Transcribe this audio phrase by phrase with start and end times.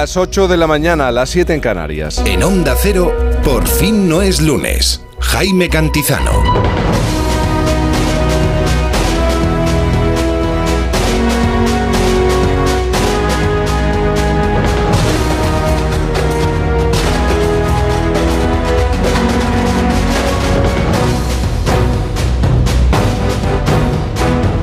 [0.00, 2.22] Las 8 de la mañana, las 7 en Canarias.
[2.24, 3.12] En Onda Cero,
[3.42, 5.02] por fin no es lunes.
[5.18, 6.30] Jaime Cantizano.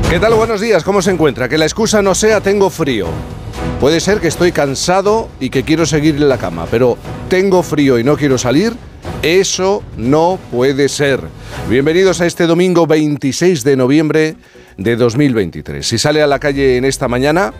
[0.09, 0.33] ¿Qué tal?
[0.35, 1.49] Buenos días, ¿cómo se encuentra?
[1.49, 3.07] Que la excusa no sea tengo frío.
[3.79, 6.97] Puede ser que estoy cansado y que quiero seguir en la cama, pero
[7.29, 8.73] tengo frío y no quiero salir.
[9.21, 11.19] Eso no puede ser.
[11.69, 14.37] Bienvenidos a este domingo 26 de noviembre
[14.77, 15.85] de 2023.
[15.85, 17.53] Si sale a la calle en esta mañana,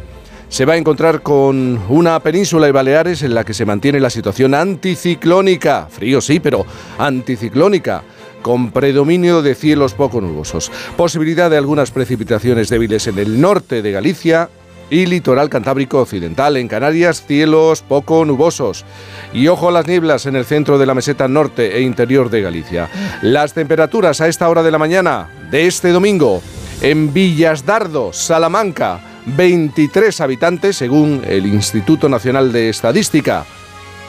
[0.48, 4.10] se va a encontrar con una península y Baleares en la que se mantiene la
[4.10, 5.88] situación anticiclónica.
[5.90, 6.66] Frío sí, pero
[6.98, 8.04] anticiclónica
[8.42, 10.72] con predominio de cielos poco nubosos.
[10.96, 14.50] Posibilidad de algunas precipitaciones débiles en el norte de Galicia
[14.90, 16.58] y litoral cantábrico occidental.
[16.58, 18.86] En Canarias, cielos poco nubosos.
[19.34, 22.42] Y ojo a las nieblas en el centro de la meseta norte e interior de
[22.42, 22.90] Galicia.
[23.22, 26.42] Las temperaturas a esta hora de la mañana de este domingo
[26.82, 33.46] en Villasdardo, Salamanca, 23 habitantes según el Instituto Nacional de Estadística,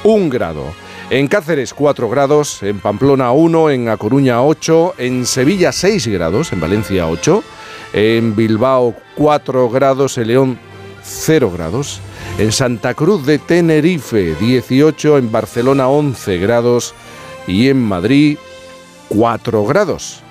[0.04, 0.74] un grado.
[1.08, 6.52] En Cáceres 4 grados, en Pamplona 1, en A Coruña 8, en Sevilla 6 grados,
[6.52, 7.44] en Valencia 8,
[7.92, 10.58] en Bilbao 4 grados, en León
[11.06, 12.00] 0 grados,
[12.38, 16.94] en Santa Cruz de Tenerife 18, en Barcelona 11 grados
[17.46, 18.38] y en Madrid
[19.08, 20.22] 4 grados.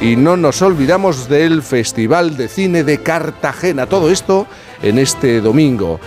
[0.02, 3.86] Y no nos olvidamos del Festival de Cine de Cartagena.
[3.86, 4.48] Todo esto
[4.82, 6.00] en este domingo.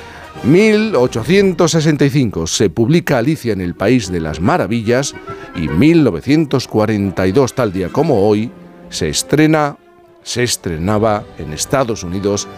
[0.45, 5.15] 1865 se publica Alicia en el País de las Maravillas
[5.55, 8.51] y 1942, tal día como hoy,
[8.89, 9.77] se estrena,
[10.23, 12.49] se estrenaba en Estados Unidos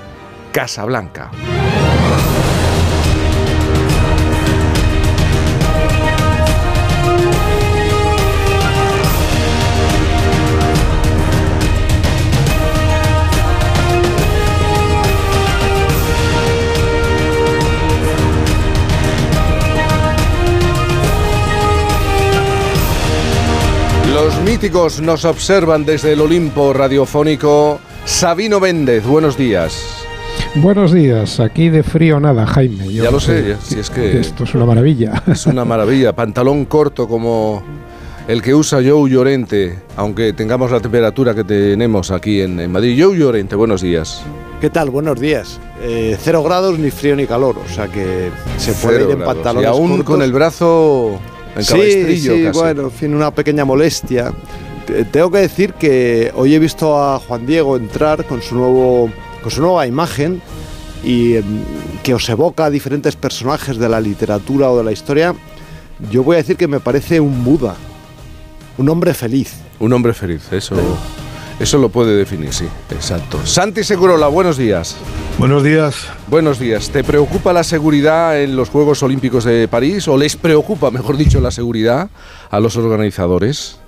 [0.52, 1.30] Casablanca.
[1.32, 1.63] Los
[24.54, 27.80] míticos nos observan desde el Olimpo radiofónico.
[28.04, 30.06] Sabino Méndez, buenos días.
[30.54, 32.86] Buenos días, aquí de frío nada, Jaime.
[32.92, 35.24] ya lo sé, si es que esto es una maravilla.
[35.26, 37.64] Es una maravilla, pantalón corto como
[38.28, 42.96] el que usa Joe Llorente, aunque tengamos la temperatura que tenemos aquí en, Madrid.
[43.02, 44.22] Joe Llorente, buenos días.
[44.60, 44.90] ¿Qué tal?
[44.90, 45.58] Buenos días.
[45.82, 49.64] Eh, cero grados, ni frío ni calor, o sea que se puede ir en pantalones
[49.64, 51.18] Y aún con el brazo
[51.56, 54.32] en sí, sí, bueno, en fin, una pequeña molestia.
[55.10, 59.10] Tengo que decir que hoy he visto a Juan Diego entrar con su nuevo
[59.42, 60.40] con su nueva imagen
[61.04, 61.44] y em,
[62.02, 65.34] que os evoca a diferentes personajes de la literatura o de la historia,
[66.10, 67.76] yo voy a decir que me parece un Buda,
[68.78, 69.52] un hombre feliz.
[69.80, 70.76] Un hombre feliz, eso,
[71.60, 73.44] eso lo puede definir, sí, exacto.
[73.44, 74.96] Santi Segurola, buenos días.
[75.38, 76.08] Buenos días.
[76.28, 76.90] Buenos días.
[76.90, 81.40] ¿Te preocupa la seguridad en los Juegos Olímpicos de París o les preocupa, mejor dicho,
[81.40, 82.10] la seguridad
[82.50, 83.78] a los organizadores?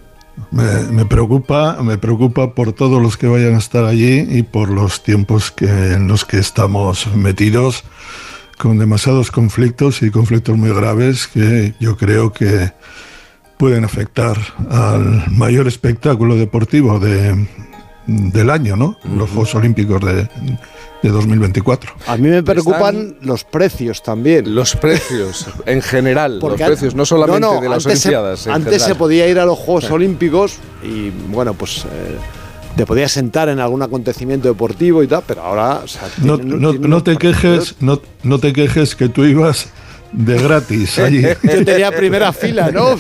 [0.51, 5.03] Me, preocupa, me preocupa por todos los que vayan a estar allí y por los
[5.03, 7.85] tiempos que, en los que estamos metidos
[8.59, 12.73] con demasiados conflictos y conflictos muy graves que yo creo que
[13.57, 14.37] pueden afectar
[14.71, 17.47] al mayor espectáculo deportivo de,
[18.07, 18.99] del año, ¿no?
[19.05, 20.29] Los Juegos Olímpicos de,
[21.03, 21.93] de 2024.
[22.07, 24.55] A mí me preocupan los precios también.
[24.55, 28.47] Los precios, en general, los precios, no solamente de las Olimpiadas.
[28.47, 31.85] antes se podía ir a los Juegos Olímpicos y, bueno, pues...
[31.85, 32.19] Eh,
[32.77, 35.81] te podías sentar en algún acontecimiento deportivo y tal, pero ahora...
[36.19, 39.71] no, te quejes, no, no te quejes que tú ibas
[40.13, 41.23] de gratis allí.
[41.43, 42.97] Yo tenía primera fila, ¿no?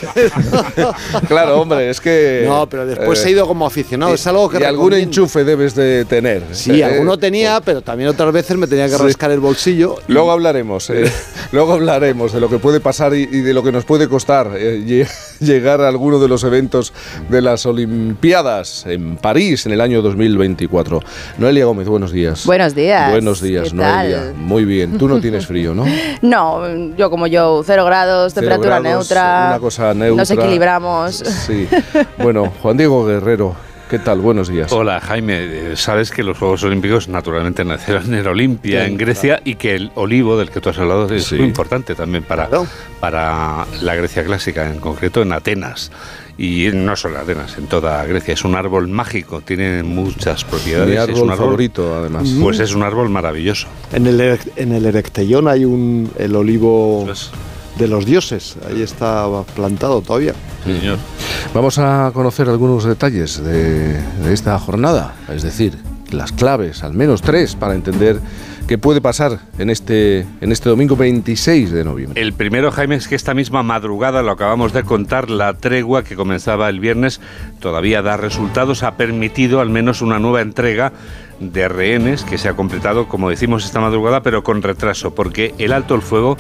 [1.28, 2.44] claro, hombre, es que.
[2.46, 4.14] No, pero después he ido como aficionado.
[4.14, 4.58] es algo que.
[4.60, 6.42] Y algún enchufe debes de tener.
[6.52, 9.02] Sí, Eh, alguno tenía, pero también otras veces me tenía que Sí.
[9.02, 9.96] rascar el bolsillo.
[10.08, 11.10] Luego hablaremos, eh,
[11.52, 14.50] luego hablaremos de lo que puede pasar y, y de lo que nos puede costar
[14.56, 15.08] eh, lle-
[15.40, 16.92] llegar a alguno de los eventos
[17.28, 21.00] de las Olimpiadas en París en el año 2024.
[21.38, 22.44] Noelia Gómez, buenos días.
[22.46, 23.10] Buenos días.
[23.10, 24.16] Buenos días, ¿Qué Noelia.
[24.18, 24.34] tal?
[24.34, 24.96] Muy bien.
[24.98, 25.84] Tú no tienes frío, ¿no?
[26.22, 26.62] No,
[26.96, 29.46] yo como yo, cero grados, Cero temperatura grados, neutra.
[29.50, 30.16] Una cosa neutra.
[30.22, 31.16] Nos equilibramos.
[31.16, 31.68] Sí.
[32.18, 33.54] Bueno, Juan Diego Guerrero,
[33.90, 34.20] ¿qué tal?
[34.20, 34.72] Buenos días.
[34.72, 35.38] Hola Jaime,
[35.72, 39.74] Eh, sabes que los Juegos Olímpicos naturalmente nacieron en Olimpia, Sí, en Grecia, y que
[39.74, 41.36] el olivo del que tú has hablado es Sí.
[41.36, 42.66] muy importante también para, Claro.
[43.00, 45.90] para la Grecia clásica, en concreto en Atenas.
[46.38, 48.34] Y no solo Atenas, en toda Grecia.
[48.34, 51.08] Es un árbol mágico, tiene muchas propiedades.
[51.08, 52.28] Mi es un árbol, favorito, además.
[52.40, 53.68] Pues es un árbol maravilloso.
[53.92, 57.30] En el, en el Erectellón hay un, el olivo Pues,
[57.78, 58.56] de los dioses.
[58.68, 60.34] Ahí está plantado todavía.
[60.64, 60.98] sí, señor.
[61.54, 65.78] Vamos a conocer algunos detalles de, de esta jornada, es decir,
[66.10, 68.20] las claves, al menos tres, para entender
[68.66, 72.20] qué puede pasar en este, en este domingo 26 de noviembre.
[72.20, 76.16] El primero, Jaime, es que esta misma madrugada, lo acabamos de contar, la tregua que
[76.16, 77.20] comenzaba el viernes
[77.60, 80.92] todavía da resultados, ha permitido al menos una nueva entrega
[81.38, 85.72] de rehenes que se ha completado, como decimos, esta madrugada, pero con retraso, porque el
[85.72, 86.36] alto el fuego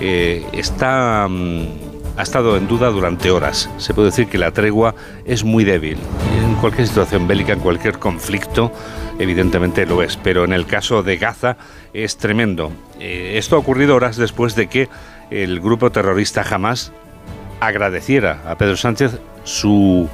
[0.00, 1.26] eh, está...
[1.28, 3.70] mm, ha estado en duda durante horas.
[3.76, 5.98] Se puede decir que la tregua es muy débil.
[6.42, 8.72] En cualquier situación bélica, en cualquier conflicto,
[9.18, 10.16] evidentemente lo es.
[10.16, 11.56] Pero en el caso de Gaza
[11.92, 12.72] es tremendo.
[13.00, 14.88] Eh, esto ha ocurrido horas después de que
[15.30, 16.92] el grupo terrorista Hamas
[17.60, 20.08] agradeciera a Pedro Sánchez su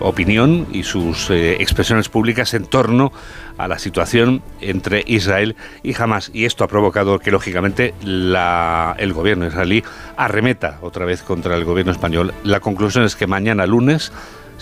[0.00, 3.12] opinión y sus eh, expresiones públicas en torno
[3.56, 6.30] a la situación entre Israel y Hamas.
[6.34, 9.84] Y esto ha provocado que, lógicamente, la- el gobierno israelí
[10.16, 12.34] arremeta otra vez contra el gobierno español.
[12.42, 14.12] La conclusión es que mañana lunes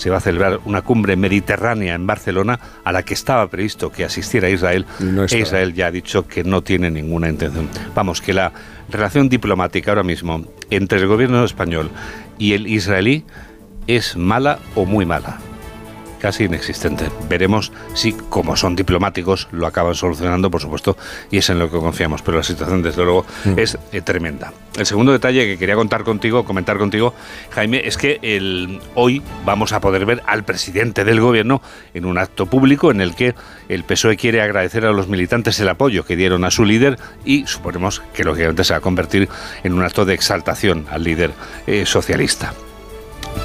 [0.01, 4.05] se va a celebrar una cumbre mediterránea en Barcelona a la que estaba previsto que
[4.05, 4.87] asistiera Israel.
[4.99, 5.39] No e.
[5.39, 7.69] Israel ya ha dicho que no tiene ninguna intención.
[7.95, 8.53] Vamos, que la
[8.89, 11.91] relación diplomática ahora mismo entre el gobierno español
[12.39, 13.25] y el israelí
[13.87, 15.39] es mala o muy mala.
[16.21, 17.07] Casi inexistente.
[17.29, 20.97] Veremos si, como son diplomáticos, lo acaban solucionando, por supuesto,
[21.31, 22.23] y es en lo que confiamos.
[22.23, 23.25] Pero la situación, desde luego,
[23.57, 24.53] es eh, tremenda.
[24.77, 27.15] El segundo detalle que quería contar contigo, comentar contigo,
[27.51, 31.63] Jaime, es que el, hoy vamos a poder ver al presidente del gobierno
[31.95, 33.35] en un acto público en el que
[33.69, 37.47] el PSOE quiere agradecer a los militantes el apoyo que dieron a su líder y
[37.47, 39.29] suponemos que lógicamente se va a convertir
[39.65, 41.33] en un acto de exaltación al líder
[41.67, 42.55] eh, socialista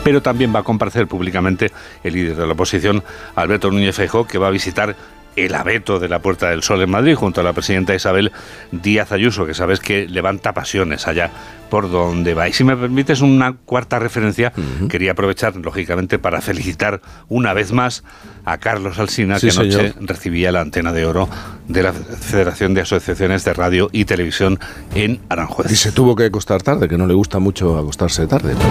[0.05, 1.71] pero también va a comparecer públicamente
[2.03, 3.03] el líder de la oposición,
[3.33, 4.95] Alberto Núñez Feijóo, que va a visitar
[5.35, 8.31] el abeto de la Puerta del Sol en Madrid junto a la presidenta Isabel
[8.71, 11.31] Díaz Ayuso, que sabes que levanta pasiones allá
[11.69, 12.47] por donde va.
[12.47, 14.53] Y si me permites una cuarta referencia,
[14.87, 18.03] quería aprovechar, lógicamente, para felicitar una vez más
[18.45, 19.93] a Carlos Alsina, Sí, que anoche señor.
[20.01, 21.27] recibía la antena de oro
[21.67, 24.59] de la Federación de Asociaciones de Radio y Televisión
[24.93, 25.71] en Aranjuez.
[25.71, 28.53] Y se tuvo que acostar tarde, que no le gusta mucho acostarse tarde.
[28.55, 28.69] Pero,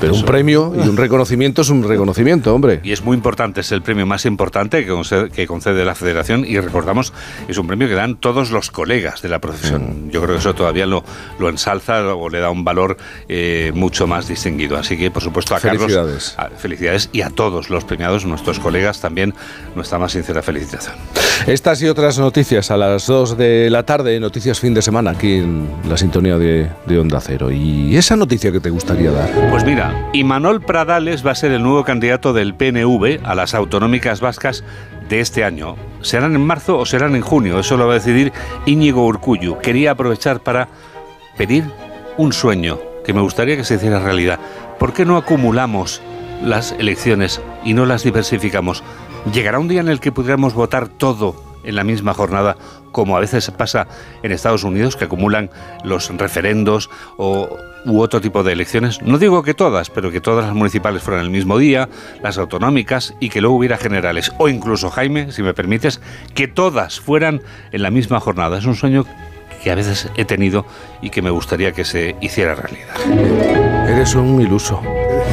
[0.00, 2.80] pero un premio y un reconocimiento es un reconocimiento, hombre.
[2.82, 6.44] Y es muy importante, es el premio más importante que concede, que concede la Federación
[6.46, 7.12] y recordamos,
[7.48, 9.40] es un premio que dan todos los colegas de la Mm.
[9.40, 10.10] profesión.
[10.10, 11.04] Yo creo que eso todavía lo,
[11.38, 12.96] lo ensalza o le da un valor
[13.28, 14.76] eh, mucho más distinguido.
[14.76, 16.34] Así que, por supuesto, a Felicidades.
[16.36, 19.34] Carlos, a- felicidades y a todos los premiados, nuestros colegas, también
[19.74, 20.94] nuestra más sincera felicitación.
[21.46, 25.34] Estas y otras noticias a las 2 de la tarde, noticias fin de semana, aquí
[25.38, 27.50] en la sintonía de, de Onda Cero.
[27.50, 29.30] ¿Y esa noticia que te gustaría dar?
[29.50, 34.20] Pues mira, Imanol Pradales va a ser el nuevo candidato del PNV a las autonómicas
[34.20, 34.64] vascas
[35.08, 35.76] de este año.
[36.02, 37.58] ¿Serán en marzo o serán en junio?
[37.58, 38.32] Eso lo va a decidir
[38.66, 39.58] Íñigo Urcullu.
[39.58, 40.68] Quería aprovechar para
[41.36, 41.64] pedir
[42.16, 44.38] un sueño que me gustaría que se hiciera realidad.
[44.78, 46.00] ¿Por qué no acumulamos
[46.42, 48.82] las elecciones y no las diversificamos?
[49.32, 52.56] ¿Llegará un día en el que pudiéramos votar todo en la misma jornada,
[52.92, 53.86] como a veces pasa
[54.22, 55.50] en Estados Unidos, que acumulan
[55.82, 59.02] los referendos o, u otro tipo de elecciones?
[59.02, 61.88] No digo que todas, pero que todas las municipales fueran el mismo día,
[62.22, 64.32] las autonómicas y que luego hubiera generales.
[64.38, 66.00] O incluso, Jaime, si me permites,
[66.34, 67.42] que todas fueran
[67.72, 68.58] en la misma jornada.
[68.58, 69.04] Es un sueño
[69.62, 70.66] que a veces he tenido
[71.00, 73.88] y que me gustaría que se hiciera realidad.
[73.88, 74.80] Eres un iluso.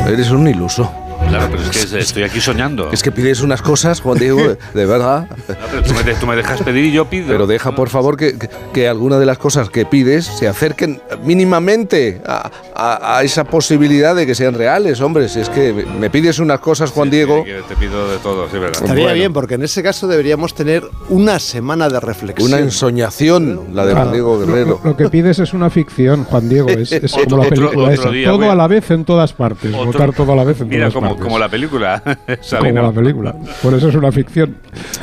[0.07, 1.00] Eres un iluso.
[1.29, 2.89] Claro, pero es que es- estoy aquí soñando.
[2.91, 5.27] Es que pides unas cosas, Juan Diego, de verdad.
[5.47, 7.27] No, pero tú, me, de- tú me dejas pedir y yo pido.
[7.27, 11.01] Pero deja, por favor, que, que, que alguna de las cosas que pides se acerquen
[11.23, 15.29] mínimamente a, a- a esa posibilidad de que sean reales, hombre.
[15.29, 18.47] Si es que me pides unas cosas, Juan Sí, Diego, que Te pido de todo,
[18.49, 18.81] sí, verdad.
[18.81, 19.15] Estaría Bueno.
[19.15, 22.47] bien, porque en ese caso deberíamos tener una semana de reflexión.
[22.51, 24.79] una ensoñación, la de Juan Claro, Diego Guerrero.
[24.83, 26.69] Lo, lo que pides es una ficción, Juan Diego.
[26.69, 28.09] Es, es Otro- como la otro- película otro esa.
[28.11, 29.73] día todo a- a la vez en todas partes.
[29.73, 31.11] Otro- Votar todo a la vez en Mira, todas como, partes.
[31.18, 32.01] Como la película.
[32.60, 33.36] Como la película.
[33.62, 34.58] Por eso es una ficción.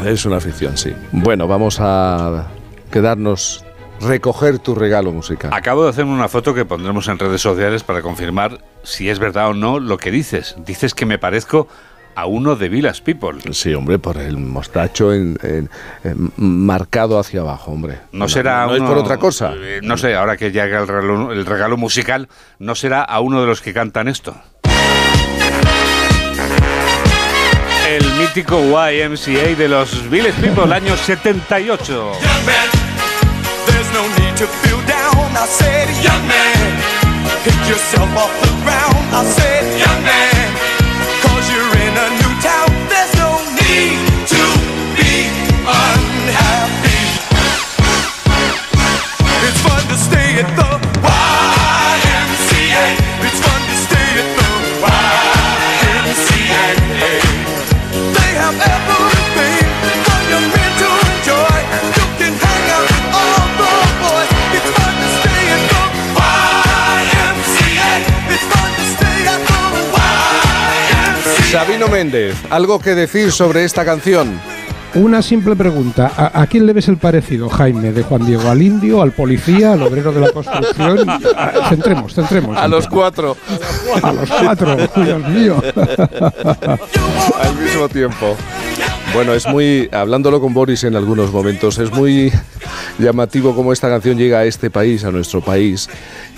[0.05, 0.93] Es una ficción, sí.
[1.13, 2.47] Bueno, vamos a
[2.91, 3.65] quedarnos,
[4.01, 5.51] recoger tu regalo musical.
[5.53, 9.49] Acabo de hacer una foto que pondremos en redes sociales para confirmar si es verdad
[9.49, 10.57] o no lo que dices.
[10.65, 11.69] Dices que me parezco
[12.15, 13.39] a uno de Village People.
[13.53, 15.71] Sí, hombre, por el mostacho en- en-
[16.03, 17.99] en- marcado hacia abajo, hombre.
[18.11, 19.53] No será no es uno- por otra cosa.
[19.57, 23.41] eh, No sé, ahora que llega el regalo, el regalo musical, ¿no será a uno
[23.41, 24.35] de los que cantan esto?
[27.89, 32.13] El mítico YMCA de los Village People, año 78.
[71.51, 74.39] Sabino Méndez, ¿algo que decir sobre esta canción?
[74.95, 76.11] Una simple pregunta.
[76.17, 77.93] ¿A, a quién le ves el parecido, Jaime?
[77.93, 81.09] ¿De Juan Diego al indio, al policía, al obrero de la construcción?
[81.37, 82.57] A- centremos, centremos.
[82.57, 83.37] A los cuatro,
[84.03, 85.63] A los cuatro, Dios mío.
[87.41, 88.37] al mismo tiempo.
[89.15, 92.31] Bueno, es muy, hablándolo con Boris en algunos momentos, es muy
[92.99, 95.89] llamativo cómo esta canción llega a este país, a nuestro país,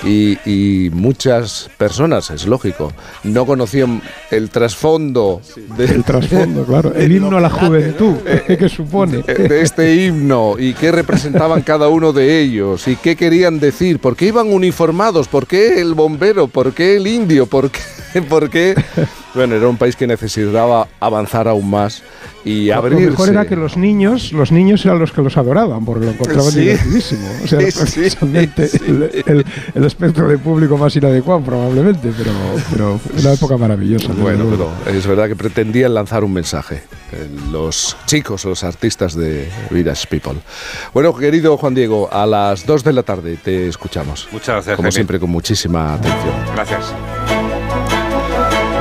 [0.05, 2.93] y, y muchas personas, es lógico,
[3.25, 4.01] no conocían
[4.31, 5.43] el trasfondo
[5.77, 6.95] de, El trasfondo, claro.
[6.97, 9.23] El himno a la juventud, ¿qué supone?
[9.23, 14.17] de este himno y qué representaban cada uno de ellos y qué querían decir, por
[14.17, 17.81] qué iban uniformados, por qué el bombero, por qué el indio, por qué,
[18.29, 18.75] por qué...
[19.33, 22.03] Bueno, era un país que necesitaba avanzar aún más
[22.45, 23.11] y Lo abrirse.
[23.11, 26.51] mejor era que los niños, los niños eran los que los adoraban, porque lo encontraban
[26.51, 26.61] Sí.
[26.63, 27.29] divertidísimo.
[27.45, 28.81] O sea, Sí, sí, precisamente sí.
[28.89, 32.33] El, el- el espectro de público más inadecuado, probablemente, pero,
[32.73, 34.13] pero una época maravillosa.
[34.15, 36.83] Bueno, pero es verdad que pretendían lanzar un mensaje.
[37.13, 40.41] eh, Los chicos, los artistas de Village People.
[40.93, 44.27] Bueno, querido Juan Diego, a las 2 de la tarde te escuchamos.
[44.33, 44.93] Muchas gracias, Como Jaime.
[44.93, 46.35] siempre, con muchísima atención.
[46.57, 47.50] Gracias.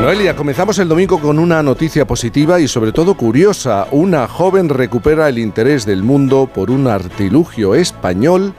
[0.01, 3.85] Noelia, comenzamos el domingo con una noticia positiva y sobre todo curiosa.
[3.91, 8.55] Una joven recupera el interés del mundo por un artilugio español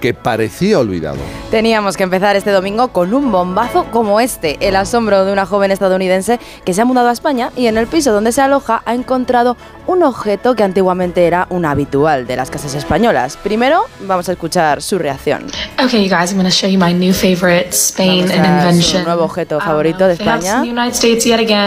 [0.00, 1.18] que parecía olvidado.
[1.50, 5.70] Teníamos que empezar este domingo con un bombazo como este, el asombro de una joven
[5.70, 8.94] estadounidense que se ha mudado a España y en el piso donde se aloja ha
[8.94, 13.36] encontrado un objeto que antiguamente era un habitual de las casas españolas.
[13.36, 15.46] Primero vamos a escuchar su reacción.
[15.84, 18.68] Okay, you guys, I'm going to show you my new favorite Spain Vamos a su
[18.68, 19.04] invention.
[19.04, 20.62] nuevo objeto favorito know de España.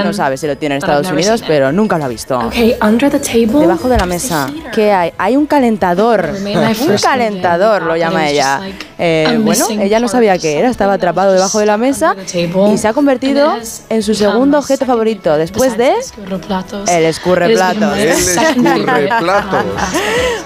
[0.03, 2.37] No sabe si lo tiene en Estados Unidos, pero nunca lo ha visto.
[2.39, 3.61] Okay, under the table.
[3.61, 4.49] Debajo de la mesa.
[4.73, 5.13] ¿qué hay?
[5.17, 6.29] Hay un calentador.
[6.35, 8.61] Un calentador lo llama It was ella.
[8.97, 12.11] Eh, a bueno, ella no sabía qué era, estaba atrapado was debajo de la mesa
[12.11, 12.73] under the table.
[12.73, 15.99] y se ha convertido en su become segundo objeto second favorito favorite después de el
[15.99, 16.89] escurreplatos.
[16.89, 17.97] El escurreplatos.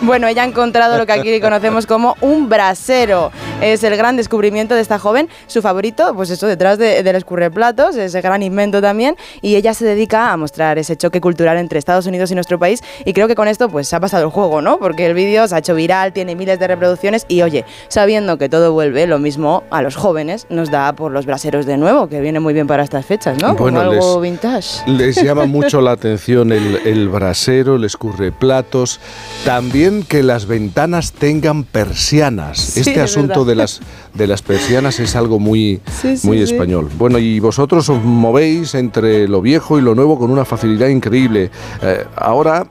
[0.02, 3.32] Bueno, ella ha encontrado lo que aquí conocemos como un brasero.
[3.62, 5.30] Es el gran descubrimiento de esta joven.
[5.48, 9.16] Su favorito, pues eso, detrás de- del escurreplatos, ese gran invento también.
[9.42, 12.82] Y ella se dedica a mostrar ese choque cultural entre Estados Unidos y nuestro país.
[13.06, 14.78] Y creo que con esto, pues se ha pasado el juego, ¿no?
[14.78, 17.26] Porque el vídeo se ha hecho viral, tiene miles de reproducciones.
[17.30, 21.26] Y oye, sabiendo que todo vuelve, lo mismo a los jóvenes nos da por los
[21.26, 23.56] braseros de nuevo, que viene muy bien para estas fechas, ¿no?
[23.56, 24.68] Bueno, como algo les- vintage.
[24.92, 29.00] Les llama mucho la atención el, el brasero, el escurreplatos,
[29.46, 32.58] también que las ventanas tengan persianas.
[32.60, 33.48] Sí, este es asunto verdad.
[33.48, 33.80] de las,
[34.14, 36.90] de las persianas es algo muy, Sí, sí, muy español.
[36.98, 41.52] Bueno, y vosotros os movéis entre lo viejo y lo nuevo con una facilidad increíble.
[41.82, 42.68] Eh, ahora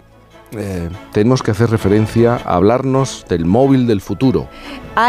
[0.56, 4.48] eh, tenemos que hacer referencia a hablarnos del móvil del futuro.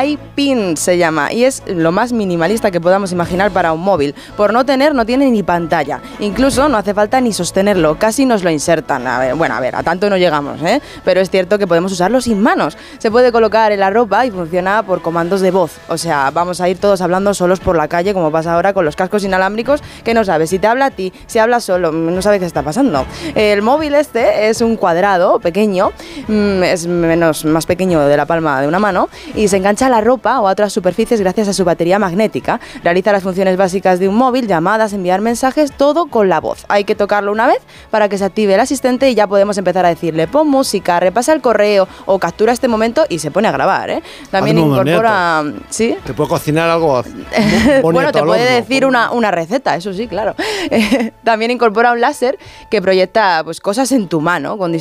[0.05, 4.15] iPin se llama y es lo más minimalista que podamos imaginar para un móvil.
[4.38, 6.01] Por no tener, no tiene ni pantalla.
[6.19, 9.03] Incluso no hace falta ni sostenerlo, casi nos lo insertan.
[9.38, 10.81] Bueno, a ver, a tanto no llegamos, ¿eh?
[11.03, 12.77] Pero es cierto que podemos usarlo sin manos.
[12.97, 15.77] Se puede colocar en la ropa y funciona por comandos de voz.
[15.89, 18.85] O sea, vamos a ir todos hablando solos por la calle, como pasa ahora con
[18.85, 22.21] los cascos inalámbricos, que no sabes si te habla a ti, si habla solo, no
[22.21, 23.05] sabes qué está pasando.
[23.35, 25.91] El móvil este es un cuadrado pequeño,
[26.27, 29.89] mm, es menos, más pequeño de la palma de una mano, y se engancha a
[29.89, 32.59] la ropa o a otras superficies gracias a su batería magnética.
[32.83, 36.65] Realiza las funciones básicas de un móvil, llamadas, enviar mensajes, todo con la voz.
[36.67, 37.59] Hay que tocarlo una vez
[37.91, 41.33] para que se active el asistente y ya podemos empezar a decirle pon música, repasa
[41.33, 43.89] el correo o captura este momento y se pone a grabar.
[43.89, 44.03] ¿eh?
[44.31, 45.43] También incorpora...
[45.69, 45.95] ¿Sí?
[46.05, 47.03] ¿Te puedo cocinar algo
[47.81, 48.55] bueno, te puede horno?
[48.55, 50.35] decir una, una receta, eso sí, claro.
[51.23, 52.37] También incorpora un láser
[52.69, 54.73] que proyecta pues, cosas en tu mano con,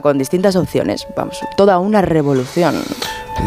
[0.00, 1.06] con distintas opciones.
[1.16, 2.76] Vamos, toda una revolución.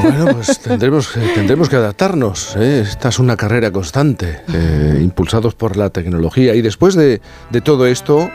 [0.02, 2.56] Bueno, pues tendremos, eh, tendremos que adaptarnos.
[2.56, 2.82] ¿eh?
[2.82, 6.56] Esta es una carrera constante, eh, impulsados por la tecnología.
[6.56, 8.30] Y después de, de todo esto,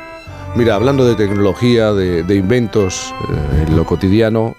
[0.55, 4.57] mira, hablando de tecnología, de, de inventos eh, en lo cotidiano,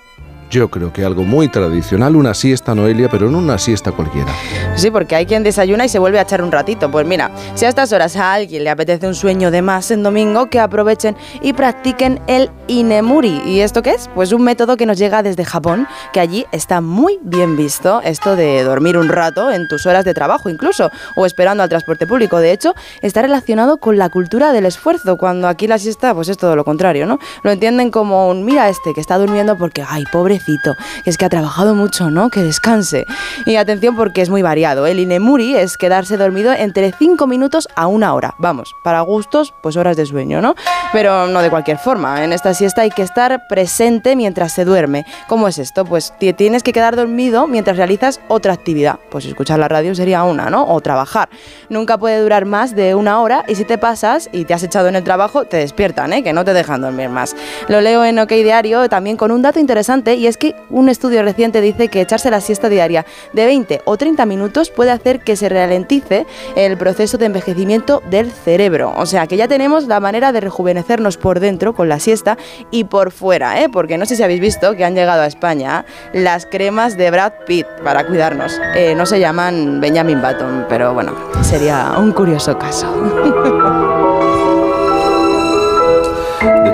[0.50, 4.32] yo creo que algo muy tradicional, una siesta, Noelia, pero no una siesta cualquiera.
[4.75, 6.89] Sí, porque hay quien desayuna y se vuelve a echar un ratito.
[6.89, 10.04] Pues mira, si a estas horas a alguien le apetece un sueño de más en
[10.04, 13.42] domingo, que aprovechen y practiquen el Inemuri.
[13.46, 14.10] ¿Y esto qué es?
[14.13, 18.36] Pues un método que nos llega desde Japón, que allí está muy bien visto, esto
[18.36, 22.39] de dormir un rato en tus horas de trabajo incluso, o esperando al transporte público.
[22.39, 26.38] De hecho, está relacionado con la cultura del esfuerzo, cuando aquí la siesta pues es
[26.38, 27.20] todo lo contrario, ¿no?
[27.44, 30.06] Lo entienden como un, mira este que está durmiendo porque, ay,
[30.46, 32.29] que es que ha trabajado mucho, ¿no?
[32.29, 33.06] Que descanse.
[33.46, 34.86] Y atención porque es muy variado.
[34.86, 38.36] El Inemuri es quedarse dormido entre 5 minutos a una hora.
[38.38, 40.56] Vamos, para gustos, pues horas de sueño, ¿no?
[40.91, 42.24] Pero no de cualquier forma.
[42.24, 45.06] En esta siesta hay que estar presente mientras se duerme.
[45.27, 45.86] ¿Cómo es esto?
[45.86, 49.00] Pues tienes que quedar dormido mientras realizas otra actividad.
[49.10, 50.67] Pues escuchar la radio sería una, ¿no?
[50.67, 51.29] O trabajar.
[51.70, 54.88] Nunca puede durar más de una hora y si te pasas y te has echado
[54.88, 56.24] en el trabajo, te despiertan, ¿eh?
[56.24, 57.36] Que no te dejan dormir más.
[57.67, 61.22] Lo leo en OK Diario también con un dato interesante y es que un estudio
[61.24, 65.36] reciente dice que echarse la siesta diaria de 20 o 30 minutos puede hacer que
[65.36, 68.93] se ralentice el proceso de envejecimiento del cerebro.
[68.98, 72.38] O sea que ya tenemos la manera de rejuvenecernos por dentro con la siesta
[72.72, 73.69] y por fuera, ¿eh?
[73.69, 77.34] Porque no sé si habéis visto que han llegado a España las cremas de Brad
[77.46, 78.60] Pitt para cuidarnos.
[78.75, 82.88] Eh, no se llaman Benjamin Button, pero bueno, sería un curioso caso.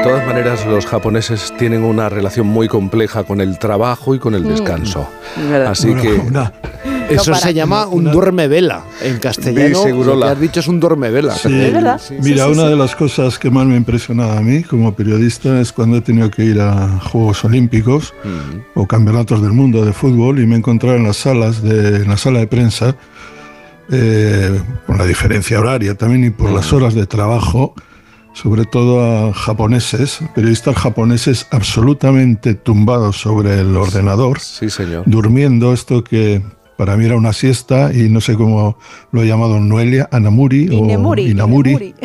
[0.04, 4.36] De todas maneras, los japoneses tienen una relación muy compleja con el trabajo y con
[4.36, 5.08] el descanso.
[5.42, 5.72] Es verdad.
[5.72, 6.54] Así Bueno, que una-
[7.10, 8.84] Eso se llama un duerme vela.
[9.02, 11.34] En castellano, Sí, seguro lo que has dicho es un duerme vela.
[11.36, 11.50] Sí.
[11.50, 11.50] Sí,
[12.22, 12.70] Mira, sí, una sí.
[12.70, 16.02] de las cosas que más me ha impresionado a mí como periodista es cuando he
[16.02, 18.14] tenido que ir a Juegos Olímpicos
[18.76, 22.10] o Campeonatos del Mundo de fútbol y me he encontrado en las salas de, en
[22.10, 22.96] la sala de prensa
[23.92, 27.74] eh, con la diferencia horaria también y por las horas de trabajo,
[28.34, 35.04] sobre todo a japoneses, periodistas japoneses absolutamente tumbados sobre el ordenador sí, señor.
[35.06, 36.42] durmiendo esto que
[36.78, 38.78] para mí era una siesta y no sé cómo
[39.12, 41.30] lo he llamado Noelia, Anamuri o Inemuri.
[41.30, 41.72] Inamuri.
[41.72, 41.96] Inemuri.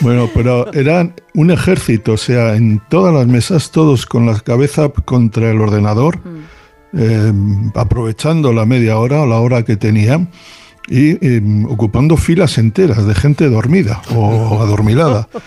[0.00, 4.88] Bueno, pero eran un ejército, o sea, en todas las mesas, todos con la cabeza
[4.88, 6.18] contra el ordenador,
[6.96, 7.32] eh,
[7.74, 10.30] aprovechando la media hora o la hora que tenían
[10.88, 15.28] y eh, ocupando filas enteras de gente dormida o adormilada.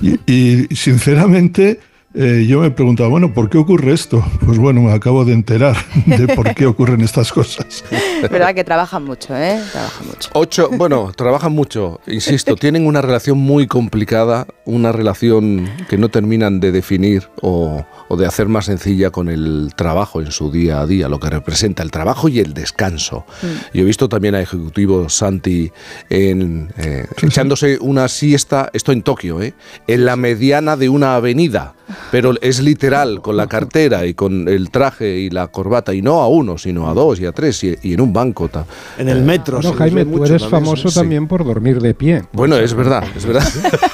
[0.00, 1.80] Y, y, sinceramente
[2.14, 4.24] eh, yo me preguntaba, bueno, ¿por qué ocurre esto?
[4.52, 7.84] Pues bueno, me acabo de enterar de por qué ocurren estas cosas.
[7.90, 9.60] Es verdad que trabajan mucho, ¿eh?
[9.72, 10.30] Trabajan mucho.
[10.34, 16.60] Ocho, bueno, trabajan mucho, insisto, tienen una relación muy complicada, una relación que no terminan
[16.60, 20.86] de definir o, o de hacer más sencilla con el trabajo en su día a
[20.86, 23.24] día, lo que representa el trabajo y el descanso.
[23.72, 25.72] Yo he visto también a ejecutivos Santi
[26.10, 29.54] en, eh, echándose una siesta, esto en Tokio, ¿eh?
[29.86, 31.74] en la mediana de una avenida,
[32.10, 36.20] pero es literal, con la cartera y con el traje y la corbata, y no
[36.20, 38.48] a uno, sino a dos y a tres, y, y en un banco.
[38.48, 38.66] ta-
[38.98, 39.60] En el metro.
[39.62, 40.94] Se Jaime, tú mucho eres también, famoso sí.
[40.94, 42.22] también por dormir de pie.
[42.32, 43.42] Bueno, es verdad, es verdad.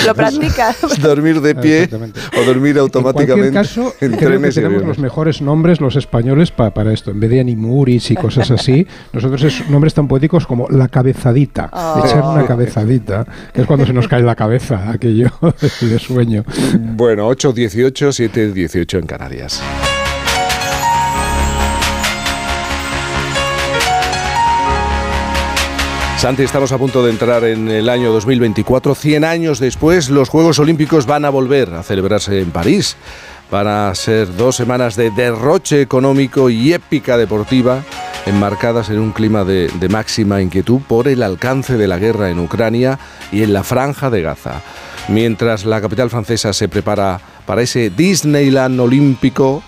[0.06, 0.76] Lo practicas.
[1.02, 2.20] dormir de pie Exactamente.
[2.40, 6.50] o dormir automáticamente En cualquier caso, en creo que tenemos los mejores nombres los españoles
[6.50, 7.10] pa- para esto.
[7.10, 11.70] En vez de animuris y cosas así, nosotros es nombres tan poéticos como la cabezadita.
[11.72, 12.02] Oh.
[12.04, 15.30] Echar una cabezadita, que es cuando se nos cae la cabeza, aquello
[15.80, 16.44] de sueño.
[16.78, 19.62] Bueno, 8.18, 7.18 en Canarias.
[26.20, 28.94] Santi, estamos a punto de entrar en el año 2024.
[28.94, 32.98] 100 años después, los Juegos Olímpicos van a volver a celebrarse en París.
[33.50, 37.82] Van a ser dos semanas de derroche económico y épica deportiva,
[38.26, 42.38] enmarcadas en un clima de, de máxima inquietud por el alcance de la guerra en
[42.38, 42.98] Ucrania
[43.32, 44.60] y en la franja de Gaza.
[45.08, 49.62] Mientras la capital francesa se prepara para ese Disneyland olímpico,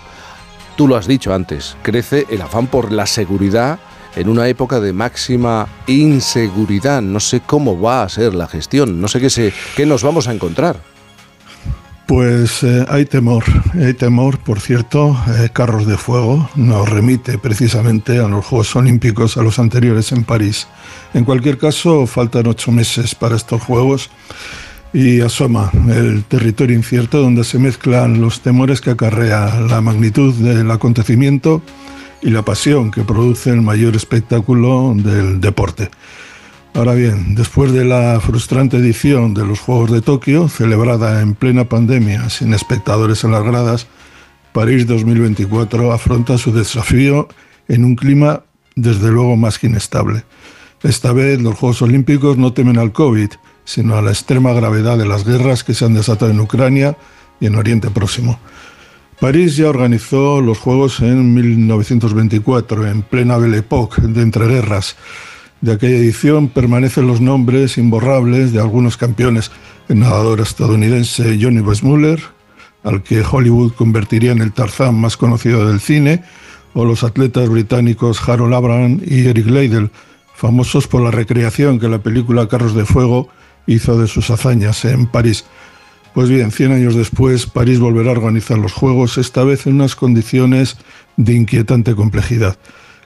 [0.75, 3.79] tú lo has dicho antes, crece el afán por la seguridad
[4.15, 7.01] en una época de máxima inseguridad.
[7.01, 10.27] No sé cómo va a ser la gestión, no sé qué, se, qué nos vamos
[10.27, 10.77] a encontrar.
[12.07, 18.19] Pues eh, hay temor, hay temor, por cierto, eh, carros de fuego nos remite precisamente
[18.19, 20.67] a los Juegos Olímpicos, a los anteriores en París.
[21.13, 24.09] En cualquier caso, faltan ocho meses para estos Juegos
[24.91, 30.69] y asoma el territorio incierto donde se mezclan los temores que acarrea la magnitud del
[30.69, 31.63] acontecimiento
[32.23, 35.91] y la pasión que produce el mayor espectáculo del deporte.
[36.73, 41.65] Ahora bien, después de la frustrante edición de los Juegos de Tokio, celebrada en plena
[41.65, 43.87] pandemia sin espectadores en las gradas,
[44.53, 47.27] París 2024 afronta su desafío
[47.67, 48.43] en un clima
[48.75, 50.23] desde luego más que inestable.
[50.81, 53.29] Esta vez los Juegos Olímpicos no temen al COVID,
[53.65, 56.97] sino a la extrema gravedad de las guerras que se han desatado en Ucrania
[57.39, 58.39] y en Oriente Próximo.
[59.19, 64.95] París ya organizó los Juegos en 1924, en plena Belle Époque de entreguerras.
[65.61, 69.51] De aquella edición permanecen los nombres imborrables de algunos campeones,
[69.87, 72.21] el nadador estadounidense Johnny Weissmuller,
[72.83, 76.23] al que Hollywood convertiría en el Tarzán más conocido del cine,
[76.73, 79.91] o los atletas británicos Harold Abraham y Eric Leidel,
[80.35, 83.29] famosos por la recreación que la película Carros de Fuego
[83.67, 85.45] hizo de sus hazañas en París.
[86.13, 89.95] Pues bien, 100 años después, París volverá a organizar los Juegos, esta vez en unas
[89.95, 90.77] condiciones
[91.17, 92.57] de inquietante complejidad.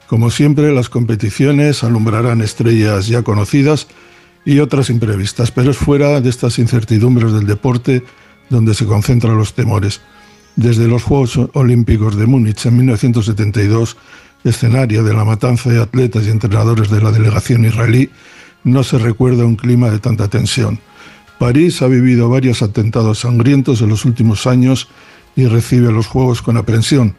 [0.07, 3.87] Como siempre, las competiciones alumbrarán estrellas ya conocidas
[4.45, 8.03] y otras imprevistas, pero es fuera de estas incertidumbres del deporte
[8.49, 10.01] donde se concentran los temores.
[10.57, 13.95] Desde los Juegos Olímpicos de Múnich en 1972,
[14.43, 18.09] escenario de la matanza de atletas y entrenadores de la delegación israelí,
[18.65, 20.79] no se recuerda un clima de tanta tensión.
[21.39, 24.87] París ha vivido varios atentados sangrientos en los últimos años
[25.35, 27.15] y recibe los Juegos con aprensión.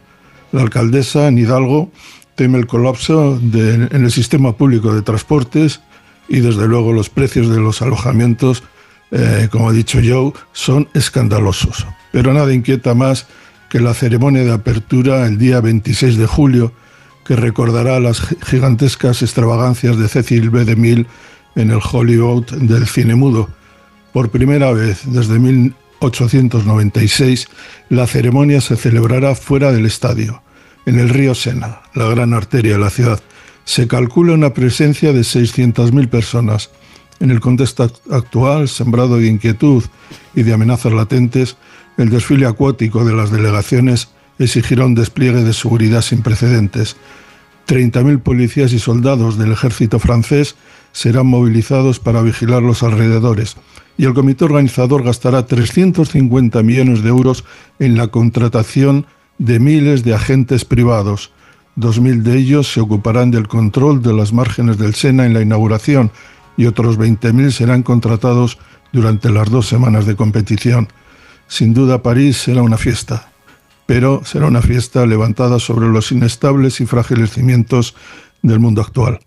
[0.53, 1.91] La alcaldesa en Hidalgo
[2.35, 5.81] teme el colapso en el sistema público de transportes
[6.29, 8.63] y desde luego los precios de los alojamientos,
[9.11, 11.87] eh, como ha dicho Joe, son escandalosos.
[12.13, 13.27] Pero nada inquieta más
[13.71, 16.73] que la ceremonia de apertura el día 26 de julio,
[17.25, 20.65] que recordará las gi- gigantescas extravagancias de Cecil B.
[20.65, 21.07] DeMille
[21.55, 23.51] en el Hollywood del cine mudo.
[24.19, 27.47] Por primera vez desde 1896,
[27.89, 30.43] la ceremonia se celebrará fuera del estadio,
[30.87, 33.21] en el río Sena, la gran arteria de la ciudad.
[33.65, 36.71] Se calcula una presencia de 600.000 personas.
[37.21, 39.85] En el contexto act- actual, sembrado de inquietud
[40.35, 41.57] y de amenazas latentes,
[41.97, 44.09] el desfile acuático de las delegaciones
[44.41, 46.97] exigirá un despliegue de seguridad sin precedentes.
[47.69, 50.57] 30.000 policías y soldados del ejército francés
[50.91, 53.55] serán movilizados para vigilar los alrededores
[53.99, 57.45] y el comité organizador gastará 350 millones de euros
[57.81, 59.07] en la contratación
[59.39, 61.33] de miles de agentes privados.
[61.77, 66.13] 2.000 de ellos se ocuparán del control de las márgenes del Sena en la inauguración
[66.57, 68.59] y otros 20.000 serán contratados
[68.93, 70.89] durante las dos semanas de competición.
[71.49, 73.33] Sin duda París será una fiesta,
[73.87, 77.97] pero será una fiesta levantada sobre los inestables y frágiles cimientos
[78.43, 79.19] del mundo actual.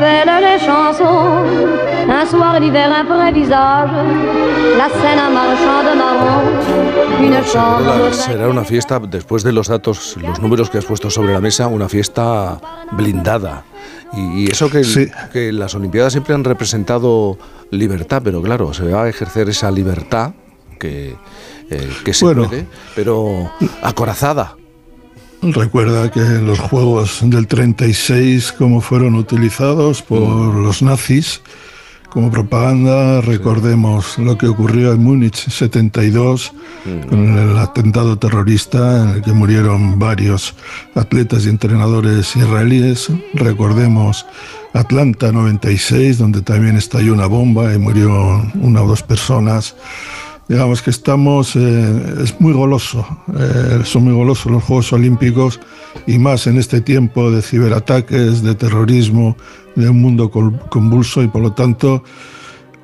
[0.00, 1.44] Rappelle les chansons,
[2.08, 3.98] un soir d'hiver imprévisable,
[4.78, 6.42] la scène un marchand de marron,
[7.20, 11.10] une chambre La- será una fiesta, después de los datos, los números que has puesto
[11.10, 12.58] sobre la mesa, una fiesta
[12.92, 13.64] blindada.
[14.12, 15.08] Y, y eso que, el- Sí.
[15.32, 17.36] que las Olimpiadas siempre han representado
[17.70, 20.32] libertad, pero claro, se va a ejercer esa libertad
[20.78, 21.14] que,
[21.70, 22.48] eh, que se Bueno.
[22.48, 24.56] puede, pero acorazada.
[25.42, 31.40] Recuerda que los juegos del 36, como fueron utilizados por los nazis
[32.10, 36.52] como propaganda, recordemos lo que ocurrió en Múnich 72,
[37.08, 40.54] con el atentado terrorista en el que murieron varios
[40.94, 43.08] atletas y entrenadores israelíes.
[43.32, 44.26] Recordemos
[44.74, 49.74] Atlanta 96, donde también estalló una bomba y murió una o dos personas.
[50.50, 53.06] Digamos que estamos, eh, es muy goloso,
[53.38, 55.60] eh, son muy golosos los Juegos Olímpicos
[56.08, 59.36] y más en este tiempo de ciberataques, de terrorismo,
[59.76, 62.02] de un mundo convulso y por lo tanto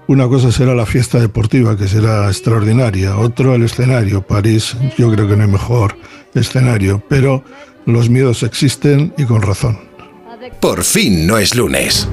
[0.07, 5.27] una cosa será la fiesta deportiva que será extraordinaria, otro el escenario, París yo creo
[5.27, 5.97] que no hay mejor
[6.35, 7.43] escenario, pero
[7.85, 9.77] los miedos existen y con razón.
[10.61, 12.09] Por fin no es lunes.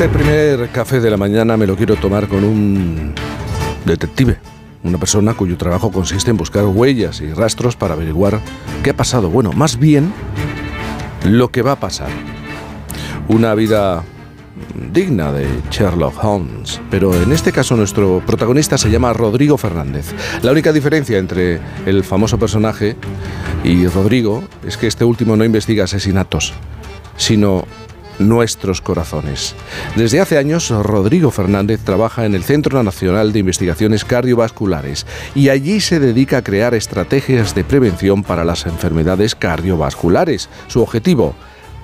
[0.00, 3.12] Este primer café de la mañana me lo quiero tomar con un
[3.84, 4.38] detective,
[4.82, 8.40] una persona cuyo trabajo consiste en buscar huellas y rastros para averiguar
[8.82, 9.28] qué ha pasado.
[9.28, 10.10] Bueno, más bien
[11.26, 12.08] lo que va a pasar.
[13.28, 14.02] Una vida
[14.90, 20.14] digna de Sherlock Holmes, pero en este caso nuestro protagonista se llama Rodrigo Fernández.
[20.40, 22.96] La única diferencia entre el famoso personaje
[23.64, 26.54] y Rodrigo es que este último no investiga asesinatos,
[27.18, 27.66] sino
[28.20, 29.56] nuestros corazones.
[29.96, 35.80] Desde hace años, Rodrigo Fernández trabaja en el Centro Nacional de Investigaciones Cardiovasculares y allí
[35.80, 40.48] se dedica a crear estrategias de prevención para las enfermedades cardiovasculares.
[40.68, 41.34] Su objetivo,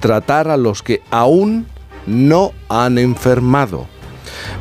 [0.01, 1.67] tratar a los que aún
[2.07, 3.87] no han enfermado.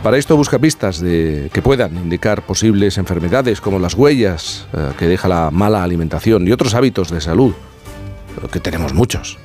[0.02, 5.08] Para esto busca pistas de, que puedan indicar posibles enfermedades como las huellas eh, que
[5.08, 7.54] deja la mala alimentación y otros hábitos de salud,
[8.52, 9.38] que tenemos muchos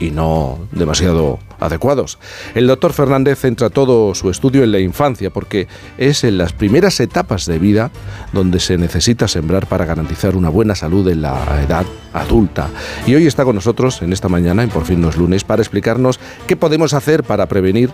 [0.00, 2.18] y no demasiado adecuados.
[2.54, 6.98] El doctor Fernández centra todo su estudio en la infancia porque es en las primeras
[7.00, 7.90] etapas de vida
[8.32, 12.68] donde se necesita sembrar para garantizar una buena salud en la edad adulta.
[13.06, 15.62] Y hoy está con nosotros en esta mañana, en Por fin no es lunes, para
[15.62, 17.90] explicarnos qué podemos hacer para prevenir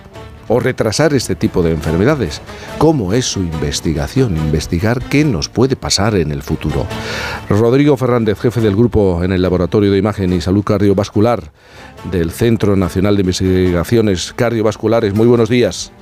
[0.48, 2.40] o retrasar este tipo de enfermedades.
[2.78, 4.36] ¿Cómo es su investigación?
[4.36, 6.86] Investigar qué nos puede pasar en el futuro.
[7.48, 11.50] Rodrigo Fernández, jefe del grupo en el Laboratorio de Imagen y Salud Cardiovascular
[12.10, 15.14] del Centro Nacional de Investigaciones Cardiovasculares.
[15.14, 15.92] Muy buenos días.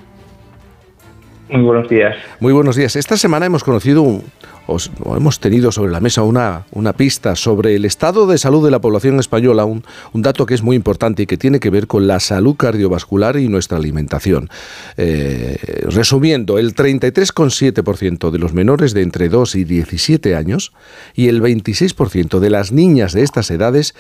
[1.51, 2.17] Muy buenos días.
[2.41, 2.97] Muy buenos días.
[2.97, 4.25] Esta semana hemos conocido, un-
[4.69, 8.81] hemos tenido sobre la mesa una, una pista sobre el estado de salud de la
[8.81, 12.07] población española, un, un dato que es muy importante y que tiene que ver con
[12.07, 14.49] la salud cardiovascular y nuestra alimentación.
[14.97, 15.57] Eh,
[15.89, 20.73] resumiendo, el 33,7% de los menores de entre 2 y 17 años
[21.15, 23.95] y el 26% de las niñas de estas edades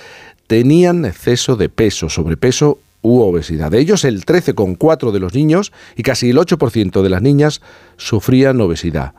[0.46, 3.70] tenían exceso de peso, sobrepeso u obesidad.
[3.70, 7.60] De ellos, el 13,4% de los niños y casi el 8% de las niñas
[7.96, 9.12] sufrían obesidad.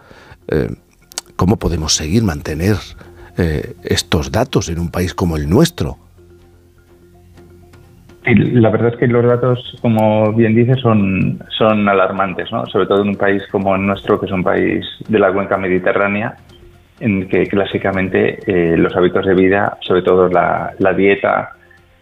[0.47, 0.69] Eh,
[1.35, 2.75] ¿Cómo podemos seguir mantener
[3.37, 5.97] eh, estos datos en un país como el nuestro?
[8.25, 12.65] La verdad es que los datos, como bien dices, son, son alarmantes, ¿no?
[12.65, 15.57] sobre todo en un país como el nuestro, que es un país de la cuenca
[15.57, 16.35] mediterránea,
[16.99, 21.51] en que clásicamente eh, los hábitos de vida, sobre todo la, la dieta,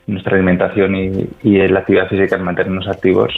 [0.08, 3.34] nuestra alimentación y, y la actividad física, el mantenernos activos,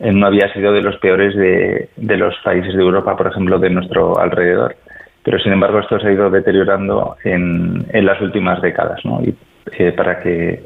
[0.00, 3.58] eh, no había sido de los peores de, de los países de Europa, por ejemplo,
[3.58, 4.76] de nuestro alrededor.
[5.22, 9.04] Pero sin embargo esto se ha ido deteriorando en, las últimas décadas.
[9.04, 9.20] ¿no?
[9.22, 9.34] Y
[9.78, 10.64] eh, para que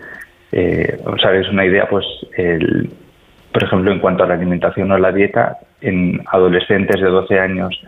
[0.53, 2.05] eh, os hagáis una idea, pues
[2.37, 2.91] el,
[3.53, 7.81] por ejemplo, en cuanto a la alimentación o la dieta, en adolescentes de 12 años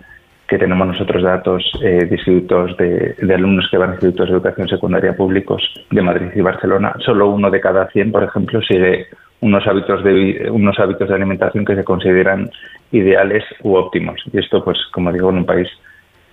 [0.46, 4.34] que tenemos nosotros datos eh, de institutos de, de alumnos que van a institutos de
[4.34, 9.06] educación secundaria públicos de Madrid y Barcelona, solo uno de cada 100, por ejemplo, sigue
[9.40, 12.50] unos hábitos de unos hábitos de alimentación que se consideran
[12.92, 14.20] ideales u óptimos.
[14.32, 15.68] Y esto, pues, como digo, en un país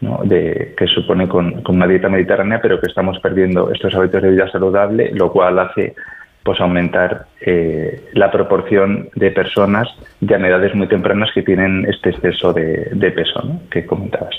[0.01, 0.19] ¿no?
[0.23, 4.31] de, que supone con, con una dieta mediterránea, pero que estamos perdiendo estos hábitos de
[4.31, 5.95] vida saludable, lo cual hace
[6.43, 9.87] pues aumentar eh, la proporción de personas
[10.21, 13.61] ya en edades muy tempranas que tienen este exceso de, de peso ¿no?
[13.69, 14.33] que comentabas.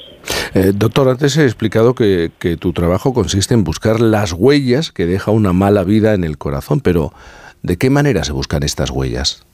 [0.55, 5.07] Eh, doctor, antes he explicado que, que tu trabajo consiste en buscar las huellas que
[5.07, 7.12] deja una mala vida en el corazón, pero
[7.62, 9.46] ¿de qué manera se buscan estas huellas?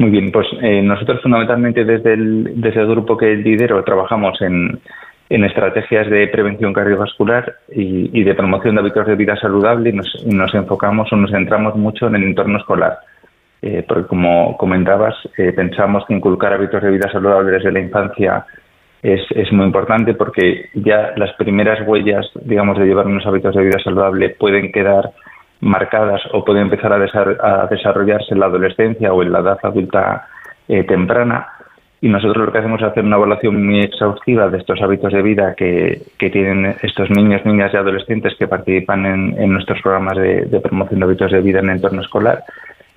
[0.00, 4.80] Muy bien, pues eh, nosotros fundamentalmente desde el, desde el grupo que lidero trabajamos en,
[5.28, 10.10] en estrategias de prevención cardiovascular y, de promoción de hábitos de vida saludable y nos,
[10.24, 13.00] y nos enfocamos o nos centramos mucho en el entorno escolar.
[13.60, 18.46] Eh, porque como comentabas, eh, pensamos que inculcar hábitos de vida saludable desde la infancia
[19.02, 23.64] es, es muy importante porque ya las primeras huellas, digamos, de llevar unos hábitos de
[23.64, 25.10] vida saludable pueden quedar
[25.60, 29.58] marcadas o pueden empezar a, desar- a desarrollarse en la adolescencia o en la edad
[29.62, 30.28] adulta
[30.68, 31.46] eh, temprana.
[32.02, 35.20] Y nosotros lo que hacemos es hacer una evaluación muy exhaustiva de estos hábitos de
[35.20, 40.60] vida que, tienen estos niños, niñas y adolescentes que participan en, nuestros programas de, de
[40.60, 42.42] promoción de hábitos de vida en el entorno escolar.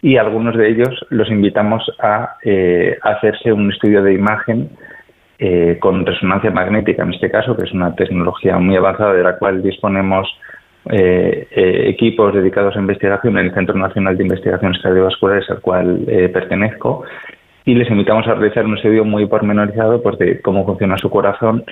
[0.03, 4.69] Y algunos de ellos los invitamos a eh, hacerse un estudio de imagen
[5.39, 9.37] eh, con resonancia magnética, en este caso, que es una tecnología muy avanzada de la
[9.37, 10.27] cual disponemos
[10.89, 16.03] eh, eh, equipos dedicados a investigación en el Centro Nacional de Investigaciones Cardiovasculares al cual
[16.07, 17.03] eh, pertenezco
[17.65, 21.63] y les invitamos a realizar un estudio muy pormenorizado pues, de cómo funciona su corazón.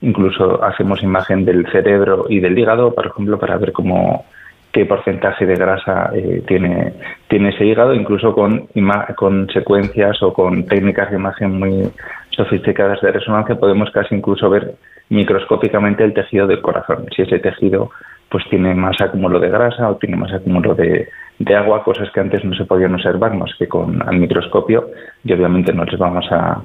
[0.00, 4.24] Incluso hacemos imagen del cerebro y del hígado, por ejemplo, para ver cómo
[4.72, 6.92] qué porcentaje de grasa eh, tiene,
[7.28, 8.68] tiene ese hígado, incluso con,
[9.16, 11.90] con secuencias o con técnicas de imagen muy
[12.30, 14.74] sofisticadas de resonancia podemos casi incluso ver
[15.08, 17.06] microscópicamente el tejido del corazón.
[17.16, 17.90] Si ese tejido
[18.30, 22.20] pues tiene más acúmulo de grasa o tiene más acúmulo de, de agua, cosas que
[22.20, 24.90] antes no se podían observar más que con el microscopio
[25.24, 26.60] y obviamente no les vamos a,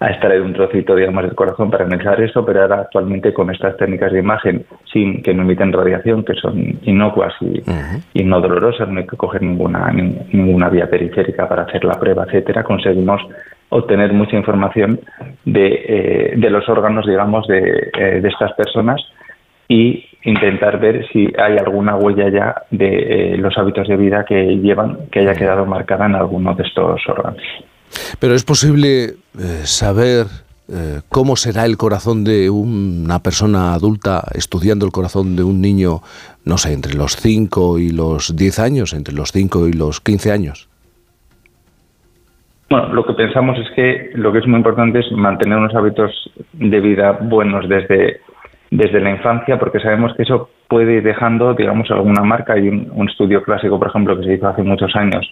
[0.00, 3.76] a extraer un trocito, digamos, del corazón para analizar eso, pero ahora actualmente con estas
[3.76, 7.62] técnicas de imagen sin que no emiten radiación, que son inocuas y,
[8.14, 12.00] y no dolorosas, no hay que coger ninguna, nin- ninguna vía periférica para hacer la
[12.00, 13.20] prueba, etcétera, conseguimos
[13.68, 14.98] obtener mucha información
[15.44, 19.00] de, eh, de los órganos, digamos, de, eh, de estas personas
[19.68, 24.56] y intentar ver si hay alguna huella ya de eh, los hábitos de vida que
[24.56, 27.42] llevan que haya quedado marcada en alguno de estos órganos.
[28.18, 29.04] Pero es posible
[29.38, 30.26] eh, saber
[30.68, 36.00] eh, cómo será el corazón de una persona adulta estudiando el corazón de un niño,
[36.44, 40.32] no sé, entre los 5 y los 10 años, entre los 5 y los 15
[40.32, 40.68] años.
[42.70, 46.30] Bueno, lo que pensamos es que lo que es muy importante es mantener unos hábitos
[46.54, 48.22] de vida buenos desde,
[48.72, 52.54] desde la infancia, porque sabemos que eso puede ir dejando, digamos, alguna marca.
[52.54, 55.30] Hay un, estudio clásico, por ejemplo, que se hizo hace muchos años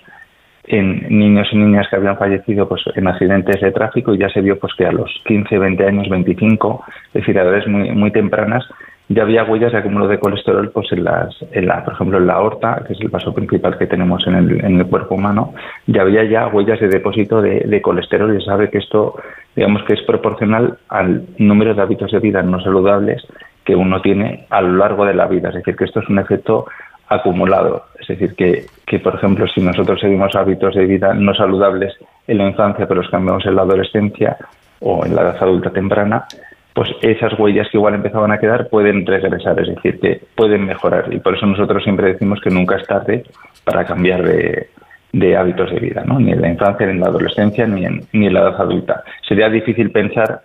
[0.65, 4.43] en niños y niñas que habían fallecido pues, en accidentes de tráfico y ya se
[4.43, 8.11] vio pues, que a los 15, 20 años, 25, es decir, a edades muy, muy
[8.11, 8.63] tempranas,
[9.11, 12.29] ya había huellas de acúmulo de colesterol, pues en las, en la, por ejemplo, en
[12.29, 15.53] la aorta, que es el vaso principal que tenemos en el, en el cuerpo humano,
[15.89, 19.17] ya había ya huellas de depósito de, colesterol y se sabe que esto,
[19.57, 23.27] digamos que es proporcional al número de hábitos de vida no saludables
[23.65, 25.49] que uno tiene a lo largo de la vida.
[25.49, 26.67] Es decir, que esto es un efecto
[27.09, 27.87] acumulado.
[27.99, 31.95] Es decir, que, que, por ejemplo, si nosotros seguimos hábitos de vida no saludables
[32.29, 34.37] en la infancia, pero los cambiamos en la adolescencia
[34.79, 36.27] o en la edad adulta temprana,
[36.75, 41.13] pues esas huellas que igual empezaban a quedar pueden regresar, es decir, que pueden mejorar.
[41.13, 43.25] Y por eso nosotros siempre decimos que nunca es tarde
[43.65, 44.69] para cambiar de,
[45.13, 46.19] de hábitos de vida, ¿no?
[46.19, 49.03] ni en la infancia, ni en la adolescencia, ni en, ni en la edad adulta.
[49.27, 50.43] Sería difícil pensar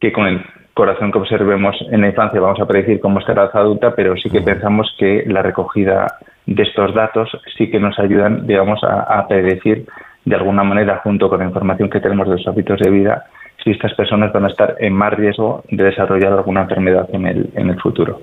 [0.00, 0.42] que con el
[0.74, 4.16] corazón que observemos en la infancia vamos a predecir cómo estará la edad adulta, pero
[4.16, 9.02] sí que pensamos que la recogida de estos datos sí que nos ayudan, digamos, a,
[9.02, 9.86] a predecir
[10.24, 13.24] de alguna manera, junto con la información que tenemos de los hábitos de vida,
[13.62, 17.50] si estas personas van a estar en más riesgo de desarrollar alguna enfermedad en el,
[17.54, 18.20] en el futuro.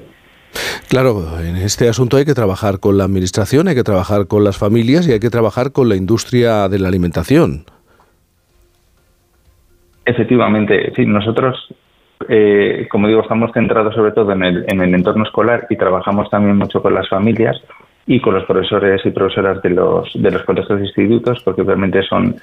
[0.89, 4.57] Claro, en este asunto hay que trabajar con la administración, hay que trabajar con las
[4.57, 7.65] familias y hay que trabajar con la industria de la alimentación.
[10.05, 11.67] Efectivamente, sí, nosotros,
[12.29, 16.29] eh, como digo, estamos centrados sobre todo en el, en el entorno escolar y trabajamos
[16.29, 17.61] también mucho con las familias
[18.05, 22.01] y con los profesores y profesoras de los, de los colegios e institutos, porque obviamente
[22.03, 22.37] son,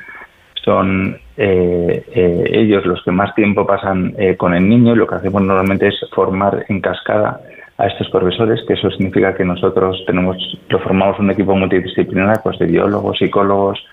[0.64, 5.07] son eh, eh, ellos los que más tiempo pasan eh, con el niño y lo
[5.07, 7.40] que hacemos normalmente es formar en cascada
[7.77, 10.37] a estos profesores, que eso significa que nosotros tenemos,
[10.68, 13.85] lo formamos un equipo multidisciplinar pues de biólogos, psicólogos,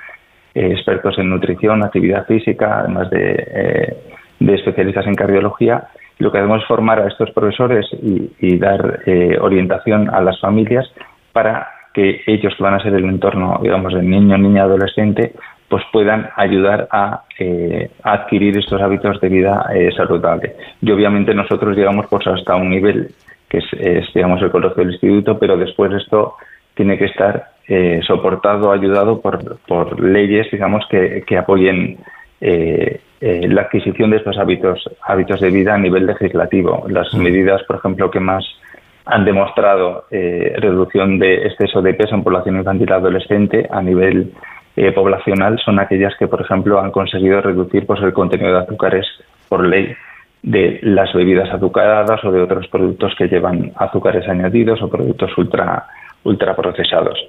[0.54, 3.96] expertos en nutrición, actividad física, además de,
[4.40, 5.88] de especialistas en cardiología.
[6.20, 9.00] Lo que hacemos es formar a estos profesores y, dar
[9.40, 10.86] orientación a las familias
[11.32, 15.34] para que ellos que van a ser el entorno, digamos, del niño, niña, adolescente,
[15.72, 20.54] pues puedan ayudar a, eh, a adquirir estos hábitos de vida eh, saludable.
[20.82, 23.08] Y obviamente nosotros llegamos pues hasta un nivel
[23.48, 26.36] que es, es, digamos, el colegio del instituto, pero después esto
[26.76, 31.98] tiene que estar eh, soportado, ayudado por, por leyes, digamos, que, que apoyen
[32.42, 36.86] eh, eh, la adquisición de estos hábitos, hábitos de vida a nivel legislativo.
[36.90, 38.44] Las medidas, por ejemplo, que más
[39.06, 44.32] han demostrado reducción de exceso de peso en población infantil adolescente a nivel
[44.76, 49.06] eh, poblacional son aquellas que, por ejemplo, han conseguido reducir pues, el contenido de azúcares
[49.50, 49.94] por ley
[50.44, 55.86] de las bebidas azucaradas o de otros productos que llevan azúcares añadidos o productos ultra,
[56.24, 57.20] ultra procesados.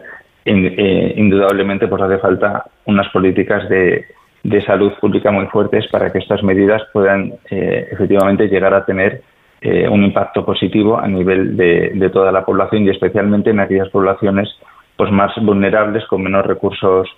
[0.44, 4.06] In, eh, indudablemente pues hace falta unas políticas de,
[4.42, 9.22] de, salud pública muy fuertes para que estas medidas puedan eh, efectivamente llegar a tener
[9.60, 13.88] eh, un impacto positivo a nivel de, de, toda la población y especialmente en aquellas
[13.90, 14.48] poblaciones
[14.96, 17.08] pues más vulnerables con menos recursos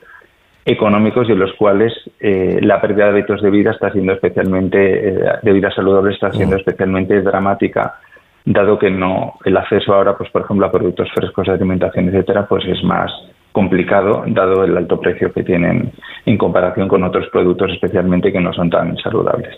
[0.64, 5.09] económicos y en los cuales eh, la pérdida de hábitos de vida está siendo especialmente
[5.09, 7.96] eh, de vida saludable está siendo especialmente dramática
[8.44, 12.46] dado que no el acceso ahora pues por ejemplo a productos frescos de alimentación etcétera
[12.48, 13.11] pues es más
[13.55, 15.92] complicado dado el alto precio que tienen
[16.27, 19.55] en comparación con otros productos especialmente que no son tan saludables.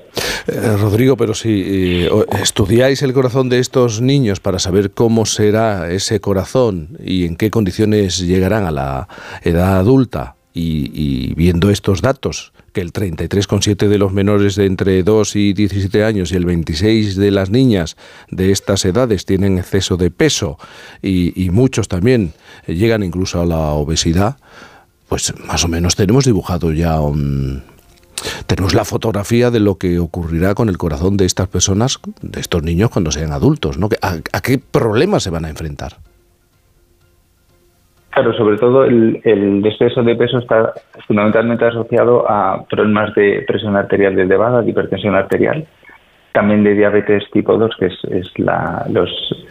[0.49, 2.09] Eh, Rodrigo, pero si eh,
[2.43, 7.51] estudiáis el corazón de estos niños para saber cómo será ese corazón y en qué
[7.51, 9.09] condiciones llegarán a la
[9.43, 15.03] edad adulta, y, y, viendo estos datos, que el 33,7 de los menores de entre
[15.03, 17.97] 2 y 17 años y el 26 de las niñas
[18.31, 20.59] de estas edades tienen exceso de peso
[21.03, 22.33] y, muchos también
[22.67, 24.37] llegan incluso a la obesidad,
[25.09, 27.63] pues más o menos tenemos dibujado ya un,
[28.47, 32.63] tenemos la fotografía de lo que ocurrirá con el corazón de estas personas, de estos
[32.63, 33.91] niños cuando sean adultos, ¿no?
[34.01, 35.99] ¿A, a qué problemas se van a enfrentar?
[38.17, 39.21] Claro, sobre todo el,
[39.63, 40.73] exceso de peso está
[41.07, 45.67] fundamentalmente asociado a problemas de presión arterial elevada, de hipertensión arterial,
[46.33, 49.11] también de diabetes tipo 2, que es, es la, los,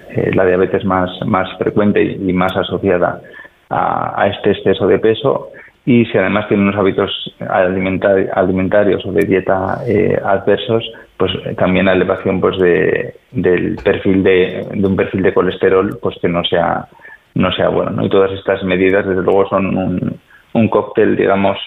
[0.10, 1.12] eh, la diabetes más,
[1.60, 3.22] frecuente y más asociada
[3.70, 5.52] a, a este exceso de peso.
[5.86, 7.12] Y si además tiene unos hábitos
[7.48, 10.84] alimentar- alimentarios o de dieta eh, adversos,
[11.18, 16.00] pues eh, también la elevación pues de, del perfil de, de un perfil de colesterol
[16.02, 16.88] pues que no sea
[17.36, 17.92] no sea bueno.
[17.92, 18.06] ¿no?
[18.06, 20.20] Y todas estas medidas, desde luego, son
[20.54, 21.58] un, cóctel, digamos,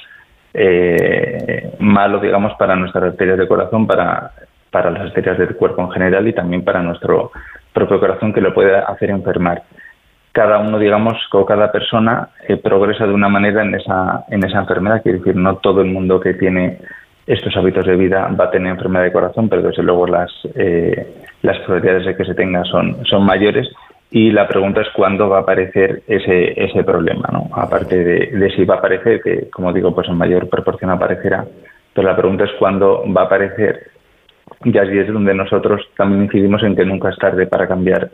[0.54, 4.32] eh, malo, digamos, para nuestras arterias de corazón, para,
[4.70, 7.30] para las arterias del cuerpo en general y también para nuestro
[7.72, 9.62] propio corazón, que lo puede hacer enfermar.
[10.32, 14.60] Cada uno, digamos, o cada persona eh, progresa de una manera en esa, en esa
[14.60, 15.02] enfermedad.
[15.02, 16.78] Quiere decir, no todo el mundo que tiene
[17.26, 21.26] estos hábitos de vida va a tener enfermedad de corazón, pero desde luego las, eh,
[21.42, 23.68] las probabilidades de que se tenga son, son mayores
[24.10, 27.50] y la pregunta es cuándo va a aparecer ese, ese problema, ¿no?
[27.52, 31.44] Aparte de, de si va a aparecer, que como digo, pues en mayor proporción aparecerá,
[31.92, 33.90] pero la pregunta es cuándo va a aparecer.
[34.64, 38.10] Y allí es donde nosotros también incidimos en que nunca es tarde para cambiar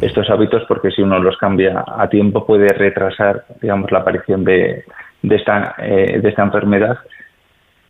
[0.00, 4.84] estos hábitos, porque si uno los cambia a tiempo puede retrasar, digamos, la aparición de,
[5.22, 6.98] de esta, eh, de esta enfermedad,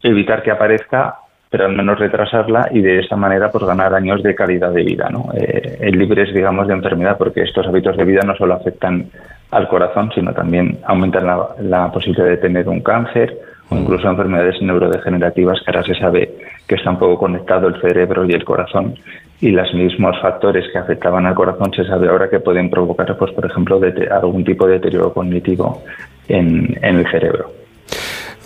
[0.02, 1.18] evitar que aparezca,
[1.50, 5.08] pero al menos retrasarla y de esta manera pues ganar años de calidad de vida,
[5.10, 5.30] ¿no?
[5.34, 9.06] Eh, libres, digamos, de enfermedad, porque estos hábitos de vida no solo afectan
[9.50, 13.38] al corazón, sino también aumentan la, la posibilidad de tener un cáncer
[13.70, 16.34] o incluso enfermedades neurodegenerativas que ahora se sabe
[16.66, 18.94] que está un poco conectado el cerebro y el corazón
[19.40, 23.32] y los mismos factores que afectaban al corazón se sabe ahora que pueden provocar, pues
[23.32, 25.82] por ejemplo, de- algún tipo de deterioro cognitivo
[26.28, 27.50] en, en el cerebro.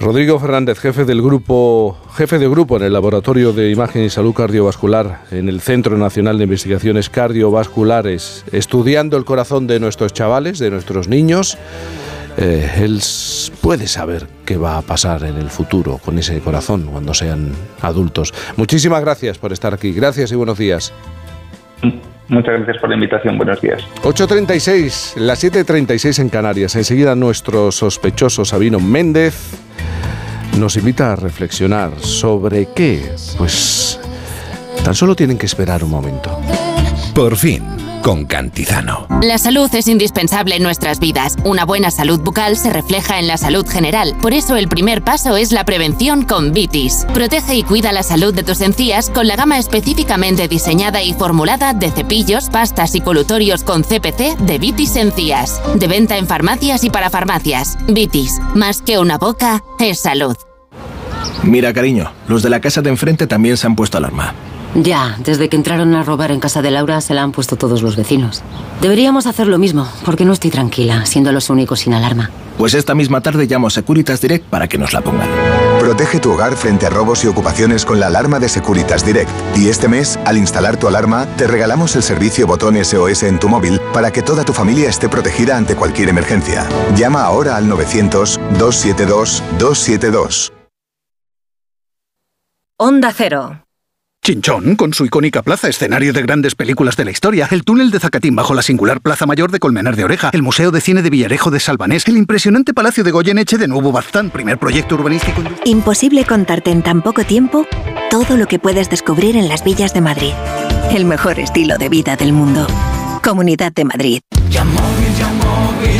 [0.02, 4.34] Rodrigo Fernández, jefe del grupo, jefe de grupo en el Laboratorio de Imagen y Salud
[4.34, 10.72] Cardiovascular en el Centro Nacional de Investigaciones Cardiovasculares, estudiando el corazón de nuestros chavales, de
[10.72, 11.56] nuestros niños.
[12.36, 13.00] Eh, él
[13.60, 18.34] puede saber qué va a pasar en el futuro con ese corazón cuando sean adultos.
[18.56, 19.92] Muchísimas gracias por estar aquí.
[19.92, 20.92] Gracias y buenos días.
[22.32, 23.36] Muchas gracias por la invitación.
[23.36, 23.82] Buenos días.
[24.02, 26.74] 8.36, las 7.36 en Canarias.
[26.76, 29.34] Enseguida nuestro sospechoso Sabino Méndez
[30.58, 33.02] nos invita a reflexionar sobre qué.
[33.36, 34.00] Pues
[34.82, 36.40] tan solo tienen que esperar un momento.
[37.14, 37.64] Por fin,
[38.02, 39.06] con Cantizano.
[39.22, 41.36] La salud es indispensable en nuestras vidas.
[41.44, 44.14] Una buena salud bucal se refleja en la salud general.
[44.20, 47.06] Por eso el primer paso es la prevención con Vitis.
[47.14, 51.72] Protege y cuida la salud de tus encías con la gama específicamente diseñada y formulada
[51.72, 55.60] de cepillos, pastas y colutorios con CPC de Vitis Encías.
[55.76, 57.78] De venta en farmacias y para farmacias.
[57.88, 60.36] Vitis, más que una boca, es salud.
[61.44, 64.34] Mira, cariño, los de la casa de enfrente también se han puesto alarma.
[64.74, 67.82] Ya, desde que entraron a robar en casa de Laura se la han puesto todos
[67.82, 68.42] los vecinos.
[68.80, 72.30] Deberíamos hacer lo mismo, porque no estoy tranquila, siendo los únicos sin alarma.
[72.56, 75.28] Pues esta misma tarde llamo a Securitas Direct para que nos la pongan.
[75.78, 79.28] Protege tu hogar frente a robos y ocupaciones con la alarma de Securitas Direct.
[79.56, 83.50] Y este mes, al instalar tu alarma, te regalamos el servicio botón SOS en tu
[83.50, 86.66] móvil para que toda tu familia esté protegida ante cualquier emergencia.
[86.96, 90.50] Llama ahora al 900-272-272.
[92.78, 93.58] Onda Cero.
[94.24, 97.98] Chinchón, con su icónica plaza, escenario de grandes películas de la historia, el túnel de
[97.98, 101.10] Zacatín bajo la singular Plaza Mayor de Colmenar de Oreja, el Museo de Cine de
[101.10, 105.42] Villarejo de Salvanés, el impresionante Palacio de Goyeneche de Nuevo Baztán, primer proyecto urbanístico.
[105.64, 107.66] Imposible contarte en tan poco tiempo
[108.12, 110.32] todo lo que puedes descubrir en las villas de Madrid.
[110.94, 112.68] El mejor estilo de vida del mundo.
[113.22, 114.20] Comunidad de Madrid.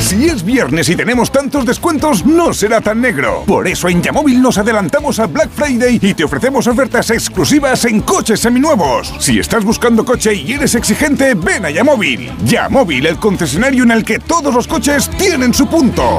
[0.00, 3.44] Si es viernes y tenemos tantos descuentos, no será tan negro.
[3.46, 8.00] Por eso en Yamóvil nos adelantamos al Black Friday y te ofrecemos ofertas exclusivas en
[8.00, 9.14] coches seminuevos.
[9.20, 12.32] Si estás buscando coche y eres exigente, ven a Yamóvil.
[12.44, 16.18] Yamóvil, el concesionario en el que todos los coches tienen su punto.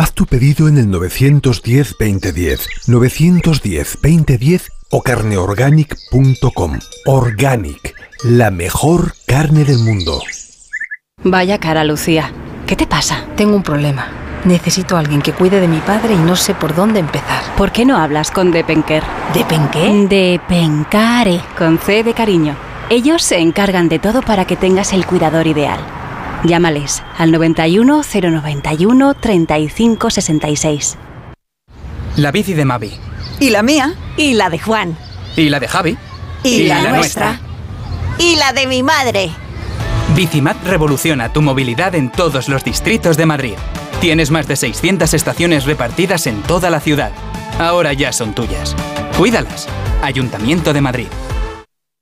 [0.00, 6.78] Haz tu pedido en el 910-2010, 910-2010 o carneorganic.com.
[7.04, 7.94] Organic,
[8.24, 10.22] la mejor carne del mundo.
[11.22, 12.32] Vaya cara, Lucía.
[12.66, 13.26] ¿Qué te pasa?
[13.36, 14.08] Tengo un problema.
[14.46, 17.54] Necesito a alguien que cuide de mi padre y no sé por dónde empezar.
[17.58, 19.02] ¿Por qué no hablas con Depenker?
[19.34, 20.06] ¿Depenqué?
[20.08, 22.56] Depencare, con C de cariño.
[22.88, 25.99] Ellos se encargan de todo para que tengas el cuidador ideal.
[26.44, 30.98] Llámales al 91 091 35 66.
[32.16, 32.92] La bici de Mavi.
[33.38, 33.94] Y la mía.
[34.16, 34.96] Y la de Juan.
[35.36, 35.96] Y la de Javi.
[36.42, 37.38] Y, la, nuestra.
[38.18, 39.30] Y la de mi madre.
[40.16, 43.54] Bicimat revoluciona tu movilidad en todos los distritos de Madrid.
[44.00, 47.12] Tienes más de 600 estaciones repartidas en toda la ciudad.
[47.58, 48.74] Ahora ya son tuyas.
[49.16, 49.68] Cuídalas.
[50.02, 51.08] Ayuntamiento de Madrid.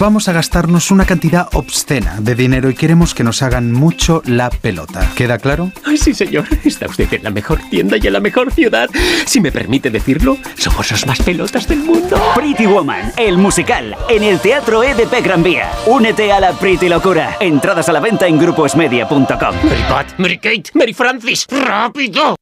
[0.00, 4.48] Vamos a gastarnos una cantidad obscena de dinero y queremos que nos hagan mucho la
[4.48, 5.06] pelota.
[5.14, 5.72] ¿Queda claro?
[5.84, 6.46] Ay, sí, señor.
[6.64, 8.88] Está usted en la mejor tienda y en la mejor ciudad.
[9.26, 12.18] Si me permite decirlo, somos los más pelotas del mundo.
[12.34, 15.70] Pretty Woman, el musical, en el Teatro EDP Gran Vía.
[15.84, 17.36] Únete a la Pretty Locura.
[17.38, 19.28] Entradas a la venta en gruposmedia.com.
[19.28, 22.36] Mary Pat, Mary Kate, Mary Francis, ¡rápido!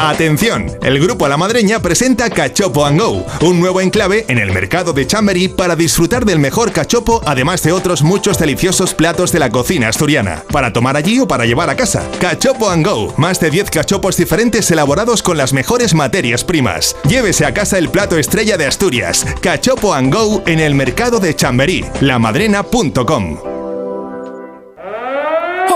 [0.00, 4.92] Atención, el grupo La Madreña presenta Cachopo and Go, un nuevo enclave en el mercado
[4.92, 9.50] de Chamberí para disfrutar del mejor cachopo, además de otros muchos deliciosos platos de la
[9.50, 12.08] cocina asturiana, para tomar allí o para llevar a casa.
[12.20, 16.94] Cachopo and Go, más de 10 cachopos diferentes elaborados con las mejores materias primas.
[17.08, 21.34] Llévese a casa el plato estrella de Asturias, Cachopo and Go en el mercado de
[21.34, 23.57] Chamberí, lamadrena.com.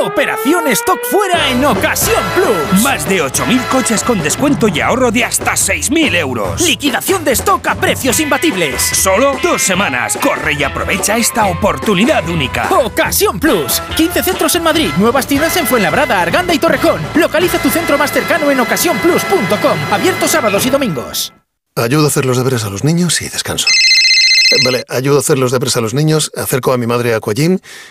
[0.02, 2.82] Operación Stock Fuera en Ocasión Plus.
[2.82, 6.60] Más de 8.000 coches con descuento y ahorro de hasta 6.000 euros.
[6.60, 8.82] Liquidación de stock a precios imbatibles.
[8.82, 10.18] Solo dos semanas.
[10.20, 12.68] Corre y aprovecha esta oportunidad única.
[12.84, 13.80] Ocasión Plus.
[13.96, 17.00] 15 centros en Madrid, nuevas tiendas en Fuenlabrada, Arganda y Torrejón.
[17.14, 19.78] Localiza tu centro más cercano en ocasiónplus.com.
[19.92, 21.32] Abierto sábados y domingos.
[21.76, 23.68] Ayudo a hacer los deberes a los niños y descanso.
[23.68, 27.20] Eh, Vale, ayudo a hacer los deberes a los niños, acerco a mi madre a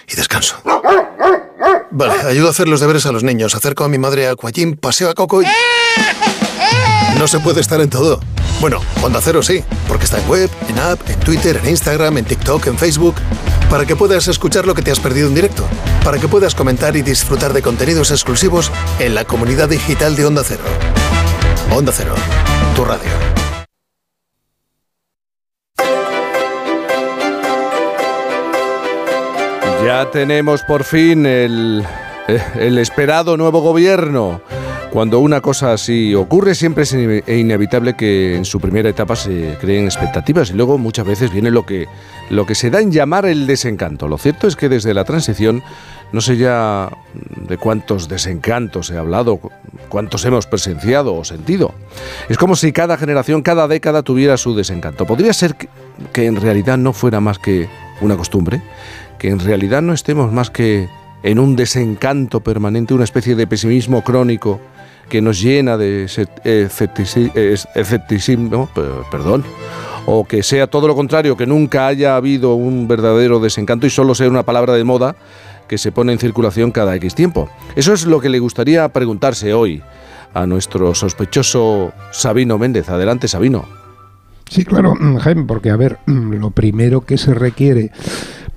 [0.08, 0.62] y descanso.
[1.92, 4.78] Vale, ayudo a hacer los deberes a los niños, acerco a mi madre a Aquagym,
[4.78, 5.46] paseo a Coco y...
[7.18, 8.22] No se puede estar en todo.
[8.62, 12.26] Bueno, Onda Cero sí, porque está en web, en app, en Twitter, en Instagram, en
[12.26, 13.16] TikTok, en Facebook,
[13.70, 15.68] para que puedas escuchar lo que te has perdido en directo,
[16.04, 20.44] para que puedas comentar y disfrutar de contenidos exclusivos en la comunidad digital de Onda
[20.46, 20.64] Cero.
[21.72, 22.16] Onda Cero,
[22.76, 23.41] tu radio.
[29.86, 31.84] Ya tenemos por fin el,
[32.28, 34.42] eh, el esperado nuevo gobierno.
[34.92, 39.58] Cuando una cosa así ocurre, siempre es ine- inevitable que en su primera etapa se
[39.60, 41.88] creen expectativas y luego muchas veces viene lo que,
[42.30, 44.08] lo que se da en llamar el desencanto.
[44.10, 45.64] Lo cierto es que desde la transición
[46.12, 46.90] no sé ya
[47.48, 49.50] de cuántos desencantos he hablado, cu-
[49.88, 51.74] cuántos hemos presenciado o sentido.
[52.28, 55.06] Es como si cada generación, cada década tuviera su desencanto.
[55.06, 55.56] Podría ser
[56.12, 57.70] que en realidad no fuera más que
[58.02, 58.62] una costumbre,
[59.22, 60.90] que en realidad no estemos más que
[61.22, 64.60] en un desencanto permanente, una especie de pesimismo crónico
[65.10, 69.44] que nos llena de esceptici- es- escepticismo, pe- perdón,
[70.08, 74.16] o que sea todo lo contrario, que nunca haya habido un verdadero desencanto y solo
[74.16, 75.16] sea una palabra de moda
[75.68, 77.48] que se pone en circulación cada X tiempo.
[77.76, 79.84] Eso es lo que le gustaría preguntarse hoy
[80.34, 82.90] a nuestro sospechoso Sabino Méndez.
[82.90, 83.66] Adelante, Sabino.
[84.50, 87.92] Sí, claro, mm, Jaime, porque a ver, mm, lo primero que se requiere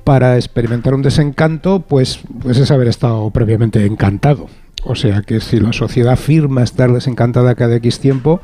[0.05, 4.49] para experimentar un desencanto, pues, pues es haber estado previamente encantado.
[4.85, 8.41] O sea que si la sociedad afirma estar desencantada cada X tiempo,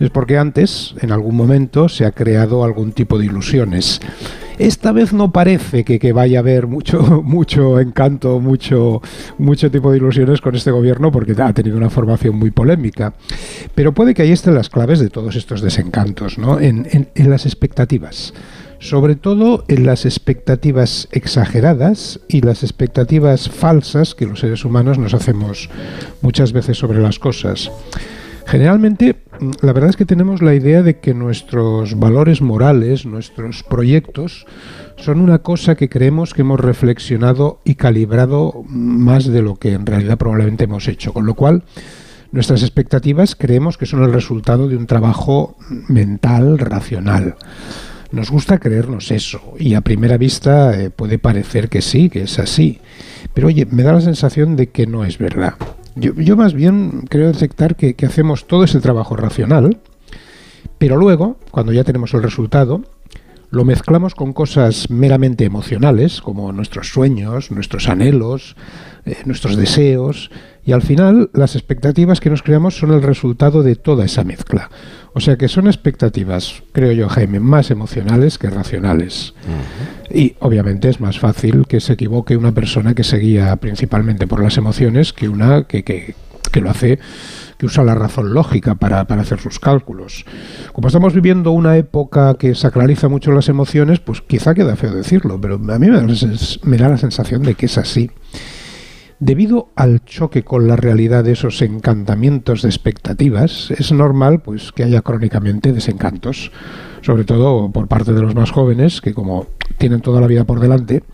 [0.00, 4.00] es porque antes, en algún momento, se ha creado algún tipo de ilusiones.
[4.58, 9.02] Esta vez no parece que, vaya a haber mucho, mucho encanto, mucho,
[9.38, 13.14] mucho tipo de ilusiones con este gobierno, porque ha tenido una formación muy polémica.
[13.74, 16.58] Pero puede que ahí estén las claves de todos estos desencantos, ¿no?
[16.60, 18.32] En las expectativas.
[18.84, 25.14] Sobre todo en las expectativas exageradas y las expectativas falsas que los seres humanos nos
[25.14, 25.70] hacemos
[26.20, 27.72] muchas veces sobre las cosas.
[28.46, 29.22] Generalmente,
[29.62, 34.44] la verdad es que tenemos la idea de que nuestros valores morales, nuestros proyectos,
[34.96, 39.86] son una cosa que creemos que hemos reflexionado y calibrado más de lo que en
[39.86, 41.14] realidad probablemente hemos hecho.
[41.14, 41.62] Con lo cual,
[42.32, 45.56] nuestras expectativas creemos que son el resultado de un trabajo
[45.88, 47.36] mental, racional.
[48.14, 52.38] Nos gusta creernos eso y a primera vista eh, puede parecer que sí, que es
[52.38, 52.78] así.
[53.34, 55.54] Pero oye, me da la sensación de que no es verdad.
[55.96, 59.78] Yo, más bien creo detectar que, que hacemos todo ese trabajo racional,
[60.78, 62.84] pero luego, cuando ya tenemos el resultado,
[63.50, 68.56] lo mezclamos con cosas meramente emocionales, como nuestros sueños, nuestros anhelos,
[69.06, 70.30] eh, nuestros deseos,
[70.64, 74.70] y al final las expectativas que nos creamos son el resultado de toda esa mezcla.
[75.16, 79.32] O sea que son expectativas, creo yo, Jaime, más emocionales que racionales.
[80.10, 84.42] Y obviamente es más fácil que se equivoque una persona que se guía principalmente por
[84.42, 86.16] las emociones que una que, que,
[86.50, 86.98] que lo hace
[87.58, 90.24] que usa la razón lógica para, para, hacer sus cálculos.
[90.72, 95.40] Como estamos viviendo una época que sacraliza mucho las emociones, pues quizá queda feo decirlo,
[95.40, 96.06] pero a mí me da,
[96.64, 98.10] me da la sensación de que es así.
[99.20, 104.82] Debido al choque con la realidad de esos encantamientos de expectativas, es normal pues que
[104.82, 106.50] haya crónicamente desencantos,
[107.00, 109.46] sobre todo por parte de los más jóvenes, que como
[109.78, 111.04] tienen toda la vida por delante,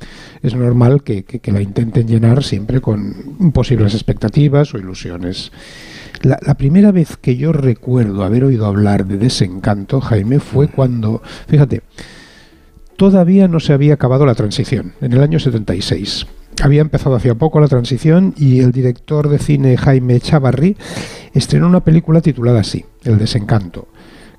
[0.43, 5.53] es normal que, que, que la intenten llenar siempre con posibles expectativas o ilusiones.
[6.23, 11.23] La, la, primera vez que yo recuerdo haber oído hablar de desencanto, Jaime, fue cuando,
[11.49, 11.83] fíjate,
[12.97, 16.27] todavía no se había acabado la transición, en el año 76.
[16.63, 20.77] Había empezado hacía poco la transición y el director de cine Jaime Chavarri
[21.33, 23.89] estrenó una película titulada así, El desencanto,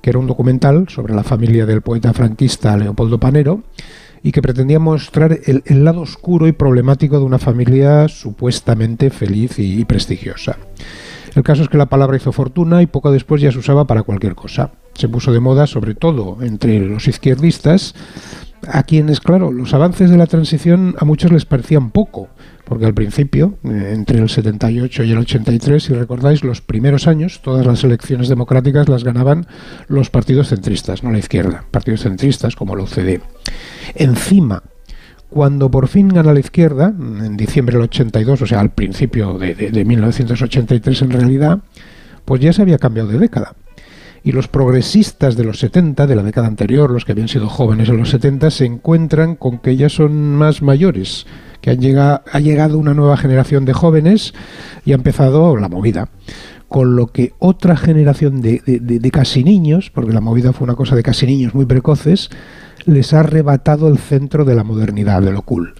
[0.00, 3.62] que era un documental sobre la familia del poeta franquista Leopoldo Panero
[4.22, 9.84] y que pretendía mostrar el, lado oscuro y problemático de una familia supuestamente feliz y
[9.84, 10.58] prestigiosa.
[11.34, 14.04] El caso es que la palabra hizo fortuna y poco después ya se usaba para
[14.04, 14.70] cualquier cosa.
[14.94, 17.94] Se puso de moda sobre todo entre los izquierdistas,
[18.68, 22.28] a quienes, claro, los avances de la transición a muchos les parecían poco,
[22.64, 27.40] porque al principio, eh, entre el 78 y el 83, si recordáis, los primeros años,
[27.42, 29.46] todas las elecciones democráticas las ganaban
[29.88, 33.20] los partidos centristas, no la izquierda, partidos centristas como la UCD.
[33.94, 34.62] Encima,
[35.28, 39.54] cuando por fin gana la izquierda, en diciembre del 82, o sea, al principio de,
[39.54, 41.58] de, de 1983 en realidad,
[42.24, 43.54] pues ya se había cambiado de década
[44.24, 47.88] y los progresistas de los 70, de la década anterior, los que habían sido jóvenes
[47.88, 51.26] en los 70, se encuentran con que ya son más mayores,
[51.60, 54.34] que han llegado, ha llegado una nueva generación de jóvenes
[54.84, 56.08] y ha empezado la movida.
[56.68, 60.64] Con lo que otra generación de, de, de, de casi niños, porque la movida fue
[60.64, 62.30] una cosa de casi niños muy precoces,
[62.86, 65.74] les ha arrebatado el centro de la modernidad, de lo cool.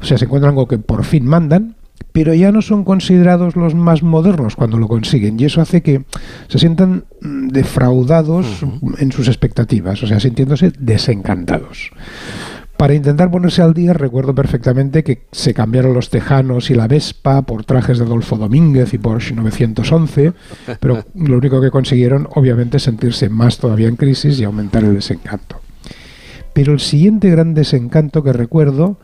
[0.00, 1.76] O sea, se encuentran con que por fin mandan,
[2.12, 6.04] pero ya no son considerados los más modernos cuando lo consiguen y eso hace que
[6.48, 9.00] se sientan defraudados uh -huh.
[9.00, 11.90] en sus expectativas, o sea, sintiéndose desencantados.
[12.76, 17.42] Para intentar ponerse al día, recuerdo perfectamente que se cambiaron los Tejanos y la Vespa
[17.42, 20.32] por trajes de Adolfo Domínguez y Porsche 911,
[20.80, 24.94] pero lo único que consiguieron, obviamente, es sentirse más todavía en crisis y aumentar el
[24.94, 25.60] desencanto.
[26.52, 28.98] Pero el siguiente gran desencanto que recuerdo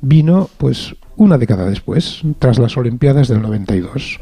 [0.00, 4.20] vino, pues, una década después, tras las Olimpiadas del 92.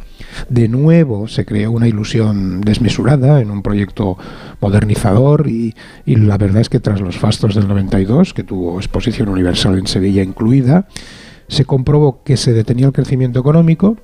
[0.48, 4.18] De nuevo se creó una ilusión desmesurada en un proyecto
[4.60, 5.74] modernizador y,
[6.06, 10.22] la verdad es que tras los fastos del 92, que tuvo exposición universal en Sevilla
[10.22, 10.86] incluida,
[11.48, 13.96] se comprobó que se detenía el crecimiento económico,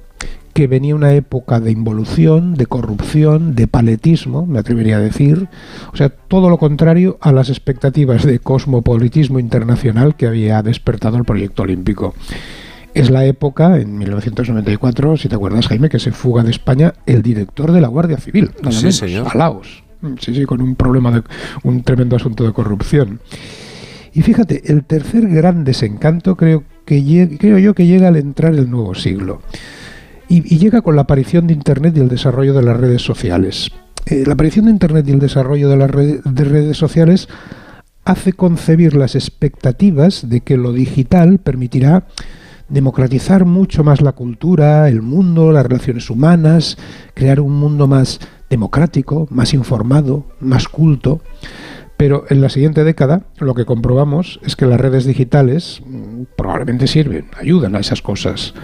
[0.52, 5.48] que venía una época de involución, de corrupción, de paletismo, me atrevería a decir,
[5.92, 11.24] o sea, todo lo contrario a las expectativas de cosmopolitismo internacional que había despertado el
[11.24, 12.14] proyecto olímpico
[12.94, 17.22] es la época, en 1994, si te acuerdas, Jaime, que se fuga de España el
[17.22, 19.26] director de la Guardia Civil, nada sí, menos, señor.
[19.30, 19.84] a Laos.
[20.20, 21.22] Sí, sí, con un problema de
[21.64, 23.20] un tremendo asunto de corrupción.
[24.12, 28.70] Y fíjate, el tercer gran desencanto creo que creo yo que llega al entrar el
[28.70, 29.42] nuevo siglo.
[30.28, 33.70] Y, y llega con la aparición de Internet y el desarrollo de las redes sociales.
[34.06, 37.28] Eh, la aparición de Internet y el desarrollo de las red, de redes sociales
[38.04, 42.06] hace concebir las expectativas de que lo digital permitirá
[42.68, 46.76] democratizar mucho más la cultura, el mundo, las relaciones humanas,
[47.14, 51.20] crear un mundo más democrático, más informado, más culto.
[51.96, 56.86] Pero en la siguiente década lo que comprobamos es que las redes digitales mm, probablemente
[56.86, 58.54] sirven, ayudan a esas cosas,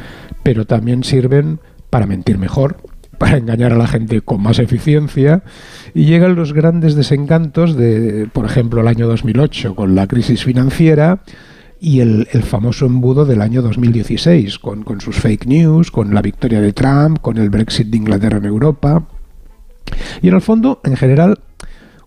[0.44, 1.58] pero también sirven
[1.90, 2.76] para mentir mejor,
[3.18, 5.42] para engañar a la gente con más eficiencia
[5.94, 11.20] y llegan los grandes desencantos de, por ejemplo, el año 2008 con la crisis financiera,
[11.80, 16.22] y el, el, famoso embudo del año 2016, con, con, sus fake news, con la
[16.22, 19.06] victoria de Trump, con el Brexit de Inglaterra en Europa.
[20.22, 21.40] Y en el fondo, en general,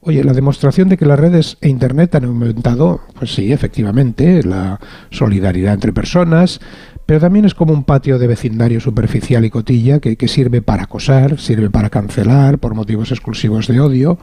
[0.01, 4.79] oye, la demostración de que las redes e Internet han aumentado, pues sí, efectivamente, la
[5.11, 6.59] solidaridad entre personas,
[7.05, 10.83] pero también es como un patio de vecindario superficial y cotilla que, que sirve para
[10.83, 14.17] acosar, sirve para cancelar por motivos exclusivos de odio.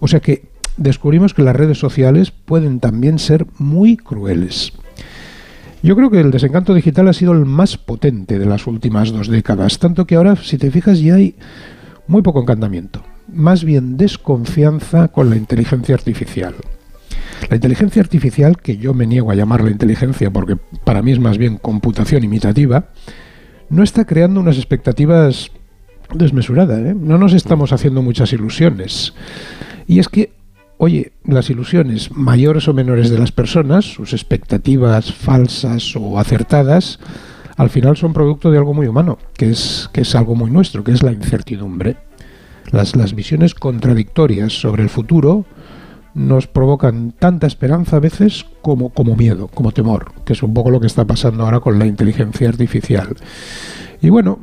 [0.00, 4.72] O sea que descubrimos que las redes sociales pueden también ser muy crueles.
[5.82, 9.28] Yo creo que el desencanto digital ha sido el más potente de las últimas dos
[9.28, 11.36] décadas, tanto que ahora, si te fijas, ya hay
[12.06, 16.54] muy poco encantamiento, más bien desconfianza con la inteligencia artificial.
[17.48, 21.38] La inteligencia artificial, que yo me niego a llamarla inteligencia porque para mí es más
[21.38, 22.88] bien computación imitativa,
[23.70, 25.52] no está creando unas expectativas
[26.14, 26.80] desmesuradas.
[26.80, 26.94] ¿eh?
[26.98, 29.14] No nos estamos haciendo muchas ilusiones.
[29.86, 30.32] Y es que,
[30.78, 36.98] oye, las ilusiones mayores o menores de las personas, sus expectativas falsas o acertadas,
[37.56, 40.84] al final son producto de algo muy humano, que es, que es algo muy nuestro,
[40.84, 41.96] que es la incertidumbre.
[42.70, 45.44] Las, las visiones contradictorias sobre el futuro
[46.14, 50.70] nos provocan tanta esperanza a veces como, como miedo, como temor, que es un poco
[50.70, 53.16] lo que está pasando ahora con la inteligencia artificial.
[54.00, 54.38] Y bueno,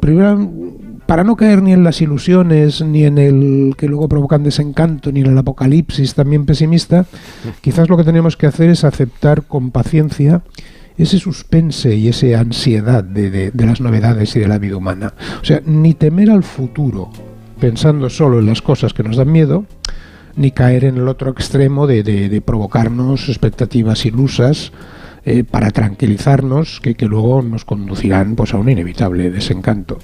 [0.00, 0.50] primero,
[1.06, 5.20] para no caer ni en las ilusiones, ni en el que luego provocan desencanto, ni
[5.20, 7.06] en el apocalipsis también pesimista,
[7.60, 10.42] quizás lo que tenemos que hacer es aceptar con paciencia
[10.96, 15.14] ese suspense y esa ansiedad de, de, de las novedades y de la vida humana.
[15.42, 17.10] O sea, ni temer al futuro,
[17.60, 19.66] pensando solo en las cosas que nos dan miedo,
[20.36, 24.72] ni caer en el otro extremo de, de, de provocarnos expectativas ilusas
[25.24, 29.98] eh, para tranquilizarnos que, que, luego nos conducirán pues, a un inevitable desencanto.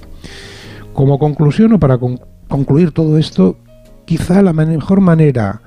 [0.93, 3.57] Como conclusión o para con, concluir todo esto,
[4.05, 5.61] quizá la mejor manera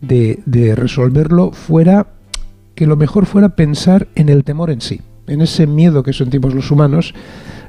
[0.00, 2.06] de, resolverlo fuera
[2.74, 6.54] que lo mejor fuera pensar en el temor en sí, en ese miedo que sentimos
[6.54, 7.14] los humanos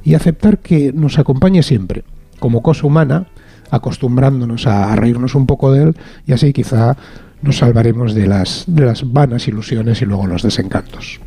[0.04, 2.04] y aceptar que nos acompañe siempre,
[2.40, 3.28] como cosa humana,
[3.70, 6.96] acostumbrándonos a, a, reírnos un poco de él y así quizá
[7.42, 11.20] nos salvaremos de las, de las vanas ilusiones y luego los desencantos.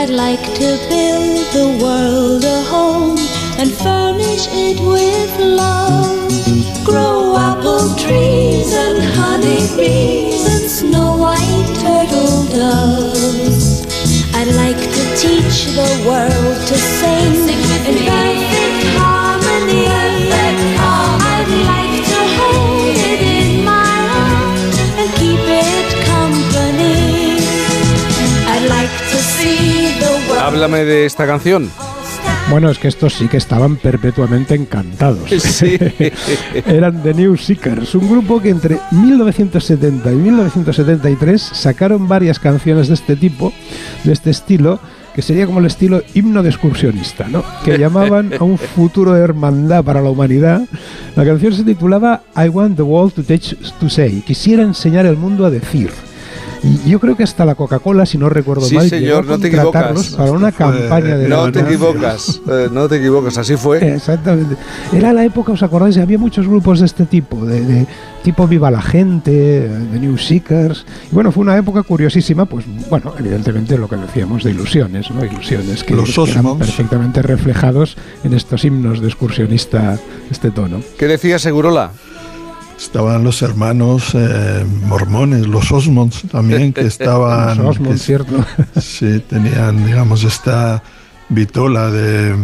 [0.00, 3.18] I'd like to build the world a home
[3.58, 6.32] and furnish it with love.
[6.86, 13.84] Grow apple trees and honey bees and snow white turtle doves.
[14.34, 18.69] I'd like to teach the world to sing, sing in
[30.50, 31.70] Háblame de esta canción.
[32.50, 35.30] Bueno, es que estos sí que estaban perpetuamente encantados.
[35.30, 35.78] Sí.
[36.66, 42.94] Eran The New Seekers, un grupo que entre 1970 y 1973 sacaron varias canciones de
[42.94, 43.52] este tipo,
[44.02, 44.80] de este estilo,
[45.14, 47.44] que sería como el estilo himno de excursionista, ¿no?
[47.64, 50.62] Que llamaban a un futuro de hermandad para la humanidad.
[51.14, 55.16] La canción se titulaba I Want the World to Teach to Say, quisiera enseñar al
[55.16, 55.90] mundo a decir.
[56.62, 59.36] Y yo creo que hasta la Coca-Cola, si no recuerdo sí, mal, señor, llegó a
[59.36, 60.08] no te equivocas.
[60.10, 63.94] para una campaña de No te equivocas, eh, no te equivocas, así fue.
[63.94, 64.56] Exactamente.
[64.92, 65.96] Era la época, ¿os acordáis?
[65.98, 67.86] Había muchos grupos de este tipo, de, de
[68.22, 70.84] tipo Viva la Gente, de New Seekers.
[71.10, 75.24] Y bueno, fue una época curiosísima, pues bueno, evidentemente lo que decíamos de ilusiones, ¿no?
[75.24, 79.98] Ilusiones que, Los que eran perfectamente reflejados en estos himnos de excursionista,
[80.30, 80.80] este tono.
[80.98, 81.92] ¿Qué decía Segurola?
[82.80, 87.58] Estaban los hermanos eh, mormones, los Osmonds también, que estaban...
[87.58, 88.44] Los Osmonds, que- cierto.
[88.80, 90.82] Sí, tenían, digamos, esta
[91.28, 92.34] vitola de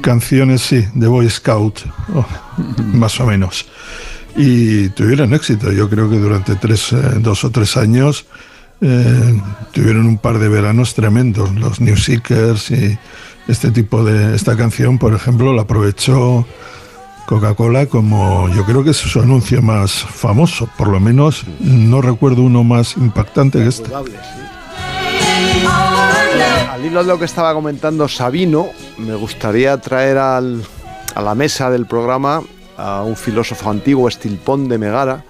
[0.00, 1.80] canciones, sí, de Boy Scout,
[2.14, 2.24] oh,
[2.94, 3.66] más o menos.
[4.34, 5.70] Y tuvieron éxito.
[5.72, 8.26] Yo creo que durante tres, eh, dos o tres años
[8.80, 9.40] eh,
[9.72, 11.54] tuvieron un par de veranos tremendos.
[11.54, 12.98] Los New Seekers y
[13.46, 14.34] este tipo de...
[14.34, 16.46] Esta canción, por ejemplo, la aprovechó
[17.26, 20.68] Coca-Cola como yo creo que es su anuncio más famoso.
[20.78, 23.90] Por lo menos no recuerdo uno más impactante que este.
[26.70, 28.68] Al hilo de lo que estaba comentando Sabino,
[28.98, 30.62] me gustaría traer al-
[31.14, 32.42] a la mesa del programa
[32.76, 35.24] a un filósofo antiguo, Estilpón de Megara,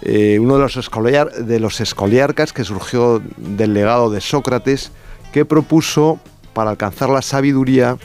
[0.00, 4.90] eh, uno de los, escoliar- de los escoliarcas que surgió del legado de Sócrates,
[5.32, 6.18] que propuso,
[6.54, 7.96] para alcanzar la sabiduría,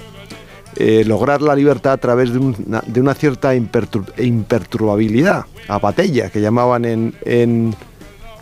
[0.80, 6.40] eh, lograr la libertad a través de una, de una cierta impertur- imperturbabilidad, apatella, que
[6.40, 7.76] llamaban en, en,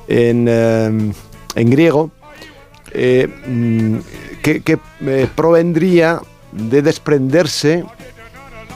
[0.10, 1.14] en, eh,
[1.56, 2.12] en griego,
[2.92, 3.96] eh, mm,
[4.44, 4.78] que, que,
[5.34, 6.20] provendría
[6.52, 7.86] de desprenderse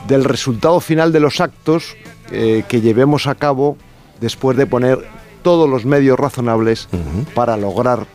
[0.08, 1.98] del resultado final de los actos
[2.30, 3.76] que llevemos a cabo
[4.22, 5.00] después de poner
[5.42, 6.88] todos los medios razonables
[7.34, 8.06] para lograr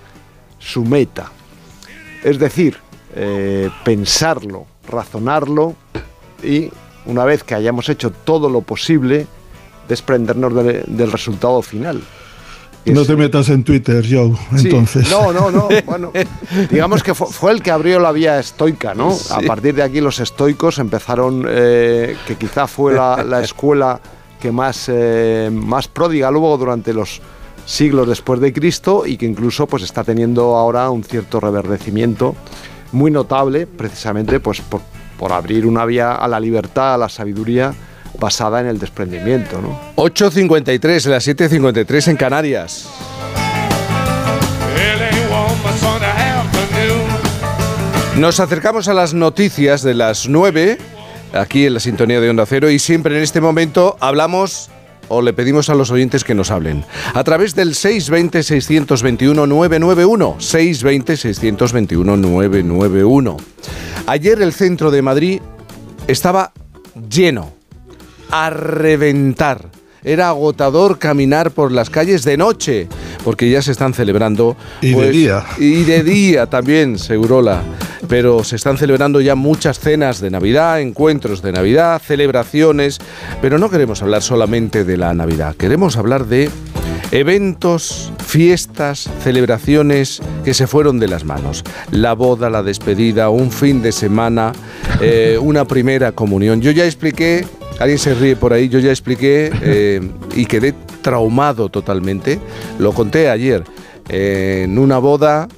[0.58, 1.30] su meta.
[2.22, 2.78] Es decir,
[3.84, 5.74] pensarlo, razonarlo
[6.42, 6.70] y
[7.06, 9.26] una vez que hayamos hecho todo lo posible,
[9.88, 12.02] desprendernos de- del resultado final.
[12.86, 15.10] No te metas en Twitter, Joe, Sí, entonces.
[15.10, 15.68] No, no, no.
[15.86, 16.12] Bueno,
[16.70, 19.16] digamos que fue, fue el que abrió la vía estoica, ¿no?
[19.30, 24.00] A partir de aquí los estoicos empezaron, eh, que quizá fue la, la escuela
[24.38, 27.22] que más, eh, más pródiga luego durante los
[27.64, 32.34] siglos después de Cristo y que incluso pues está teniendo ahora un cierto reverdecimiento
[32.94, 34.80] muy notable precisamente pues por,
[35.18, 37.74] por abrir una vía a la libertad, a la sabiduría,
[38.18, 39.78] basada en el desprendimiento, ¿no?
[39.96, 42.88] 8.53, las 7.53 en Canarias.
[48.16, 50.78] Nos acercamos a las noticias de las 9,
[51.32, 54.70] aquí en la sintonía de Onda Cero, y siempre en este momento hablamos
[55.08, 56.84] o le pedimos a los oyentes que nos hablen.
[57.14, 60.36] A través del 620-621-991.
[60.38, 63.36] 620-621-991.
[64.06, 65.40] Ayer el centro de Madrid
[66.06, 66.52] estaba
[67.08, 67.52] lleno,
[68.30, 69.70] a reventar.
[70.02, 72.88] Era agotador caminar por las calles de noche,
[73.24, 74.54] porque ya se están celebrando.
[74.82, 75.46] Y de día.
[75.58, 77.62] Y de día también, Segurola.
[78.08, 82.98] Pero se están celebrando ya muchas cenas de Navidad, encuentros de Navidad, celebraciones.
[83.40, 86.50] Pero no queremos hablar solamente de la Navidad, queremos hablar de
[87.10, 91.64] eventos, fiestas, celebraciones que se fueron de las manos.
[91.90, 94.52] La boda, la despedida, un fin de semana,
[95.00, 96.60] eh, una primera comunión.
[96.60, 97.46] Yo ya expliqué,
[97.78, 100.00] alguien se ríe por ahí, yo ya expliqué eh,
[100.34, 102.38] y quedé traumado totalmente.
[102.78, 103.64] Lo conté ayer.
[104.08, 105.48] eh, en una boda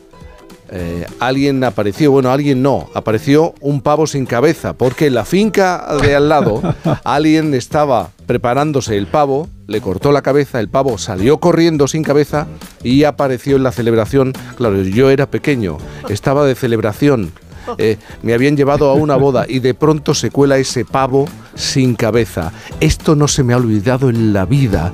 [0.70, 5.86] eh, alguien apareció, bueno, alguien no, apareció un pavo sin cabeza, porque en la finca
[6.02, 6.62] de al lado
[7.04, 12.46] alguien estaba preparándose el pavo, le cortó la cabeza, el pavo salió corriendo sin cabeza
[12.82, 14.32] y apareció en la celebración.
[14.56, 17.32] Claro, yo era pequeño, estaba de celebración.
[17.78, 21.94] eh, me habían llevado a una boda y de pronto se cuela ese pavo sin
[21.94, 22.52] cabeza.
[22.80, 24.92] Esto no se me ha olvidado en la vida.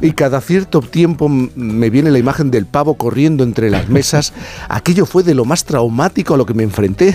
[0.00, 4.32] Y, cada cierto tiempo me viene la imagen del pavo corriendo entre las mesas.
[4.68, 7.14] Aquello fue de lo más traumático a lo que me enfrenté.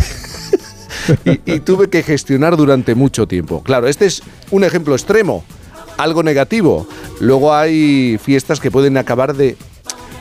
[1.26, 3.64] y, y tuve que gestionar durante mucho tiempo.
[3.64, 4.22] Claro, este es
[4.52, 5.44] un ejemplo extremo,
[5.98, 6.88] algo negativo.
[7.20, 9.58] Luego hay fiestas que pueden acabar de,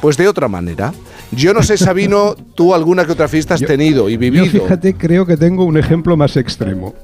[0.00, 0.92] pues de otra manera.
[1.32, 4.46] Yo no sé, Sabino, tú alguna que otra fiesta has tenido y Yo vivido.
[4.46, 6.94] fíjate, creo que tengo un ejemplo más extremo.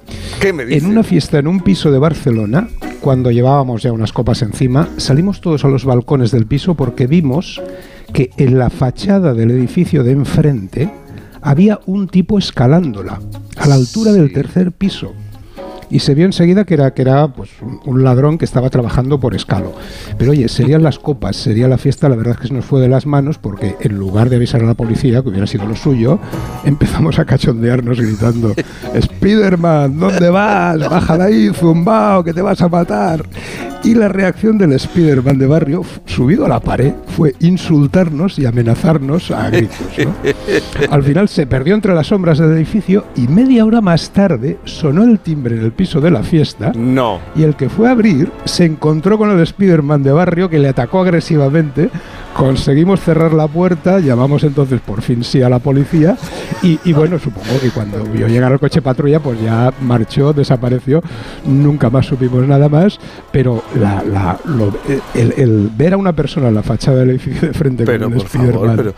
[0.40, 0.84] ¿Qué me dices?
[0.84, 2.68] En una fiesta en un piso de Barcelona,
[3.00, 7.60] cuando llevábamos ya unas copas encima, salimos todos a los balcones del piso porque vimos
[8.12, 10.90] que en la fachada del edificio de enfrente
[11.40, 13.20] había un tipo escalándola
[13.56, 15.12] a la altura del tercer piso.
[15.92, 17.50] Y se vio enseguida que era, que era pues,
[17.84, 19.74] un, ladrón que estaba trabajando por escalo.
[20.16, 22.80] Pero oye, serían las copas, sería la fiesta, la verdad es que se nos fue
[22.80, 25.76] de las manos porque en lugar de avisar a la policía, que hubiera sido lo
[25.76, 26.18] suyo,
[26.64, 28.54] empezamos a cachondearnos gritando,
[28.98, 30.78] Spiderman, ¿dónde vas?
[30.88, 33.22] Baja de ahí, zumbao, que te vas a matar.
[33.84, 39.32] Y la reacción del Spiderman de barrio, subido a la pared, fue insultarnos y amenazarnos
[39.32, 39.88] a gritos.
[39.98, 40.14] ¿no?
[40.88, 45.02] Al final se perdió entre las sombras del edificio y media hora más tarde sonó
[45.02, 46.72] el timbre en el piso de la fiesta.
[46.76, 47.18] No.
[47.34, 50.68] Y el que fue a abrir se encontró con el Spiderman de barrio que le
[50.68, 51.90] atacó agresivamente.
[52.36, 56.16] Conseguimos cerrar la puerta, llamamos entonces por fin sí a la policía
[56.62, 61.02] y, y bueno, supongo que cuando vio llegar el coche patrulla pues ya marchó, desapareció,
[61.44, 62.98] nunca más supimos nada más,
[63.32, 64.72] pero la, la- lo-
[65.14, 68.14] el, el ver a una persona en la fachada del edificio de frente Pero, con
[68.14, 68.94] un favor, Spiderman pero,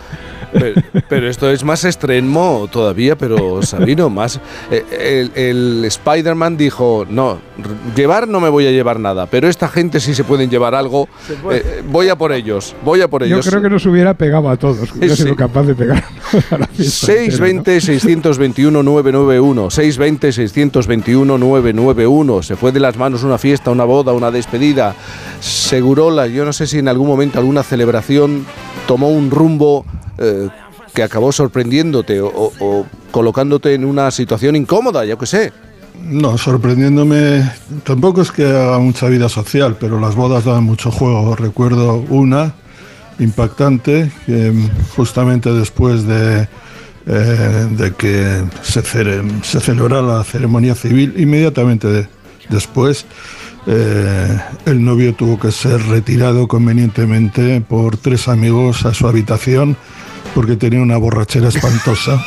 [0.58, 4.40] pero, pero esto es más extremo todavía, pero Sabino, más.
[4.70, 7.38] eh, El, el Spider-Man dijo: No,
[7.94, 11.08] llevar no me voy a llevar nada, pero esta gente sí se pueden llevar algo.
[11.42, 11.58] puede.
[11.58, 13.46] eh, voy a por ellos, voy a por Yo ellos.
[13.48, 15.22] creo que nos hubiera pegado a todos, que hubiera Sí.
[15.24, 16.04] sido capaz de pegar
[16.50, 17.12] a la fiesta.
[17.12, 17.62] entera, ¿no?
[17.64, 19.70] 620-621-991.
[19.70, 22.42] 620-621-991.
[22.42, 24.94] Se fue de las manos una fiesta, una boda, una despedida.
[25.40, 28.44] Segurola, yo no sé si en algún momento alguna celebración
[28.86, 29.84] tomó un rumbo
[30.18, 30.43] eh,
[30.94, 35.52] que acabó sorprendiéndote o, colocándote en una situación incómoda, yo qué sé.
[36.02, 37.48] No, sorprendiéndome,
[37.84, 41.34] tampoco es que haga mucha vida social, pero las bodas dan mucho juego.
[41.36, 42.54] Recuerdo una
[43.18, 44.10] impactante
[44.96, 46.48] justamente después de,
[47.06, 52.08] eh, de que se, cere- se celebrara la ceremonia civil, inmediatamente de-
[52.50, 53.06] después,
[53.66, 59.76] eh, el novio tuvo que ser retirado convenientemente por tres amigos a su habitación
[60.34, 62.22] porque tenía una borrachera espantosa.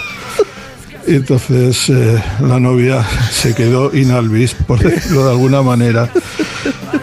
[1.05, 6.10] Entonces eh, la novia se quedó inalvis, por decirlo de alguna manera.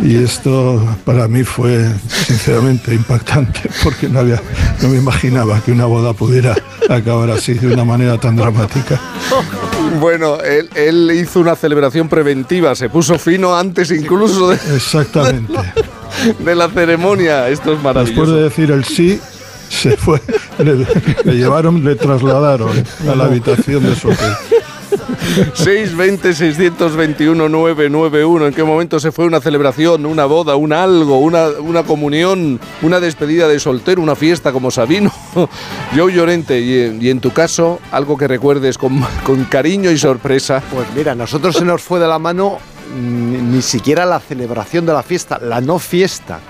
[0.00, 1.88] Y esto para mí fue
[2.26, 4.42] sinceramente impactante, porque no, había,
[4.82, 6.54] no me imaginaba que una boda pudiera
[6.90, 9.00] acabar así, de una manera tan dramática.
[10.00, 15.52] Bueno, él, él hizo una celebración preventiva, se puso fino antes incluso de, Exactamente.
[16.40, 17.48] de la ceremonia.
[17.48, 18.36] Esto es Después maravilloso.
[18.36, 19.18] de decir el sí,
[19.68, 20.20] se fue,
[20.58, 20.86] le,
[21.24, 22.70] le llevaron, le trasladaron
[23.10, 24.32] a la habitación de su hotel.
[25.56, 28.46] 620-621-991.
[28.48, 33.00] ¿En qué momento se fue una celebración, una boda, un algo, una, una comunión, una
[33.00, 35.12] despedida de soltero, una fiesta como Sabino?
[35.96, 39.98] Yo Llorente, y, en- y en tu caso, algo que recuerdes con, con cariño y
[39.98, 40.62] sorpresa.
[40.72, 42.58] Pues mira, nosotros se nos fue de la mano
[42.96, 46.40] ni, ni siquiera la celebración de la fiesta, la no fiesta.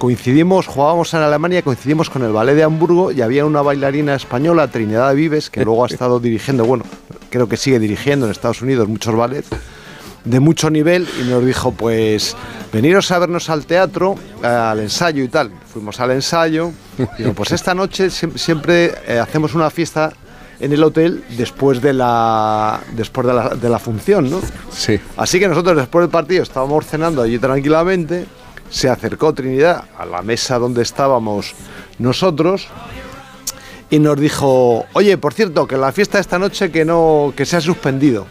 [0.00, 4.66] Coincidimos, jugábamos en Alemania, coincidimos con el ballet de Hamburgo y había una bailarina española,
[4.68, 6.84] Trinidad Vives, que luego ha estado dirigiendo, bueno,
[7.28, 9.48] creo que sigue dirigiendo en Estados Unidos muchos ballets
[10.24, 12.34] de mucho nivel y nos dijo, pues,
[12.72, 15.50] veniros a vernos al teatro, al ensayo y tal.
[15.70, 16.72] Fuimos al ensayo.
[17.18, 20.14] Digo, pues esta noche siem- siempre eh, hacemos una fiesta
[20.60, 24.40] en el hotel después de la después de la, de la función, ¿no?
[24.72, 24.98] Sí.
[25.18, 28.24] Así que nosotros después del partido estábamos cenando allí tranquilamente.
[28.70, 31.54] Se acercó Trinidad a la mesa donde estábamos
[31.98, 32.68] nosotros
[33.90, 37.44] y nos dijo, oye, por cierto, que la fiesta de esta noche que no que
[37.44, 38.26] se ha suspendido.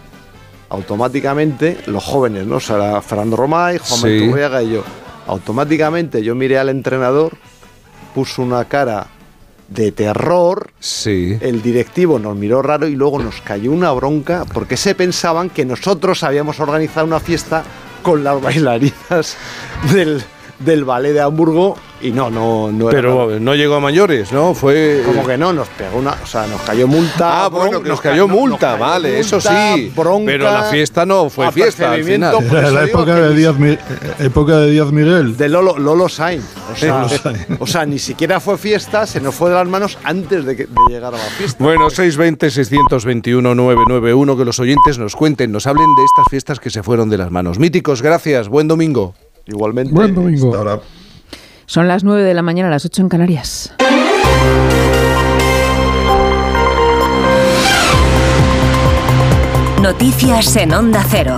[0.70, 2.58] Automáticamente los jóvenes, ¿no?
[2.58, 4.08] O sea, Fernando Romay, Juan Sí.
[4.08, 4.84] Y yo.
[5.28, 7.38] Automáticamente yo miré al entrenador,
[8.16, 9.08] puso una cara
[9.68, 10.72] de terror.
[10.80, 11.38] Sí.
[11.42, 15.66] El directivo nos miró raro y luego nos cayó una bronca porque se pensaban que
[15.66, 17.64] nosotros habíamos organizado una fiesta
[18.02, 19.38] con las bailarinas
[19.92, 20.24] del,
[20.60, 23.26] del ballet de Hamburgo y no, no, no era nada.
[23.28, 24.54] Pero no llegó a mayores, ¿no?
[24.54, 25.02] Fue.
[25.06, 26.16] Como que no, nos pegó una.
[26.24, 27.46] O sea, nos cayó multa.
[27.46, 29.92] Ah, bueno, que nos ca- cayó no- nos multa, cayó vale, eso sí.
[29.96, 32.36] bronca, pero la fiesta no fue fiesta al final.
[32.52, 33.56] Era la época de Díaz,
[34.20, 35.36] época de Díaz Miguel.
[35.36, 36.46] De Lolo, Lolo Sainz.
[36.72, 37.06] O sea,
[37.60, 40.66] o sea, ni siquiera fue fiesta, se nos fue de las manos antes de, que-
[40.68, 41.62] de llegar a la fiesta.
[41.64, 47.10] Bueno, 620-621-991, que los oyentes nos cuenten, nos hablen de estas fiestas que se fueron
[47.10, 47.60] de las manos.
[47.60, 49.14] Míticos, gracias, buen domingo.
[49.50, 49.94] Igualmente.
[49.94, 50.82] Buen domingo.
[51.66, 53.74] Son las 9 de la mañana, las 8 en Canarias.
[59.82, 61.38] Noticias en Onda Cero.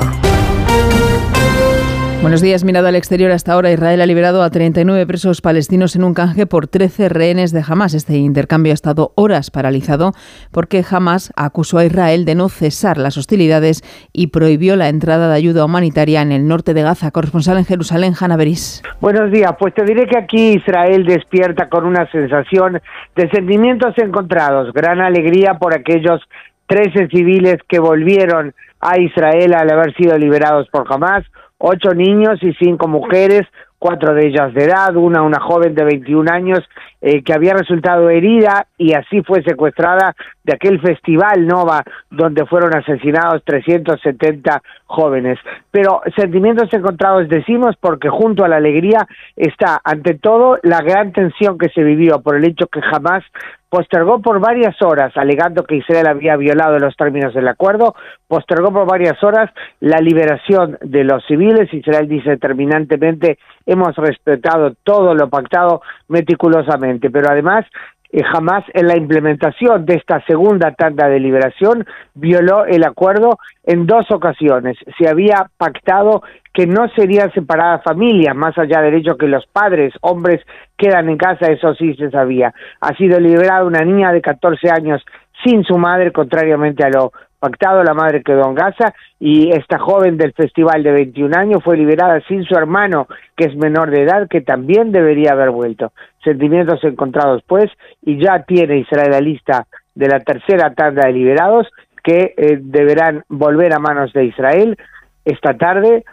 [2.21, 2.63] Buenos días.
[2.63, 6.45] Mirado al exterior, hasta ahora Israel ha liberado a 39 presos palestinos en un canje
[6.45, 7.95] por 13 rehenes de Hamas.
[7.95, 10.11] Este intercambio ha estado horas paralizado
[10.51, 13.81] porque Hamas acusó a Israel de no cesar las hostilidades
[14.13, 17.09] y prohibió la entrada de ayuda humanitaria en el norte de Gaza.
[17.09, 18.83] Corresponsal en Jerusalén, Hanna Beris.
[19.01, 22.79] Buenos días, pues te diré que aquí Israel despierta con una sensación
[23.15, 26.21] de sentimientos encontrados, gran alegría por aquellos
[26.67, 31.25] 13 civiles que volvieron a Israel al haber sido liberados por Hamas,
[31.61, 33.43] ocho niños y cinco mujeres,
[33.79, 36.59] cuatro de ellas de edad, una una joven de 21 años
[37.01, 42.75] eh, que había resultado herida y así fue secuestrada de aquel festival Nova donde fueron
[42.75, 45.39] asesinados 370 jóvenes.
[45.71, 51.57] Pero sentimientos encontrados decimos porque junto a la alegría está ante todo la gran tensión
[51.57, 53.23] que se vivió por el hecho que jamás
[53.71, 57.95] postergó por varias horas, alegando que Israel había violado los términos del acuerdo,
[58.27, 59.49] postergó por varias horas
[59.79, 61.73] la liberación de los civiles.
[61.73, 67.65] Israel dice terminantemente, hemos respetado todo lo pactado meticulosamente, pero además
[68.11, 73.85] eh, jamás en la implementación de esta segunda tanda de liberación violó el acuerdo en
[73.85, 74.77] dos ocasiones.
[74.97, 76.21] Se había pactado
[76.53, 80.41] que no serían separadas familias, más allá del hecho que los padres, hombres,
[80.77, 82.53] quedan en casa, eso sí se sabía.
[82.81, 85.01] Ha sido liberada una niña de 14 años
[85.45, 90.15] sin su madre, contrariamente a lo pactado, la madre quedó en Gaza y esta joven
[90.17, 94.27] del festival de 21 años fue liberada sin su hermano, que es menor de edad,
[94.29, 95.91] que también debería haber vuelto.
[96.23, 97.69] Sentimientos encontrados, pues,
[98.03, 99.65] y ya tiene Israel la lista
[99.95, 101.67] de la tercera tanda de liberados
[102.03, 104.77] que eh, deberán volver a manos de Israel
[105.25, 106.03] esta tarde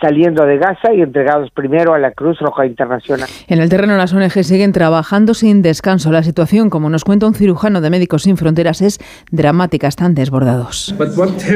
[0.00, 3.28] saliendo de Gaza y entregados primero a la Cruz Roja Internacional.
[3.48, 6.12] En el terreno, las ONG siguen trabajando sin descanso.
[6.12, 8.98] La situación, como nos cuenta un cirujano de Médicos Sin Fronteras, es
[9.30, 9.88] dramática.
[9.88, 10.94] Están desbordados.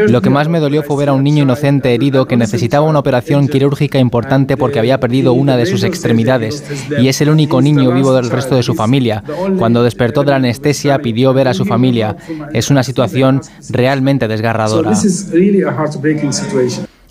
[0.08, 2.98] Lo que más me dolió fue ver a un niño inocente herido que necesitaba una
[2.98, 7.92] operación quirúrgica importante porque había perdido una de sus extremidades y es el único niño
[7.92, 9.22] vivo del resto de su familia.
[9.58, 12.16] Cuando despertó de la anestesia pidió ver a su familia.
[12.52, 14.92] Es una situación realmente desgarradora.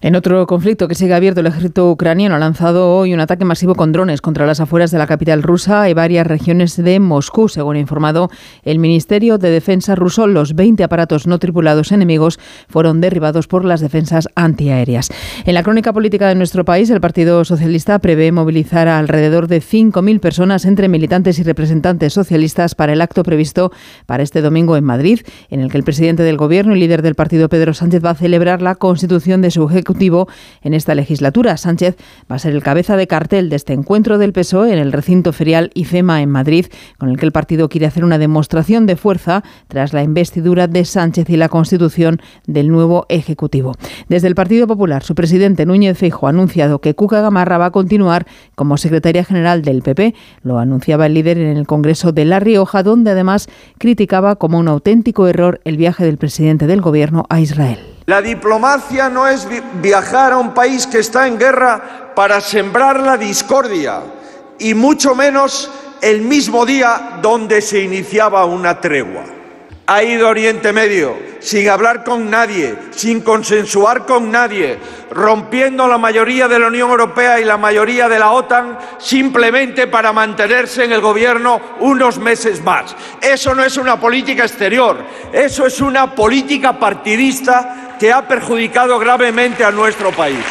[0.01, 3.75] En otro conflicto que sigue abierto, el ejército ucraniano ha lanzado hoy un ataque masivo
[3.75, 7.49] con drones contra las afueras de la capital rusa y varias regiones de Moscú.
[7.49, 8.29] Según ha informado
[8.63, 12.39] el Ministerio de Defensa ruso, los 20 aparatos no tripulados enemigos
[12.69, 15.09] fueron derribados por las defensas antiaéreas.
[15.43, 19.61] En la crónica política de nuestro país, el Partido Socialista prevé movilizar a alrededor de
[19.61, 23.73] 5.000 personas entre militantes y representantes socialistas para el acto previsto
[24.05, 25.19] para este domingo en Madrid,
[25.49, 28.15] en el que el presidente del Gobierno y líder del partido, Pedro Sánchez, va a
[28.15, 29.63] celebrar la constitución de su
[30.61, 31.57] en esta legislatura.
[31.57, 31.95] Sánchez
[32.31, 35.33] va a ser el cabeza de cartel de este encuentro del PSOE en el recinto
[35.33, 36.67] ferial IFEMA en Madrid,
[36.97, 40.85] con el que el partido quiere hacer una demostración de fuerza tras la investidura de
[40.85, 43.73] Sánchez y la constitución del nuevo Ejecutivo.
[44.07, 47.71] Desde el Partido Popular, su presidente Núñez Feijo ha anunciado que Cuca Gamarra va a
[47.71, 50.13] continuar como secretaria general del PP.
[50.43, 54.67] Lo anunciaba el líder en el Congreso de La Rioja, donde además criticaba como un
[54.67, 57.88] auténtico error el viaje del presidente del Gobierno a Israel.
[58.09, 62.99] La diplomacia no es vi- viajar a un país que está en guerra para sembrar
[62.99, 64.01] la discordia
[64.57, 65.69] y mucho menos
[66.01, 69.25] el mismo día donde se iniciaba una tregua.
[69.91, 74.77] Ha ido a Oriente Medio sin hablar con nadie, sin consensuar con nadie,
[75.09, 80.13] rompiendo la mayoría de la Unión Europea y la mayoría de la OTAN simplemente para
[80.13, 82.95] mantenerse en el gobierno unos meses más.
[83.19, 89.63] Eso no es una política exterior, eso es una política partidista que ha perjudicado gravemente
[89.63, 90.45] a nuestro país.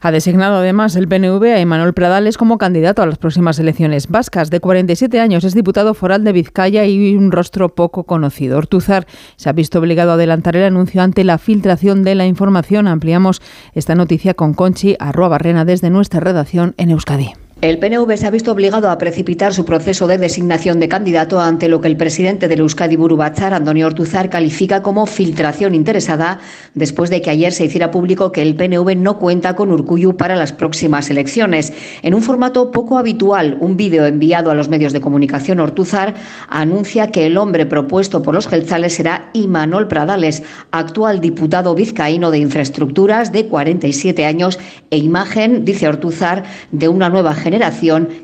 [0.00, 4.50] Ha designado además el PNV a Emanuel Pradales como candidato a las próximas elecciones vascas.
[4.50, 8.58] De 47 años es diputado foral de Vizcaya y un rostro poco conocido.
[8.58, 12.86] Ortuzar se ha visto obligado a adelantar el anuncio ante la filtración de la información.
[12.86, 13.42] Ampliamos
[13.74, 17.47] esta noticia con Conchi arroba Barrena desde nuestra redacción en Euskadi.
[17.60, 21.68] El PNV se ha visto obligado a precipitar su proceso de designación de candidato ante
[21.68, 26.38] lo que el presidente del Euskadi Buru Batzar, Antonio Ortuzar, califica como filtración interesada
[26.74, 30.36] después de que ayer se hiciera público que el PNV no cuenta con Urcuyu para
[30.36, 31.72] las próximas elecciones.
[32.02, 36.14] En un formato poco habitual, un vídeo enviado a los medios de comunicación, Ortuzar
[36.48, 42.38] anuncia que el hombre propuesto por los gelzales será Imanol Pradales, actual diputado vizcaíno de
[42.38, 47.47] Infraestructuras de 47 años e imagen, dice Ortuzar, de una nueva generación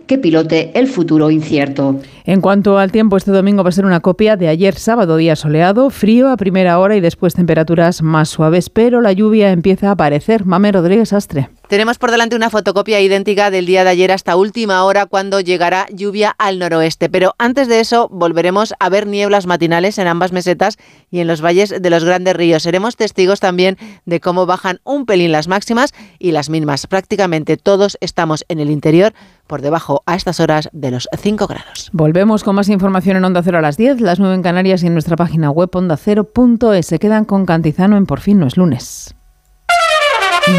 [0.06, 2.00] que pilote el futuro incierto.
[2.24, 5.36] En cuanto al tiempo, este domingo va a ser una copia de ayer sábado, día
[5.36, 9.92] soleado, frío a primera hora y después temperaturas más suaves, pero la lluvia empieza a
[9.92, 10.44] aparecer.
[10.44, 11.48] Mame Rodríguez Astre.
[11.74, 15.86] Tenemos por delante una fotocopia idéntica del día de ayer hasta última hora cuando llegará
[15.92, 17.08] lluvia al noroeste.
[17.08, 20.78] Pero antes de eso volveremos a ver nieblas matinales en ambas mesetas
[21.10, 22.62] y en los valles de los grandes ríos.
[22.62, 26.86] Seremos testigos también de cómo bajan un pelín las máximas y las mínimas.
[26.86, 29.12] Prácticamente todos estamos en el interior
[29.48, 31.90] por debajo a estas horas de los 5 grados.
[31.92, 34.86] Volvemos con más información en Onda Cero a las 10, las 9 en Canarias y
[34.86, 36.86] en nuestra página web ondacero.es.
[36.86, 39.16] Se quedan con Cantizano en Por fin no es lunes.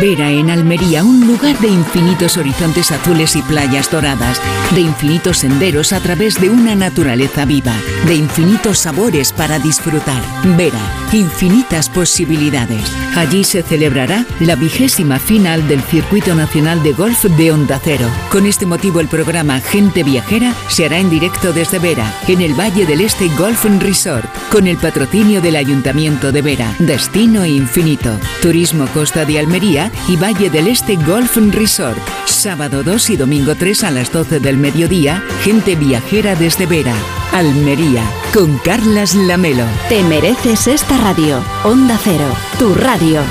[0.02, 4.42] Vera en Almería, un lugar de infinitos horizontes azules y playas doradas,
[4.74, 7.74] de infinitos senderos a través de una naturaleza viva,
[8.08, 10.22] de infinitos sabores para disfrutar.
[10.58, 10.80] Vera,
[11.14, 12.82] infinitas posibilidades.
[13.16, 18.10] Allí se celebrará la vigésima final del Circuito Nacional de Golf de Onda Cero.
[18.30, 22.60] Con este motivo el programa Gente Viajera se hará en directo desde Vera, en el
[22.60, 26.76] Valle del Este Golf Resort, con el patrocinio del Ayuntamiento de Vera.
[26.80, 28.20] Destino infinito.
[28.42, 29.75] Turismo Costa de Almería
[30.08, 32.00] y Valle del Este Golf Resort.
[32.26, 36.96] Sábado 2 y domingo 3 a las 12 del mediodía, gente viajera desde Vera.
[37.34, 38.04] Almería,
[38.34, 39.66] con Carlas Lamelo.
[39.90, 41.44] Te mereces esta radio.
[41.66, 43.22] Onda Cero, tu radio.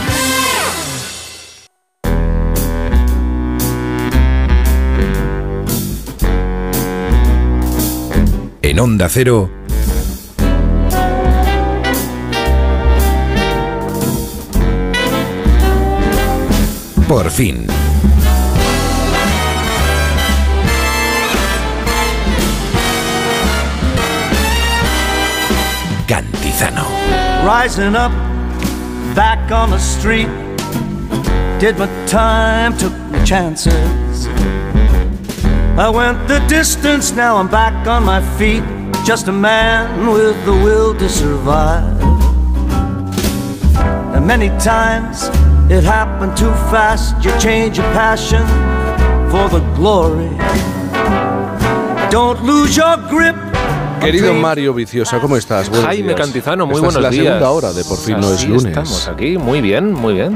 [8.60, 9.50] En Onda Cero,
[17.14, 17.64] por fin.
[26.08, 26.86] Cantizano.
[27.46, 28.10] Rising up,
[29.14, 30.26] back on the street.
[31.60, 34.26] Did my time, took my chances.
[35.78, 38.64] I went the distance, now I'm back on my feet.
[39.06, 41.94] Just a man with the will to survive.
[44.16, 45.30] And many times
[45.70, 47.14] it happened too fast.
[47.24, 48.42] You change your passion
[49.30, 50.30] for the glory.
[52.10, 53.34] Don't lose your grip.
[54.00, 55.68] Querido Mario Viciosa, ¿cómo estás?
[55.70, 56.20] Buenos Jaime días.
[56.20, 57.24] Cantizano, muy Esta buenos es la días.
[57.24, 58.66] segunda hora de Por fin no es Así lunes.
[58.66, 60.34] Estamos aquí, muy bien, muy bien.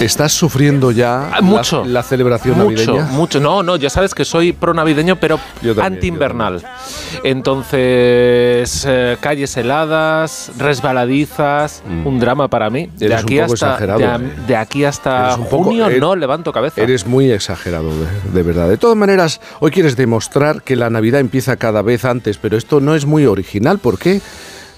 [0.00, 1.82] ¿Estás sufriendo ya Ah, mucho.
[1.84, 3.12] La, la celebración mucho, navideña?
[3.12, 3.40] mucho.
[3.40, 5.38] No, no, ya sabes que soy pro navideño, pero
[5.80, 6.62] anti-invernal.
[7.22, 12.90] Entonces, eh, calles heladas, resbaladizas, un drama para mí.
[12.98, 13.12] De Mm.
[13.12, 14.30] Eres un aquí, poco hasta, exagerado, de, ¿eh?
[14.48, 16.80] de aquí hasta un poco- junio eh, no levanto cabeza.
[16.82, 18.68] Eres muy exagerado, de, de verdad.
[18.68, 22.80] De todas maneras, hoy quieres demostrar que la Navidad empieza cada vez antes, pero esto
[22.80, 23.78] no es muy original.
[23.78, 24.20] ¿Por qué?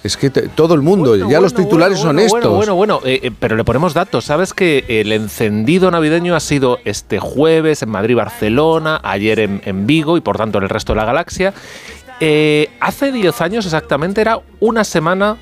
[0.07, 2.43] Es que todo el mundo, ya los titulares bueno, son estos.
[2.43, 4.25] Bueno, bueno, bueno, eh, eh, pero le ponemos datos.
[4.25, 9.87] ¿Sabes que el encendido navideño ha sido este jueves en Madrid, Barcelona, ayer en, en
[9.87, 11.53] Vigo y por tanto en el resto de la galaxia?
[12.21, 15.37] Eh, hace 10 años exactamente era una semana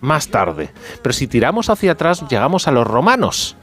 [0.00, 0.70] más tarde.
[1.02, 3.56] Pero si tiramos hacia atrás, llegamos a los romanos.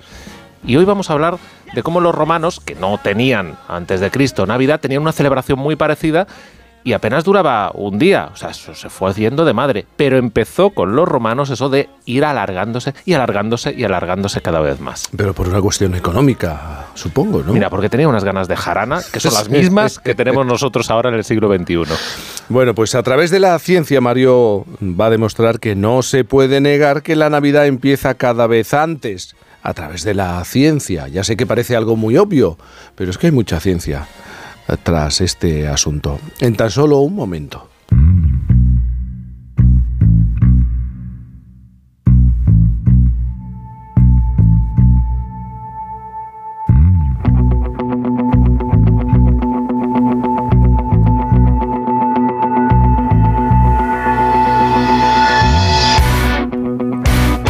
[0.65, 1.37] Y hoy vamos a hablar
[1.73, 5.75] de cómo los romanos, que no tenían antes de Cristo Navidad, tenían una celebración muy
[5.75, 6.27] parecida
[6.85, 10.69] y apenas duraba un día, o sea, eso se fue haciendo de madre, pero empezó
[10.69, 15.09] con los romanos eso de ir alargándose y alargándose y alargándose cada vez más.
[15.17, 17.53] Pero por una cuestión económica, supongo, ¿no?
[17.53, 21.09] Mira, porque tenía unas ganas de jarana que son las mismas que tenemos nosotros ahora
[21.09, 21.85] en el siglo XXI.
[22.49, 26.61] Bueno, pues a través de la ciencia, Mario va a demostrar que no se puede
[26.61, 29.35] negar que la Navidad empieza cada vez antes.
[29.63, 31.07] A través de la ciencia.
[31.07, 32.55] Ya sé que parece algo muy obvio,
[32.93, 34.05] pero es que hay mucha ciencia
[34.83, 36.19] tras este asunto.
[36.39, 37.69] En tan solo un momento.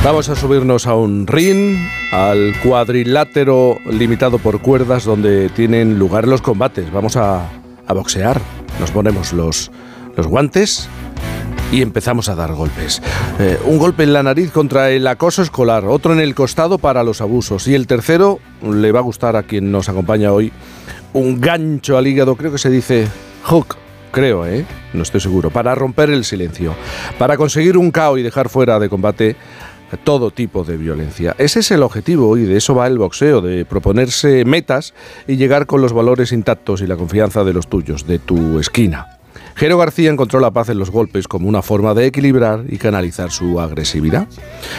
[0.05, 1.77] Vamos a subirnos a un ring,
[2.15, 6.89] al cuadrilátero limitado por cuerdas donde tienen lugar los combates.
[6.89, 7.49] Vamos a,
[7.85, 8.39] a boxear.
[8.79, 9.69] Nos ponemos los,
[10.15, 10.87] guantes
[11.73, 13.01] y empezamos a dar golpes.
[13.39, 17.03] Eh, un golpe en la nariz contra el acoso escolar, otro en el costado para
[17.03, 20.53] los abusos y el tercero le va a gustar a quien nos acompaña hoy.
[21.11, 23.09] Un gancho al hígado, creo que se dice
[23.43, 23.75] hook
[24.15, 24.65] creo, ¿eh?
[24.93, 25.49] No estoy seguro.
[25.49, 26.73] Para romper el silencio.
[27.19, 29.35] Para conseguir un KO y dejar fuera de combate
[30.03, 31.35] todo tipo de violencia.
[31.37, 34.93] Ese es el objetivo y de eso va el boxeo, de proponerse metas
[35.27, 39.07] y llegar con los valores intactos y la confianza de los tuyos, de tu esquina.
[39.55, 43.31] Jero García encontró la paz en los golpes como una forma de equilibrar y canalizar
[43.31, 44.27] su agresividad.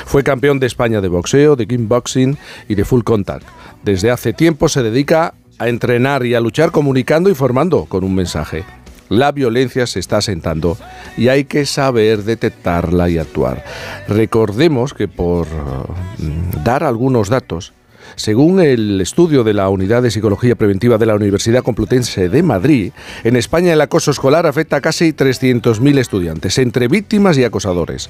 [0.05, 2.37] Fue campeón de España de boxeo, de kickboxing
[2.69, 3.47] y de full contact.
[3.83, 8.15] Desde hace tiempo se dedica a entrenar y a luchar comunicando y formando con un
[8.15, 8.65] mensaje.
[9.09, 10.77] La violencia se está asentando
[11.17, 13.65] y hay que saber detectarla y actuar.
[14.09, 17.73] Recordemos que por mm, dar algunos datos,
[18.17, 22.93] según el estudio de la Unidad de Psicología Preventiva de la Universidad Complutense de Madrid,
[23.25, 28.09] en España el acoso escolar afecta a casi 300.000 estudiantes, entre víctimas y acosadores.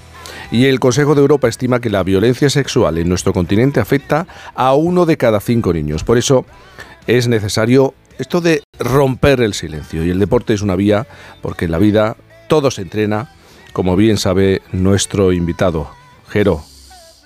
[0.51, 4.75] Y el Consejo de Europa estima que la violencia sexual en nuestro continente afecta a
[4.75, 6.05] uno de cada cinco niños.
[6.05, 6.47] Por eso
[7.07, 10.05] es necesario esto de romper el silencio.
[10.05, 11.07] Y el deporte es una vía
[11.43, 12.17] porque en la vida
[12.49, 13.35] todo se entrena,
[13.73, 15.91] como bien sabe nuestro invitado.
[16.29, 16.63] Jero,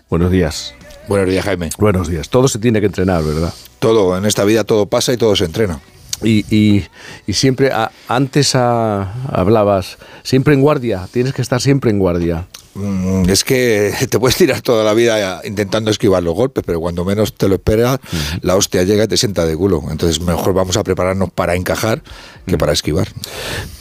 [0.08, 0.74] buenos días.
[1.08, 1.70] Buenos días, Jaime.
[1.78, 2.28] Buenos días.
[2.28, 3.52] Todo se tiene que entrenar, ¿verdad?
[3.78, 5.80] Todo, en esta vida todo pasa y todo se entrena.
[6.22, 6.84] Y, y,
[7.26, 12.46] y siempre, a- antes a- hablabas, siempre en guardia, tienes que estar siempre en guardia.
[12.74, 17.04] Mm, Es que te puedes tirar toda la vida intentando esquivar los golpes, pero cuando
[17.04, 17.98] menos te lo esperas,
[18.42, 19.82] la hostia llega y te sienta de culo.
[19.90, 22.02] Entonces, mejor vamos a prepararnos para encajar
[22.46, 23.08] que para esquivar.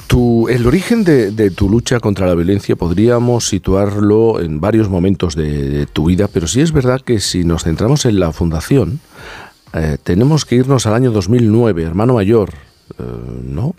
[0.07, 5.35] Tu, el origen de, de tu lucha contra la violencia podríamos situarlo en varios momentos
[5.35, 8.99] de, de tu vida, pero sí es verdad que si nos centramos en la fundación,
[9.73, 12.53] eh, tenemos que irnos al año 2009, hermano mayor,
[12.97, 13.03] eh,
[13.43, 13.75] ¿no?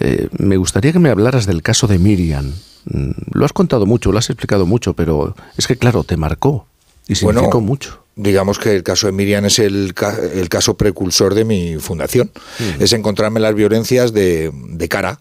[0.00, 2.52] Eh, me gustaría que me hablaras del caso de Miriam.
[2.86, 6.66] Mm, Lo has contado mucho, lo has explicado mucho, pero es que claro, te marcó
[7.06, 8.03] y significó mucho.
[8.16, 12.30] Digamos que el caso de Miriam es el, ca- el caso precursor de mi fundación.
[12.78, 15.20] Es encontrarme las violencias de, de cara.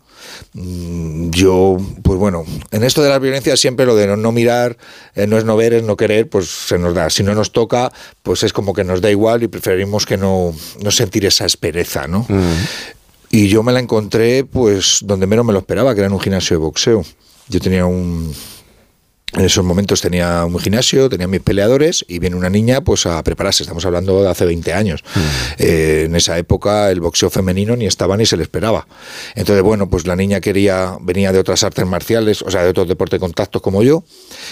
[0.53, 4.77] Mm, Yo, pues bueno, en esto de las violencias siempre lo de no, no mirar,
[5.15, 7.09] eh, no es no ver, es no querer, pues se nos da.
[7.09, 7.91] Si no nos toca,
[8.21, 12.07] pues es como que nos da igual y preferimos que no, no sentir esa aspereza,
[12.07, 12.25] ¿no?
[13.31, 16.19] Y yo me la encontré, pues, donde menos me lo esperaba, que era en un
[16.19, 17.03] gimnasio de boxeo.
[17.49, 18.31] Yo tenía un.
[19.35, 23.23] En esos momentos tenía un gimnasio, tenía mis peleadores y viene una niña pues a
[23.23, 23.63] prepararse.
[23.63, 25.03] Estamos hablando de hace 20 años.
[25.57, 28.87] Eh, en esa época el boxeo femenino ni estaba ni se le esperaba.
[29.33, 32.87] Entonces, bueno, pues la niña quería, venía de otras artes marciales, o sea, de otros
[32.87, 34.03] deportes de contacto como yo,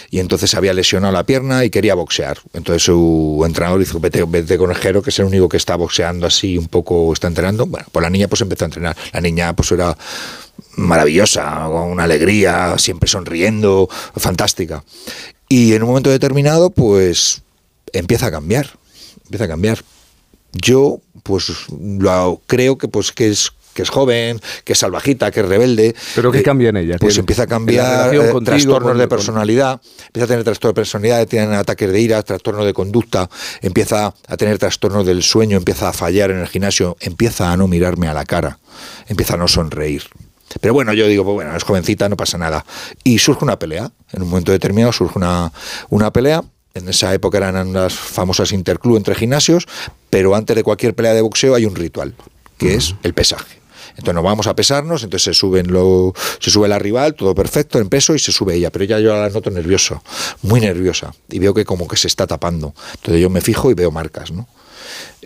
[0.09, 2.39] y entonces había lesionado la pierna y quería boxear.
[2.53, 6.57] Entonces su entrenador dijo, vete, vete con que es el único que está boxeando así
[6.57, 7.67] un poco, está entrenando.
[7.67, 8.97] Bueno, pues la niña pues empezó a entrenar.
[9.13, 9.95] La niña pues era
[10.75, 14.83] maravillosa, con una alegría, siempre sonriendo, fantástica.
[15.47, 17.41] Y en un momento determinado, pues
[17.93, 18.69] empieza a cambiar,
[19.25, 19.83] empieza a cambiar.
[20.53, 25.39] Yo, pues lo creo que pues que es que es joven, que es salvajita, que
[25.39, 25.95] es rebelde.
[26.13, 26.97] Pero ¿qué Eh, cambia en ella?
[26.99, 30.43] Pues ¿Qué- empieza a cambiar eh, contigo, trastornos con- de con- personalidad, empieza a tener
[30.43, 33.29] trastornos de personalidad, tiene ataques de ira, trastornos de conducta,
[33.61, 37.69] empieza a tener trastornos del sueño, empieza a fallar en el gimnasio, empieza a no
[37.69, 38.59] mirarme a la cara,
[39.07, 40.03] empieza a no sonreír.
[40.59, 42.65] Pero bueno, yo digo, pues bueno, es jovencita, no pasa nada.
[43.03, 45.51] Y surge una pelea, en un momento determinado surge una,
[45.89, 46.43] una pelea.
[46.73, 49.67] En esa época eran las famosas interclub entre gimnasios,
[50.09, 52.15] pero antes de cualquier pelea de boxeo hay un ritual,
[52.57, 53.61] que es el pesaje.
[53.91, 57.79] Entonces nos vamos a pesarnos, entonces se suben lo, se sube la rival, todo perfecto,
[57.79, 58.71] en peso, y se sube ella.
[58.71, 60.01] Pero ella yo la noto nervioso,
[60.41, 61.13] muy nerviosa.
[61.29, 62.73] Y veo que como que se está tapando.
[62.95, 64.47] Entonces yo me fijo y veo marcas, ¿no?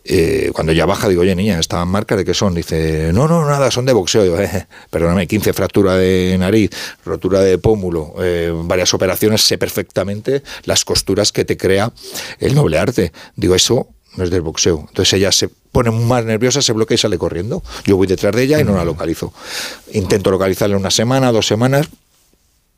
[0.08, 2.54] Eh, cuando ya baja, digo, oye, niña, ¿estaban marcas de qué son?
[2.54, 4.24] Dice, no, no, nada, son de boxeo.
[4.24, 6.70] Digo, eh, perdóname, 15 fractura de nariz,
[7.04, 11.92] rotura de pómulo, eh, varias operaciones, sé perfectamente las costuras que te crea
[12.40, 13.12] el noble arte.
[13.36, 14.86] Digo, eso no es del boxeo.
[14.88, 17.64] Entonces ella se pone más nerviosa, se bloquea y sale corriendo.
[17.86, 19.34] Yo voy detrás de ella y no la localizo.
[19.94, 21.90] Intento localizarla una semana, dos semanas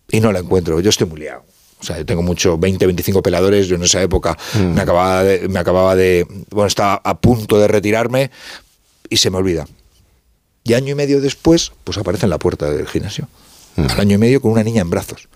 [0.10, 0.80] y no la encuentro.
[0.80, 1.44] Yo estoy muy liado.
[1.80, 3.68] O sea, yo tengo mucho, 20, 25 peladores.
[3.68, 6.26] Yo en esa época me, acababa de, me acababa de.
[6.50, 8.32] Bueno, estaba a punto de retirarme
[9.10, 9.68] y se me olvida.
[10.64, 13.28] Y año y medio después, pues aparece en la puerta del gimnasio.
[13.78, 15.30] Al año y medio con una niña en brazos.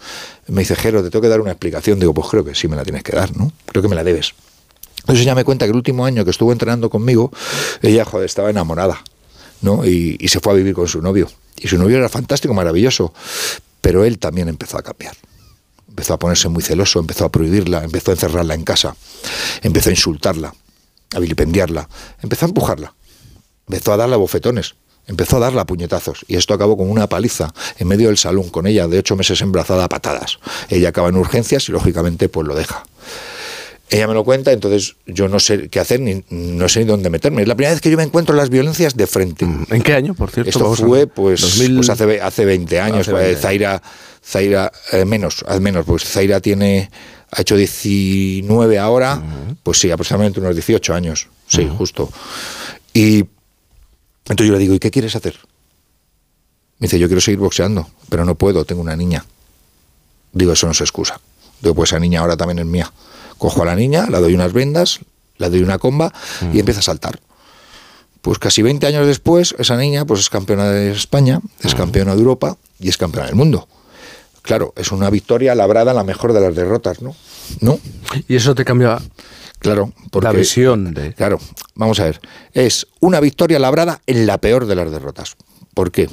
[0.48, 2.00] Me dice, Jero, te tengo que dar una explicación.
[2.00, 3.52] Digo, pues creo que sí me la tienes que dar, ¿no?
[3.68, 4.34] Creo que me la debes.
[5.02, 7.32] Entonces ella me cuenta que el último año que estuvo entrenando conmigo,
[7.84, 9.04] ella, joder, estaba enamorada,
[9.62, 9.86] ¿no?
[9.86, 11.30] Y, y se fue a vivir con su novio.
[11.58, 13.14] Y su novio era fantástico, maravilloso.
[13.80, 15.14] Pero él también empezó a cambiar
[15.92, 18.96] empezó a ponerse muy celoso, empezó a prohibirla, empezó a encerrarla en casa,
[19.62, 20.54] empezó a insultarla,
[21.14, 21.88] a vilipendiarla,
[22.22, 22.94] empezó a empujarla,
[23.68, 24.76] empezó a darle bofetones,
[25.08, 28.50] empezó a darle a puñetazos y esto acabó con una paliza en medio del salón
[28.50, 30.40] con ella de ocho meses embarazada a patadas.
[30.70, 32.84] Ella acaba en urgencias y lógicamente pues lo deja.
[33.90, 37.10] Ella me lo cuenta, entonces yo no sé qué hacer ni no sé ni dónde
[37.10, 37.42] meterme.
[37.42, 39.44] Es la primera vez que yo me encuentro las violencias de frente.
[39.44, 40.50] ¿En qué año, por cierto?
[40.50, 43.00] Esto fue pues, 2000 pues hace, hace 20 años.
[43.02, 43.84] Hace 20 Zaira,
[44.24, 46.90] Zaira eh, menos, al menos, pues Zaira tiene,
[47.32, 49.22] ha hecho 19 ahora,
[49.64, 52.10] pues sí, aproximadamente unos 18 años, sí, justo.
[52.94, 53.26] Y
[54.26, 55.38] entonces yo le digo, ¿y qué quieres hacer?
[56.80, 59.26] Me dice, yo quiero seguir boxeando, pero no puedo, tengo una niña.
[60.34, 61.20] Digo, eso no es excusa.
[61.62, 62.92] Digo, pues esa niña ahora también es mía.
[63.38, 65.00] Cojo a la niña, la doy unas vendas,
[65.38, 66.14] la doy una comba
[66.54, 67.20] y empieza a saltar.
[68.22, 72.20] Pues casi 20 años después, esa niña pues es campeona de España, es campeona de
[72.20, 73.68] Europa y es campeona del mundo.
[74.42, 77.16] Claro, es una victoria labrada en la mejor de las derrotas, ¿no?
[77.60, 77.80] ¿No?
[78.28, 79.00] Y eso te cambia
[79.60, 81.14] claro, porque, la visión de...
[81.14, 81.40] Claro,
[81.76, 82.20] vamos a ver.
[82.54, 85.36] Es una victoria labrada en la peor de las derrotas.
[85.74, 86.10] ¿Por qué?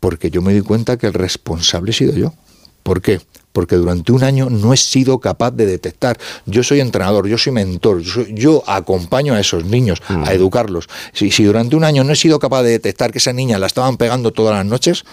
[0.00, 2.34] Porque yo me di cuenta que el responsable he sido yo.
[2.82, 3.20] ¿Por qué?
[3.52, 6.18] Porque durante un año no he sido capaz de detectar.
[6.46, 10.88] Yo soy entrenador, yo soy mentor, yo, soy- yo acompaño a esos niños a educarlos.
[11.12, 13.66] Si, si durante un año no he sido capaz de detectar que esa niña la
[13.66, 15.04] estaban pegando todas las noches,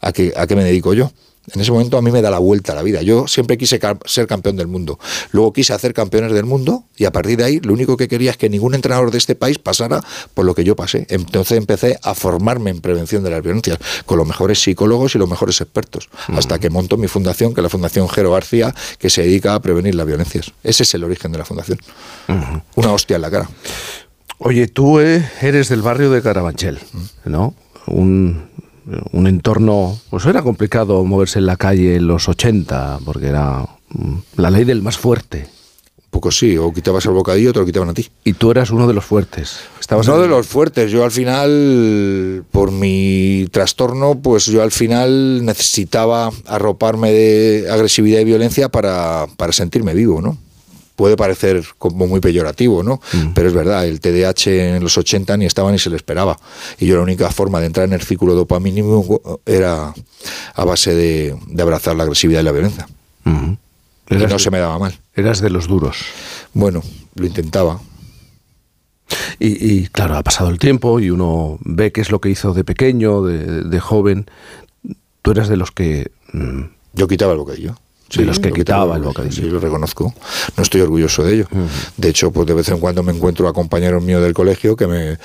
[0.00, 1.12] ¿a qué, a qué me dedico yo?
[1.52, 3.02] En ese momento a mí me da la vuelta a la vida.
[3.02, 4.98] Yo siempre quise ser campeón del mundo.
[5.32, 8.30] Luego quise hacer campeones del mundo y a partir de ahí lo único que quería
[8.30, 10.02] es que ningún entrenador de este país pasara
[10.32, 11.06] por lo que yo pasé.
[11.10, 15.28] Entonces empecé a formarme en prevención de las violencias con los mejores psicólogos y los
[15.28, 16.08] mejores expertos.
[16.28, 19.60] Hasta que monto mi fundación, que es la Fundación Jero García, que se dedica a
[19.60, 20.52] prevenir las violencias.
[20.62, 21.78] Ese es el origen de la fundación.
[22.74, 23.48] Una hostia en la cara.
[24.38, 26.78] Oye, tú eh, eres del barrio de Carabanchel,
[27.24, 27.54] ¿no?
[27.86, 28.48] Un,
[29.12, 34.14] un entorno, pues era complicado moverse en la calle en los 80, porque era mm,
[34.36, 35.46] la ley del más fuerte.
[35.96, 38.08] Un poco sí, o quitabas el bocadillo te lo quitaban a ti.
[38.22, 39.58] Y tú eras uno de los fuertes.
[39.80, 40.92] Estabas Uno en- de los fuertes.
[40.92, 48.24] Yo al final, por mi trastorno, pues yo al final necesitaba arroparme de agresividad y
[48.24, 50.38] violencia para, para sentirme vivo, ¿no?
[50.96, 53.00] Puede parecer como muy peyorativo, ¿no?
[53.34, 56.38] Pero es verdad, el TDAH en los 80 ni estaba ni se le esperaba.
[56.78, 59.92] Y yo la única forma de entrar en el círculo dopamínico era
[60.54, 62.86] a base de, de abrazar la agresividad y la violencia.
[64.10, 64.98] Y no de- se me daba mal.
[65.16, 65.96] Eras de los duros.
[66.52, 66.82] Bueno,
[67.16, 67.80] lo intentaba.
[69.38, 72.54] Y, y, claro, ha pasado el tiempo y uno ve qué es lo que hizo
[72.54, 74.26] de pequeño, de, de joven.
[75.22, 76.10] Tú eras de los que...
[76.32, 76.62] mm,
[76.94, 77.76] Yo quitaba el bocadillo.
[78.20, 79.34] De los que lo quitaba el bocadillo.
[79.34, 80.14] Sí, lo reconozco.
[80.56, 81.46] No estoy orgulloso de ello.
[81.96, 84.86] De hecho, pues de vez en cuando me encuentro a compañeros míos del colegio que
[84.86, 85.18] me,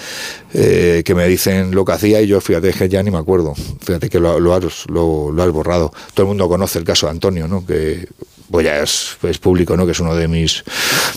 [0.54, 3.54] eh, que me dicen lo que hacía y yo, fíjate, que ya ni me acuerdo.
[3.82, 5.92] Fíjate que lo, lo has, lo, lo has borrado.
[6.14, 7.66] Todo el mundo conoce el caso de Antonio, ¿no?
[7.66, 8.08] Que
[8.52, 9.86] pues ya es, es público, ¿no?
[9.86, 10.64] Que es uno de mis,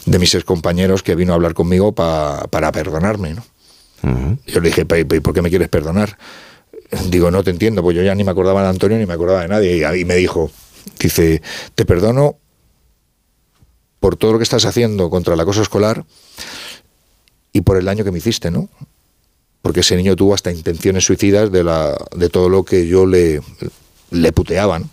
[0.05, 3.43] de mis excompañeros que vino a hablar conmigo pa- para perdonarme, ¿no?
[4.47, 6.19] Yo le dije, "¿Pero- pero ¿por qué me quieres perdonar?
[7.09, 9.41] Digo, no te entiendo, pues yo ya ni me acordaba de Antonio ni me acordaba
[9.43, 9.79] de nadie.
[9.79, 10.51] Y ahí me dijo,
[10.99, 11.43] dice,
[11.75, 12.37] te perdono
[14.01, 16.05] por todo lo que estás haciendo contra el acoso escolar
[17.53, 18.69] y por el daño que me hiciste, ¿no?
[19.63, 23.41] Porque ese niño tuvo hasta intenciones suicidas de, la, de todo lo que yo le,
[24.11, 24.89] le puteaba, ¿no?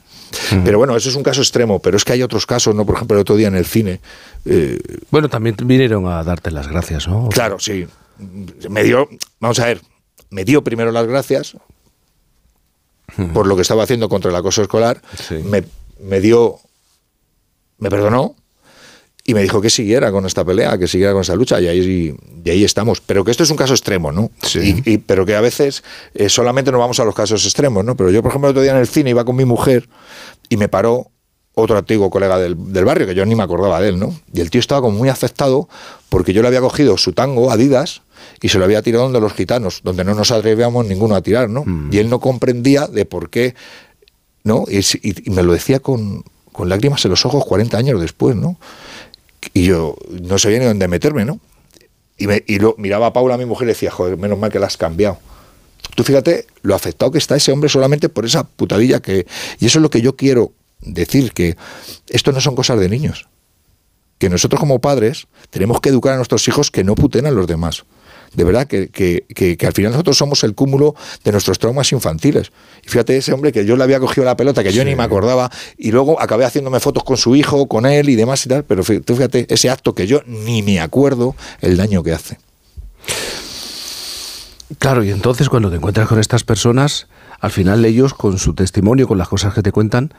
[0.63, 2.85] Pero bueno, eso es un caso extremo, pero es que hay otros casos, ¿no?
[2.85, 3.99] Por ejemplo, el otro día en el cine.
[4.45, 4.77] eh,
[5.09, 7.29] Bueno, también vinieron a darte las gracias, ¿no?
[7.29, 7.87] Claro, sí.
[8.69, 9.09] Me dio,
[9.39, 9.81] vamos a ver,
[10.29, 11.57] me dio primero las gracias
[13.33, 15.01] por lo que estaba haciendo contra el acoso escolar.
[15.45, 15.63] Me,
[16.01, 16.59] me dio,
[17.77, 18.35] me perdonó
[19.25, 22.15] y me dijo que siguiera con esta pelea, que siguiera con esta lucha y ahí,
[22.43, 22.99] y ahí estamos.
[23.01, 24.31] Pero que esto es un caso extremo, ¿no?
[24.63, 25.83] Y, y- pero que a veces
[26.15, 27.95] eh, solamente nos vamos a los casos extremos, ¿no?
[27.95, 29.87] Pero yo, por ejemplo, el otro día en el cine iba con mi mujer
[30.49, 31.11] y me paró
[31.53, 34.17] otro antiguo colega del, del barrio, que yo ni me acordaba de él, ¿no?
[34.33, 35.67] Y el tío estaba como muy afectado
[36.07, 38.01] porque yo le había cogido su tango, Adidas,
[38.41, 41.49] y se lo había tirado donde los gitanos, donde no nos atrevíamos ninguno a tirar,
[41.49, 41.65] ¿no?
[41.91, 43.55] Y él no comprendía de por qué,
[44.43, 44.65] ¿no?
[44.67, 48.57] Y, y- me lo decía con, con lágrimas en los ojos 40 años después, ¿no?
[49.53, 51.39] Y yo no sabía ni dónde meterme, ¿no?
[52.17, 54.67] Y, y lo, miraba a Paula, mi mujer, y decía, joder, menos mal que la
[54.67, 55.17] has cambiado.
[55.95, 59.25] Tú fíjate lo afectado que está ese hombre solamente por esa putadilla que...
[59.59, 60.51] Y eso es lo que yo quiero
[60.81, 61.55] decir, que
[62.09, 63.27] esto no son cosas de niños.
[64.17, 67.47] Que nosotros como padres tenemos que educar a nuestros hijos que no puten a los
[67.47, 67.85] demás.
[68.33, 71.91] De verdad que, que- que- que al final nosotros somos el cúmulo de nuestros traumas
[71.91, 72.51] infantiles.
[72.85, 75.03] Y fíjate ese hombre que yo le había cogido la pelota, que yo ni me
[75.03, 78.63] acordaba, y luego acabé haciéndome fotos con su hijo, con él y demás y tal,
[78.63, 82.37] pero fíjate ese acto que yo ni me acuerdo el daño que hace.
[84.77, 87.07] Claro, y entonces cuando te encuentras con estas personas,
[87.39, 90.13] al final ellos, con su testimonio, con las cosas que te cuentan,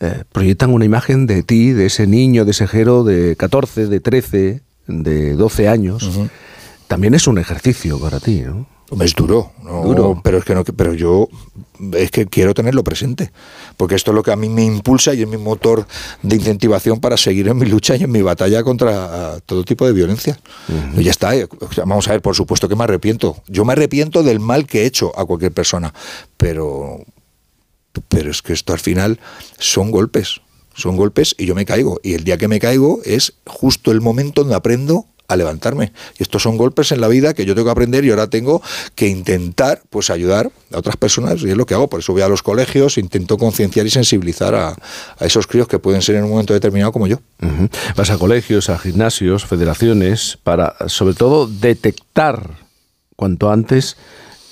[0.00, 4.00] eh, proyectan una imagen de ti, de ese niño, de ese jero de 14, de
[4.00, 6.08] 13, de 12 años.
[6.90, 8.66] También es un ejercicio para ti, ¿no?
[9.00, 9.84] Es duro, ¿no?
[9.84, 10.20] Duro.
[10.24, 11.28] pero es que no, pero yo
[11.92, 13.30] es que quiero tenerlo presente,
[13.76, 15.86] porque esto es lo que a mí me impulsa y es mi motor
[16.24, 19.86] de incentivación para seguir en mi lucha y en mi batalla contra ah, todo tipo
[19.86, 20.40] de violencia.
[20.96, 21.46] Y ya está, eh,
[21.76, 23.40] vamos a ver, por supuesto que me arrepiento.
[23.46, 25.94] Yo me arrepiento del mal que he hecho a cualquier persona,
[26.36, 27.04] pero
[28.08, 29.20] pero es que esto al final
[29.60, 30.40] son golpes,
[30.74, 32.00] son golpes y yo me caigo.
[32.02, 35.92] Y el día que me caigo es justo el momento donde aprendo a levantarme.
[36.18, 38.60] Y estos son golpes en la vida que yo tengo que aprender y ahora tengo
[38.96, 41.88] que intentar pues ayudar a otras personas y es lo que hago.
[41.88, 45.78] Por eso voy a los colegios, intento concienciar y sensibilizar a, a esos críos que
[45.78, 47.20] pueden ser en un momento determinado como yo.
[47.96, 52.50] Vas a colegios, a gimnasios, federaciones, para sobre todo detectar
[53.14, 53.96] cuanto antes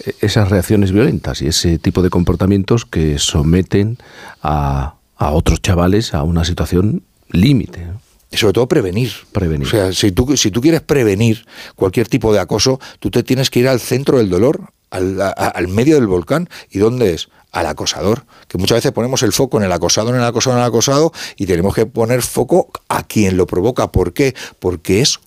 [0.05, 3.98] eh, esas reacciones violentas y ese tipo de comportamientos que someten
[4.42, 7.88] a, a otros chavales a una situación límite.
[8.30, 9.12] Y sobre todo prevenir.
[9.32, 9.66] Prevenir.
[9.66, 13.48] O sea, si tú, si tú quieres prevenir cualquier tipo de acoso, tú te tienes
[13.50, 16.48] que ir al centro del dolor, al, a- al medio del volcán.
[16.70, 17.28] ¿Y dónde es?
[17.52, 18.26] Al acosador.
[18.46, 21.12] Que muchas veces ponemos el foco en el acosado, en el acosado, en el acosado,
[21.36, 23.90] y tenemos que poner foco a quien lo provoca.
[23.90, 24.34] ¿Por qué?
[24.59, 25.20] Porque es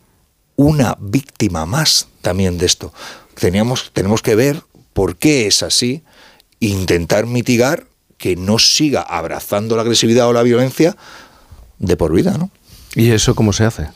[0.55, 2.93] una víctima más también de esto.
[3.33, 4.61] Teníamos, tenemos que ver
[4.93, 6.03] por qué es así,
[6.59, 7.87] e intentar mitigar
[8.19, 10.95] que no siga abrazando la agresividad o la violencia
[11.79, 12.51] de por vida, ¿no?
[12.95, 13.87] ¿Y eso cómo se hace?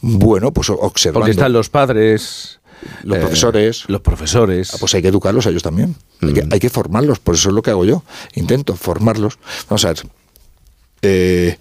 [0.00, 1.20] Bueno, pues observando.
[1.20, 2.60] Porque están los padres,
[3.02, 3.84] los eh, profesores.
[3.88, 4.74] los profesores.
[4.74, 5.96] Ah, Pues hay que educarlos a ellos también.
[6.22, 8.02] Hay, que, hay que formarlos, por eso es lo que hago yo.
[8.34, 9.38] Intento formarlos.
[9.68, 10.02] Vamos a ver.
[11.02, 11.56] Eh,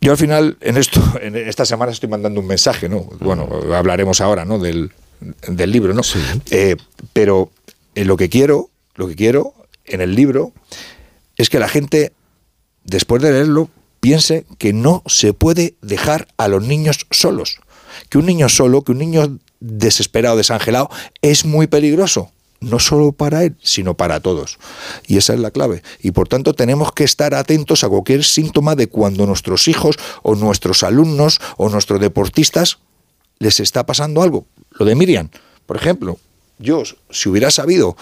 [0.00, 3.00] yo al final, en esto, en esta semana estoy mandando un mensaje, ¿no?
[3.20, 4.58] Bueno, hablaremos ahora, ¿no?
[4.58, 4.92] Del,
[5.46, 6.02] del libro, ¿no?
[6.50, 6.76] Eh,
[7.12, 7.50] pero
[7.94, 9.54] eh, lo que quiero, lo que quiero
[9.84, 10.52] en el libro
[11.36, 12.12] es que la gente,
[12.84, 13.70] después de leerlo,
[14.00, 17.60] piense que no se puede dejar a los niños solos.
[18.08, 20.90] Que un niño solo, que un niño desesperado, desangelado,
[21.22, 22.30] es muy peligroso.
[22.60, 24.58] No solo para él, sino para todos.
[25.06, 25.82] Y esa es la clave.
[26.02, 30.34] Y por tanto tenemos que estar atentos a cualquier síntoma de cuando nuestros hijos o
[30.34, 32.78] nuestros alumnos o nuestros deportistas
[33.38, 34.44] les está pasando algo.
[34.72, 35.30] Lo de Miriam,
[35.64, 36.18] por ejemplo,
[36.60, 37.96] yo, si hubiera sabido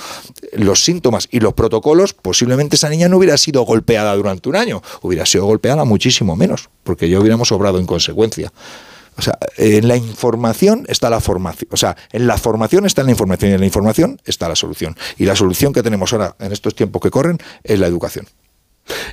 [0.52, 4.82] los síntomas y los protocolos, posiblemente esa niña no hubiera sido golpeada durante un año,
[5.00, 8.52] hubiera sido golpeada muchísimo menos, porque ya hubiéramos obrado en consecuencia.
[9.16, 11.68] O sea, en la información está la formación.
[11.72, 14.96] O sea, en la formación está la información y en la información está la solución.
[15.18, 18.28] Y la solución que tenemos ahora en estos tiempos que corren es la educación.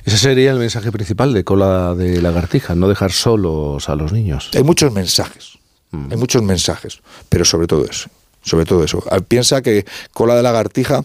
[0.04, 4.50] Ese sería el mensaje principal de cola de lagartija, no dejar solos a los niños.
[4.54, 5.58] Hay muchos mensajes,
[5.92, 8.08] hay muchos mensajes, pero sobre todo eso.
[8.46, 9.02] Sobre todo eso.
[9.10, 11.04] Ah, Piensa que Cola de Lagartija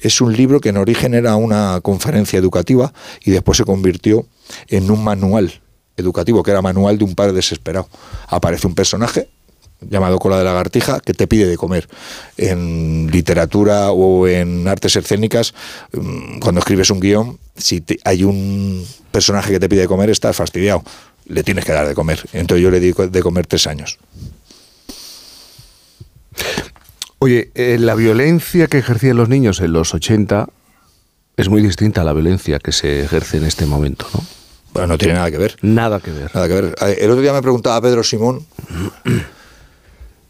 [0.00, 4.26] es un libro que en origen era una conferencia educativa y después se convirtió
[4.68, 5.60] en un manual
[5.98, 7.88] educativo, que era manual de un padre desesperado.
[8.28, 9.28] Aparece un personaje
[9.82, 11.86] llamado Cola de Lagartija que te pide de comer.
[12.38, 15.52] En literatura o en artes escénicas,
[15.92, 18.82] mm, cuando escribes un guion, si te- hay un
[19.12, 20.82] personaje que te pide de comer, estás fastidiado.
[21.26, 22.24] Le tienes que dar de comer.
[22.32, 23.98] Entonces yo le di de comer tres años.
[27.20, 30.48] Oye, eh, la violencia que ejercían los niños en los 80
[31.36, 34.24] es muy distinta a la violencia que se ejerce en este momento, ¿no?
[34.72, 35.56] Bueno, no tiene nada que ver.
[35.62, 36.30] Nada que ver.
[36.34, 36.74] Nada que ver.
[36.98, 38.46] El otro día me preguntaba Pedro Simón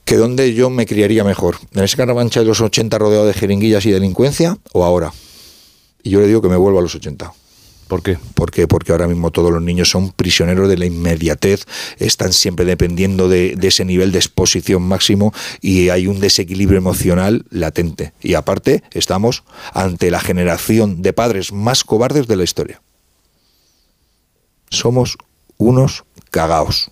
[0.05, 1.57] que dónde yo me criaría mejor.
[1.75, 5.13] ¿En ese caravancha de los 80 rodeado de jeringuillas y delincuencia o ahora?
[6.03, 7.31] Y yo le digo que me vuelvo a los 80.
[7.89, 8.19] ¿Por qué?
[8.35, 8.69] ¿Por qué?
[8.69, 11.65] Porque ahora mismo todos los niños son prisioneros de la inmediatez,
[11.97, 15.33] están siempre dependiendo de, ese nivel de exposición máximo
[15.63, 18.13] y hay un desequilibrio emocional latente.
[18.21, 19.43] Y aparte, estamos
[19.73, 22.83] ante la generación de padres más cobardes de la historia.
[24.71, 25.17] somos
[25.57, 26.91] unos cagaos.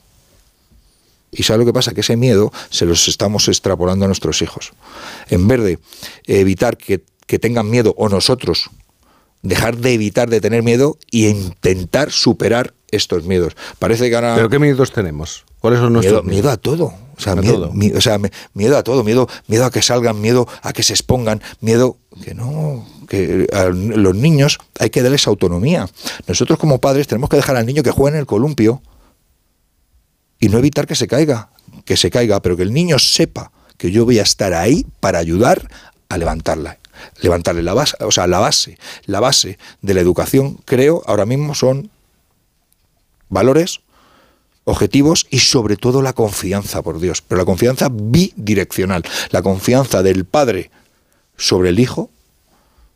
[1.30, 4.72] Y sabe lo que pasa, que ese miedo se los estamos extrapolando a nuestros hijos.
[5.28, 5.78] En vez de
[6.24, 8.70] evitar que, que tengan miedo o nosotros
[9.48, 13.56] dejar de evitar de tener miedo y intentar superar estos miedos.
[13.78, 15.44] Parece que ahora ¿Pero qué miedos tenemos?
[15.60, 16.94] ¿Cuáles son nuestros miedo, miedo a todo.
[17.16, 18.18] O sea, miedo, o sea,
[18.52, 22.34] miedo a todo, miedo, miedo a que salgan, miedo a que se expongan, miedo que
[22.34, 25.88] no, que a los niños hay que darles autonomía.
[26.26, 28.82] Nosotros como padres tenemos que dejar al niño que juegue en el columpio
[30.38, 31.48] y no evitar que se caiga,
[31.86, 35.18] que se caiga, pero que el niño sepa que yo voy a estar ahí para
[35.18, 35.68] ayudar
[36.10, 36.78] a levantarla.
[37.20, 41.54] Levantarle la base, o sea, la base, la base de la educación, creo, ahora mismo
[41.54, 41.90] son
[43.28, 43.80] valores,
[44.64, 50.24] objetivos y sobre todo la confianza, por Dios, pero la confianza bidireccional, la confianza del
[50.24, 50.70] padre
[51.36, 52.10] sobre el hijo,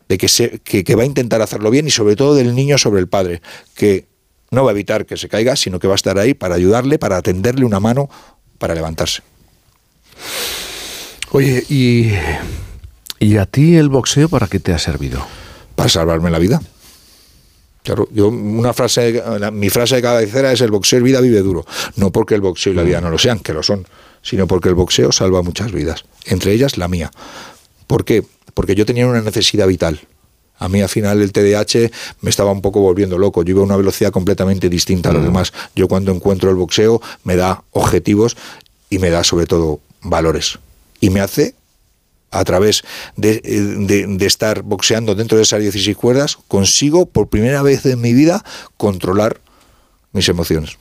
[0.09, 3.01] de que, se, que, va a intentar hacerlo bien y sobre todo del niño sobre
[3.01, 3.41] el padre,
[3.77, 4.07] que
[4.51, 6.99] no va a evitar que se caiga, sino que va a estar ahí para ayudarle,
[6.99, 8.11] para tenderle una mano
[8.59, 9.23] para levantarse.
[11.31, 12.11] Oye, ¿y,
[13.21, 15.25] ¿y a ti el boxeo para qué te ha servido?
[15.77, 16.61] Para salvarme la vida.
[17.85, 19.23] Claro, yo una frase,
[19.53, 21.65] mi frase de cabecera es el boxeo es vida vive duro.
[21.97, 23.87] No porque el boxeo y la vida no lo sean, que lo son,
[24.23, 27.11] sino porque el boxeo salva muchas vidas, entre ellas la mía.
[27.87, 28.25] ¿Por qué?
[28.55, 30.01] Porque yo tenía una necesidad vital.
[30.59, 31.91] A mí al final el TDAH
[32.21, 33.43] me estaba un poco volviendo loco.
[33.43, 35.55] Yo iba a una velocidad completamente distinta a los demás.
[35.75, 38.37] Yo cuando encuentro el boxeo me da objetivos
[38.91, 40.59] y me da sobre todo valores.
[41.01, 41.55] Y me hace
[42.31, 42.83] a través
[43.17, 48.01] de, eh, de estar boxeando dentro de esas 16 cuerdas, consigo por primera vez en
[48.01, 48.45] mi vida
[48.77, 49.41] controlar
[50.13, 50.79] mis emociones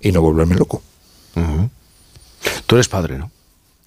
[0.00, 0.82] y no volverme loco.
[2.66, 3.30] Tú eres padre, ¿no?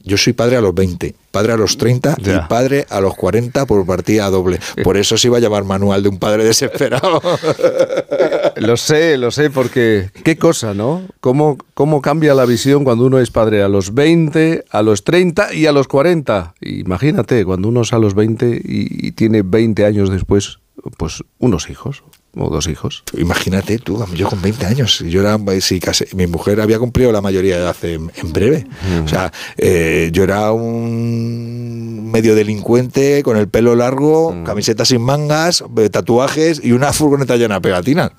[0.06, 2.36] Yo soy padre a los 20, padre a los 30 Ya.
[2.46, 4.60] y padre a los 40 por partida doble.
[4.84, 7.20] Por eso se iba a llamar manual de un padre desesperado.
[8.58, 11.02] Lo sé, lo sé, porque qué cosa, ¿no?
[11.20, 15.54] ¿Cómo, ¿Cómo cambia la visión cuando uno es padre a los 20, a los 30
[15.54, 16.54] y a los 40?
[16.62, 20.60] Imagínate, cuando uno es a los 20 y, y tiene 20 años después,
[20.98, 22.04] pues unos hijos
[22.38, 23.04] o dos hijos.
[23.18, 25.38] Imagínate tú, yo con 20 años, yo era,
[25.82, 28.68] casi- mi mujer había cumplido la mayoría de edad en, en breve.
[29.04, 35.64] O sea, eh, yo era un medio delincuente con el pelo largo, camiseta sin mangas,
[35.78, 38.12] eh, tatuajes y una furgoneta llena de pegatinas.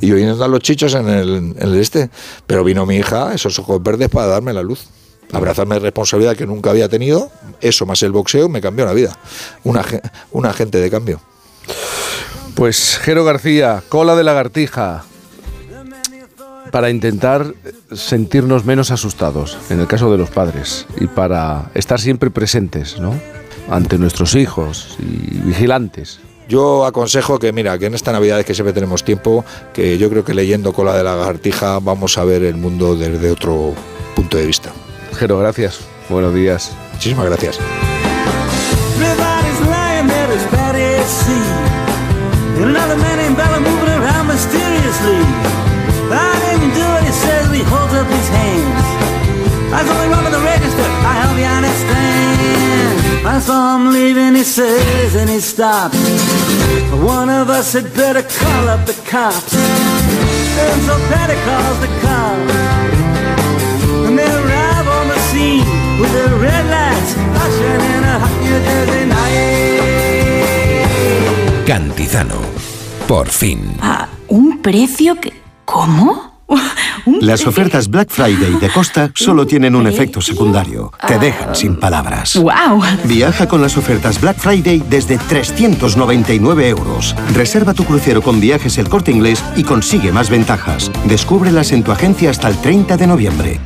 [0.00, 2.10] Y yo yendo a los chichos en el, en el este.
[2.46, 4.86] Pero vino mi hija, esos ojos verdes, para darme la luz.
[5.32, 9.18] Abrazarme de responsabilidad que nunca había tenido, eso más el boxeo me cambió la vida.
[9.64, 11.20] Un, agen- un agente de cambio.
[12.56, 15.04] Pues Jero García, cola de lagartija,
[16.70, 17.52] para intentar
[17.92, 23.14] sentirnos menos asustados, en el caso de los padres, y para estar siempre presentes, ¿no?
[23.68, 26.18] Ante nuestros hijos y vigilantes.
[26.48, 30.24] Yo aconsejo que, mira, que en esta Navidad que siempre tenemos tiempo, que yo creo
[30.24, 33.74] que leyendo Cola de la Lagartija vamos a ver el mundo desde otro
[34.14, 34.72] punto de vista.
[35.12, 35.80] Jero, gracias.
[36.08, 36.72] Buenos días.
[36.94, 37.58] Muchísimas gracias.
[42.56, 45.20] And another man named Bella moving around mysteriously.
[46.08, 48.86] I didn't do it, he says, he holds up his hands.
[49.76, 53.26] I was only robbing the register, I help you understand.
[53.26, 55.98] I saw him leaving, he says, and he stops.
[57.04, 59.52] One of us had better call up the cops.
[59.52, 62.56] And so Patty calls the cops.
[64.06, 65.66] And they arrive on the scene
[66.00, 69.95] with the red lights flashing in a hot New Jersey night.
[71.66, 72.36] Cantizano.
[73.08, 73.74] Por fin.
[73.80, 75.32] Ah, un precio que...
[75.64, 76.44] ¿Cómo?
[77.20, 80.92] Las ofertas Black Friday de Costa solo tienen un efecto secundario.
[81.08, 82.36] Te dejan sin palabras.
[82.36, 82.82] ¡Wow!
[83.04, 87.16] Viaja con las ofertas Black Friday desde 399 euros.
[87.34, 90.92] Reserva tu crucero con viajes el corte inglés y consigue más ventajas.
[91.06, 93.60] Descúbrelas en tu agencia hasta el 30 de noviembre.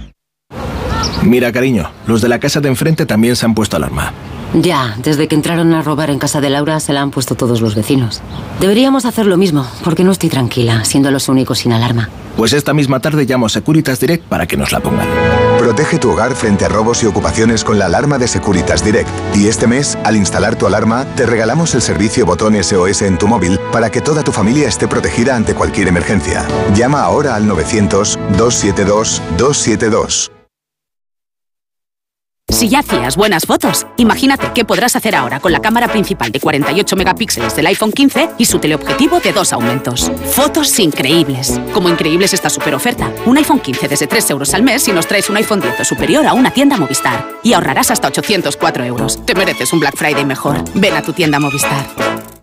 [1.22, 4.14] Mira, cariño, los de la casa de enfrente también se han puesto alarma.
[4.54, 7.60] Ya, desde que entraron a robar en casa de Laura se la han puesto todos
[7.60, 8.20] los vecinos.
[8.58, 12.08] Deberíamos hacer lo mismo, porque no estoy tranquila, siendo los únicos sin alarma.
[12.36, 15.06] Pues esta misma tarde llamo a Securitas Direct para que nos la pongan.
[15.58, 19.08] Protege tu hogar frente a robos y ocupaciones con la alarma de Securitas Direct.
[19.34, 23.28] Y este mes, al instalar tu alarma, te regalamos el servicio botón SOS en tu
[23.28, 26.44] móvil para que toda tu familia esté protegida ante cualquier emergencia.
[26.74, 30.39] Llama ahora al 900-272-272.
[32.50, 36.40] Si ya hacías buenas fotos, imagínate qué podrás hacer ahora con la cámara principal de
[36.40, 40.10] 48 megapíxeles del iPhone 15 y su teleobjetivo de dos aumentos.
[40.32, 41.60] Fotos increíbles.
[41.72, 43.12] Como increíbles esta super oferta.
[43.24, 45.84] Un iPhone 15 desde 3 euros al mes si nos traes un iPhone 10 o
[45.84, 47.26] superior a una tienda Movistar.
[47.42, 49.24] Y ahorrarás hasta 804 euros.
[49.24, 50.62] Te mereces un Black Friday mejor.
[50.74, 52.39] Ven a tu tienda Movistar.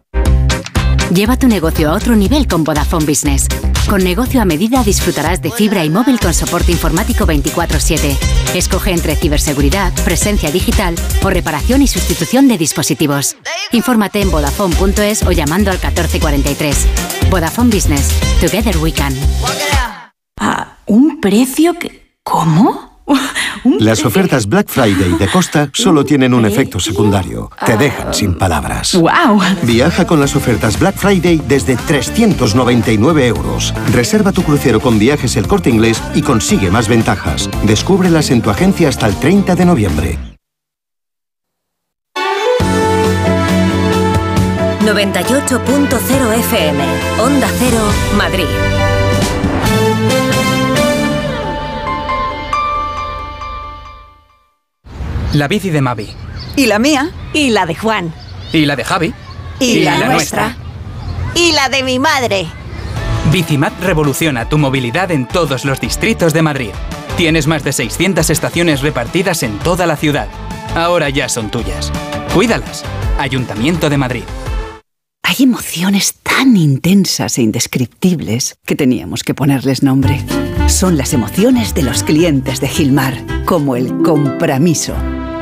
[1.14, 3.48] Lleva tu negocio a otro nivel con Vodafone Business.
[3.90, 8.18] Con negocio a medida disfrutarás de fibra y móvil con soporte informático 24/7.
[8.54, 13.38] Escoge entre ciberseguridad, presencia digital o reparación y sustitución de dispositivos.
[13.72, 16.86] Infórmate en vodafone.es o llamando al 1443.
[17.30, 18.10] Vodafone Business.
[18.42, 19.14] Together we can.
[20.40, 22.18] ¿A un precio que...
[22.24, 22.97] ¿Cómo?
[23.80, 27.50] Las ofertas Black Friday de Costa solo tienen un efecto secundario.
[27.66, 28.96] Te dejan sin palabras.
[28.96, 29.42] ¡Wow!
[29.64, 33.74] Viaja con las ofertas Black Friday desde 399 euros.
[33.94, 37.50] Reserva tu crucero con viajes el corte inglés y consigue más ventajas.
[37.64, 40.20] Descúbrelas en tu agencia hasta el 30 de noviembre.
[44.88, 46.84] 98.0 FM,
[47.20, 47.84] Onda Cero,
[48.16, 48.46] Madrid.
[55.38, 56.10] La bici de Mavi.
[56.56, 57.12] ¿Y la mía?
[57.32, 58.12] ¿Y la de Juan?
[58.54, 59.14] ¿Y la de Javi?
[59.60, 60.58] ¿Y, la, nuestra?
[61.36, 62.48] ¿Y la de mi madre?
[63.32, 66.72] Bicimat revoluciona tu movilidad en todos los distritos de Madrid.
[67.18, 70.28] Tienes más de 600 estaciones repartidas en toda la ciudad.
[70.74, 71.92] Ahora ya son tuyas.
[72.34, 72.84] Cuídalas.
[73.20, 74.24] Ayuntamiento de Madrid.
[75.22, 80.20] Hay emociones tan intensas e indescriptibles que teníamos que ponerles nombre.
[80.66, 84.96] Son las emociones de los clientes de Gilmar, como el compromiso.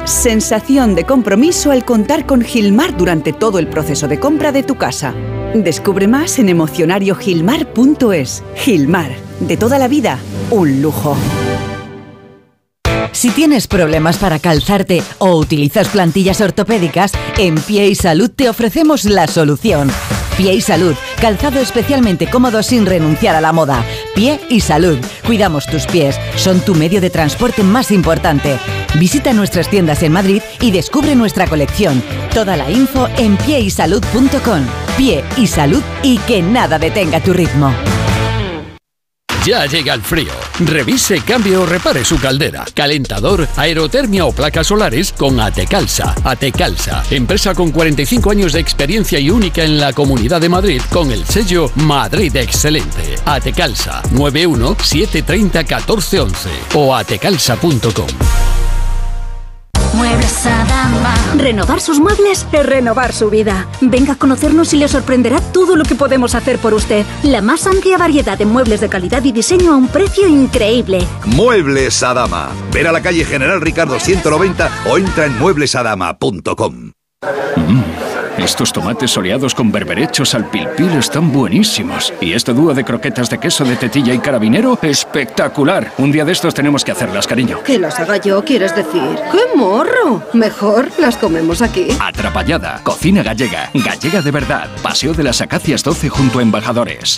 [0.05, 4.75] Sensación de compromiso al contar con Gilmar durante todo el proceso de compra de tu
[4.75, 5.15] casa.
[5.55, 8.43] Descubre más en emocionariogilmar.es.
[8.55, 9.09] Gilmar,
[9.39, 10.19] de toda la vida,
[10.51, 11.17] un lujo.
[13.13, 19.05] Si tienes problemas para calzarte o utilizas plantillas ortopédicas, en Pie y Salud te ofrecemos
[19.05, 19.89] la solución.
[20.37, 23.85] Pie y Salud, calzado especialmente cómodo sin renunciar a la moda.
[24.15, 28.59] Pie y Salud, cuidamos tus pies, son tu medio de transporte más importante.
[28.95, 32.03] Visita nuestras tiendas en Madrid y descubre nuestra colección.
[32.33, 34.65] Toda la info en pieysalud.com.
[34.97, 37.73] Pie y Salud y que nada detenga tu ritmo.
[39.45, 40.31] Ya llega el frío.
[40.59, 46.15] Revise, cambie o repare su caldera, calentador, aerotermia o placas solares con Atecalsa.
[46.23, 51.11] Atecalsa, empresa con 45 años de experiencia y única en la Comunidad de Madrid con
[51.11, 53.17] el sello Madrid Excelente.
[53.23, 58.64] Atecalsa 91 730 1411 o atecalsa.com.
[59.95, 61.15] Muebles Adama.
[61.37, 63.67] Renovar sus muebles es renovar su vida.
[63.81, 67.05] Venga a conocernos y le sorprenderá todo lo que podemos hacer por usted.
[67.23, 70.99] La más amplia variedad de muebles de calidad y diseño a un precio increíble.
[71.25, 72.49] Muebles Adama.
[72.71, 76.91] Ver a la calle General Ricardo 190 o entra en mueblesadama.com.
[78.37, 82.13] Estos tomates soleados con berberechos al pilpil están buenísimos.
[82.19, 85.93] Y este dúo de croquetas de queso de tetilla y carabinero, espectacular.
[85.97, 87.63] Un día de estos tenemos que hacerlas, cariño.
[87.63, 89.17] Que las haga yo, quieres decir.
[89.31, 90.21] ¡Qué morro!
[90.33, 91.87] Mejor las comemos aquí.
[91.99, 94.69] Atrapallada, cocina gallega, gallega de verdad.
[94.83, 97.17] Paseo de las Acacias 12 junto a Embajadores.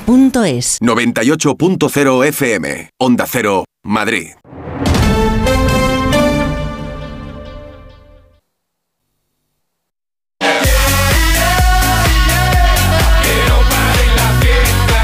[0.00, 0.78] duchamanía.es.
[0.80, 4.30] 98.0 FM, Onda Cero, Madrid.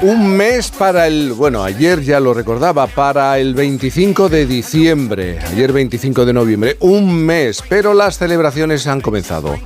[0.01, 5.73] Un mes para el, bueno, ayer ya lo recordaba, para el 25 de diciembre, ayer
[5.73, 9.59] 25 de noviembre, un mes, pero las celebraciones han comenzado.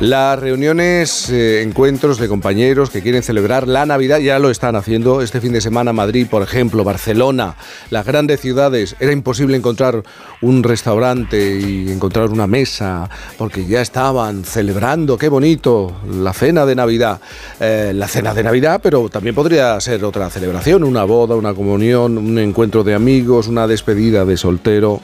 [0.00, 5.22] Las reuniones, eh, encuentros de compañeros que quieren celebrar la Navidad ya lo están haciendo.
[5.22, 7.56] Este fin de semana Madrid, por ejemplo, Barcelona,
[7.88, 10.02] las grandes ciudades, era imposible encontrar
[10.42, 13.08] un restaurante y encontrar una mesa
[13.38, 17.20] porque ya estaban celebrando, qué bonito, la cena de Navidad,
[17.58, 22.18] Eh, la cena de Navidad, pero también podría ser otra celebración, una boda, una comunión,
[22.18, 25.00] un encuentro de amigos, una despedida de soltero.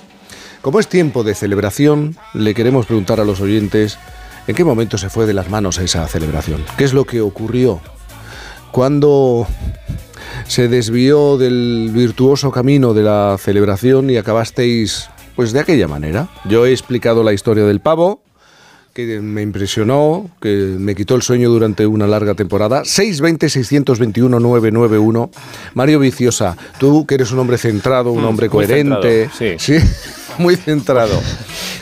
[0.60, 3.98] Como es tiempo de celebración, le queremos preguntar a los oyentes
[4.46, 6.62] en qué momento se fue de las manos esa celebración.
[6.76, 7.80] ¿Qué es lo que ocurrió?
[8.70, 9.46] ¿Cuándo
[10.46, 16.28] se desvió del virtuoso camino de la celebración y acabasteis pues de aquella manera?
[16.44, 18.22] Yo he explicado la historia del pavo,
[18.94, 22.82] que me impresionó, que me quitó el sueño durante una larga temporada.
[22.82, 25.30] 620-621-991.
[25.74, 29.28] Mario Viciosa, tú que eres un hombre centrado, un Mm, hombre coherente.
[29.32, 29.76] centrado, sí.
[30.38, 31.20] muy centrado.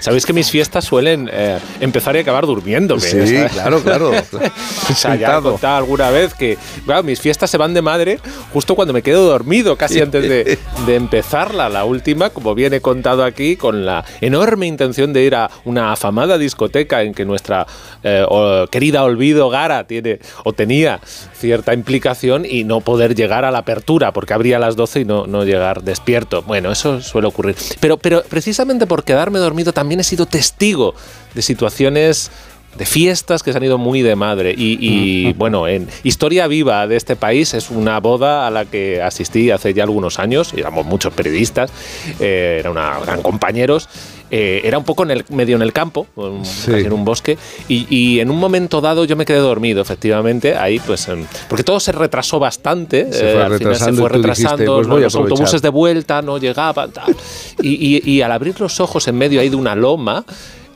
[0.00, 3.00] Sabéis que mis fiestas suelen eh, empezar y acabar durmiéndome.
[3.02, 3.52] Sí, ¿sabes?
[3.52, 4.10] claro, claro.
[4.90, 6.56] o sea, ya he contado alguna vez que
[6.86, 8.18] claro, mis fiestas se van de madre
[8.52, 11.68] justo cuando me quedo dormido, casi antes de, de empezarla.
[11.68, 15.92] La última, como bien he contado aquí, con la enorme intención de ir a una
[15.92, 17.66] afamada discoteca en que nuestra
[18.02, 21.00] eh, o- querida Olvido Gara tiene o tenía
[21.38, 25.04] cierta implicación y no poder llegar a la apertura porque abría a las 12 y
[25.04, 26.42] no, no llegar despierto.
[26.42, 27.56] Bueno, eso suele ocurrir.
[27.80, 30.94] Pero, pero precisamente por quedarme dormido también he sido testigo
[31.34, 32.30] de situaciones
[32.74, 34.54] de fiestas que se han ido muy de madre.
[34.56, 39.02] Y, y, bueno, en historia viva de este país es una boda a la que
[39.02, 41.70] asistí hace ya algunos años, éramos muchos periodistas,
[42.18, 43.90] eh, era una, eran compañeros.
[44.30, 46.42] Eh, era un poco en el, medio en el campo, un-
[46.72, 47.36] casi en un bosque,
[47.68, 51.64] y, y en un momento dado yo me quedé dormido, efectivamente, ahí pues, em, porque
[51.64, 54.86] todo se retrasó bastante, Se eh, fue al final se retrasando fue dijiste, retrasando, pues
[55.02, 57.16] los autobuses de vuelta no llegaban, tal.
[57.62, 60.24] Y, y- y al abrir los ojos en medio ahí de una loma,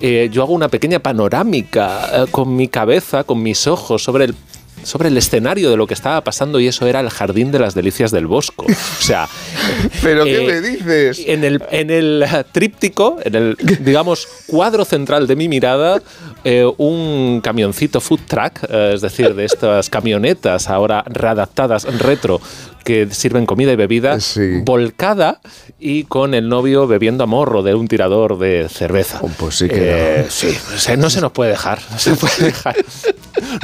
[0.00, 4.34] eh, yo hago una pequeña panorámica eh, con mi cabeza, con mis ojos sobre el
[4.82, 7.74] sobre el escenario de lo que estaba pasando y eso era el jardín de las
[7.74, 8.66] delicias del Bosco.
[8.66, 9.28] O sea,
[10.02, 11.22] ¿Pero qué eh, me dices?
[11.26, 16.02] en el, en el tríptico, en el, digamos, cuadro central de mi mirada,
[16.44, 22.40] eh, un camioncito food truck, eh, es decir, de estas camionetas ahora readaptadas retro
[22.84, 24.18] que sirven comida y bebida,
[24.62, 25.40] volcada
[25.78, 29.20] y con el novio bebiendo a morro de un tirador de cerveza.
[29.38, 30.30] pues sí que no.
[30.30, 30.54] sí,
[30.98, 32.76] no se nos puede dejar, no se puede dejar.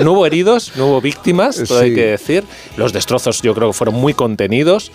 [0.03, 2.45] No hubo heridos, no hubo víctimas, todo hay que decir.
[2.77, 4.91] Los destrozos yo creo que fueron muy contenidos.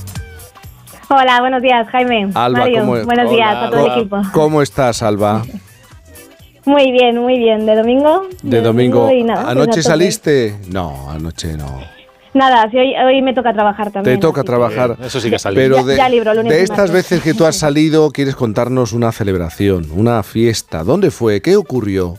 [1.13, 2.29] Hola, buenos días, Jaime.
[2.33, 4.21] Alba, Mario, ¿cómo, buenos días a todo el equipo.
[4.33, 5.43] ¿Cómo estás, Alba?
[6.63, 7.65] Muy bien, muy bien.
[7.65, 8.27] ¿De domingo?
[8.41, 9.11] De domingo.
[9.11, 10.55] y nada, pues ¿Anoche saliste?
[10.71, 11.81] No, anoche no.
[12.33, 14.15] Nada, sí, hoy, hoy me toca trabajar también.
[14.15, 14.95] Te toca que- trabajar.
[15.03, 17.45] Eso sí que ha Pero Ya- de, ya libro, lunes de estas veces que tú
[17.45, 20.85] has salido, quieres contarnos una celebración, una fiesta.
[20.85, 21.41] ¿Dónde fue?
[21.41, 22.15] ¿Qué ocurrió?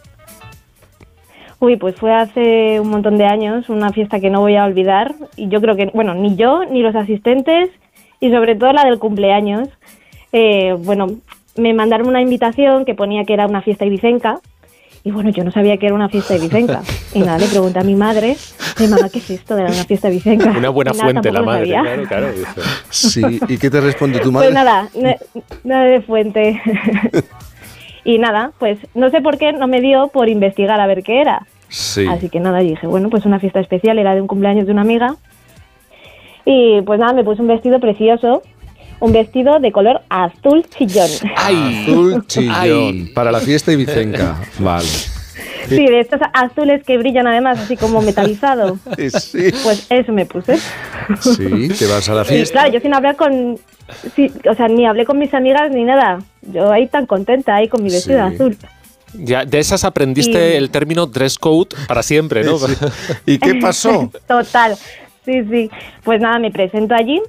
[1.61, 5.15] Uy, pues fue hace un montón de años, una fiesta que no voy a olvidar.
[5.37, 7.71] Y yo creo que, bueno, ni yo, ni los asistentes,
[8.23, 9.69] y sobre todo la del cumpleaños.
[10.33, 11.09] Eh, bueno,
[11.57, 14.39] me mandaron una invitación que ponía que era una fiesta ibicenca.
[15.05, 16.81] Y bueno, yo no sabía que era una fiesta ibicenca.
[17.15, 18.37] Y nada, le pregunté a mi madre,
[18.79, 20.51] "Oye, mamá, ¿qué es esto de una fiesta ibicenca?
[20.57, 21.83] Una buena nada, fuente la madre, sabía.
[21.83, 22.29] claro, claro.
[22.89, 24.47] Sí, ¿y qué te responde tu madre?
[24.47, 25.17] Pues nada, na-
[25.65, 26.63] nada de fuente.
[28.05, 31.21] y nada, pues no sé por qué no me dio por investigar a ver qué
[31.21, 31.47] era.
[31.69, 32.07] Sí.
[32.09, 34.83] Así que nada, dije, bueno, pues una fiesta especial, era de un cumpleaños de una
[34.83, 35.17] amiga.
[36.45, 38.43] Y pues nada, me puse un vestido precioso,
[39.01, 41.09] un vestido de color azul chillón.
[41.37, 43.11] Azul chillón.
[43.15, 44.37] Para la fiesta ibicenca.
[44.59, 44.87] Vale.
[45.69, 48.79] Sí, de estos azules que brillan además así como metalizado.
[49.21, 49.51] Sí.
[49.63, 50.59] Pues eso me puse.
[51.21, 52.53] Sí, te vas a la Y fiesta.
[52.61, 53.59] claro, yo sin hablar con...
[54.17, 56.19] sí, o sea, ni hablé con mis amigas ni nada.
[56.43, 58.35] Yo ahí tan contenta, ahí con mi vestido Sí.
[58.35, 58.57] azul.
[59.15, 62.57] Ya, de esas aprendiste Y- el término dress code para siempre, ¿no?
[63.27, 64.11] ¿Y qué pasó?
[64.27, 64.75] Total,
[65.25, 65.71] sí, sí.
[66.05, 67.21] Pues nada, me presento allí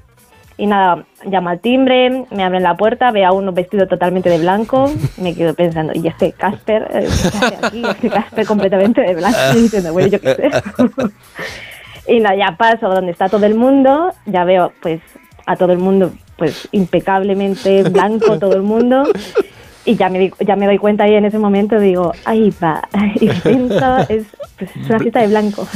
[0.57, 4.37] y nada, llamo al timbre, me abren la puerta, veo a uno vestido totalmente de
[4.37, 6.83] blanco, me quedo pensando, ¿y este Casper?
[6.93, 7.83] Eh, ¿Qué hace aquí?
[7.89, 10.51] Este Casper completamente de blanco, y diciendo, bueno, yo qué sé.
[12.07, 15.01] y nada, ya paso donde está todo el mundo, ya veo pues
[15.45, 19.03] a todo el mundo pues impecablemente blanco todo el mundo.
[19.85, 22.87] Y ya me, di- ya me doy cuenta ahí en ese momento, digo, ahí va,
[23.15, 24.25] y pienso, es,
[24.57, 25.67] pues, es una fiesta de blanco.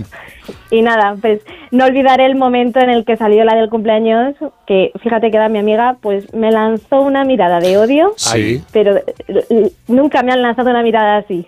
[0.70, 4.34] y nada, pues no olvidaré el momento en el que salió la del cumpleaños,
[4.66, 8.62] que fíjate que era mi amiga, pues me lanzó una mirada de odio, Sí.
[8.72, 8.96] pero
[9.28, 11.46] eh, nunca me han lanzado una mirada así.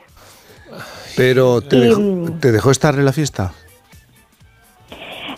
[1.16, 2.02] Pero te Y- dejó,
[2.40, 3.52] te dejó estar en la fiesta.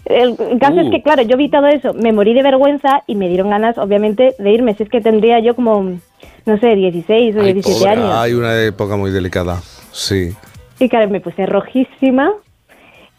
[0.05, 0.81] El el caso Uh.
[0.81, 3.77] es que, claro, yo vi todo eso, me morí de vergüenza y me dieron ganas,
[3.77, 4.75] obviamente, de irme.
[4.75, 5.99] Si es que tendría yo como,
[6.47, 8.11] no sé, 16 o 17 años.
[8.15, 9.61] Hay una época muy delicada.
[9.93, 10.33] Sí.
[10.79, 12.31] Y claro, me puse rojísima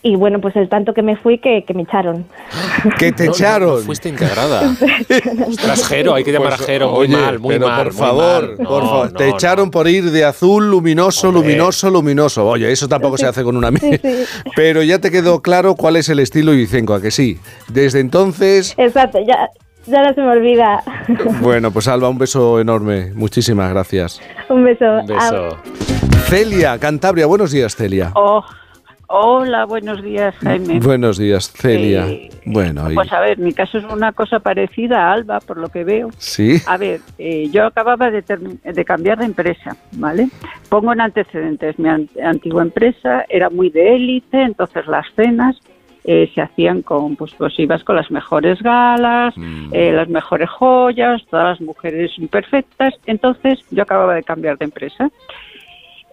[0.03, 2.25] Y bueno, pues el tanto que me fui que, que me echaron.
[2.99, 3.75] Que te No, no, echaron.
[3.79, 4.75] no fuiste integrada.
[5.47, 6.91] Ostras, Jero, hay que llamar a Jero.
[6.91, 7.83] Muy Oye, mal, muy pero mal.
[7.83, 8.57] por muy favor, mal.
[8.59, 9.35] No, por favor, no, te no.
[9.35, 12.47] echaron por ir de azul, luminoso, luminoso, luminoso.
[12.47, 13.97] Oye, eso tampoco se hace con una amiga.
[14.55, 17.39] Pero ya te quedó claro cuál es el estilo Ibicenco, ¿a que sí?
[17.67, 19.49] Desde entonces, Exacto, ya,
[19.87, 20.83] ya no se me olvida.
[21.41, 23.11] bueno, pues Alba, un beso enorme.
[23.15, 24.21] Muchísimas gracias.
[24.49, 24.85] Un beso.
[25.17, 25.49] Ah,
[26.27, 28.11] Celia, Cantabria, buenos días, Celia.
[28.15, 28.43] Oh,
[29.07, 30.79] hola, buenos días, Jaime.
[30.79, 32.05] Buenos días, Celia.
[32.07, 35.57] Eh, bueno, y- Pues a ver, mi caso es una cosa parecida a Alba, por
[35.57, 36.09] lo que veo.
[36.17, 36.61] sí.
[36.67, 38.23] A ver, eh, yo acababa de,
[38.85, 40.27] cambiar de empresa, ¿vale?
[40.69, 45.55] Pongo en antecedentes, mi an- antigua empresa era muy de élite, entonces las cenas
[46.09, 49.35] eh, se hacían con, pues, pues ibas con las mejores galas,
[49.73, 52.93] eh, las mejores joyas, todas las mujeres perfectas.
[53.05, 55.09] Entonces yo acababa de cambiar de empresa.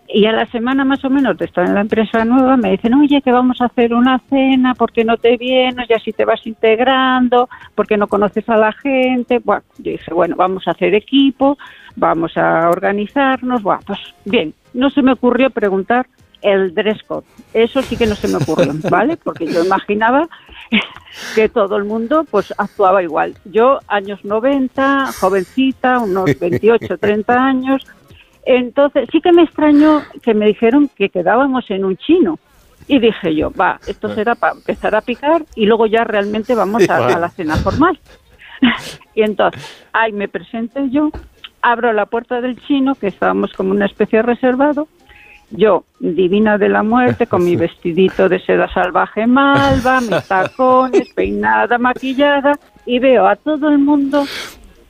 [0.09, 2.93] Y a la semana más o menos de estar en la empresa nueva me dicen,
[2.95, 6.45] oye, que vamos a hacer una cena, porque no te vienes, y así te vas
[6.45, 9.39] integrando, porque no conoces a la gente.
[9.39, 11.57] Bueno, yo dije, bueno, vamos a hacer equipo,
[11.95, 13.63] vamos a organizarnos.
[13.63, 16.07] Bueno, pues bien, no se me ocurrió preguntar
[16.45, 17.25] el dress code.
[17.55, 19.17] Eso sí que no se me ocurrió, ¿vale?
[19.17, 20.29] Porque yo imaginaba
[21.35, 23.35] que todo el mundo pues actuaba igual.
[23.47, 27.87] Yo, años 90, jovencita, unos 28, 30 años,
[28.47, 32.39] entonces, sí que me extrañó que me dijeron que quedábamos en un chino.
[32.87, 36.87] Y dije yo, va, esto será para empezar a picar y luego ya realmente vamos
[36.91, 37.99] a, a la cena formal.
[39.15, 41.11] y entonces, ahí me presento yo,
[41.63, 44.87] abro la puerta del chino, que estábamos como una especie de reservado,
[45.57, 51.79] yo, divina de la muerte, con mi vestidito de seda salvaje malva, mis tacones, peinada,
[51.79, 54.25] maquillada, y veo a todo el mundo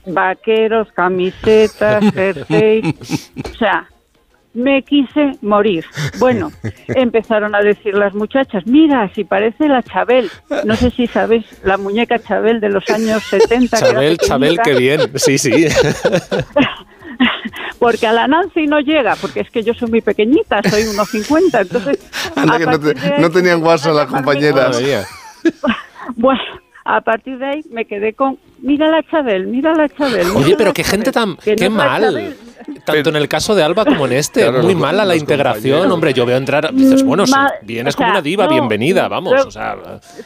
[0.07, 2.82] vaqueros, camisetas, jersey,
[3.45, 3.89] o sea,
[4.53, 5.85] me quise morir.
[6.19, 6.53] Bueno,
[6.89, 10.31] empezaron a decir las muchachas, mira, si parece la Chabel.
[10.65, 13.78] No sé si sabes la muñeca Chabel de los años 70.
[13.78, 15.01] que era Chabel, Chabel, qué bien.
[15.16, 15.66] Sí, sí.
[17.90, 21.61] Porque a la Nancy no llega, porque es que yo soy muy pequeñita, soy 1,50.
[21.62, 21.98] Entonces,
[22.36, 24.81] Anda, que no, te- no tenían WhatsApp las compañeras.
[26.16, 26.40] Bueno,
[26.85, 30.27] a partir de ahí me quedé con, mira la Chabel, mira la Chabel.
[30.36, 31.36] Oye, pero qué Chabel", gente tan.
[31.36, 32.35] que Qué mal.
[32.86, 34.40] Tanto en el caso de Alba como en este.
[34.43, 35.62] Claro, Muy mala la integración.
[35.73, 35.93] compañeros.
[35.93, 36.73] Hombre, yo veo entrar.
[36.73, 39.35] Dices, bueno, sí, Ma- vienes o como una diva, no, bienvenida, vamos.
[39.47, 39.77] O sea,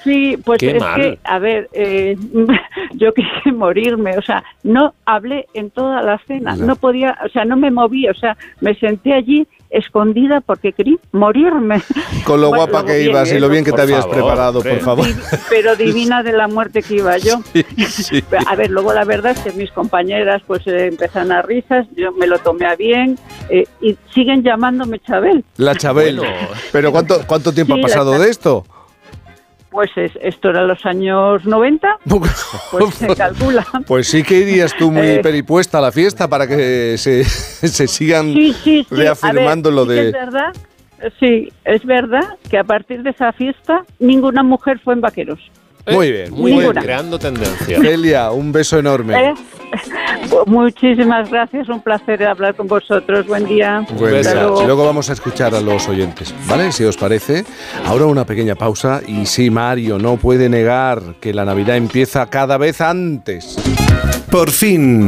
[0.05, 1.01] Sí, pues Qué es mal.
[1.01, 2.16] que, a ver, eh,
[2.93, 7.44] yo quise morirme, o sea, no hablé en toda la cena, no podía, o sea,
[7.44, 11.82] no me moví, o sea, me senté allí escondida porque quería morirme.
[12.24, 14.81] Con lo Bueno, guapa que ibas y lo bien que te habías favor, preparado, por
[14.81, 15.07] favor.
[15.49, 17.40] Pero divina de la muerte que iba yo.
[17.86, 18.23] Sí.
[18.47, 22.12] A ver, luego la verdad es que mis compañeras pues eh, empezaron a risas, yo
[22.12, 23.19] me lo tomé a bien
[23.51, 25.45] eh, y siguen llamándome Chabel.
[25.57, 26.20] La Chabel.
[26.73, 28.65] Pero ¿cuánto, cuánto tiempo Sí, ha pasado de esto?
[29.79, 33.65] Pues es, esto era los años 90, pues se calcula.
[33.87, 35.21] Pues sí que irías tú muy Eh.
[35.23, 38.93] peripuesta a la fiesta para que se, se sigan Sí, sí, sí.
[38.93, 40.07] reafirmando ver, lo de...
[40.09, 40.53] Es verdad,
[41.21, 45.39] sí, es verdad que a partir de esa fiesta ninguna mujer fue en vaqueros.
[45.87, 46.85] Muy bien, muy bien, bien.
[46.85, 47.81] creando tendencia.
[47.81, 49.15] Celia, un beso enorme.
[49.15, 49.35] ¿Eh?
[50.47, 53.27] Muchísimas gracias, un placer hablar con vosotros.
[53.27, 53.87] Buen día.
[53.99, 54.43] Buen Hasta día.
[54.43, 54.63] luego.
[54.65, 56.73] Luego vamos a escuchar a los oyentes, ¿vale?
[56.73, 57.45] Si os parece.
[57.87, 62.59] Ahora una pequeña pausa y sí, Mario no puede negar que la Navidad empieza cada
[62.59, 63.57] vez antes.
[64.31, 65.07] Por fin,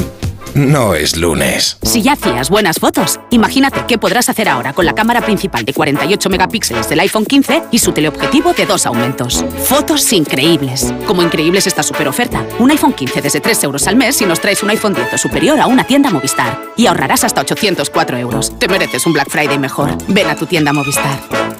[0.54, 1.78] no es lunes.
[1.82, 5.72] Si ya hacías buenas fotos, imagínate qué podrás hacer ahora con la cámara principal de
[5.72, 9.44] 48 megapíxeles del iPhone 15 y su teleobjetivo de dos aumentos.
[9.64, 10.92] Fotos increíbles.
[11.06, 12.44] Como increíbles esta super oferta.
[12.58, 15.18] Un iPhone 15 desde 3 euros al mes si nos traes un iPhone 10 o
[15.18, 16.60] superior a una tienda Movistar.
[16.76, 18.58] Y ahorrarás hasta 804 euros.
[18.58, 19.96] Te mereces un Black Friday mejor.
[20.08, 21.59] Ven a tu tienda Movistar.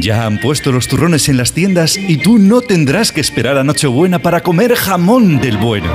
[0.00, 3.64] Ya han puesto los turrones en las tiendas y tú no tendrás que esperar a
[3.64, 5.90] Nochebuena para comer jamón del bueno.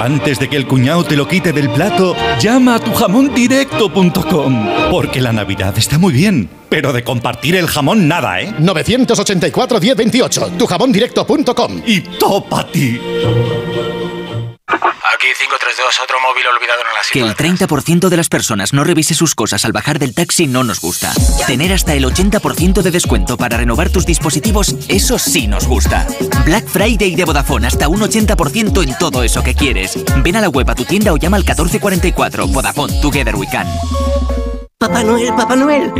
[0.00, 4.68] Antes de que el cuñado te lo quite del plato, llama a tujamondirecto.com.
[4.90, 8.52] Porque la Navidad está muy bien, pero de compartir el jamón nada, ¿eh?
[8.58, 11.82] 984 1028, tujamondirecto.com.
[11.86, 12.98] Y topa ti.
[14.66, 19.14] Aquí 532, otro móvil olvidado en el Que el 30% de las personas no revise
[19.14, 21.12] sus cosas al bajar del taxi no nos gusta.
[21.46, 26.06] Tener hasta el 80% de descuento para renovar tus dispositivos, eso sí nos gusta.
[26.46, 30.02] Black Friday de Vodafone, hasta un 80% en todo eso que quieres.
[30.22, 32.46] Ven a la web a tu tienda o llama al 1444.
[32.48, 33.66] Vodafone, Together We Can.
[34.86, 35.92] Papá Noel, Papá Noel.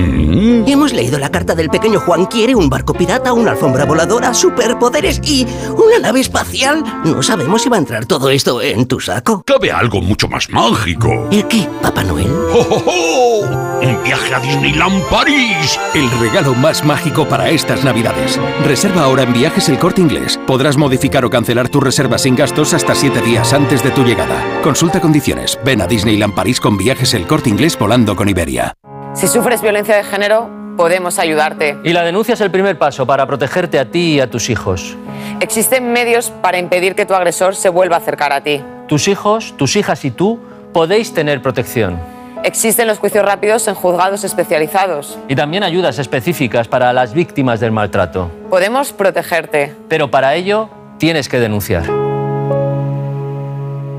[0.66, 2.26] Hemos leído la carta del pequeño Juan.
[2.26, 6.84] Quiere un barco pirata, una alfombra voladora, superpoderes y una nave espacial.
[7.02, 9.42] No sabemos si va a entrar todo esto en tu saco.
[9.46, 11.28] Cabe algo mucho más mágico.
[11.30, 12.30] ¿El qué, Papá Noel?
[12.52, 13.78] ¡Oh, oh, oh!
[13.80, 15.80] ¡Un viaje a Disneyland París!
[15.94, 18.38] El regalo más mágico para estas navidades.
[18.66, 20.38] Reserva ahora en Viajes El Corte Inglés.
[20.46, 24.60] Podrás modificar o cancelar tu reserva sin gastos hasta 7 días antes de tu llegada.
[24.62, 25.58] Consulta condiciones.
[25.64, 28.73] Ven a Disneyland París con Viajes El Corte Inglés volando con Iberia.
[29.14, 31.78] Si sufres violencia de género, podemos ayudarte.
[31.84, 34.96] Y la denuncia es el primer paso para protegerte a ti y a tus hijos.
[35.40, 38.62] Existen medios para impedir que tu agresor se vuelva a acercar a ti.
[38.88, 40.40] Tus hijos, tus hijas y tú
[40.72, 41.98] podéis tener protección.
[42.42, 45.18] Existen los juicios rápidos en juzgados especializados.
[45.28, 48.30] Y también ayudas específicas para las víctimas del maltrato.
[48.50, 49.74] Podemos protegerte.
[49.88, 50.68] Pero para ello
[50.98, 51.84] tienes que denunciar.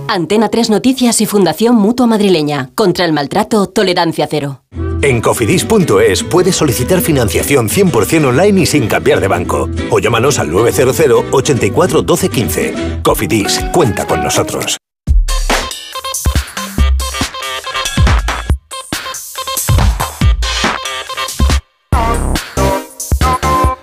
[0.07, 2.69] Antena 3 Noticias y Fundación Mutua Madrileña.
[2.76, 4.61] Contra el maltrato, tolerancia cero.
[5.02, 9.69] En cofidis.es puedes solicitar financiación 100% online y sin cambiar de banco.
[9.90, 12.73] O llámanos al 900 84 12 15.
[13.03, 14.77] Cofidis, cuenta con nosotros.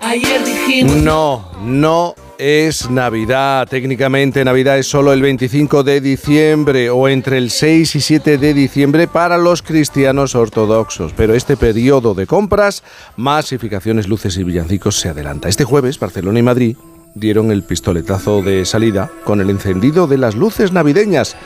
[0.00, 0.96] Ayer dijimos...
[0.96, 3.68] No, no es Navidad.
[3.68, 8.52] Técnicamente Navidad es solo el 25 de diciembre o entre el 6 y 7 de
[8.52, 11.12] diciembre para los cristianos ortodoxos.
[11.16, 12.82] Pero este periodo de compras,
[13.16, 15.48] masificaciones, luces y villancicos se adelanta.
[15.48, 16.76] Este jueves Barcelona y Madrid
[17.14, 21.36] dieron el pistoletazo de salida con el encendido de las luces navideñas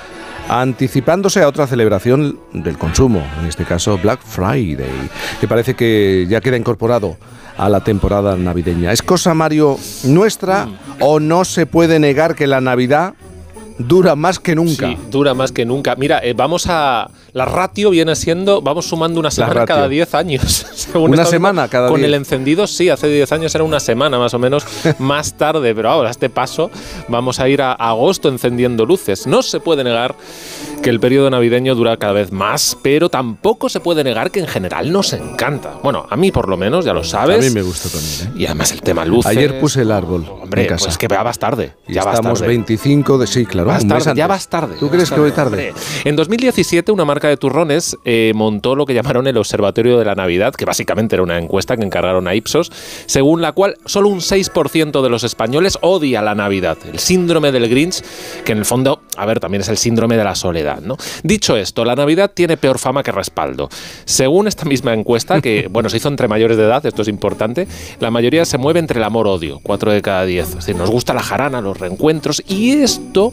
[0.48, 5.10] anticipándose a otra celebración del consumo, en este caso Black Friday,
[5.40, 7.16] que parece que ya queda incorporado
[7.56, 8.92] a la temporada navideña.
[8.92, 10.68] ¿Es cosa, Mario, nuestra
[11.00, 13.14] o no se puede negar que la Navidad
[13.78, 14.88] dura más que nunca?
[14.88, 15.96] Sí, dura más que nunca.
[15.96, 17.10] Mira, eh, vamos a.
[17.36, 18.62] La ratio viene siendo.
[18.62, 20.66] Vamos sumando una semana cada 10 años.
[20.74, 21.70] según Una semana viendo.
[21.70, 22.08] cada Con 10.
[22.08, 24.64] el encendido, sí, hace 10 años era una semana más o menos
[24.98, 25.74] más tarde.
[25.74, 26.70] Pero ahora, a este paso,
[27.08, 29.26] vamos a ir a agosto encendiendo luces.
[29.26, 30.14] No se puede negar
[30.82, 34.46] que el periodo navideño dura cada vez más, pero tampoco se puede negar que en
[34.46, 35.74] general nos encanta.
[35.82, 37.38] Bueno, a mí por lo menos, ya lo sabes.
[37.38, 38.34] A mí me gusta también.
[38.34, 38.42] ¿eh?
[38.42, 39.26] Y además el tema luces.
[39.30, 40.86] Ayer puse el árbol Hombre, en casa.
[40.86, 41.74] pues que ya vas tarde.
[41.86, 42.48] Y ya vas estamos tarde.
[42.48, 43.26] 25 de...
[43.26, 43.68] Sí, claro.
[43.68, 44.76] Vas tarde, ya vas tarde.
[44.80, 45.68] ¿Tú crees vas que voy tarde?
[45.70, 45.74] hombre.
[46.04, 50.14] En 2017, una marca de turrones eh, montó lo que llamaron el Observatorio de la
[50.14, 52.72] Navidad, que básicamente era una encuesta que encargaron a Ipsos,
[53.06, 56.78] según la cual solo un 6% de los españoles odia la Navidad.
[56.90, 58.02] El síndrome del Grinch,
[58.44, 60.80] que en el fondo, a ver, también es el síndrome de la soledad.
[60.80, 60.96] ¿no?
[61.22, 63.68] Dicho esto, la Navidad tiene peor fama que respaldo.
[64.04, 67.66] Según esta misma encuesta, que bueno, se hizo entre mayores de edad, esto es importante,
[68.00, 70.48] la mayoría se mueve entre el amor-odio, 4 de cada 10.
[70.48, 73.32] Es decir, nos gusta la jarana, los reencuentros, y esto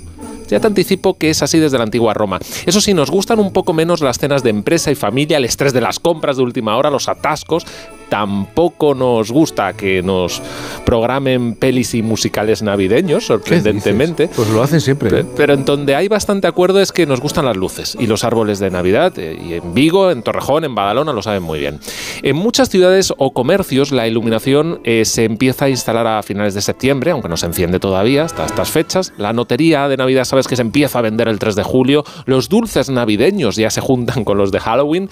[0.53, 2.37] ya te anticipo que es así desde la antigua Roma.
[2.67, 5.73] Eso sí, nos gustan un poco menos las cenas de empresa y familia, el estrés
[5.73, 7.65] de las compras de última hora, los atascos.
[8.13, 10.39] Tampoco nos gusta que nos
[10.85, 14.29] programen pelis y musicales navideños, sorprendentemente.
[14.35, 15.09] Pues lo hacen siempre.
[15.09, 18.23] Pe- Pero en donde hay bastante acuerdo es que nos gustan las luces y los
[18.23, 19.13] árboles de Navidad.
[19.17, 21.79] eh, Y en Vigo, en Torrejón, en Badalona lo saben muy bien.
[22.21, 26.61] En muchas ciudades o comercios la iluminación eh, se empieza a instalar a finales de
[26.61, 29.11] septiembre, aunque no se enciende todavía hasta estas fechas.
[29.17, 32.03] La notería de Navidad sabes que se empieza a vender el 3 de julio.
[32.25, 35.09] Los dulces navideños ya se juntan con los de Halloween.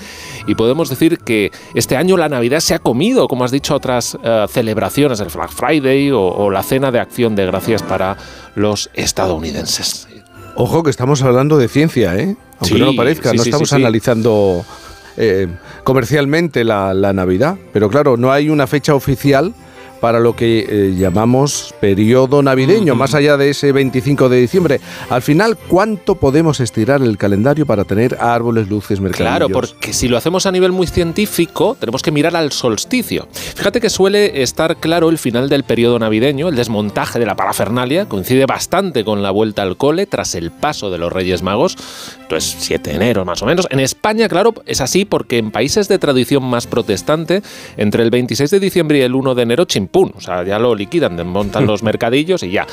[0.48, 4.18] Y podemos decir que este año la Navidad se ha comido, como has dicho, otras
[4.22, 8.18] eh, celebraciones, el Black Friday o, o la cena de acción de gracias para
[8.55, 10.09] los estadounidenses.
[10.57, 12.35] Ojo que estamos hablando de ciencia, ¿eh?
[12.59, 14.65] Aunque Sí, no lo parezca, sí, no sí, estamos analizando
[15.15, 15.47] eh,
[15.85, 17.55] comercialmente la, la Navidad.
[17.72, 19.53] Pero claro, no hay una fecha oficial
[20.02, 24.82] para lo que eh, llamamos periodo navideño, más allá de ese 25 de diciembre.
[25.10, 29.30] Al final, ¿cuánto podemos estirar el calendario para tener árboles, luces, mercadillos?
[29.30, 33.28] Claro, porque si lo hacemos a nivel muy científico, tenemos que mirar al solsticio.
[33.32, 38.07] Fíjate que suele estar claro el final del periodo navideño, el desmontaje de la parafernalia,
[38.07, 41.78] coincide bastante con la vuelta al cole tras el paso de los Reyes Magos,
[42.22, 43.68] entonces 7 de enero más o menos.
[43.69, 47.44] En España, claro, es así porque en países de tradición más protestante,
[47.78, 50.11] entre el 26 de diciembre y el 1 de enero ¡pum!
[50.15, 52.65] O sea, ya lo liquidan, montan los mercadillos y ya.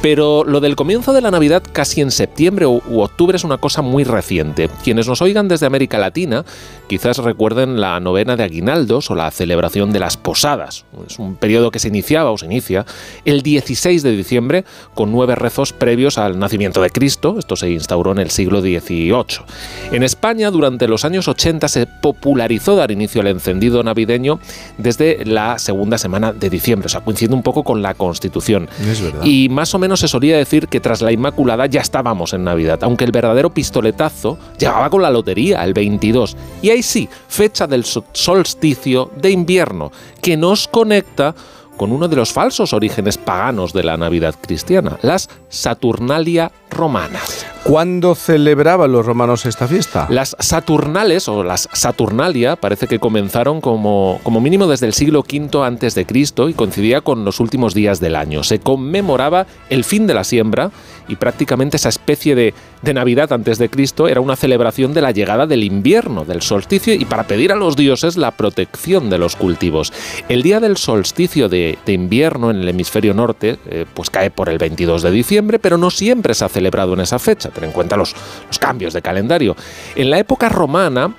[0.00, 3.58] Pero lo del comienzo de la Navidad casi en septiembre u, u octubre es una
[3.58, 4.68] cosa muy reciente.
[4.82, 6.44] Quienes nos oigan desde América Latina
[6.88, 10.84] quizás recuerden la novena de Aguinaldos o la celebración de las posadas.
[11.06, 12.84] Es un periodo que se iniciaba o se inicia
[13.24, 17.36] el 16 de diciembre con nueve rezos previos al nacimiento de Cristo.
[17.38, 19.44] Esto se instauró en el siglo XVIII.
[19.92, 24.38] En España, durante los años 80 se popularizó dar inicio al encendido navideño
[24.78, 28.68] desde la segunda semana de diciembre, o sea, coincidiendo un poco con la Constitución.
[28.88, 29.24] Es verdad.
[29.24, 32.78] Y más o menos se solía decir que tras la Inmaculada ya estábamos en Navidad,
[32.82, 36.36] aunque el verdadero pistoletazo llegaba con la lotería, el 22.
[36.62, 39.90] Y ahí sí, fecha del so- solsticio de invierno,
[40.20, 41.34] que nos conecta
[41.82, 47.44] con uno de los falsos orígenes paganos de la Navidad cristiana, las Saturnalia romanas.
[47.64, 50.06] ¿Cuándo celebraban los romanos esta fiesta?
[50.08, 55.64] Las Saturnales o las Saturnalia parece que comenzaron como, como mínimo desde el siglo V
[55.64, 58.44] antes de Cristo y coincidía con los últimos días del año.
[58.44, 60.70] Se conmemoraba el fin de la siembra
[61.08, 65.10] y prácticamente esa especie de, de Navidad antes de Cristo era una celebración de la
[65.10, 69.36] llegada del invierno, del solsticio y para pedir a los dioses la protección de los
[69.36, 69.92] cultivos.
[70.28, 74.48] El día del solsticio de, de invierno en el hemisferio norte eh, pues cae por
[74.48, 77.50] el 22 de diciembre, pero no siempre se ha celebrado en esa fecha.
[77.50, 78.14] Ten en cuenta los,
[78.46, 79.56] los cambios de calendario.
[79.94, 81.14] En la época romana,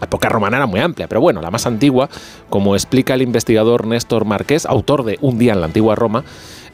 [0.00, 2.08] la época romana era muy amplia, pero bueno, la más antigua,
[2.50, 6.24] como explica el investigador Néstor Marqués, autor de Un día en la antigua Roma,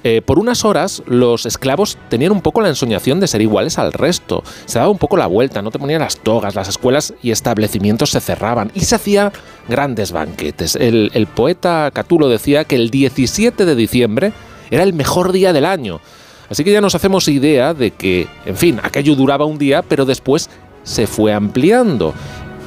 [0.05, 3.93] eh, por unas horas los esclavos tenían un poco la ensoñación de ser iguales al
[3.93, 4.43] resto.
[4.67, 8.11] Se daba un poco la vuelta, no te ponían las togas, las escuelas y establecimientos
[8.11, 9.33] se cerraban y se hacían
[9.69, 10.77] grandes banquetes.
[10.77, 14.33] El, el poeta Catulo decía que el 17 de diciembre
[14.71, 16.01] era el mejor día del año.
[16.49, 20.05] Así que ya nos hacemos idea de que, en fin, aquello duraba un día, pero
[20.05, 20.51] después
[20.83, 22.13] se fue ampliando.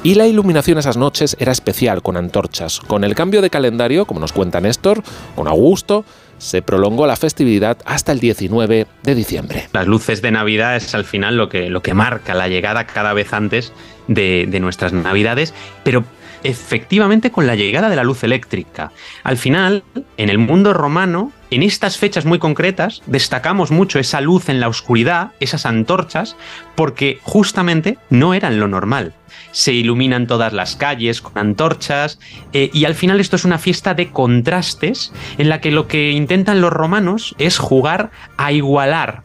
[0.02, 2.80] Y la iluminación esas noches era especial, con antorchas.
[2.80, 5.02] Con el cambio de calendario, como nos cuenta Néstor,
[5.34, 6.04] con Augusto,
[6.38, 9.68] se prolongó la festividad hasta el 19 de diciembre.
[9.72, 13.12] Las luces de Navidad es al final lo que, lo que marca la llegada cada
[13.12, 13.72] vez antes
[14.08, 15.54] de, de nuestras Navidades,
[15.84, 16.04] pero
[16.44, 18.92] efectivamente con la llegada de la luz eléctrica.
[19.24, 19.84] Al final,
[20.16, 24.68] en el mundo romano, en estas fechas muy concretas, destacamos mucho esa luz en la
[24.68, 26.36] oscuridad, esas antorchas,
[26.74, 29.12] porque justamente no eran lo normal.
[29.52, 32.18] Se iluminan todas las calles con antorchas
[32.52, 36.10] eh, y al final esto es una fiesta de contrastes en la que lo que
[36.10, 39.22] intentan los romanos es jugar a igualar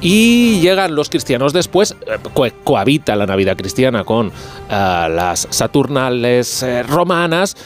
[0.00, 4.32] Y llegan los cristianos después, eh, co- cohabita la Navidad cristiana con eh,
[4.70, 7.56] las Saturnales romanas,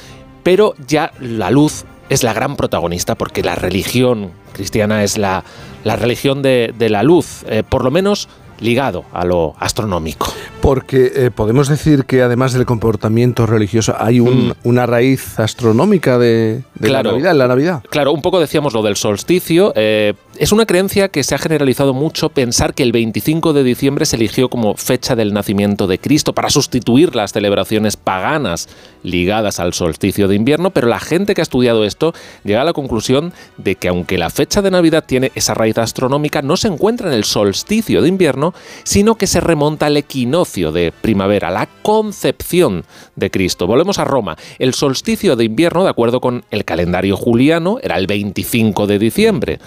[0.42, 5.44] pero ya la luz es la gran protagonista porque la religión cristiana es la,
[5.84, 8.28] la religión de, de la luz, eh, por lo menos
[8.60, 10.32] ligado a lo astronómico.
[10.60, 16.62] Porque eh, podemos decir que además del comportamiento religioso hay un- una raíz astronómica de,
[16.74, 17.82] de la Navidad, en la Navidad.
[17.90, 19.72] Claro, un poco decíamos lo del solsticio.
[19.76, 24.04] eh, es una creencia que se ha generalizado mucho pensar que el 25 de diciembre
[24.04, 28.68] se eligió como fecha del nacimiento de Cristo para sustituir las celebraciones paganas
[29.02, 32.12] ligadas al solsticio de invierno, pero la gente que ha estudiado esto
[32.44, 36.42] llega a la conclusión de que aunque la fecha de Navidad tiene esa raíz astronómica,
[36.42, 38.45] no se encuentra en el solsticio de invierno,
[38.84, 43.66] sino que se remonta al equinoccio de primavera, la concepción de Cristo.
[43.66, 44.36] Volvemos a Roma.
[44.58, 49.58] El solsticio de invierno, de acuerdo con el calendario juliano, era el 25 de diciembre.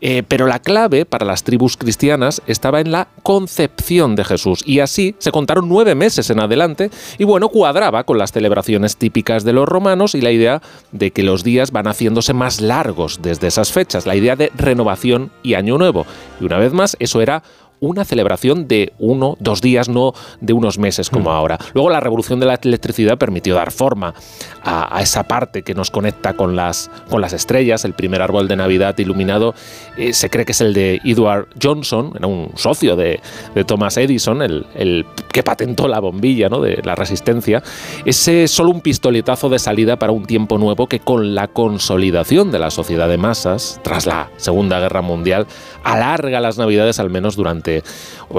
[0.00, 4.78] Eh, pero la clave para las tribus cristianas estaba en la concepción de Jesús y
[4.78, 9.52] así se contaron nueve meses en adelante y bueno, cuadraba con las celebraciones típicas de
[9.52, 13.72] los romanos y la idea de que los días van haciéndose más largos desde esas
[13.72, 16.06] fechas, la idea de renovación y año nuevo.
[16.40, 17.42] Y una vez más, eso era
[17.80, 21.58] una celebración de uno, dos días, no de unos meses como ahora.
[21.74, 24.14] Luego la revolución de la electricidad permitió dar forma
[24.62, 27.84] a, a esa parte que nos conecta con las, con las estrellas.
[27.84, 29.54] El primer árbol de Navidad iluminado
[29.96, 33.20] eh, se cree que es el de Edward Johnson, era un socio de,
[33.54, 36.60] de Thomas Edison, el, el que patentó la bombilla ¿no?
[36.60, 37.62] de la resistencia.
[38.04, 42.50] Ese es solo un pistoletazo de salida para un tiempo nuevo que con la consolidación
[42.50, 45.46] de la sociedad de masas, tras la Segunda Guerra Mundial,
[45.84, 47.67] alarga las Navidades al menos durante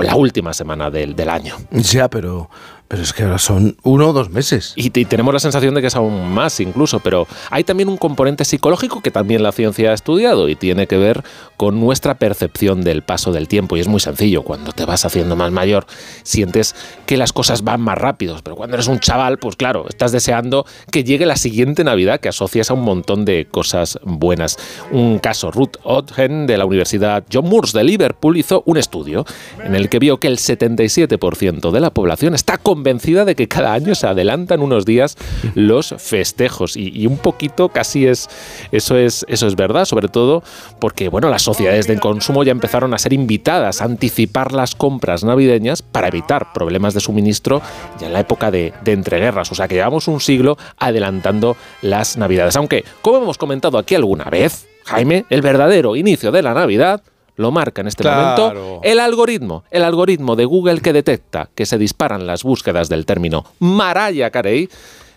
[0.01, 1.56] la última semana del, del año.
[1.72, 2.49] Ya, pero,
[2.90, 4.74] pero es que ahora son uno o dos meses.
[4.76, 8.44] Y, tenemos la sensación de que es aún más incluso, pero hay también un componente
[8.44, 11.24] psicológico que también la ciencia ha estudiado y tiene que ver
[11.56, 13.78] con nuestra percepción del paso del tiempo.
[13.78, 15.86] Y es muy sencillo, cuando te vas haciendo más mayor,
[16.24, 16.76] sientes
[17.06, 20.66] que las cosas van más rápidos, pero cuando eres un chaval, pues claro, estás deseando
[20.91, 24.57] que llegue la siguiente Navidad que asocias a un montón de cosas buenas.
[24.91, 29.26] Un caso, Ruth Ogden de la Universidad John Moores de Liverpool hizo un estudio
[29.64, 33.73] en el que vio que el 77% de la población está convencida de que cada
[33.73, 35.18] año se adelantan unos días
[35.53, 38.30] los festejos y, un poquito casi es
[38.72, 40.43] eso es eso es verdad, sobre todo
[40.80, 45.26] porque bueno, las sociedades de consumo ya empezaron a ser invitadas a anticipar las compras
[45.26, 47.61] navideñas para evitar problemas de suministro
[47.99, 49.51] ya en la época de, de entreguerras.
[49.51, 52.56] O sea que llevamos un siglo adelantando las navidades.
[52.56, 57.01] Aunque, como hemos comentado aquí alguna vez, Jaime, el verdadero inicio de la Navidad
[57.40, 58.52] lo marca en este Claro.
[58.52, 63.06] momento el algoritmo, el algoritmo de Google que detecta que se disparan las búsquedas del
[63.06, 64.70] término Mariah Carey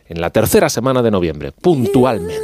[0.09, 2.39] en la tercera semana de noviembre, puntualmente.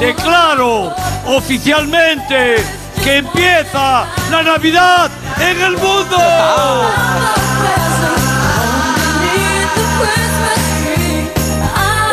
[0.00, 0.92] Declaro
[1.26, 2.56] oficialmente
[3.02, 5.10] que empieza la Navidad
[5.40, 6.16] en el mundo.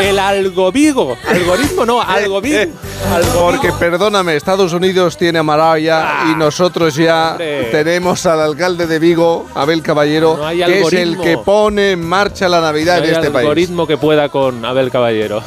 [0.01, 2.71] El algovigo, algoritmo no, algovigo.
[3.33, 7.37] Porque perdóname, Estados Unidos tiene a Mariah y nosotros ya
[7.71, 12.47] tenemos al alcalde de Vigo, Abel Caballero, No que es el que pone en marcha
[12.49, 13.43] la Navidad No en este país.
[13.45, 15.41] algoritmo que pueda con Abel Caballero.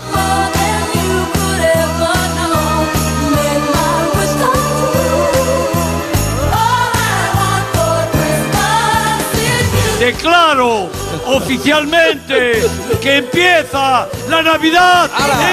[9.99, 10.91] Declaro
[11.27, 12.63] oficialmente
[13.01, 15.09] que empieza la Navidad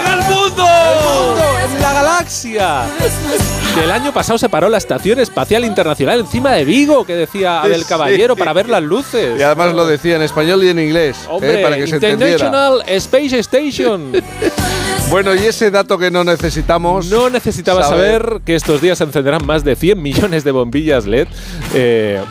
[0.05, 0.65] en el mundo.
[1.76, 2.84] ¡En la galaxia!
[3.81, 7.81] El año pasado se paró la Estación Espacial Internacional encima de Vigo, que decía Abel
[7.84, 7.88] Sí.
[7.88, 9.39] Caballero, para ver las luces.
[9.39, 11.27] Y además lo decía en español y en inglés, ¿eh?
[11.30, 12.34] Hombre, para que se entendiera.
[12.34, 14.11] International Space Station.
[15.11, 17.07] Bueno, y ese dato que no necesitamos.
[17.07, 18.39] No necesitaba saber.
[18.45, 21.27] que estos días se encenderán más de 100 millones de bombillas LED
[21.73, 22.23] eh,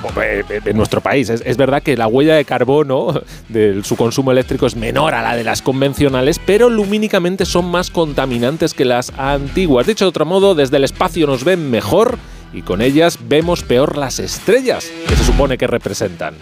[0.65, 1.29] en nuestro país.
[1.29, 3.21] Es, es verdad que la huella de carbono
[3.51, 7.91] de su consumo eléctrico es menor a la de las convencionales, pero lumínicamente son más
[7.91, 9.87] contaminantes que las antiguas.
[9.87, 12.17] Dicho de otro modo, desde el espacio nos ven mejor
[12.55, 16.33] y con ellas vemos peor las estrellas que se supone que representan.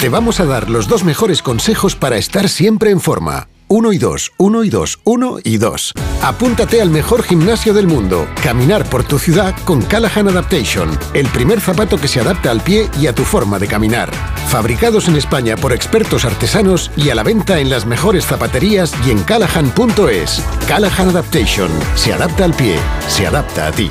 [0.00, 3.48] Te vamos a dar los dos mejores consejos para estar siempre en forma.
[3.66, 5.92] Uno y dos, uno y dos, uno y dos.
[6.22, 8.28] Apúntate al mejor gimnasio del mundo.
[8.40, 10.96] Caminar por tu ciudad con Callahan Adaptation.
[11.14, 14.12] El primer zapato que se adapta al pie y a tu forma de caminar.
[14.46, 19.10] Fabricados en España por expertos artesanos y a la venta en las mejores zapaterías y
[19.10, 20.44] en callahan.es.
[20.68, 21.70] Callahan Adaptation.
[21.96, 22.76] Se adapta al pie.
[23.08, 23.90] Se adapta a ti.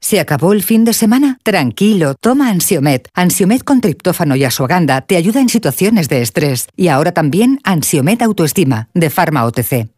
[0.00, 1.38] ¿Se acabó el fin de semana?
[1.42, 3.08] Tranquilo, toma Ansiomet.
[3.14, 6.68] Ansiomet con triptófano y asuaganda te ayuda en situaciones de estrés.
[6.76, 9.95] Y ahora también Ansiomet Autoestima, de Pharma OTC.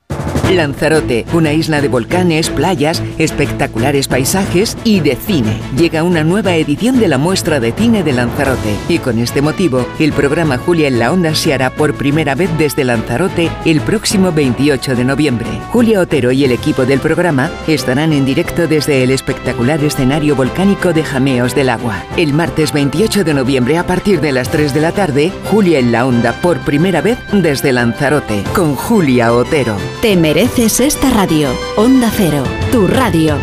[0.55, 5.61] Lanzarote, una isla de volcanes, playas, espectaculares paisajes y de cine.
[5.77, 9.87] Llega una nueva edición de la muestra de cine de Lanzarote y con este motivo,
[9.99, 14.33] el programa Julia en la Onda se hará por primera vez desde Lanzarote el próximo
[14.33, 15.47] 28 de noviembre.
[15.70, 20.93] Julia Otero y el equipo del programa estarán en directo desde el espectacular escenario volcánico
[20.93, 22.03] de Jameos del Agua.
[22.16, 25.93] El martes 28 de noviembre a partir de las 3 de la tarde, Julia en
[25.93, 29.77] la Onda por primera vez desde Lanzarote con Julia Otero.
[30.03, 31.48] Te mereces esta radio.
[31.77, 33.35] Onda Cero, tu radio.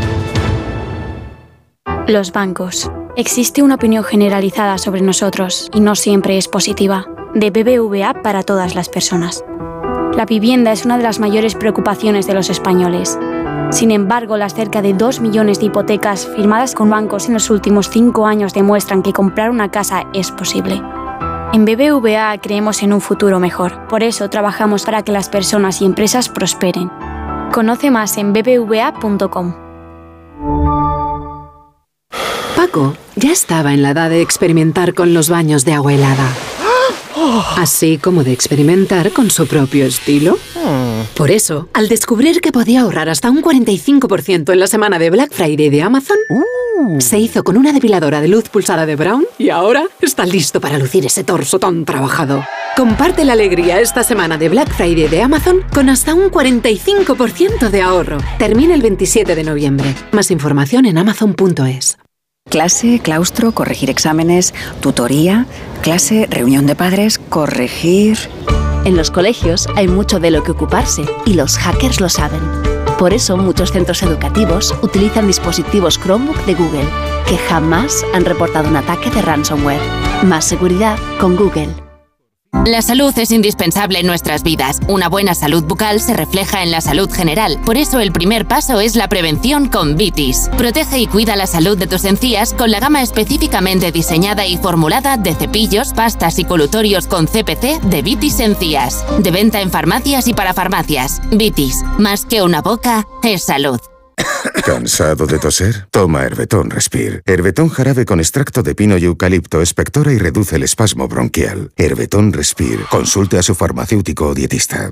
[2.08, 2.90] Los bancos.
[3.18, 7.06] Existe una opinión generalizada sobre nosotros y no siempre es positiva.
[7.34, 9.44] De BBVA para todas las personas.
[10.16, 13.20] La vivienda es una de las mayores preocupaciones de los españoles.
[13.72, 17.90] Sin embargo, las cerca de 2 millones de hipotecas firmadas con bancos en los últimos
[17.90, 20.82] 5 años demuestran que comprar una casa es posible.
[21.56, 23.88] En BBVA creemos en un futuro mejor.
[23.88, 26.92] Por eso trabajamos para que las personas y empresas prosperen.
[27.54, 29.56] Conoce más en bbva.com.
[32.58, 36.28] Paco ya estaba en la edad de experimentar con los baños de agua helada.
[37.56, 40.38] Así como de experimentar con su propio estilo.
[41.16, 45.32] Por eso, al descubrir que podía ahorrar hasta un 45% en la semana de Black
[45.32, 46.18] Friday de Amazon,
[47.00, 50.78] se hizo con una depiladora de luz pulsada de Brown y ahora está listo para
[50.78, 52.44] lucir ese torso tan trabajado.
[52.76, 57.82] Comparte la alegría esta semana de Black Friday de Amazon con hasta un 45% de
[57.82, 58.18] ahorro.
[58.38, 59.96] Termina el 27 de noviembre.
[60.12, 61.98] Más información en amazon.es.
[62.50, 65.48] Clase, claustro, corregir exámenes, tutoría,
[65.82, 68.18] clase, reunión de padres, corregir...
[68.86, 72.42] En los colegios hay mucho de lo que ocuparse y los hackers lo saben.
[73.00, 76.88] Por eso muchos centros educativos utilizan dispositivos Chromebook de Google,
[77.28, 79.82] que jamás han reportado un ataque de ransomware.
[80.24, 81.85] Más seguridad con Google.
[82.66, 84.80] La salud es indispensable en nuestras vidas.
[84.88, 87.60] Una buena salud bucal se refleja en la salud general.
[87.64, 90.50] Por eso el primer paso es la prevención con Vitis.
[90.58, 95.18] Protege y cuida la salud de tus encías con la gama específicamente diseñada y formulada
[95.18, 99.06] de cepillos, pastas y colutorios con CPC de Vitis Encías.
[99.20, 101.22] De venta en farmacias y para farmacias.
[101.32, 103.80] Vitis, más que una boca, es salud.
[104.66, 105.88] ¿Cansado de toser?
[105.92, 107.22] Toma Herbetón Respire.
[107.26, 111.72] Herbetón jarabe con extracto de pino y eucalipto espectora y reduce el espasmo bronquial.
[111.76, 112.84] Herbetón Respire.
[112.90, 114.92] Consulte a su farmacéutico o dietista.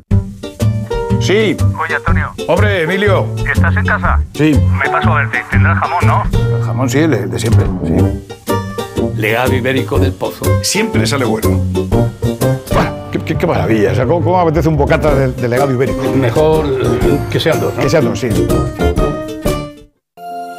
[1.22, 1.56] Sí.
[1.82, 2.34] Oye, Antonio.
[2.48, 3.28] Hombre, Emilio.
[3.52, 4.22] ¿Estás en casa?
[4.34, 4.60] Sí.
[4.84, 5.44] Me paso a verte.
[5.50, 6.24] Tendrás jamón, ¿no?
[6.58, 7.66] El jamón sí, el de, siempre.
[7.86, 7.94] Sí.
[9.16, 10.46] Legado ibérico del pozo.
[10.64, 11.50] Siempre sale bueno.
[12.72, 13.92] Buah, Qué, qué- qué maravilla.
[13.92, 16.02] O sea, ¿cómo, cómo apetece un bocata de, de legado ibérico?
[16.14, 16.66] Mejor
[17.32, 17.82] que sean dos, ¿no?
[17.82, 18.28] Que sean dos, sí.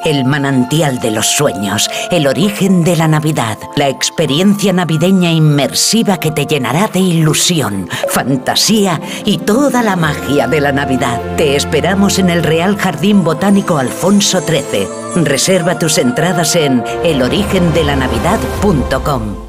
[0.05, 6.31] El manantial de los sueños, el origen de la Navidad, la experiencia navideña inmersiva que
[6.31, 11.19] te llenará de ilusión, fantasía y toda la magia de la Navidad.
[11.37, 15.25] Te esperamos en el Real Jardín Botánico Alfonso XIII.
[15.25, 19.44] Reserva tus entradas en elorigendelanavidad.com.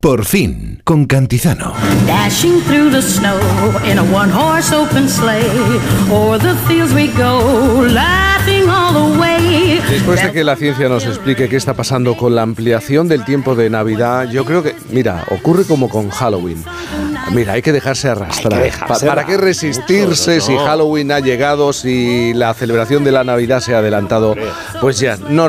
[0.00, 1.72] Por fin, con Cantizano.
[2.06, 3.36] Dashing through the snow
[3.84, 5.42] in a one horse open sleigh.
[6.08, 9.80] O'er the fields we go, laughing all the way.
[9.90, 13.56] Después de que la ciencia nos explique qué está pasando con la ampliación del tiempo
[13.56, 16.62] de Navidad, yo creo que, mira, ocurre como con Halloween.
[17.32, 18.58] Mira, hay que dejarse arrastrar.
[18.58, 20.56] Que dejarse ¿Para qué resistirse Mucho, si.
[20.56, 24.34] Halloween ha llegado, si la celebración de la Navidad se ha adelantado?
[24.80, 25.48] Pues ya, no,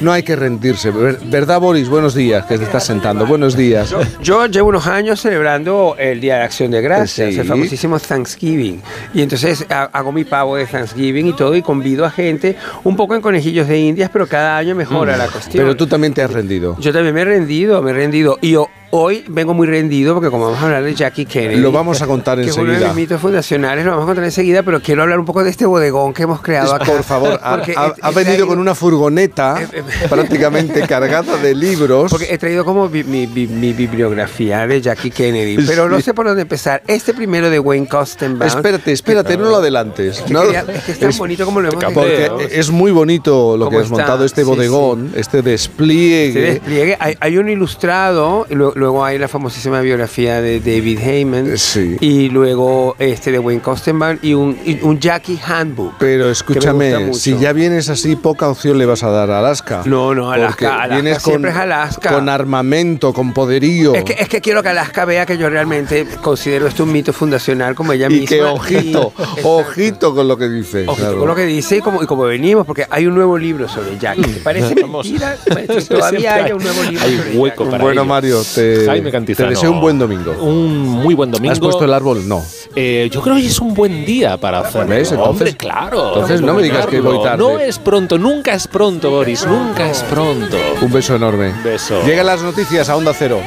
[0.00, 0.90] no hay que rendirse.
[0.90, 1.88] Ver- ¿Verdad, Boris?
[1.88, 3.26] Buenos días, que te estás sentando.
[3.26, 3.94] Buenos días.
[4.22, 7.40] Yo llevo unos años celebrando el Día de Acción de Gracias, Sí.
[7.40, 8.82] el famosísimo Thanksgiving.
[9.14, 12.96] Y entonces ha- hago mi pavo de Thanksgiving y todo y convido a gente un
[12.96, 15.18] poco en conejillos de indias, pero cada año mejora Mm.
[15.18, 15.64] la cuestión.
[15.64, 16.76] Pero tú también te has rendido.
[16.80, 18.38] Yo también me he rendido, me he rendido.
[18.42, 21.56] Y yo hoy vengo muy rendido porque como vamos a hablar de Jackie Kennedy.
[21.60, 22.88] Lo vamos a contar que es uno de enseguida.
[22.94, 25.66] mis mitos fundacionales, lo vamos a contar enseguida, pero quiero hablar un poco de este
[25.66, 26.84] bodegón que hemos creado acá.
[26.84, 29.56] Por favor, ha, ha- ha venido con una furgoneta
[30.08, 32.10] prácticamente cargada de libros.
[32.10, 36.02] Porque he traído como mi, mi- mi- mi bibliografía de Jackie Kennedy, pero no Sí.
[36.02, 36.82] sé por dónde empezar.
[36.86, 38.48] Este primero de Wayne Kostenbaum.
[38.48, 40.20] Espérate, espérate, no lo adelantes.
[40.20, 43.56] que no- quería- es que es tan bonito como lo hemos Porque es muy bonito
[43.56, 43.96] lo que ¿Cómo has está?
[43.96, 46.28] montado, este Sí, bodegón, este despliegue.
[46.28, 46.96] Este despliegue.
[47.00, 48.54] Hay, hay un ilustrado, y
[48.84, 51.54] luego, hay la famosísima biografía de David Heyman,
[52.00, 55.94] y luego este de Wayne Kostenbaum y un, y un Jackie Handbook.
[55.98, 59.82] Pero escúchame, si ya vienes así, poca opción le vas a dar a Alaska.
[59.86, 62.12] No, no, Alaska, Porque Alaska vienes con, siempre es Alaska.
[62.12, 63.94] con armamento, con poderío.
[63.94, 67.12] Es que, es que quiero que Alaska vea que yo realmente considero esto un mito
[67.14, 68.28] fundacional como ella y misma.
[68.28, 70.84] que ojito, Y- ojito con lo que dice.
[70.86, 71.18] Ojito claro.
[71.20, 73.98] con lo que dice y como, y como venimos, porque hay un nuevo libro sobre
[73.98, 74.20] Jackie.
[74.20, 78.08] Me parece mentira que todavía haya un nuevo libro Hay sobre hueco para Bueno, ello.
[78.08, 79.50] Mario, te, Jaime te Cantizano.
[79.50, 80.32] deseo un buen domingo.
[80.40, 81.52] Un muy buen domingo.
[81.52, 82.26] ¿Has puesto el árbol?
[82.28, 82.42] No.
[82.76, 84.88] Eh, yo creo que es un buen día para hacerlo.
[84.88, 85.12] ¿Ves?
[85.12, 86.08] Entonces- Hombre, claro.
[86.08, 87.38] entonces no me digas que voy tarde.
[87.38, 89.46] No es pronto, nunca es pronto, Boris.
[89.46, 90.56] Nunca es pronto.
[90.82, 91.52] Un beso enorme.
[91.62, 92.02] beso.
[92.04, 93.40] Llegan las noticias a Onda Cero.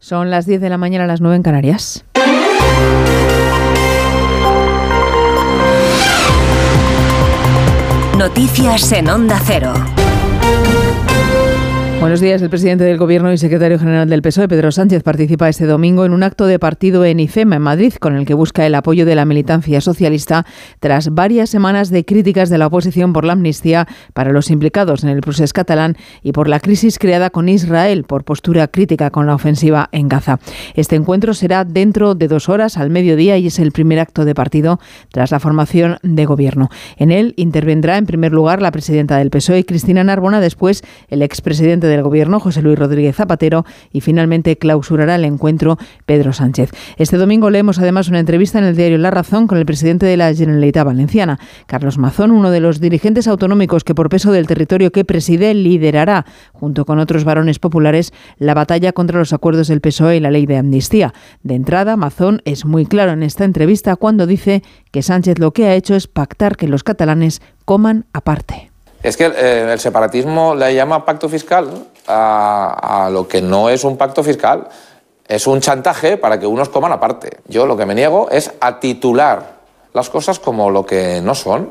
[0.00, 2.04] Son las 10 de la mañana, las 9 en Canarias.
[8.16, 9.72] Noticias en Onda Cero.
[12.00, 12.40] Buenos días.
[12.42, 16.12] El presidente del Gobierno y secretario general del PSOE, Pedro Sánchez, participa este domingo en
[16.12, 19.16] un acto de partido en IFEMA, en Madrid, con el que busca el apoyo de
[19.16, 20.46] la militancia socialista
[20.78, 25.10] tras varias semanas de críticas de la oposición por la amnistía para los implicados en
[25.10, 29.34] el proceso catalán y por la crisis creada con Israel por postura crítica con la
[29.34, 30.38] ofensiva en Gaza.
[30.74, 34.36] Este encuentro será dentro de dos horas al mediodía y es el primer acto de
[34.36, 34.78] partido
[35.10, 36.70] tras la formación de gobierno.
[36.96, 41.87] En él intervendrá en primer lugar la presidenta del PSOE, Cristina Narbona, después el expresidente
[41.88, 46.70] del Gobierno, José Luis Rodríguez Zapatero, y finalmente clausurará el encuentro Pedro Sánchez.
[46.96, 50.16] Este domingo leemos además una entrevista en el diario La Razón con el presidente de
[50.16, 54.92] la Generalitat Valenciana, Carlos Mazón, uno de los dirigentes autonómicos que por peso del territorio
[54.92, 60.16] que preside liderará, junto con otros varones populares, la batalla contra los acuerdos del PSOE
[60.16, 61.14] y la ley de amnistía.
[61.42, 65.66] De entrada, Mazón es muy claro en esta entrevista cuando dice que Sánchez lo que
[65.66, 68.67] ha hecho es pactar que los catalanes coman aparte.
[69.02, 71.68] Es que eh, el separatismo le llama pacto fiscal
[72.06, 74.68] a, a lo que no es un pacto fiscal.
[75.26, 77.38] Es un chantaje para que unos coman aparte.
[77.46, 79.58] Yo lo que me niego es a titular
[79.92, 81.70] las cosas como lo que no son.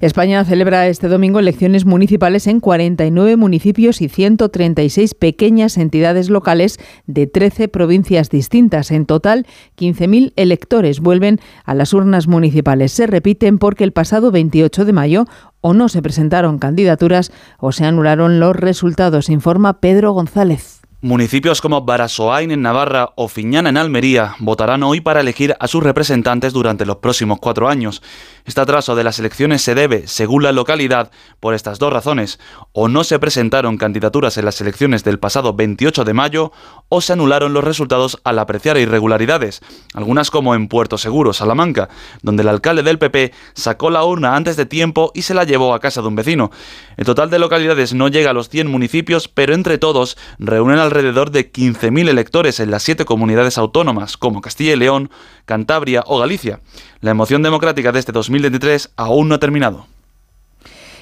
[0.00, 7.26] España celebra este domingo elecciones municipales en 49 municipios y 136 pequeñas entidades locales de
[7.26, 8.90] 13 provincias distintas.
[8.90, 9.46] En total,
[9.76, 12.92] 15.000 electores vuelven a las urnas municipales.
[12.92, 15.26] Se repiten porque el pasado 28 de mayo
[15.60, 20.79] o no se presentaron candidaturas o se anularon los resultados, informa Pedro González.
[21.02, 25.82] Municipios como Barasoain en Navarra o Fiñana en Almería votarán hoy para elegir a sus
[25.82, 28.02] representantes durante los próximos cuatro años.
[28.44, 31.10] Este atraso de las elecciones se debe, según la localidad,
[31.40, 32.38] por estas dos razones.
[32.72, 36.52] O no se presentaron candidaturas en las elecciones del pasado 28 de mayo,
[36.90, 39.62] o se anularon los resultados al apreciar irregularidades,
[39.94, 41.88] algunas como en Puerto Seguro, Salamanca,
[42.20, 45.72] donde el alcalde del PP sacó la urna antes de tiempo y se la llevó
[45.72, 46.50] a casa de un vecino.
[46.98, 51.30] El total de localidades no llega a los 100 municipios, pero entre todos reúnen alrededor
[51.30, 55.10] de 15.000 electores en las siete comunidades autónomas, como Castilla y León,
[55.44, 56.60] Cantabria o Galicia.
[57.00, 59.86] La emoción democrática de este 2023 aún no ha terminado.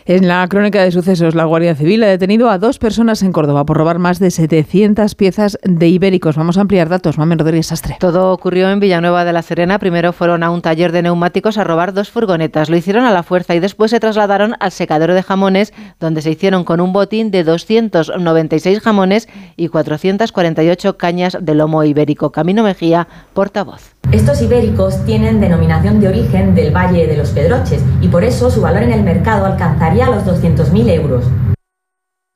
[0.08, 3.66] En la crónica de sucesos, la Guardia Civil ha detenido a dos personas en Córdoba
[3.66, 6.34] por robar más de 700 piezas de ibéricos.
[6.34, 7.18] Vamos a ampliar datos.
[7.18, 7.98] Mamen Rodríguez Sastre.
[8.00, 9.78] Todo ocurrió en Villanueva de la Serena.
[9.78, 12.70] Primero fueron a un taller de neumáticos a robar dos furgonetas.
[12.70, 16.30] Lo hicieron a la fuerza y después se trasladaron al secadero de jamones, donde se
[16.30, 19.28] hicieron con un botín de 296 jamones
[19.58, 22.32] y 448 cañas de lomo ibérico.
[22.32, 23.97] Camino Mejía, portavoz.
[24.12, 28.62] Estos ibéricos tienen denominación de origen del Valle de los Pedroches y por eso su
[28.62, 31.24] valor en el mercado alcanzaría los 200.000 euros.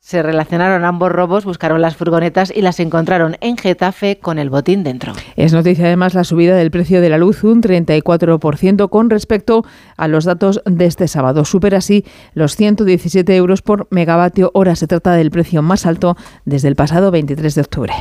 [0.05, 4.83] Se relacionaron ambos robos, buscaron las furgonetas y las encontraron en Getafe con el botín
[4.83, 5.13] dentro.
[5.37, 9.65] Es noticia además la subida del precio de la luz, un 34% con respecto
[9.97, 11.45] a los datos de este sábado.
[11.45, 14.75] Supera así los 117 euros por megavatio hora.
[14.75, 17.95] Se trata del precio más alto desde el pasado 23 de octubre.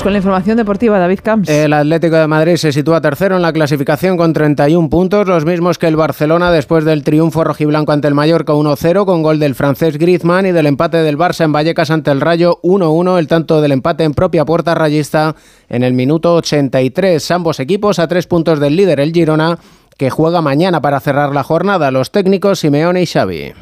[0.00, 1.48] Con la información deportiva, David Camps.
[1.48, 5.78] El Atlético de Madrid se sitúa tercero en la clasificación con 31 puntos, los mismos
[5.78, 9.98] que el Barcelona después del triunfo rojiblanco ante el Mallorca 1-0 con gol del francés
[9.98, 13.70] Griezmann y del empate del Barça en Vallecas ante el Rayo 1-1, el tanto del
[13.70, 15.36] empate en propia puerta rayista
[15.68, 17.30] en el minuto 83.
[17.30, 19.58] Ambos equipos a tres puntos del líder, el Girona,
[19.98, 21.92] que juega mañana para cerrar la jornada.
[21.92, 23.52] Los técnicos Simeone y Xavi.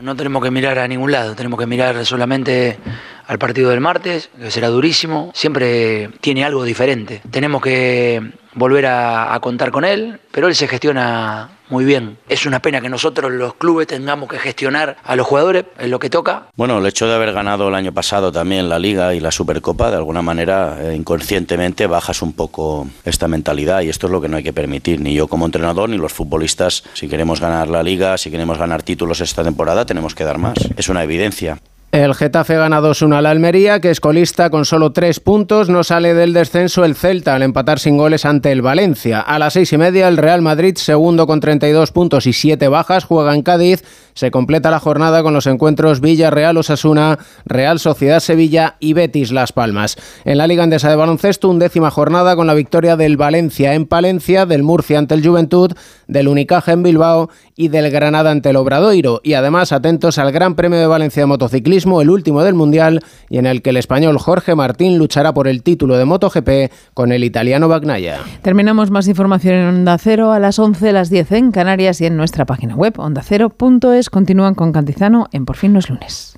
[0.00, 2.78] No tenemos que mirar a ningún lado, tenemos que mirar solamente
[3.26, 5.30] al partido del martes, que será durísimo.
[5.34, 7.20] Siempre tiene algo diferente.
[7.30, 12.18] Tenemos que volver a, a, contar con él, pero él se gestiona muy bien.
[12.28, 15.98] Es una pena que nosotros los clubes tengamos que gestionar a los jugadores, en lo
[15.98, 16.48] que toca.
[16.56, 19.90] Bueno, el hecho de haber ganado el año pasado también la Liga y la Supercopa,
[19.90, 24.28] de alguna manera eh, inconscientemente bajas un poco esta mentalidad y esto es lo que
[24.28, 26.84] no hay que permitir, ni yo como entrenador ni los futbolistas.
[26.94, 30.58] Si queremos ganar la Liga, si queremos ganar títulos esta temporada, tenemos que dar más.
[30.76, 31.58] Es una evidencia.
[31.92, 35.68] El Getafe gana 2-1 al Almería, que es colista con solo tres puntos.
[35.68, 39.18] No sale del descenso el Celta al empatar sin goles ante el Valencia.
[39.18, 43.02] A las seis y media, el Real Madrid, segundo con 32 puntos y siete bajas,
[43.02, 43.82] juega en Cádiz.
[44.14, 49.96] Se completa la jornada con los encuentros Villarreal-Osasuna, Real Sociedad Sevilla y Betis Las Palmas.
[50.24, 54.46] En la Liga Andesa de Baloncesto, undécima jornada con la victoria del Valencia en Palencia,
[54.46, 55.72] del Murcia ante el Juventud,
[56.06, 59.20] del Unicaja en Bilbao y del Granada ante el Obradoiro.
[59.24, 63.38] Y además, atentos al Gran Premio de Valencia de Motociclismo el último del Mundial, y
[63.38, 67.24] en el que el español Jorge Martín luchará por el título de MotoGP con el
[67.24, 68.18] italiano Bagnaia.
[68.42, 72.16] Terminamos más información en Onda Cero a las 11, las 10 en Canarias y en
[72.16, 74.10] nuestra página web ondacero.es.
[74.10, 76.36] Continúan con Cantizano en Por fin no es lunes.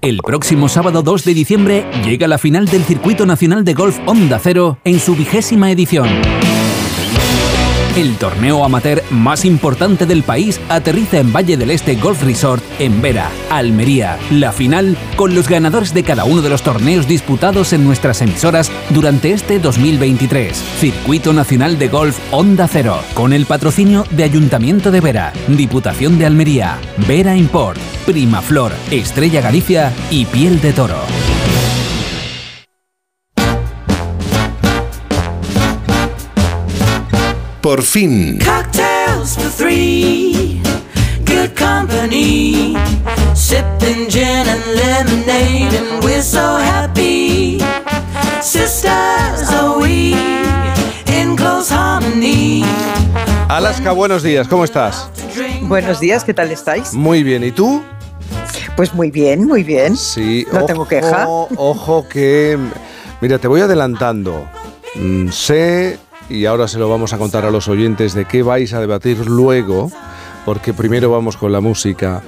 [0.00, 4.40] El próximo sábado 2 de diciembre llega la final del Circuito Nacional de Golf Onda
[4.42, 6.08] Cero en su vigésima edición.
[7.94, 13.02] El torneo amateur más importante del país aterriza en Valle del Este Golf Resort en
[13.02, 14.18] Vera, Almería.
[14.30, 18.72] La final con los ganadores de cada uno de los torneos disputados en nuestras emisoras
[18.88, 20.56] durante este 2023.
[20.56, 26.24] Circuito Nacional de Golf Onda Cero, con el patrocinio de Ayuntamiento de Vera, Diputación de
[26.24, 31.02] Almería, Vera Import, Primaflor, Estrella Galicia y Piel de Toro.
[37.62, 38.40] Por fin.
[38.40, 40.60] Cocktails for three.
[41.24, 42.74] Good company.
[43.36, 47.60] Sipping gin and lemonade, and we're so happy.
[48.40, 50.12] Sisters are we
[51.06, 52.64] in close harmony.
[53.48, 55.08] Alaska, buenos días, ¿cómo estás?
[55.62, 56.92] Buenos días, ¿qué tal estáis?
[56.94, 57.80] Muy bien, ¿y tú?
[58.74, 59.96] Pues muy bien, muy bien.
[59.96, 61.28] Sí, no ojo, tengo queja.
[61.28, 62.58] Ojo que,
[63.20, 64.48] mira, te voy adelantando.
[64.96, 68.72] Mm, sé y ahora se lo vamos a contar a los oyentes de qué vais
[68.72, 69.90] a debatir luego,
[70.44, 72.22] porque primero vamos con la música.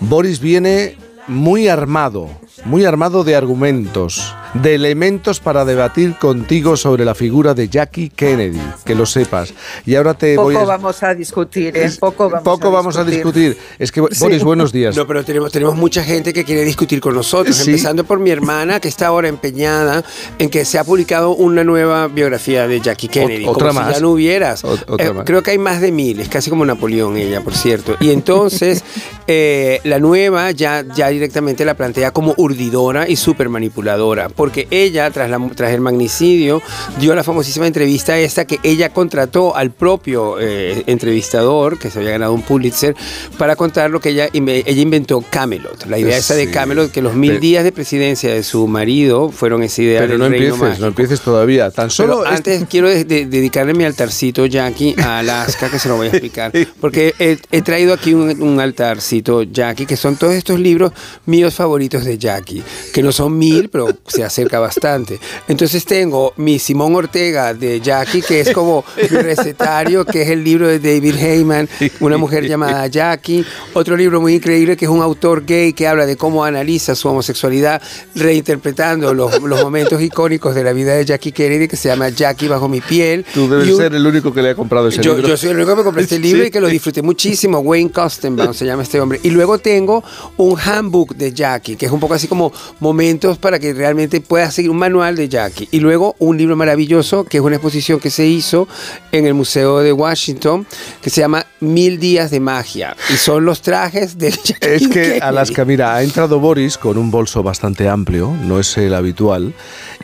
[0.00, 0.96] Boris viene
[1.28, 2.28] muy armado,
[2.64, 4.34] muy armado de argumentos.
[4.54, 9.52] De elementos para debatir contigo sobre la figura de Jackie Kennedy, que lo sepas.
[9.86, 10.64] Y ahora te Poco voy a...
[10.64, 11.90] vamos a discutir, ¿eh?
[11.98, 13.56] Poco vamos, Poco a, vamos a discutir.
[13.78, 14.18] Es que, Sí.
[14.20, 14.96] Boris, buenos días.
[14.96, 17.70] No, pero tenemos, tenemos mucha gente que quiere discutir con nosotros, Sí.
[17.70, 20.02] empezando por mi hermana, que está ahora empeñada
[20.38, 23.44] en que se ha publicado una nueva biografía de Jackie Kennedy.
[23.44, 23.88] Ot- otra como más.
[23.88, 24.64] Si ya no hubieras.
[24.64, 25.24] Ot- otra Eh, más.
[25.26, 27.96] creo que hay más de mil, es casi como Napoleón ella, por cierto.
[28.00, 28.82] Y entonces,
[29.26, 35.10] eh, la nueva ya, ya directamente la plantea como urdidora y súper manipuladora, porque ella,
[35.10, 36.62] tras, la, tras el magnicidio,
[36.98, 42.12] dio la famosísima entrevista esta que ella contrató al propio eh, entrevistador, que se había
[42.12, 42.96] ganado un Pulitzer,
[43.36, 45.84] para contar lo que ella, ella inventó Camelot.
[45.84, 46.50] La idea esa de.
[46.50, 50.12] Camelot, que los mil Pero- días de presidencia de su marido fueron esa idea Pero
[50.12, 50.80] del no reino empieces, mágico.
[50.80, 51.70] no empieces todavía.
[51.70, 52.26] Tan Pero solo...
[52.26, 56.10] antes quiero de- de- dedicarle mi altarcito, Jackie, a Alaska, que se lo voy a
[56.12, 56.50] explicar.
[56.80, 60.92] Porque he, he traído aquí un, un altarcito, Jackie, que son todos estos libros
[61.26, 62.62] míos favoritos de Jackie,
[62.94, 65.18] que no son mil, pero se acerca bastante.
[65.48, 70.42] Entonces tengo mi Simón Ortega de Jackie, que es como mi recetario, que es el
[70.44, 71.68] libro de David Heyman,
[72.00, 73.44] Una mujer llamada Jackie.
[73.74, 77.08] Otro libro muy increíble, que es un autor gay que habla de cómo analiza su
[77.08, 77.82] homosexualidad,
[78.14, 82.48] reinterpretando los, los momentos icónicos de la vida de Jackie Kennedy, que se llama Jackie
[82.48, 83.24] bajo mi piel.
[83.34, 85.28] Tú debes un- ser el único que le ha comprado ese yo, libro.
[85.28, 86.46] yo soy el único que me compré este libro Sí.
[86.48, 87.58] y que lo disfruté muchísimo.
[87.58, 89.18] Wayne Costenbaum se llama este hombre.
[89.22, 90.02] Y luego tengo
[90.36, 94.54] un handbook de Jackie, que es un poco así como momentos para que realmente puedas
[94.54, 95.68] seguir un manual de Jackie.
[95.70, 98.68] Y luego un libro maravilloso, que es una exposición que se hizo
[99.12, 100.66] en el Museo de Washington,
[101.02, 102.96] que se llama Mil Días de Magia.
[103.12, 105.20] Y son los trajes de Jackie Es que, Kennedy.
[105.20, 109.54] Alaska, mira, ha entrado Boris con un bolso bastante amplio, no es el habitual,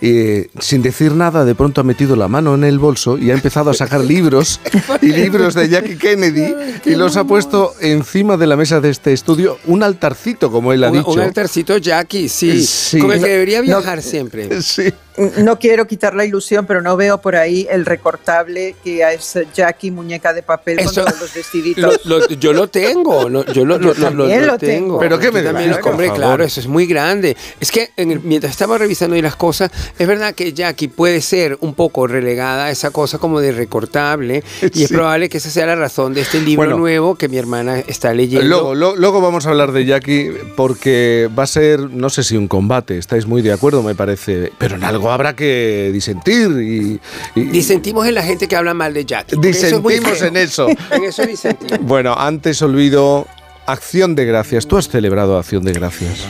[0.00, 3.34] y sin decir nada, de pronto ha metido la mano en el bolso y ha
[3.34, 4.60] empezado a sacar libros
[5.00, 9.12] y libros de Jackie Kennedy y los ha puesto encima de la mesa de este
[9.12, 11.10] estudio, un altarcito, como él ha Un, dicho.
[11.10, 12.98] un altarcito Jackie, sí, Sí.
[12.98, 14.48] con el que debería No, viajar siempre.
[15.38, 19.90] No quiero quitar la ilusión, pero no veo por ahí el recortable que es Jackie
[19.90, 22.00] muñeca de papel Eso- con todos los vestiditos.
[22.04, 24.58] Lo- lo- yo lo tengo, lo- yo lo, Yo lo- lo- lo- también lo lo
[24.58, 24.72] tengo.
[24.82, 24.98] tengo.
[24.98, 27.36] ¿Pero qué me también lo compré, claro, eso es muy grande.
[27.60, 31.20] Es que en el- mientras estaba revisando ahí las cosas, es verdad que Jackie puede
[31.22, 34.42] ser un poco relegada a esa cosa como de recortable
[34.74, 36.76] y es probable que esa sea la razón de este libro Bueno.
[36.78, 38.46] nuevo que mi hermana está leyendo.
[38.46, 42.36] Luego, lo- luego vamos a hablar de Jackie porque va a ser, no sé si
[42.36, 47.00] un combate, estáis muy de acuerdo, me parece, pero en algo habrá que disentir y...
[47.34, 49.36] y- Disentimos en la gente que habla mal de Jackie.
[49.36, 49.52] eso es
[49.82, 50.66] Disentimos en eso.
[50.90, 51.78] En eso disentimos.
[51.82, 53.26] Bueno, antes olvido
[53.66, 54.66] Acción de Gracias.
[54.66, 56.24] ¿Tú has celebrado Acción de Gracias?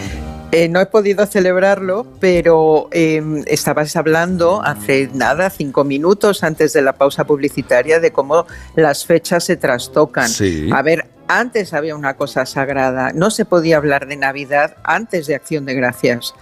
[0.53, 6.83] Eh, no he podido celebrarlo, pero eh, estabas hablando hace nada, cinco minutos antes de
[6.83, 8.47] la pausa publicitaria, de cómo
[8.77, 10.29] las fechas se trastocan.
[10.29, 10.71] Sí.
[10.73, 15.35] A ver, antes había una cosa sagrada, no se podía hablar de Navidad antes de
[15.35, 16.33] Acción de Gracias.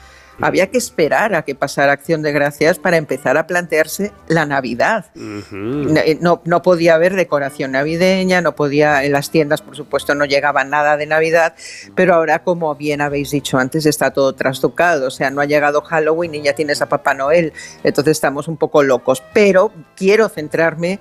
[0.40, 5.06] Había que esperar a que pasara Acción de Gracias para empezar a plantearse la Navidad.
[5.14, 10.14] No, eh, no, no podía haber decoración navideña, no podía, en las tiendas por supuesto
[10.14, 11.54] no llegaba nada de Navidad,
[11.94, 15.82] pero ahora como bien habéis dicho antes está todo trastocado, o sea, no ha llegado
[15.82, 17.52] Halloween y ya tienes a Papá Noel,
[17.82, 20.98] entonces estamos un poco locos, pero quiero centrarme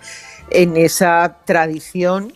[0.49, 2.33] en esa tradición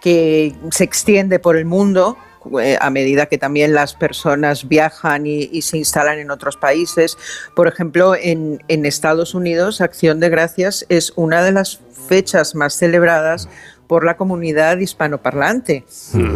[0.00, 2.16] que se extiende por el mundo
[2.60, 7.16] eh, a medida que también las personas viajan y, y se instalan en otros países.
[7.54, 12.74] Por ejemplo, en, en Estados Unidos, Acción de Gracias es una de las fechas más
[12.74, 13.48] celebradas
[13.88, 15.84] por la comunidad hispanoparlante,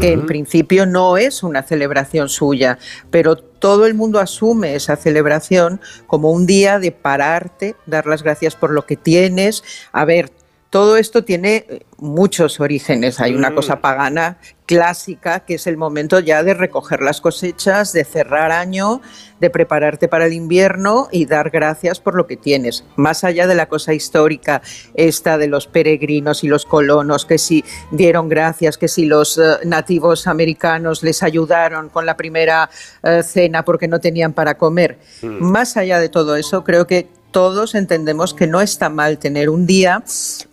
[0.01, 2.79] que en principio no es una celebración suya,
[3.11, 8.57] pero todo el mundo asume esa celebración como un día de pararte, dar las gracias
[8.57, 9.63] por lo que tienes.
[9.93, 10.31] A ver,
[10.73, 13.21] todo esto tiene eh, muchos orígenes.
[13.21, 18.07] Hay una cosa pagana clásica que es el momento ya de recoger las cosechas, de
[18.07, 19.03] cerrar año,
[19.39, 22.87] de prepararte para el invierno y dar gracias por lo que tienes.
[22.97, 24.63] Más allá de la cosa histórica,
[24.95, 29.59] esta de los peregrinos y los colonos, que si dieron gracias, que si los eh,
[29.65, 32.71] nativos americanos les ayudaron con la primera
[33.03, 34.99] eh, cena porque no tenían para comer.
[35.21, 39.67] Más allá de todo eso, creo que todos entendemos que no está mal tener un
[39.67, 40.05] día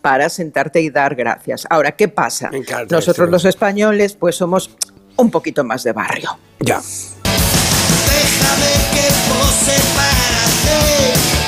[0.01, 1.67] para sentarte y dar gracias.
[1.69, 2.49] Ahora, ¿qué pasa?
[2.89, 3.25] Nosotros esto.
[3.27, 4.71] los españoles pues somos
[5.17, 6.39] un poquito más de barrio.
[6.59, 6.81] Ya.
[8.07, 11.38] Déjame que pose para ti.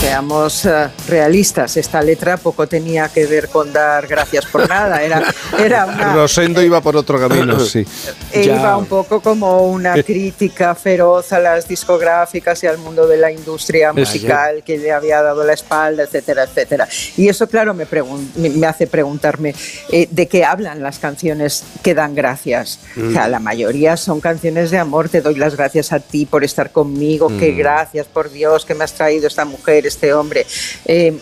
[0.00, 5.22] Seamos eh, realistas, esta letra poco tenía que ver con dar gracias por nada, era,
[5.58, 7.84] era una, Rosendo iba por otro camino, sí.
[8.32, 13.18] e iba un poco como una crítica feroz a las discográficas y al mundo de
[13.18, 16.88] la industria musical que le había dado la espalda, etcétera, etcétera.
[17.18, 19.54] Y eso, claro, me, pregun- me- hace preguntarme
[19.92, 22.78] eh, de qué hablan las canciones que dan gracias.
[22.96, 23.30] O sea, Mm.
[23.32, 27.28] la mayoría son canciones de amor, te doy las gracias a ti por estar conmigo,
[27.38, 27.58] qué Mm.
[27.58, 30.46] gracias, por Dios, que me has traído esta mujer, este hombre.
[30.86, 31.18] Eh,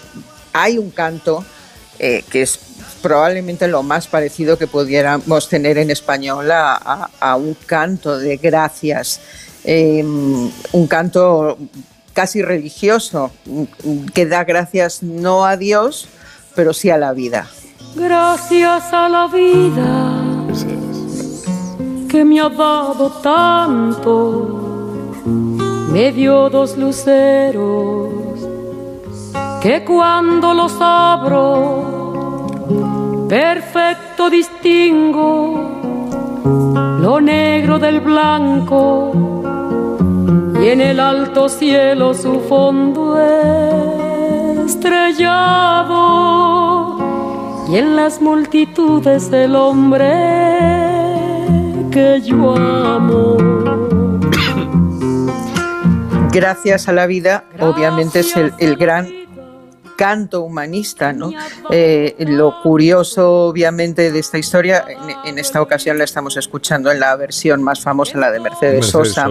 [0.53, 1.45] hay un canto
[1.99, 2.61] eh, que es
[3.03, 9.21] probablemente lo más parecido que pudiéramos tener en español a, un canto de gracias,
[9.65, 11.59] eh, un canto
[12.13, 13.31] casi religioso,
[14.15, 16.09] que da gracias no a Dios,
[16.55, 17.49] pero sí a la vida.
[17.95, 20.19] Gracias a la vida
[22.09, 24.65] que me ha dado tanto,
[25.93, 28.38] me dio dos luceros
[29.63, 32.47] que cuando los abro,
[33.29, 35.79] perfecto distingo
[37.01, 39.13] lo negro del blanco
[40.61, 43.19] y en el alto cielo su fondo
[44.65, 46.07] estrellado
[47.69, 50.13] y en las multitudes del hombre
[51.91, 53.37] que yo amo.
[56.33, 59.18] Gracias a la vida, obviamente es el, el gran
[59.99, 61.33] canto humanista, ¿no?
[61.71, 67.01] Eh, lo curioso, obviamente, de esta historia, en, en esta ocasión la estamos escuchando en
[67.01, 69.29] la versión más famosa, la de Mercedes, Mercedes Sosa.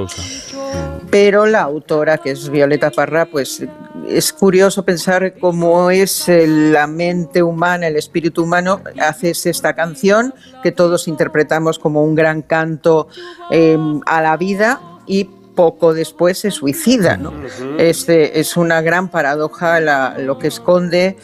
[1.10, 3.64] Pero la autora, que es Violeta Parra, pues
[4.10, 10.34] es curioso pensar cómo es eh, la mente humana, el espíritu humano, haces esta canción
[10.64, 13.08] que todos interpretamos como un gran canto
[13.52, 17.18] eh, a la vida y poco después se suicida.
[17.18, 17.34] ¿no?
[17.78, 21.18] Este, es una gran paradoja la- lo que esconde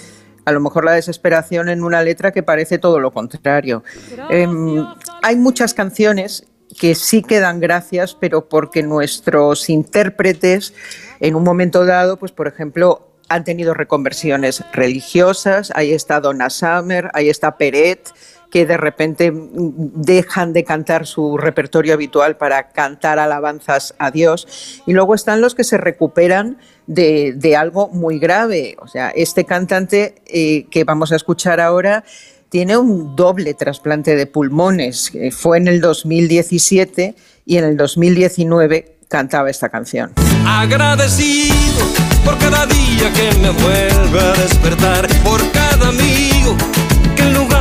[0.46, 3.82] a lo mejor la desesperación en una letra que parece todo lo contrario.
[4.30, 4.86] Em,
[5.22, 6.46] hay muchas canciones
[6.78, 10.74] que sí que dan gracias, pero porque nuestros intérpretes
[11.22, 17.10] en un momento dado, pues por ejemplo, han tenido reconversiones religiosas, ahí está Donna Summer,
[17.14, 18.10] ahí está Peret,
[18.54, 24.84] que de repente dejan de cantar su repertorio habitual para cantar alabanzas a Dios.
[24.86, 28.76] Y luego están los que se recuperan de, algo muy grave.
[28.80, 32.04] O sea, este cantante eh, que vamos a escuchar ahora
[32.50, 35.10] tiene un doble trasplante de pulmones.
[35.10, 37.16] que Fue en el 2017
[37.48, 40.14] y en el 2019 cantaba esta canción.
[40.46, 41.88] Agradecido
[42.24, 46.56] por cada día que me vuelve a despertar, por cada amigo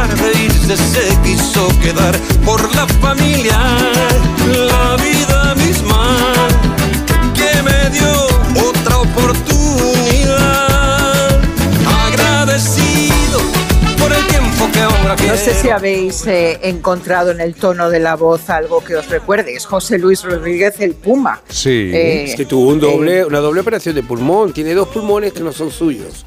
[0.08, 3.58] que en lugar de irse se quiso quedar, por la familia,
[4.48, 6.16] la vida misma
[7.34, 8.10] que me dio
[8.68, 9.40] otra oportunidad.
[12.06, 13.40] Agradecido
[13.98, 18.00] por el tiempo que ahora No sé si habéis eh, encontrado en el tono de
[18.00, 19.54] la voz algo que os recuerde.
[19.54, 21.40] Es José Luis Rodríguez el Puma.
[21.48, 21.90] Sí.
[21.92, 24.52] Eh, es que tuvo un doble, eh, una doble operación de pulmón.
[24.52, 26.24] Tiene dos pulmones que no son suyos.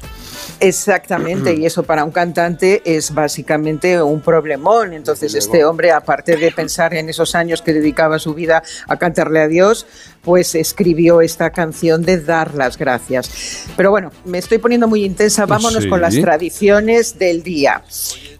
[0.58, 4.94] Exactamente, y eso para un cantante es básicamente un problemón.
[4.94, 9.40] Entonces, este hombre, aparte de pensar en esos años que dedicaba su vida a cantarle
[9.40, 9.86] a Dios,
[10.26, 13.30] pues escribió esta canción de dar las gracias.
[13.76, 15.46] Pero bueno, me estoy poniendo muy intensa.
[15.46, 15.88] Vámonos Sí.
[15.88, 17.84] con las tradiciones del día.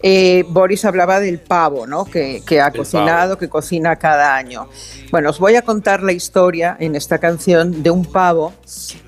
[0.03, 2.03] Eh, Boris hablaba del pavo, ¿no?
[2.03, 4.67] Que, que ha cocinado, que cocina cada año.
[5.11, 8.53] Bueno, os voy a contar la historia en esta canción de un pavo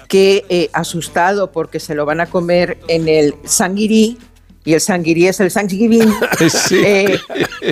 [0.08, 4.18] que, eh, asustado porque se lo van a comer en el sanguirí,
[4.66, 6.14] y el sanguirí es el Thanksgiving,
[6.50, 6.82] Sí.
[6.84, 7.20] eh,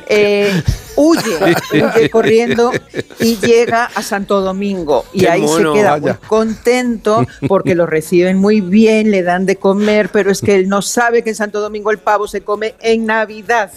[0.10, 0.64] eh,
[0.96, 2.72] huye, huye corriendo
[3.20, 5.06] y llega a Santo Domingo.
[5.14, 6.18] Y Qué ahí mono, se queda vaya.
[6.20, 10.70] muy contento porque lo reciben muy bien, le dan de comer, pero es que él
[10.70, 13.72] no sabe que en Santo Domingo el pavo se come en Navidad.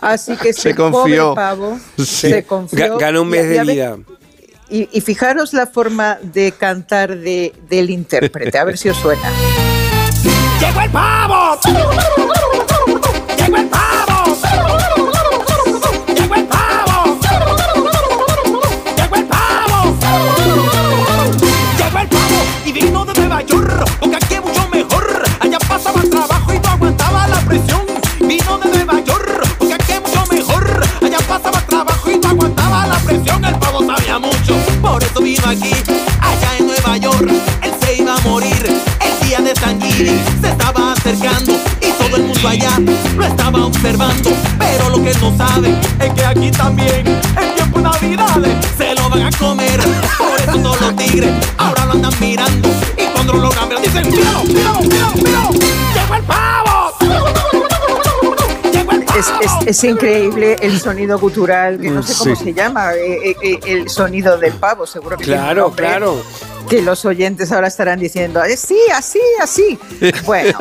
[0.00, 1.34] Así que Se confió.
[1.34, 2.04] pobre pavo Sí.
[2.30, 2.96] se confió.
[2.96, 3.96] Ga- Gana un mes de vida.
[4.68, 9.30] Y, y fijaros la forma de cantar de, del intérprete, a ver si os suena.
[10.58, 11.60] ¡Llegó el pavo!
[34.96, 35.72] Por eso vino aquí.
[36.20, 37.30] Allá en Nueva York,
[37.62, 38.95] él se iba a morir
[39.46, 42.78] de Tanguiri se estaba acercando y todo el mundo allá
[43.16, 44.30] lo estaba observando.
[44.58, 49.08] Pero lo que no saben es que aquí también en tiempo de navidades se lo
[49.08, 49.80] van a comer.
[50.18, 54.42] Por eso todos los tigres ahora lo andan mirando y cuando lo cambian dicen, míralo,
[54.42, 55.50] míralo, míralo, míralo,
[55.94, 56.92] llegó el pavo.
[59.16, 62.44] Es, es, es, increíble el sonido gutural, que no mm, sé cómo sí.
[62.44, 66.20] se llama, eh, eh, eh, el sonido del pavo, seguro que Claro, claro.
[66.68, 69.78] Que los oyentes ahora estarán diciendo, "Eh, sí, así, así.
[70.24, 70.58] Bueno,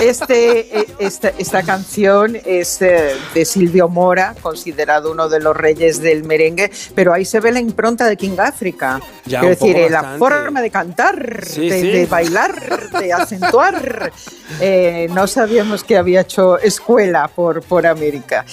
[0.00, 6.00] este, eh, esta, esta canción es eh, de Silvio Mora, considerado uno de los reyes
[6.00, 9.00] del merengue, pero ahí se ve la impronta de King África.
[9.26, 11.86] Ya, Quiero decir, eh, la forma de cantar, Sí, de, sí.
[11.92, 14.12] de bailar, de acentuar.
[14.60, 18.44] Eh, no sabíamos que había hecho escuela por, por América.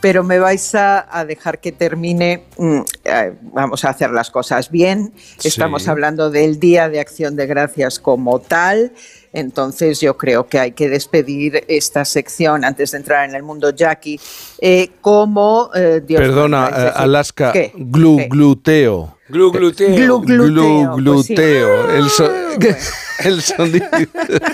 [0.00, 2.44] Pero me vais a, a dejar que termine.
[2.56, 5.12] mm, eh, vamos a hacer las cosas bien.
[5.44, 5.90] Estamos Sí.
[5.90, 8.92] hablando del Día de Acción de Gracias como tal.
[9.32, 13.70] Entonces yo creo que hay que despedir esta sección antes de entrar en el mundo
[13.70, 14.18] Jackie
[14.60, 17.72] eh, como eh, Dios Perdona, decir, Alaska, ¿qué?
[17.76, 18.26] glu, ¿Qué?
[18.28, 19.16] gluteo.
[19.28, 19.94] Glu, gluteo.
[19.94, 21.34] Glu, gluteo, Glu, pues sí.
[21.36, 22.32] El, so-
[23.20, 23.86] el sonido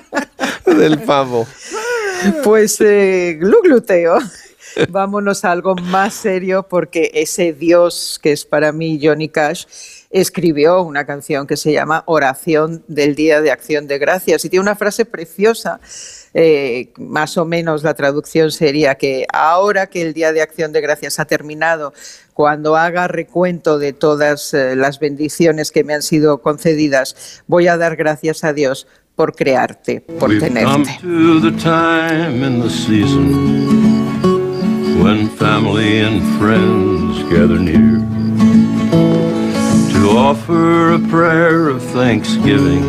[0.67, 1.47] del pavo.
[2.45, 4.19] Pues eh, glu gluteo.
[4.91, 9.65] Vámonos a algo más serio porque ese Dios que es para mí Johnny Cash
[10.11, 14.63] escribió una canción que se llama Oración del Día de Acción de Gracias y tiene
[14.63, 15.81] una frase preciosa.
[16.35, 20.83] eh, más o menos la traducción sería que ahora que el Día de Acción de
[20.83, 21.95] Gracias ha terminado,
[22.35, 27.79] cuando haga recuento de todas eh, las bendiciones que me han sido concedidas, voy a
[27.79, 30.99] dar gracias a Dios por crearte, por We've tenerte.
[35.07, 38.01] When family and friends gather near
[39.93, 42.83] to offer a prayer of thanksgiving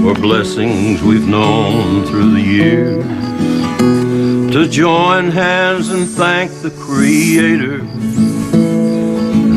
[0.00, 3.04] for blessings we've known through the years.
[4.54, 7.82] To join hands and thank the Creator.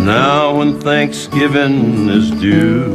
[0.04, 2.94] Now, when Thanksgiving is due,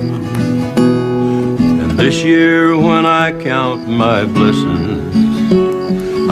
[1.81, 4.84] and this year when I count my blessings,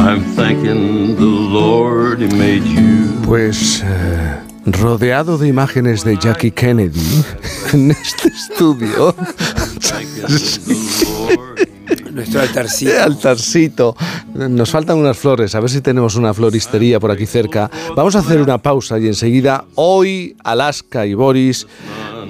[0.02, 3.22] I'm thanking the Lord He made you.
[3.24, 7.24] Pues eh, rodeado de imágenes de Jackie Kennedy
[7.72, 9.14] en este estudio.
[12.12, 12.92] Nuestro altarcito.
[13.02, 13.96] Altarcito.
[14.34, 17.70] Nos faltan unas flores, a ver si tenemos una floristería por aquí cerca.
[17.96, 21.66] Vamos a hacer una pausa y enseguida, hoy Alaska y Boris,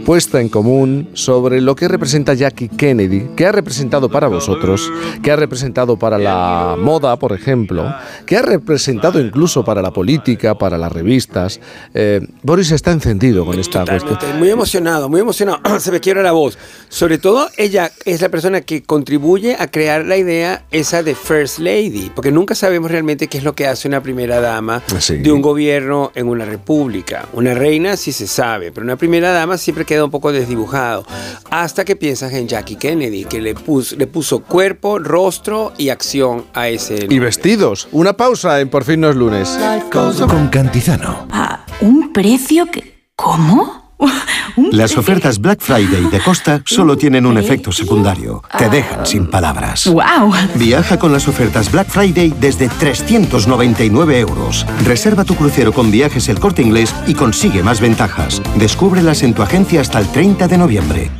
[0.04, 4.90] puesta en común sobre lo que representa Jackie Kennedy, que ha representado para vosotros,
[5.22, 7.94] que ha representado para la moda, por ejemplo,
[8.26, 11.60] que ha representado incluso para la política, para las revistas.
[11.94, 14.38] Eh, Boris está encendido con esta cuestión.
[14.38, 15.60] Muy emocionado, muy emocionado.
[15.80, 16.58] Se me quiebra la voz.
[16.88, 21.58] Sobre todo, ella es la persona que contribuye a crear la idea esa de First
[21.58, 25.18] Lady, porque nunca sabemos realmente qué es lo que hace una primera dama Sí.
[25.18, 27.26] de un gobierno en una república.
[27.32, 31.04] Una reina sí se sabe, pero una primera dama siempre queda un poco desdibujado.
[31.50, 36.44] Hasta que piensas en Jackie Kennedy, que le puso, le puso cuerpo, rostro y acción
[36.54, 37.06] a ese...
[37.08, 37.88] Y vestidos.
[37.92, 39.58] Una pausa en Por fin no es lunes.
[39.90, 41.26] Con Cantizano.
[41.30, 42.92] ¿A un precio que...
[43.16, 43.81] ¿Cómo?
[44.70, 48.42] Las ofertas Black Friday de Costa solo tienen un efecto secundario.
[48.58, 49.86] Te dejan sin palabras.
[49.86, 50.32] ¡Wow!
[50.54, 54.66] Viaja con las ofertas Black Friday desde 399 euros.
[54.84, 58.42] Reserva tu crucero con viajes el corte inglés y consigue más ventajas.
[58.56, 61.10] Descúbrelas en tu agencia hasta el 30 de noviembre.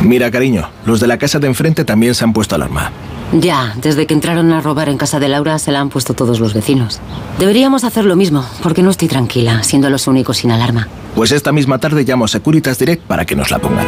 [0.00, 2.92] Mira, cariño, los de la casa de enfrente también se han puesto alarma.
[3.32, 6.40] Ya, desde que entraron a robar en casa de Laura se la han puesto todos
[6.40, 7.00] los vecinos.
[7.38, 10.88] Deberíamos hacer lo mismo, porque no estoy tranquila, siendo los únicos sin alarma.
[11.14, 13.86] Pues esta misma tarde llamo a Securitas Direct para que nos la pongan.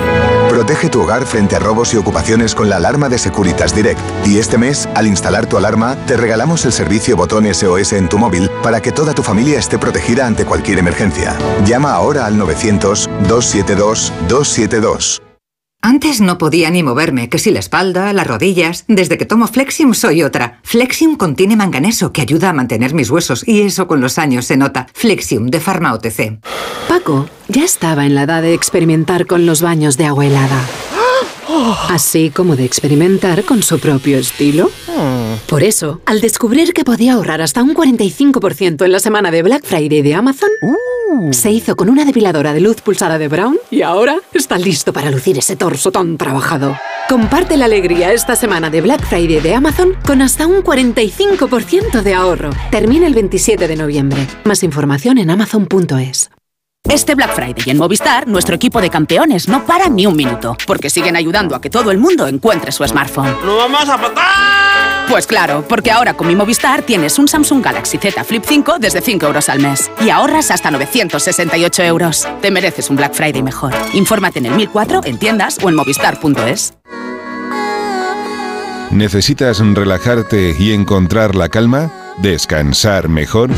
[0.48, 3.98] Protege tu hogar frente a robos y ocupaciones con la alarma de Securitas Direct.
[4.24, 8.18] Y este mes, al instalar tu alarma, te regalamos el servicio botón SOS en tu
[8.18, 11.36] móvil para que toda tu familia esté protegida ante cualquier emergencia.
[11.64, 15.25] Llama ahora al 900-272-272.
[15.86, 18.84] Antes no podía ni moverme, que si la espalda, las rodillas.
[18.88, 20.58] Desde que tomo Flexium soy otra.
[20.64, 24.56] Flexium contiene manganeso que ayuda a mantener mis huesos y eso con los años se
[24.56, 24.88] nota.
[24.92, 26.40] Flexium de Pharma OTC.
[26.88, 30.60] Paco ya estaba en la edad de experimentar con los baños de agua helada.
[31.88, 34.72] Así como de experimentar con su propio estilo.
[35.48, 39.64] Por eso, al descubrir que podía ahorrar hasta un 45% en la semana de Black
[39.64, 40.50] Friday de Amazon,
[41.30, 45.10] se hizo con una depiladora de luz pulsada de Brown y ahora está listo para
[45.10, 46.76] lucir ese torso tan trabajado.
[47.08, 52.14] Comparte la alegría esta semana de Black Friday de Amazon con hasta un 45% de
[52.14, 52.50] ahorro.
[52.70, 54.26] Termina el 27 de noviembre.
[54.44, 56.30] Más información en amazon.es.
[56.88, 60.88] Este Black Friday en Movistar, nuestro equipo de campeones no para ni un minuto, porque
[60.88, 63.34] siguen ayudando a que todo el mundo encuentre su smartphone.
[63.44, 65.06] ¡No vamos a matar!
[65.08, 69.00] Pues claro, porque ahora con mi Movistar tienes un Samsung Galaxy Z Flip 5 desde
[69.00, 72.26] 5 euros al mes y ahorras hasta 968 euros.
[72.40, 73.72] Te mereces un Black Friday mejor.
[73.92, 76.74] Infórmate en el 1004, en tiendas o en movistar.es.
[78.90, 81.90] ¿Necesitas relajarte y encontrar la calma?
[82.18, 83.50] ¿Descansar mejor?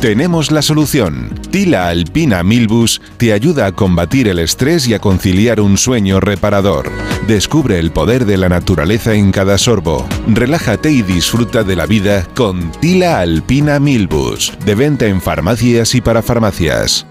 [0.00, 1.30] Tenemos la solución.
[1.50, 6.90] Tila Alpina Milbus te ayuda a combatir el estrés y a conciliar un sueño reparador.
[7.26, 10.06] Descubre el poder de la naturaleza en cada sorbo.
[10.28, 14.52] Relájate y disfruta de la vida con Tila Alpina Milbus.
[14.66, 17.06] De venta en farmacias y para farmacias.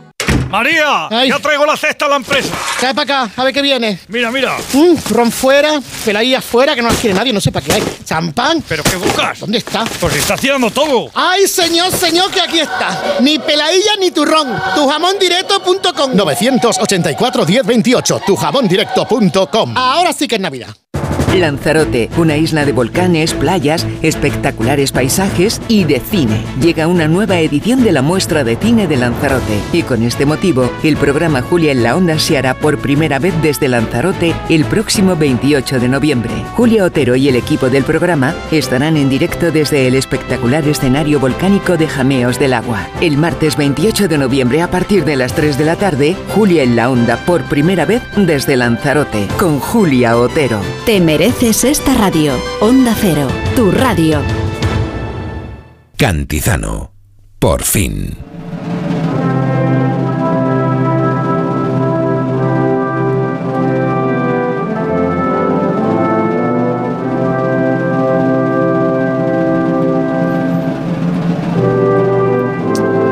[0.50, 2.50] María, ya traigo la cesta a la empresa.
[2.80, 4.00] Trae para acá, a ver qué viene.
[4.08, 4.58] Mira, mira.
[4.74, 7.84] Mm, ron fuera, pelaí afuera, que no las quiere nadie, no sé para qué hay.
[8.06, 8.64] Champán.
[8.68, 9.40] ¿Pero qué buscas?
[9.40, 9.86] ¿Dónde está?
[10.00, 11.10] Pues está haciendo todo.
[11.14, 13.18] Ay, señor, señor, que aquí está.
[13.22, 14.62] Ni peladilla ni turrón.
[14.76, 20.76] Tujamondirecto.com 984 1028 tujamondirecto.com Ahora sí que es Navidad.
[21.34, 26.42] Lanzarote, una isla de volcanes, playas, espectaculares paisajes y de cine.
[26.62, 30.72] Llega una nueva edición de la muestra de cine de Lanzarote y con este motivo,
[30.84, 35.16] el programa Julia en la Onda se hará por primera vez desde Lanzarote el próximo
[35.16, 36.32] 28 de noviembre.
[36.56, 41.78] Julia Otero y el equipo del programa estarán en directo desde el espectacular escenario volcánico
[41.78, 42.88] de Jameos del Agua.
[43.02, 46.76] El martes 28 de noviembre a partir de las 3 de la tarde, Julia en
[46.76, 50.60] la Onda por primera vez desde Lanzarote con Julia Otero.
[50.86, 52.34] Te mereces esta radio.
[52.60, 54.20] Onda Cero, tu radio.
[55.96, 56.92] Cantizano.
[57.40, 58.18] Por fin.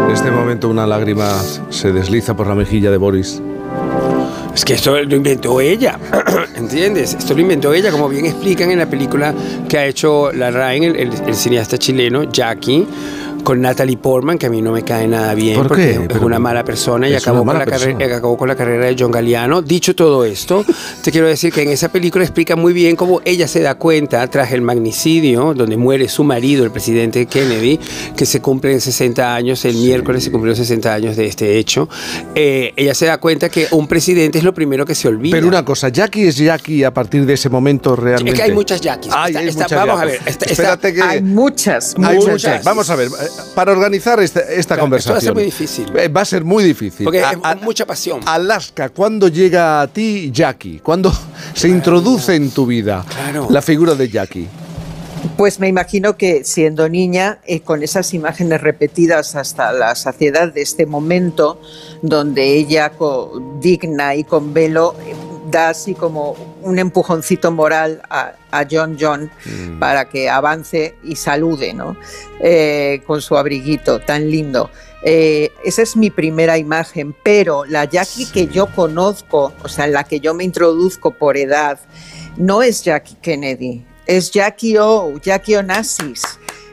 [0.04, 1.30] En este momento una lágrima
[1.70, 3.42] se desliza por la mejilla de Boris.
[4.54, 5.98] Es que esto lo inventó ella,
[6.56, 7.16] ¿entiendes?
[7.16, 9.34] Esto lo inventó ella, como bien explican en la película
[9.68, 12.88] que ha hecho la Ryan, el, el- el cineasta chileno, Jackie,
[13.44, 15.92] con Natalie Portman, que a mí no me cae nada bien, ¿Por porque qué?
[15.92, 18.96] es Pero una mala persona y acabó con, la carrera, acabó con la carrera de
[18.98, 19.62] John Galliano.
[19.62, 20.66] Dicho todo esto,
[21.04, 24.26] te quiero decir que en esa película explica muy bien cómo ella se da cuenta,
[24.28, 27.80] tras el magnicidio, donde muere su marido, el presidente Kennedy,
[28.16, 31.90] que se cumplen 60 años, el miércoles se cumplieron 60 años de este hecho,
[32.36, 35.36] eh, ella se da cuenta que un presidente es lo primero que se olvida.
[35.36, 38.32] Pero una cosa, Jackie es Jackie a partir de ese momento realmente.
[38.32, 39.12] Es que hay muchas Jackies.
[39.16, 40.16] Ay, Está- hay está- muchas vamos a ver.
[40.16, 42.32] está- está- Espérate que Hay muchas, hay muchas.
[42.32, 42.64] muchas.
[42.64, 43.10] Vamos a ver,
[43.56, 45.18] para organizar esta, esta Claro, conversación.
[45.18, 45.98] esto va a ser muy difícil.
[45.98, 47.04] Eh, Va a ser muy difícil.
[47.04, 48.20] Porque A- es mucha pasión.
[48.26, 50.80] Alaska, ¿cuándo llega a ti Jackie?
[50.80, 51.12] ¿Cuándo
[51.54, 53.48] se introduce en tu vida Claro.
[53.50, 54.48] la figura de Jackie?
[55.38, 60.62] Pues me imagino que siendo niña, eh, con esas imágenes repetidas hasta la saciedad de
[60.62, 61.62] este momento,
[62.02, 62.92] donde ella
[63.62, 65.16] digna y con velo eh,
[65.50, 69.30] da así como un empujoncito moral a, a John John
[69.80, 71.96] para que avance y salude, ¿no?
[72.40, 74.70] Eh, con su abriguito tan lindo.
[75.06, 80.06] Eh, esa es mi primera imagen, pero la Jackie que yo conozco, o sea, la
[80.06, 81.80] que yo me introduzco por edad,
[82.38, 86.22] no es Jackie Kennedy, es Jackie O, Jackie Onassis.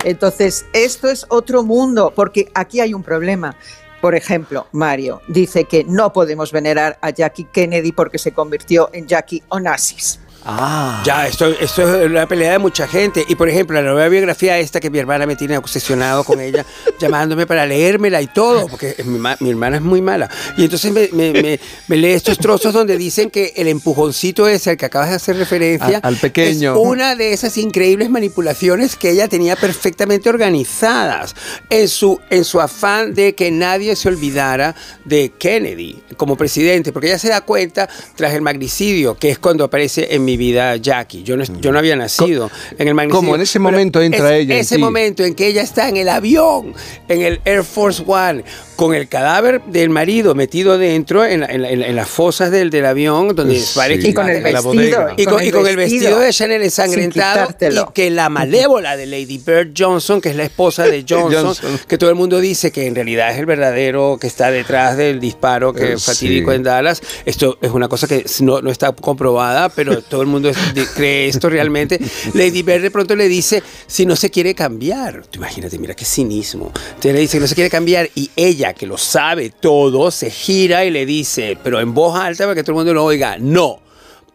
[0.04, 3.56] Entonces, esto es otro mundo, porque aquí hay un problema.
[4.00, 9.06] Por ejemplo, Mario dice que no podemos venerar a Jackie Kennedy porque se convirtió en
[9.06, 10.20] Jackie Onassis.
[10.44, 11.02] Ah.
[11.04, 13.24] Ya, esto, esto es la pelea de mucha gente.
[13.28, 16.64] Y por ejemplo, la nueva biografía esta que mi hermana me tiene obsesionado con ella,
[17.00, 20.30] llamándome para leérmela y todo, porque mi, ma- mi hermana es muy mala.
[20.56, 24.70] Y entonces me, me- me- me lee estos trozos donde dicen que el empujoncito ese
[24.70, 26.72] al que acabas de hacer referencia al pequeño.
[26.74, 31.34] es una de esas increíbles manipulaciones que ella tenía perfectamente organizadas
[31.68, 37.08] en su, en su afán de que nadie se olvidara de Kennedy como presidente, porque
[37.08, 41.22] ella se da cuenta tras el magnicidio, que es cuando aparece en mi vida Jackie.
[41.22, 43.20] Yo no, yo no había nacido en el magnicidio.
[43.20, 43.34] ¿Cómo?
[43.36, 44.80] En ese momento entra es- ella en Ese ti.
[44.80, 46.74] momento en que ella está en el avión,
[47.08, 48.44] en el Air Force One,
[48.80, 52.08] con el cadáver del marido metido dentro en, la- en la- en la- en las
[52.08, 53.72] fosas del, del avión, donde Sí.
[53.74, 55.14] parece Y con el la vestido, bodega.
[55.18, 59.36] Y con, y con el vestido de Chanel ensangrentado y que la malévola de Lady
[59.36, 61.78] Bird Johnson, que es la esposa de Johnson, Johnson.
[61.86, 65.20] que todo el mundo dice que en realidad es el verdadero que está detrás del
[65.20, 66.56] disparo que Eh, fatídico sí.
[66.56, 67.02] en Dallas.
[67.26, 70.50] Esto es una cosa que no, no está comprobada, pero todo el mundo
[70.94, 72.00] cree esto realmente.
[72.32, 75.26] Lady Bird de pronto le dice si no se quiere cambiar.
[75.26, 76.72] Tú imagínate, mira qué cinismo.
[76.88, 80.30] Entonces le dice que no se quiere cambiar y ella, que lo sabe todo, se
[80.30, 83.36] gira y le dice, pero en voz alta para que todo el mundo lo oiga,
[83.38, 83.80] no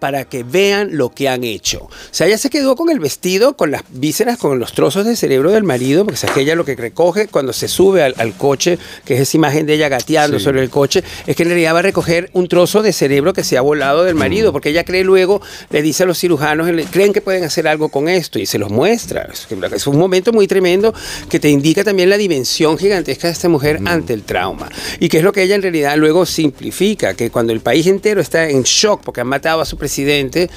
[0.06, 1.80] para que vean lo que han hecho.
[1.86, 5.16] O sea, ella se quedó con el vestido, con las vísceras, con los trozos de
[5.16, 8.34] cerebro del marido, porque es que ella lo que recoge cuando se sube al, al
[8.38, 10.46] coche, que es esa imagen de ella gateando Sí.
[10.46, 13.44] sobre el coche, es que en realidad va a recoger un trozo de cerebro que
[13.44, 17.12] se ha volado del marido, porque ella cree luego, le dice a los cirujanos, creen
[17.12, 19.28] que pueden hacer algo con esto y se los muestra.
[19.74, 20.94] Es, un momento muy tremendo
[21.30, 24.70] que te indica también la dimensión gigantesca de esta mujer ante el trauma.
[25.00, 28.22] Y que es lo que ella en realidad luego simplifica, que cuando el país entero
[28.22, 30.50] está en shock porque han matado a su presidente, presidente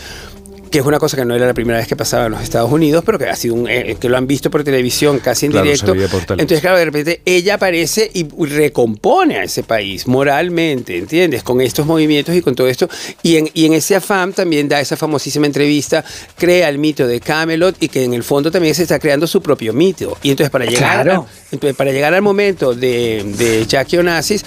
[0.70, 2.70] que es una cosa que no era la primera vez que pasaba en los Estados
[2.70, 5.52] Unidos, pero que ha sido un, eh, que lo han visto por televisión casi en
[5.52, 5.94] Claro, directo.
[5.94, 11.42] Entonces, claro, de repente ella aparece y recompone a ese país moralmente, ¿entiendes?
[11.42, 12.88] Con estos movimientos y con todo esto.
[13.22, 16.04] Y en, y en ese afán también da esa famosísima entrevista,
[16.36, 19.40] crea el mito de Camelot y que en el fondo también se está creando su
[19.42, 20.16] propio mito.
[20.22, 21.26] Y entonces para llegar, Claro.
[21.28, 24.44] a- entonces, para llegar al momento de, de Jackie Onassis,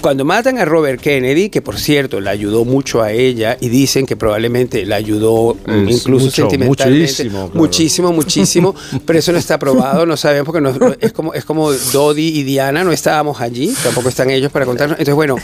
[0.00, 4.06] cuando matan a Robert Kennedy, que por cierto la ayudó mucho a ella y dicen
[4.06, 7.50] que probablemente la ayudó mm, Es incluso mucho, sentimentalmente, muchísimo, claro.
[7.60, 8.74] muchísimo, muchísimo,
[9.06, 12.42] pero eso no está probado, no sabemos porque no- es como es como Dodi y
[12.42, 14.94] Diana, no estábamos allí, tampoco están ellos para contarnos.
[14.98, 15.36] Entonces, bueno,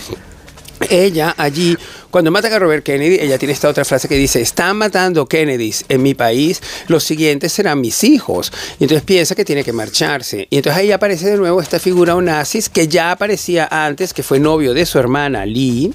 [0.91, 1.77] ella allí,
[2.11, 5.85] cuando matan a Robert Kennedy, ella tiene esta otra frase que dice, están matando Kennedys
[5.89, 8.53] en mi país, los siguientes serán mis hijos.
[8.79, 10.47] Y entonces piensa que tiene que marcharse.
[10.51, 14.39] Y entonces ahí aparece de nuevo esta figura Onassis que ya aparecía antes, que fue
[14.39, 15.93] novio de su hermana Lee.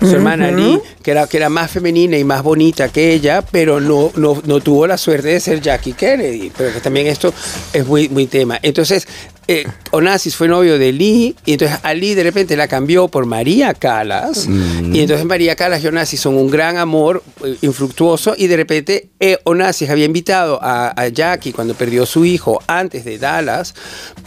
[0.00, 0.52] Su hermana.
[0.52, 4.40] Lee, que era, que era más femenina y más bonita que ella, pero no, no,
[4.44, 6.52] no tuvo la suerte de ser Jackie Kennedy.
[6.56, 7.34] Pero que también esto
[7.72, 8.60] es muy, muy tema.
[8.62, 9.08] Entonces,
[9.48, 13.24] eh, Onassis fue novio de Lee, y entonces a Lee de repente la cambió por
[13.26, 14.46] María Calas.
[14.46, 14.94] Mm.
[14.94, 18.34] Y entonces María Calas y Onassis son un gran amor eh, infructuoso.
[18.36, 23.04] Y de repente eh, Onassis había invitado a, a Jackie cuando perdió su hijo antes
[23.06, 23.74] de Dallas,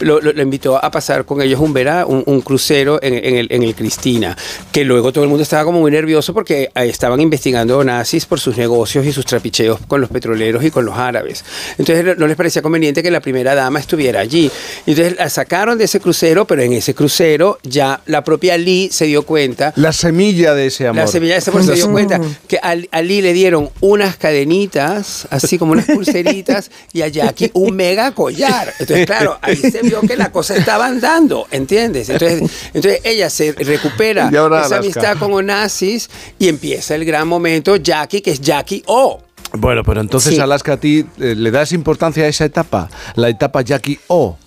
[0.00, 3.36] lo, lo- lo invitó a pasar con ellos un, vera, un, un crucero en, en
[3.36, 4.36] el, en el Cristina.
[4.72, 8.26] Que luego todo el mundo estaba como muy nervioso porque eh, estaban investigando a Onassis
[8.26, 11.44] por sus negocios y sus trapicheos con los petroleros y con los árabes.
[11.78, 14.50] Entonces no- no les parecía conveniente que la primera dama estuviera allí.
[14.86, 19.06] Entonces la sacaron de ese crucero, pero en ese crucero ya la propia Lee se
[19.06, 21.02] dio cuenta La semilla de ese amor.
[21.04, 24.16] la semilla de ese amor se dio cuenta que a, a Lee le dieron unas
[24.16, 28.72] cadenitas, así como unas pulseritas, y a Jackie un mega collar.
[28.78, 32.08] Entonces, claro, ahí se vio que la cosa estaba andando, ¿entiendes?
[32.08, 34.76] Entonces, entonces ella se recupera esa Alaska.
[34.78, 36.08] amistad con Onassis
[36.38, 39.22] y empieza el gran momento Jackie, que es Jackie O.
[39.54, 40.40] Bueno, pero entonces, Sí.
[40.40, 44.38] Alaska, a ti eh, le das importancia a esa etapa, la etapa Jackie O.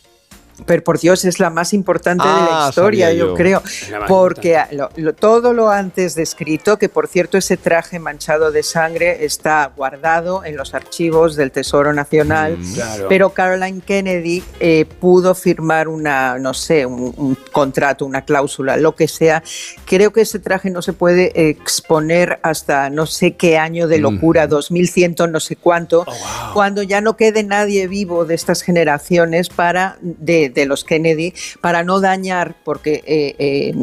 [0.66, 3.34] Pero por Dios, es la más importante de Ah, la historia, sabía yo, yo.
[3.36, 3.62] creo.
[4.08, 9.26] Porque lo- lo- todo lo antes descrito, que por cierto ese traje manchado de sangre
[9.26, 13.08] está guardado en los archivos del Tesoro Nacional, Claro.
[13.10, 18.96] pero Caroline Kennedy eh, pudo firmar una, no sé, un, un contrato, una cláusula, lo
[18.96, 19.44] que sea.
[19.86, 24.48] Creo que ese traje no se puede exponer hasta no sé qué año de locura,
[24.48, 26.06] 2100, no sé cuánto,
[26.54, 31.84] cuando ya no quede nadie vivo de estas generaciones para de, de los Kennedy para
[31.84, 33.74] no dañar, porque eh, eh,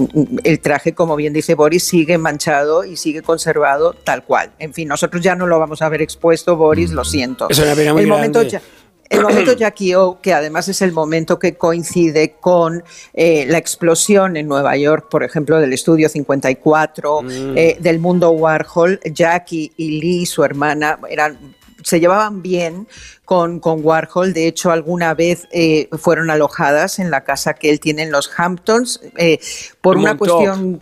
[0.45, 4.51] el traje, como bien dice Boris, sigue manchado y sigue conservado tal cual.
[4.59, 7.49] En fin, nosotros ya no lo vamos a ver expuesto, Boris, lo siento.
[7.51, 8.63] Es una pena muy el momento ya-
[9.11, 12.83] el momento Jackie O, que además es el momento que coincide con
[13.13, 17.21] eh, la explosión en Nueva York, por ejemplo, del estudio 54,
[17.55, 21.37] eh, del mundo Warhol, Jackie y Lee, su hermana, eran
[21.85, 22.87] se llevaban bien
[23.25, 24.33] con, con Warhol.
[24.33, 28.31] De hecho, alguna vez eh, fueron alojadas en la casa que él tiene en los
[28.37, 29.39] Hamptons eh,
[29.81, 30.29] por En una Montauk.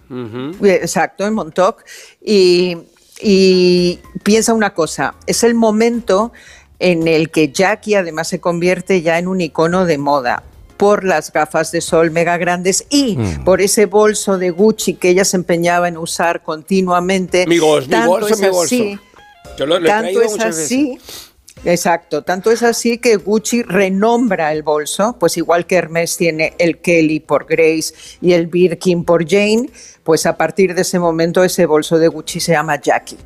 [0.08, 1.84] cuestión eh, Exacto, en Montauk.
[2.24, 2.76] Y,
[3.20, 6.32] y piensa una cosa, es el momento
[6.78, 10.42] en el que Jackie además se convierte ya en un icono de moda
[10.78, 13.44] por las gafas de sol mega grandes y Mm.
[13.44, 17.46] por ese bolso de Gucci que ella se empeñaba en usar continuamente.
[17.46, 18.74] Mi bolso, mi bolso, mi bolso.
[19.66, 20.92] Lo, lo tanto es así.
[20.92, 21.30] veces.
[21.64, 26.78] Exacto, tanto es así que Gucci renombra el bolso, pues igual que Hermes tiene el
[26.78, 29.68] Kelly por Grace y el Birkin por Jane,
[30.02, 33.18] pues a partir de ese momento ese bolso de Gucci se llama Jackie.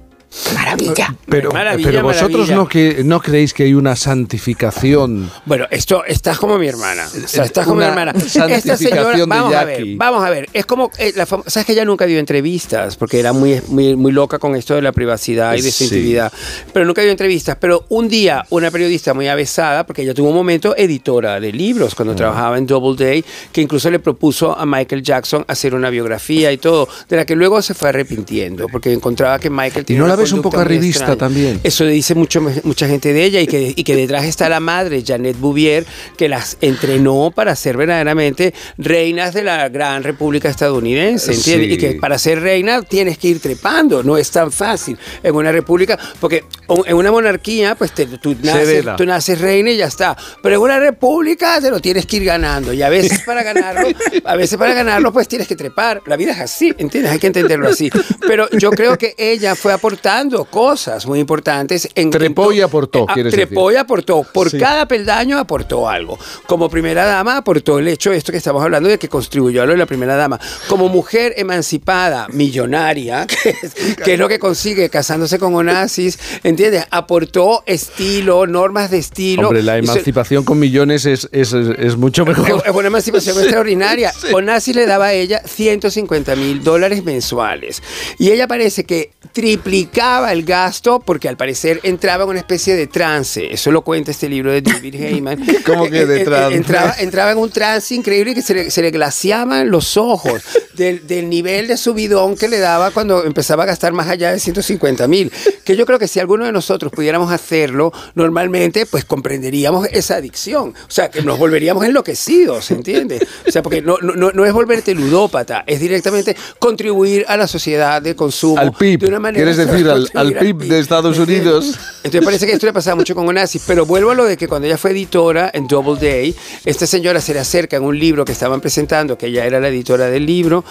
[0.55, 1.15] Maravilla.
[1.29, 2.57] Pero, Maravilla, pero vosotros maravilla.
[2.57, 5.31] no, que, no creéis que hay una santificación.
[5.47, 7.07] Bueno, esto estás como mi hermana.
[7.07, 8.13] O sea, estás como mi hermana.
[8.13, 10.49] Esta santificación señora, de vamos a ver, vamos a ver.
[10.53, 14.13] Es como, eh, la sabes que ella nunca dio entrevistas porque era muy, muy, muy
[14.13, 15.95] loca con esto de la privacidad y de su Sí.
[15.97, 16.33] intimidad.
[16.73, 17.57] Pero nunca dio entrevistas.
[17.61, 21.93] Pero un día, una periodista muy avesada, porque ella tuvo un momento editora de libros
[21.93, 21.97] Mm.
[21.97, 26.59] cuando trabajaba en Doubleday, que incluso le propuso a Michael Jackson hacer una biografía y
[26.59, 30.07] todo, de la que luego se fue arrepintiendo porque encontraba que Michael ¿Y tenía no
[30.07, 31.61] una ves un poco arribista también?
[31.63, 35.03] Eso dice mucho, mucha gente de ella y que, y que detrás está la madre,
[35.07, 35.87] Janet Bouvier,
[36.17, 41.69] que las entrenó para ser verdaderamente reinas de la gran república estadounidense, ¿entiendes?
[41.69, 41.75] Sí.
[41.75, 45.53] Y que para ser reina tienes que ir trepando, no es tan fácil en una
[45.53, 46.45] república, porque
[46.87, 50.63] en una monarquía, pues te- tú, naces, tú naces reina y ya está, pero en
[50.63, 53.89] una república te lo tienes que ir ganando y a veces para ganarlo,
[54.25, 57.13] a veces para ganarlo pues tienes que trepar, la vida es así, ¿entiendes?
[57.13, 57.91] Hay que entenderlo así,
[58.27, 59.73] pero yo creo que ella fue
[60.15, 61.89] aportando cosas muy importantes.
[61.95, 63.79] En, Trepó y aportó, Ah, quieres trepó decir.
[63.79, 64.23] y aportó.
[64.23, 64.59] Por Sí.
[64.59, 66.19] cada peldaño aportó algo.
[66.47, 69.67] Como primera dama aportó el hecho de esto que estamos hablando de que contribuyó a
[69.67, 70.39] lo de la primera dama.
[70.69, 76.85] Como mujer emancipada, millonaria, que es, que es lo que consigue casándose con Onassis, ¿entiendes?
[76.91, 79.49] Aportó estilo, normas de estilo.
[79.49, 82.63] Hombre, la emancipación con millones es, es, es mucho mejor.
[82.65, 84.13] es una emancipación extraordinaria.
[84.33, 87.83] Onassis le daba a ella 150 mil dólares mensuales.
[88.19, 92.87] Y ella parece que triplicaba el gasto porque al parecer entraba en una especie de
[92.87, 93.53] trance.
[93.53, 95.45] Eso lo cuenta este libro de David Heyman.
[95.67, 96.57] ¿Cómo que de Eh, eh, trance?
[96.57, 100.43] Entraba, entraba en un trance increíble que se le, se le glaciaban los ojos
[100.75, 104.39] del, del nivel de subidón que le daba cuando empezaba a gastar más allá de
[104.41, 105.33] 150 mil.
[105.65, 110.75] Que yo creo que si alguno de nosotros pudiéramos hacerlo, normalmente pues comprenderíamos esa adicción.
[110.87, 113.23] O sea, que nos volveríamos enloquecidos, ¿entiendes?
[113.47, 117.47] O sea, porque no, no, no- no es volverte ludópata, es directamente contribuir a la
[117.47, 118.59] sociedad de consumo.
[118.59, 121.79] Al PIB, de una manera ¿quieres decir al, al PIB de Estados Unidos?
[122.03, 124.49] entonces parece que esto le pasaba mucho con Onassis, pero vuelvo a lo de que
[124.49, 128.25] cuando ella fue editora en Double Day, esta señora se le acerca en un libro
[128.25, 130.65] que estaban presentando, que ella era la editora del libro,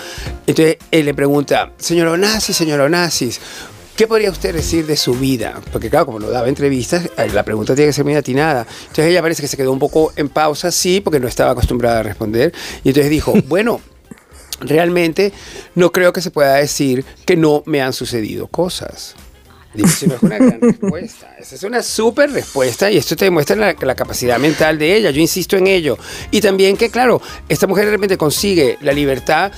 [0.47, 3.39] entonces él le pregunta, señora Onassis, señora Onassis,
[3.95, 5.61] ¿Qué podría usted decir de su vida?
[5.71, 8.65] Porque claro, como no daba entrevistas, eh, la pregunta tiene que ser muy atinada.
[8.81, 11.99] Entonces ella parece que se quedó un poco en pausa, sí, porque no estaba acostumbrada
[11.99, 12.51] a responder.
[12.83, 13.81] Y entonces dijo, bueno,
[14.63, 15.31] realmente
[15.75, 19.15] no creo que se pueda decir que no me han sucedido cosas.
[19.73, 21.35] Digo, si no es una gran respuesta.
[21.39, 25.11] Esa es una súper respuesta y esto te demuestra la, la capacidad mental de ella.
[25.11, 25.97] Yo insisto en ello.
[26.31, 29.51] Y también que, claro, esta mujer de repente consigue la libertad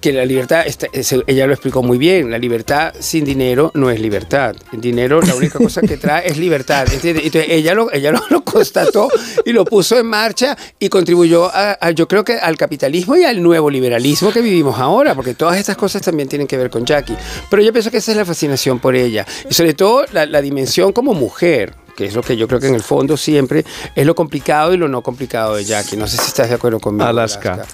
[0.00, 0.86] que la libertad, está-
[1.26, 4.54] ella lo explicó muy bien, la libertad sin dinero no es libertad.
[4.72, 6.86] El dinero, la única cosa que trae es libertad.
[6.92, 7.24] ¿entiendes?
[7.26, 9.08] Entonces ella, lo, ella lo, lo constató
[9.44, 13.24] y lo puso en marcha y contribuyó, a, a- yo creo que al capitalismo y
[13.24, 16.84] al nuevo liberalismo que vivimos ahora, porque todas estas cosas también tienen que ver con
[16.84, 17.16] Jackie.
[17.50, 19.26] Pero yo pienso que esa es la fascinación por ella.
[19.48, 22.68] Y sobre todo la, la dimensión como mujer que es lo que yo creo que
[22.68, 25.96] en el fondo siempre es lo complicado y lo no complicado de Jackie.
[25.96, 27.06] No sé si estás de acuerdo conmigo.
[27.06, 27.64] Alaska.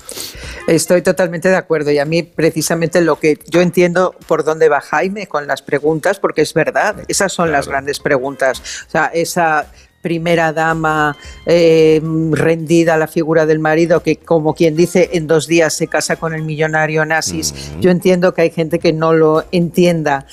[0.67, 4.81] Estoy totalmente de acuerdo y a mí precisamente lo que yo entiendo por dónde va
[4.81, 8.63] Jaime con las preguntas, porque es verdad, esas son las grandes preguntas.
[8.87, 9.67] O sea, esa
[10.03, 11.17] primera dama
[11.47, 15.87] eh, rendida a la figura del marido que como quien dice en dos días se
[15.87, 20.27] casa con el millonario nazis yo entiendo que hay gente que no lo entienda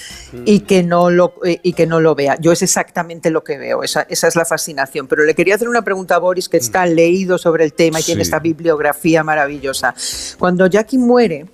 [0.45, 2.37] y que no lo eh, y que no lo vea.
[2.39, 5.07] Yo es exactamente lo que veo esa, esa es la fascinación.
[5.07, 8.03] Pero le quería hacer una pregunta a Boris que está leído sobre el tema y
[8.03, 9.93] tiene esta bibliografía maravillosa.
[10.37, 11.45] Cuando Jackie muere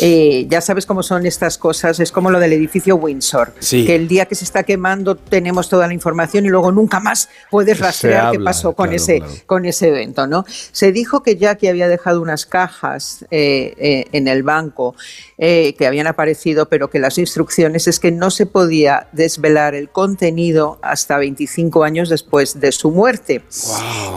[0.00, 3.86] eh, ya sabes cómo son estas cosas, es como lo del edificio Windsor, Sí.
[3.86, 7.28] que el día que se está quemando tenemos toda la información y luego nunca más
[7.50, 9.32] puedes rastrear qué habla, pasó con, claro, ese, claro.
[9.46, 10.26] con ese evento.
[10.26, 10.44] ¿no?
[10.72, 14.94] Se dijo que Jackie había dejado unas cajas eh, eh, en el banco
[15.38, 19.88] eh, que habían aparecido, pero que las instrucciones es que no se podía desvelar el
[19.88, 23.42] contenido hasta 25 años después de su muerte.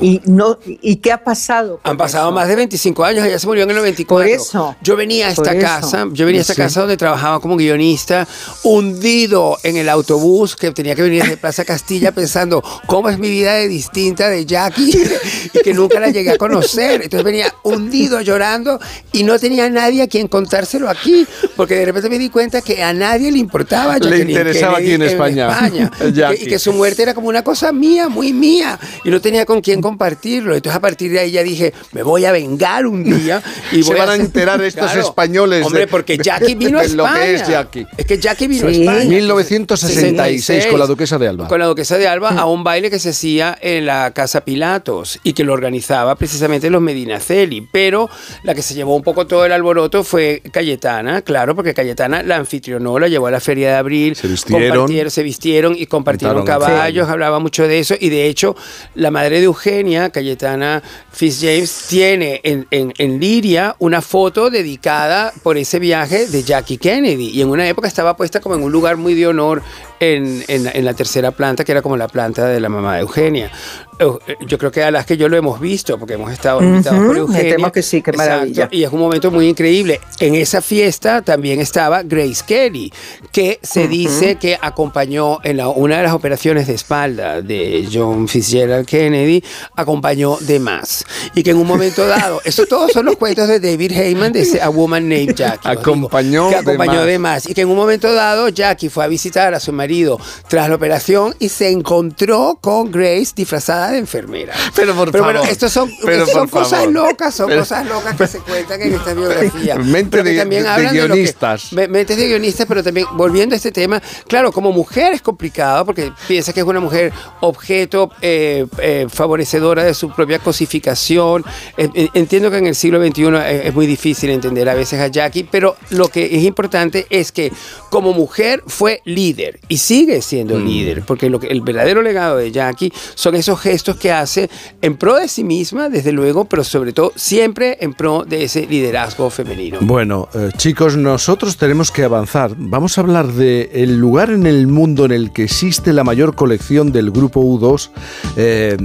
[0.02, 1.80] Y, no, ¿Y qué ha pasado?
[1.84, 4.08] Han pasado más de 25 años, ella se murió en el 94.
[4.08, 4.76] Por eso.
[4.82, 5.60] Yo venía a esta eso.
[5.68, 6.62] Casa, yo venía a esta Sí.
[6.62, 8.28] casa donde trabajaba como guionista,
[8.64, 13.30] hundido en el autobús que tenía que venir de Plaza Castilla pensando cómo es mi
[13.30, 14.92] vida de distinta de Jackie
[15.54, 17.02] y que nunca la llegué a conocer.
[17.04, 18.80] Entonces venía hundido llorando
[19.12, 22.84] y no tenía nadie a quien contárselo aquí, porque de repente me di cuenta que
[22.84, 23.98] a nadie le importaba.
[23.98, 25.50] Le interesaba aquí en España.
[25.50, 25.92] España.
[26.40, 29.62] Y que- su muerte era como una cosa mía, muy mía, y no tenía con
[29.62, 30.56] quién compartirlo.
[30.56, 33.90] Entonces a partir de ahí ya dije, me voy a vengar un día y Se
[33.92, 35.02] voy van a hacer- enterar estos Claro.
[35.02, 35.57] españoles.
[35.66, 37.24] Hombre, de- porque Jackie vino a de lo España.
[37.26, 37.86] que es Jackie.
[37.98, 38.88] Es que Jackie vino Sí.
[38.88, 39.10] a España.
[39.10, 41.48] 1966 con la duquesa de Alba.
[41.48, 45.20] Con la duquesa de Alba a un baile que se hacía en la Casa Pilatos
[45.24, 47.68] y que lo organizaba precisamente los Medinaceli.
[47.72, 48.10] Pero
[48.44, 52.38] la que se llevó un poco todo el alboroto fue Cayetana, claro, porque Cayetana la
[52.38, 54.16] anfitrionó, la llevó a la Feria de Abril.
[54.16, 54.88] Se vistieron.
[55.12, 57.96] se vistieron y compartieron caballos, hablaba mucho de eso.
[58.00, 58.56] Y de hecho,
[58.96, 65.58] la madre de Eugenia, Cayetana Fitzjames, tiene en, en, en Liria una foto dedicada por
[65.58, 67.30] ese viaje de Jackie Kennedy.
[67.30, 69.64] Y en una época estaba puesta como en un lugar muy de honor
[70.00, 73.02] en, en- en la tercera planta, que era como la planta de la mamá de
[73.02, 73.52] Eugenia.
[74.00, 76.62] Eu- eh, Yo creo que a las que yo lo hemos visto, porque hemos estado
[76.62, 77.72] invitados por Ujú, me Eugenia.
[77.72, 78.70] que sí, qué Exacto, maravilla.
[78.72, 80.00] Y es un momento muy increíble.
[80.20, 82.94] En esa fiesta también estaba Grace Kelly,
[83.32, 83.90] que se Ujú.
[83.90, 89.44] dice que acompañó en la- una de las operaciones de espalda de John Fitzgerald Kennedy,
[89.76, 91.04] acompañó de más.
[91.34, 94.42] Y que en un momento dado, eso todos son los cuentos de David Heyman de
[94.42, 95.68] ese A Woman Named Jackie.
[95.70, 97.06] os digo, Acompañó que de acompañó más.
[97.08, 97.50] de más.
[97.50, 100.68] Y que en un momento dado Jackie fue a visitar a su marido marido tras
[100.68, 104.54] la operación y se encontró con Grace disfrazada de enfermera.
[104.76, 105.52] Pero por Pero bueno, favor.
[105.54, 106.94] estos son, Pero estos son cosas favor.
[106.94, 109.76] locas, son Pero- cosas locas que se cuentan en esta biografía.
[109.78, 111.72] Mente Pero que de- también de que- guionistas.
[111.74, 115.86] me- mentes de guionistas, pero también volviendo a este tema, claro, como mujer es complicado
[115.86, 121.46] porque piensa que es una mujer objeto eh, eh, favorecedora de su propia cosificación.
[121.78, 125.08] Eh, entiendo que en el siglo XXI es, es muy difícil entender a veces a
[125.08, 127.54] Jackie, pero lo que es importante es que
[127.90, 132.52] como mujer fue líder y sigue siendo líder, porque lo que, el verdadero legado de
[132.52, 134.50] Jackie son esos gestos que hace
[134.82, 138.66] en pro de sí misma, desde luego, pero sobre todo siempre en pro de ese
[138.66, 139.80] liderazgo femenino.
[139.82, 142.56] Bueno, eh, chicos, nosotros tenemos que avanzar.
[142.58, 146.36] Vamos a hablar de el lugar en el mundo en el que existe la mayor
[146.36, 147.90] colección del grupo U2.
[148.36, 148.78] Eh,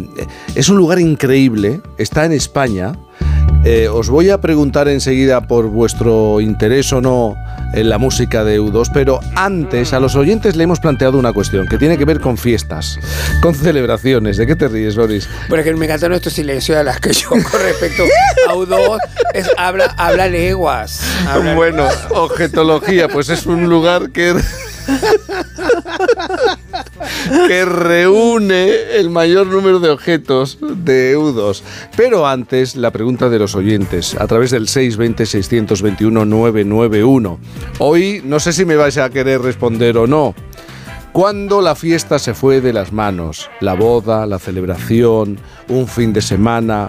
[0.55, 2.95] es un lugar increíble, está en España.
[3.65, 7.37] Eh, os voy a preguntar enseguida por vuestro interés o no
[7.75, 11.69] en la música de U2, pero antes a los oyentes le hemos planteado una cuestión
[11.69, 12.99] que tiene que ver con fiestas,
[13.41, 14.37] con celebraciones.
[14.37, 15.29] ¿De qué te ríes, Boris?
[15.49, 18.03] Porque me encanta nuestro silencio de las que yo con respecto
[18.49, 18.99] a U2
[19.33, 21.01] es, habla, habla leguas.
[21.29, 24.35] habla Bueno, objetología, pues es un lugar que
[27.47, 31.63] que reúne el mayor número de objetos de eudos.
[31.97, 37.39] Pero antes, la pregunta de los oyentes, a través del 620-621-991.
[37.79, 40.35] Hoy no sé si me vais a querer responder o no.
[41.13, 43.51] ¿Cuándo la fiesta se fue de las manos?
[43.61, 46.89] La boda, la celebración, un fin de semana,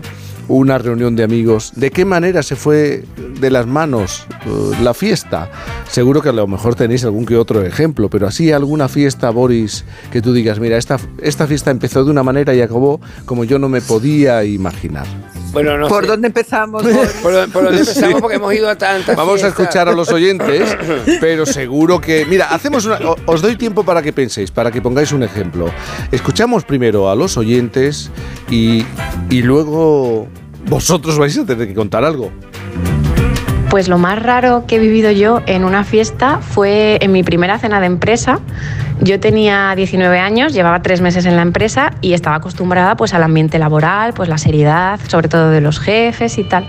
[0.57, 1.71] una reunión de amigos.
[1.75, 3.03] ¿De qué manera se fue
[3.39, 4.49] de las manos eh,
[4.81, 5.49] la fiesta?
[5.89, 9.85] Seguro que a lo mejor tenéis algún que otro ejemplo, pero así alguna fiesta, Boris,
[10.11, 13.59] que tú digas, mira, esta, esta fiesta empezó de una manera y acabó como yo
[13.59, 15.05] no me podía imaginar.
[15.53, 16.09] Bueno, no ¿Por sé.
[16.09, 16.81] dónde empezamos?
[17.21, 18.09] ¿Por, dónde- por dónde empezamos?
[18.15, 18.15] Sí.
[18.19, 20.75] Porque hemos ido a tantas Vamos a escuchar a los oyentes,
[21.21, 22.25] pero seguro que.
[22.25, 22.97] Mira, hacemos una.
[23.27, 25.69] Os doy tiempo para que penséis, para que pongáis un ejemplo.
[26.11, 28.09] Escuchamos primero a los oyentes
[28.49, 28.83] y,
[29.29, 30.27] y luego
[30.65, 32.31] vosotros vais a tener que contar algo.
[33.69, 37.57] Pues lo más raro que he vivido yo en una fiesta fue en mi primera
[37.57, 38.39] cena de empresa.
[39.01, 43.23] Yo tenía 19 años, llevaba tres meses en la empresa y estaba acostumbrada pues al
[43.23, 46.67] ambiente laboral, pues la seriedad, sobre todo de los jefes y tal.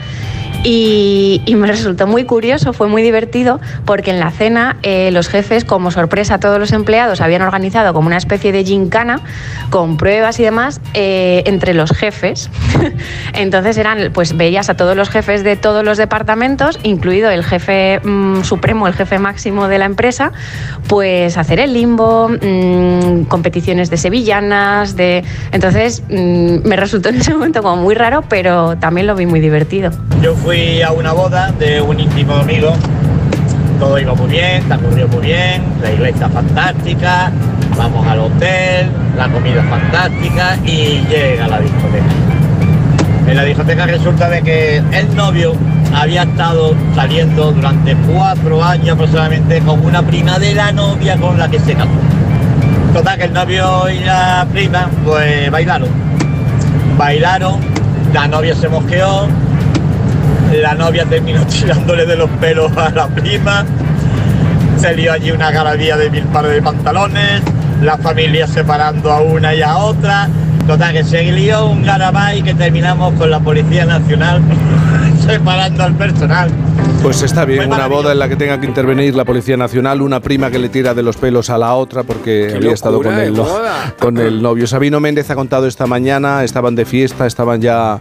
[0.66, 5.64] Y, me resultó muy curioso, fue muy divertido, porque en la cena eh, los jefes,
[5.64, 9.20] como sorpresa a todos los empleados, habían organizado como una especie de gincana
[9.70, 12.50] con pruebas y demás eh, entre los jefes.
[13.34, 18.00] Entonces eran, pues veías a todos los jefes de todos los departamentos, incluido el jefe
[18.02, 20.32] mm, supremo, el jefe máximo de la empresa,
[20.88, 25.24] pues hacer el limbo, mm, competiciones de sevillanas, de...
[25.52, 29.40] Entonces mm, me resultó en ese momento como muy raro, pero también lo vi muy
[29.40, 29.90] divertido.
[30.22, 32.74] Yo fui a una boda de un íntimo amigo.
[33.80, 34.62] Todo iba muy bien,
[35.10, 37.32] muy bien, la iglesia fantástica,
[37.76, 42.04] vamos al hotel, la comida fantástica y llega la discoteca.
[43.26, 45.54] En la discoteca resulta de que el novio
[45.92, 51.48] había estado saliendo durante cuatro años aproximadamente con una prima de la novia con la
[51.50, 51.90] que se casó.
[52.92, 55.88] Total que el novio y la prima pues bailaron.
[56.96, 57.58] Bailaron,
[58.12, 59.26] la novia se mosqueó,
[60.60, 63.64] la novia terminó tirándole de los pelos a la prima,
[64.78, 67.42] se lió allí una garabía de mil pares de pantalones,
[67.82, 70.28] la familia separando a una y a otra.
[70.66, 74.40] Total, que se lió un garabay que terminamos con la Policía Nacional
[75.26, 76.50] separando al personal.
[77.02, 80.20] Pues está bien, una boda en la que tenga que intervenir la Policía Nacional, una
[80.20, 83.32] prima que le tira de los pelos a la otra porque había estado con el,
[83.32, 83.94] boda!
[83.98, 84.66] con el novio.
[84.66, 88.00] Sabino Méndez ha contado esta mañana, estaban de fiesta, estaban ya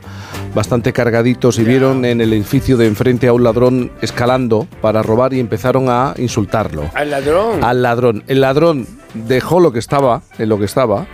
[0.56, 5.34] bastante cargaditos y vieron en el edificio de enfrente a un ladrón escalando para robar
[5.34, 6.90] y empezaron a insultarlo.
[6.94, 7.64] Al ladrón.
[7.64, 8.24] Al ladrón.
[8.28, 11.08] El ladrón dejó lo que estaba, en lo que estaba,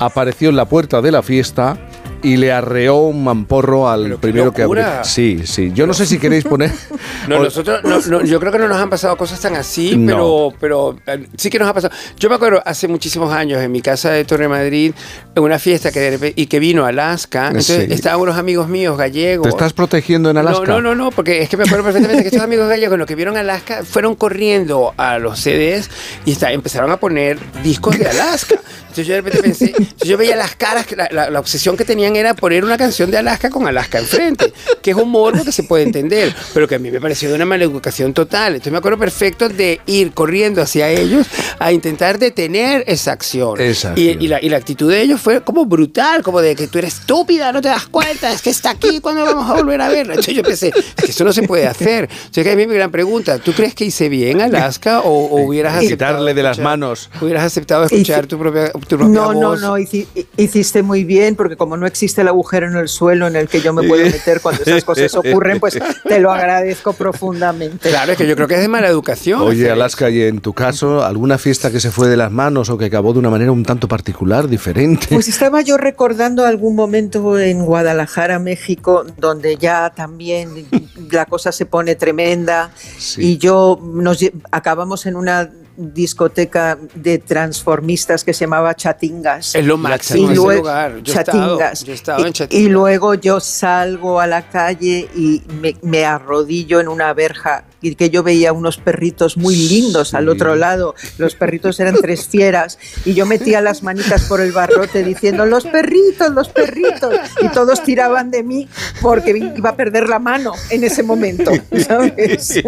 [0.00, 1.78] apareció en la puerta de la fiesta
[2.22, 4.84] y le arreó un mamporro al primero que abrió.
[5.04, 5.72] Sí, sí.
[5.74, 6.70] Yo no sé si queréis poner.
[7.28, 9.94] No, o- nosotros, no, no, yo creo que no nos han pasado cosas tan así,
[9.96, 10.14] No.
[10.14, 11.94] pero, pero eh, sí que nos ha pasado.
[12.18, 14.94] Yo me acuerdo hace muchísimos años en mi casa de Torre Madrid,
[15.34, 17.48] en una fiesta que y que vino Alaska.
[17.48, 17.92] Entonces Sí.
[17.92, 19.44] estaban unos amigos míos gallegos.
[19.44, 20.64] ¿Te estás protegiendo en Alaska?
[20.66, 23.06] No, no, no, no, porque es que me acuerdo perfectamente que estos amigos gallegos, los
[23.06, 25.90] que vieron Alaska, fueron corriendo a los CDs
[26.24, 28.56] y está- empezaron a poner discos de Alaska.
[28.80, 31.84] Entonces yo de repente pensé, entonces yo veía las caras, la, la- la obsesión que
[31.84, 35.44] tenían hacían era poner una canción de Alaska con Alaska enfrente, que es un morbo
[35.44, 38.54] que se puede entender, pero que a mí me pareció de una maleducación total.
[38.54, 41.26] Entonces me acuerdo perfecto de ir corriendo hacia ellos
[41.58, 43.60] a intentar detener esa acción.
[43.60, 44.22] Esa Y, acción.
[44.22, 46.94] y la, y la actitud de ellos fue como brutal, como de que tú eres
[47.00, 50.14] estúpida, no te das cuenta, es que está aquí, cuando vamos a volver a verla?
[50.14, 52.08] Entonces yo pensé, es que eso no se puede hacer.
[52.10, 55.42] Entonces que a mí mi gran pregunta, ¿tú crees que hice bien Alaska o, o
[55.46, 57.10] hubieras aceptado Quitarle de las escuchar- manos.
[57.20, 59.60] Hubieras aceptado escuchar tu propia, tu propia No, no, voz?
[59.60, 60.06] no, hici-
[60.36, 63.60] hiciste muy bien, porque como no existe el agujero en el suelo en el que
[63.60, 67.90] yo me puedo meter cuando esas cosas ocurren, pues te lo agradezco profundamente.
[67.90, 69.40] Claro, es que yo creo que es de mala educación.
[69.42, 72.78] Oye, Alaska, ¿y en tu caso alguna fiesta que se fue de las manos o
[72.78, 75.08] que acabó de una manera un tanto particular, diferente?
[75.10, 80.66] Pues estaba yo recordando algún momento en Guadalajara, México, donde ya también
[81.10, 82.70] la cosa se pone tremenda
[83.16, 85.50] y yo nos acabamos en una
[85.80, 89.54] discoteca de transformistas que se llamaba Chatingas.
[89.54, 91.02] Es lo máximo Y ese lugar.
[91.02, 91.84] Yo he estado- Chatingas.
[91.84, 92.64] yo he estado en Y- Chatingas.
[92.64, 97.94] Y luego yo salgo a la calle y me, me arrodillo en una verja y
[97.94, 100.94] que yo veía unos perritos muy lindos al otro lado.
[101.16, 105.64] Los perritos eran tres fieras y yo metía las manitas por el barrote diciendo los
[105.64, 107.14] perritos, los perritos.
[107.40, 108.68] Y todos tiraban de mí
[109.00, 111.50] porque iba a perder la mano en ese momento.
[111.86, 112.50] ¿sabes?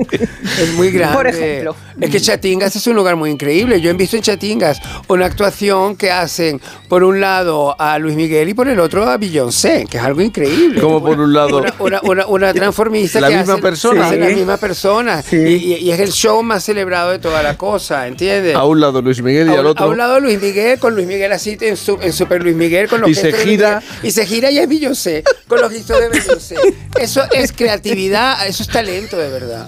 [0.63, 1.17] Es muy grande.
[1.17, 1.77] Por ejemplo.
[2.01, 3.81] Es que Chatingas es un lugar muy increíble.
[3.81, 8.49] Yo he visto en Chatingas una actuación que hacen por un lado a Luis Miguel
[8.49, 10.81] y por el otro a Beyoncé, que es algo increíble.
[10.81, 11.59] Como por un lado.
[11.59, 14.07] Una, una, una- una transformista La que misma hacen- persona.
[14.07, 14.35] hacen la Sí.
[14.37, 15.25] misma persona.
[15.33, 18.55] Y, y- y es el show más celebrado de toda la cosa, ¿entiendes?
[18.55, 19.85] A un lado Luis Miguel y a, al otro.
[19.85, 22.89] a un lado Luis Miguel, con Luis Miguel así en, su- en Super Luis Miguel,
[22.89, 23.81] con los Y se gira.
[23.81, 24.01] Miguel.
[24.05, 26.57] Y se gira y es Beyoncé, con los gestos de Beyoncé.
[27.01, 29.67] Eso es creatividad, eso es talento de verdad.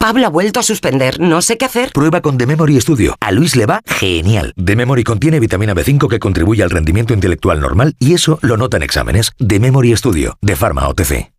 [0.00, 1.90] Pablo ha vuelto a suspender, no sé qué hacer.
[1.90, 3.16] Prueba con The Memory Studio.
[3.18, 4.54] A Luis le va genial.
[4.54, 8.76] The Memory contiene vitamina B5 que contribuye al rendimiento intelectual normal y eso lo nota
[8.76, 9.32] en exámenes.
[9.44, 11.32] The Memory Studio, de Pharma OTC.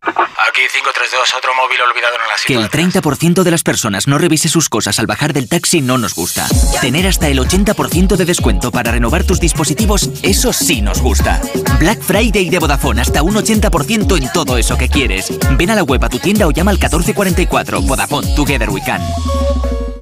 [0.50, 4.48] Aquí 532, otro móvil olvidado en la Que el 30% de las personas no revise
[4.48, 6.48] sus cosas al bajar del taxi no nos gusta.
[6.80, 11.40] Tener hasta el 80% de descuento para renovar tus dispositivos, eso sí nos gusta.
[11.78, 15.32] Black Friday de Vodafone, hasta un 80% en todo eso que quieres.
[15.56, 17.82] Ven a la web a tu tienda o llama al 1444.
[17.82, 19.00] Vodafone, Together We Can.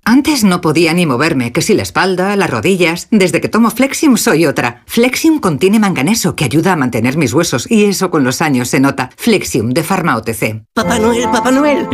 [0.09, 3.09] Antes no podía ni moverme, que si la espalda, las rodillas.
[3.11, 4.83] Desde que tomo Flexium soy otra.
[4.87, 8.81] Flexium contiene manganeso que ayuda a mantener mis huesos y eso con los años se
[8.81, 9.11] nota.
[9.19, 10.63] Flexium de Pharma OTC.
[10.73, 11.87] Papá Noel, Papá Noel.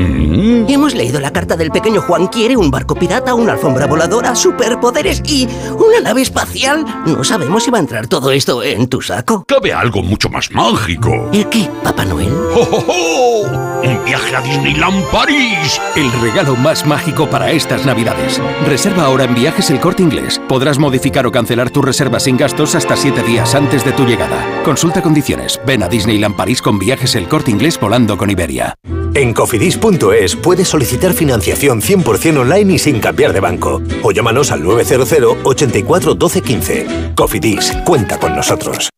[0.68, 2.28] Hemos leído la carta del pequeño Juan.
[2.28, 6.84] Quiere un barco pirata, una alfombra voladora, superpoderes y una nave espacial.
[7.07, 9.44] No sabemos si va a entrar todo esto en tu saco.
[9.49, 11.31] Cabe algo mucho más mágico.
[11.33, 12.33] ¿El qué, Papá Noel?
[12.55, 13.81] ¡Oh, oh, oh!
[13.83, 15.81] ¡Un viaje a Disneyland París!
[15.97, 18.03] El regalo más mágico para estas navidades.
[18.66, 20.41] Reserva ahora en Viajes El Corte Inglés.
[20.49, 24.62] Podrás modificar o cancelar tu reserva sin gastos hasta 7 días antes de tu llegada.
[24.65, 25.60] Consulta condiciones.
[25.66, 28.74] Ven a Disneyland París con Viajes El Corte Inglés volando con Iberia.
[29.15, 33.81] En cofidis.es puedes solicitar financiación 100% online y sin cambiar de banco.
[34.02, 36.86] O llámanos al 900 84 12 15.
[37.15, 38.91] Cofidis, cuenta con nosotros.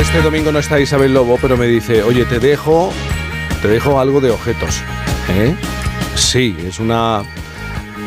[0.00, 2.92] Este domingo no está Isabel Lobo, pero me dice, oye, te dejo,
[3.60, 4.80] te dejo algo de objetos.
[5.28, 5.56] ¿Eh?
[6.14, 7.22] Sí, es una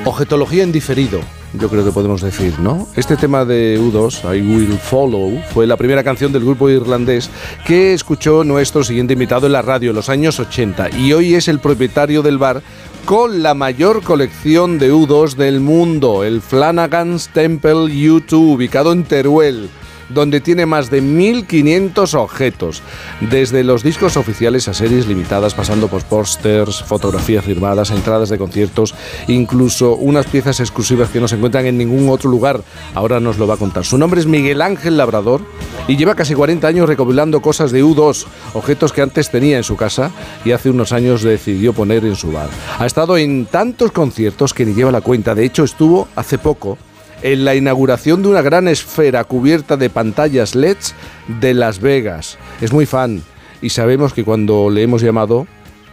[0.05, 1.19] objetología en diferido,
[1.53, 2.87] yo creo que podemos decir, ¿no?
[2.95, 7.29] Este tema de U2, I Will Follow, fue la primera canción del grupo irlandés
[7.65, 11.49] que escuchó nuestro siguiente invitado en la radio en los años 80 y hoy es
[11.49, 12.63] el propietario del bar
[13.03, 19.69] con la mayor colección de U2 del mundo, el Flanagan's Temple U2, ubicado en Teruel
[20.13, 22.81] donde tiene más de 1500 objetos,
[23.19, 28.93] desde los discos oficiales a series limitadas, pasando por pósters, fotografías firmadas, entradas de conciertos,
[29.27, 32.61] incluso unas piezas exclusivas que no se encuentran en ningún otro lugar.
[32.93, 33.85] Ahora nos lo va a contar.
[33.85, 35.41] Su nombre es Miguel Ángel Labrador
[35.87, 39.75] y lleva casi 40 años recopilando cosas de U2, objetos que antes tenía en su
[39.75, 40.11] casa
[40.45, 42.49] y hace unos años decidió poner en su bar.
[42.79, 46.77] Ha estado en tantos conciertos que ni lleva la cuenta, de hecho estuvo hace poco
[47.21, 50.95] en la inauguración de una gran esfera cubierta de pantallas LEDs
[51.39, 52.37] de Las Vegas.
[52.61, 53.21] Es muy fan
[53.61, 55.47] y sabemos que cuando le hemos llamado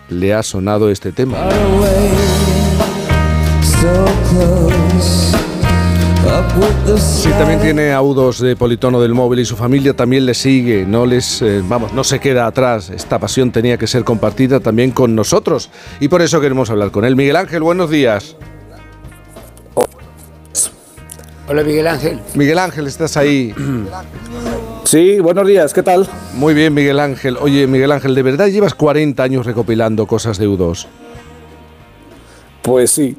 [0.08, 1.36] le ha sonado este tema.
[6.96, 11.06] Sí, también tiene audos de politono del móvil y su familia también le sigue, no
[11.06, 12.90] les, eh, vamos, no se queda atrás.
[12.90, 17.04] Esta pasión tenía que ser compartida también con nosotros y por eso queremos hablar con
[17.04, 17.14] él.
[17.14, 18.36] Miguel Ángel, buenos días.
[21.48, 22.20] Hola Miguel Ángel.
[22.34, 23.54] Miguel Ángel, ¿estás ahí?
[24.84, 26.06] Sí, buenos días, ¿qué tal?
[26.34, 27.36] Muy bien, Miguel Ángel.
[27.40, 30.86] Oye, Miguel Ángel, ¿de verdad llevas 40 años recopilando cosas de U2?
[32.60, 33.16] Pues sí,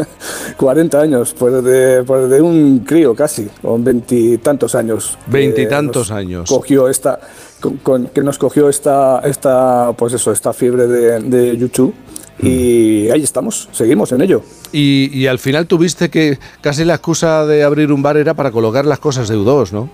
[0.58, 5.16] 40 años, pues de, pues de un crío casi, con veintitantos años.
[5.28, 6.50] Veintitantos años.
[6.50, 7.18] Cogió esta,
[7.60, 11.94] con- con- que nos cogió esta, esta, pues eso, esta fiebre de, de YouTube
[12.42, 14.42] y ahí estamos, seguimos en ello.
[14.72, 18.50] Y, y al final tuviste que casi la excusa de abrir un bar era para
[18.50, 19.88] colocar las cosas de U2, ¿no?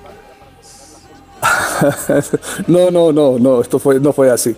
[2.66, 4.54] no, no, no, no, esto fue, no fue así.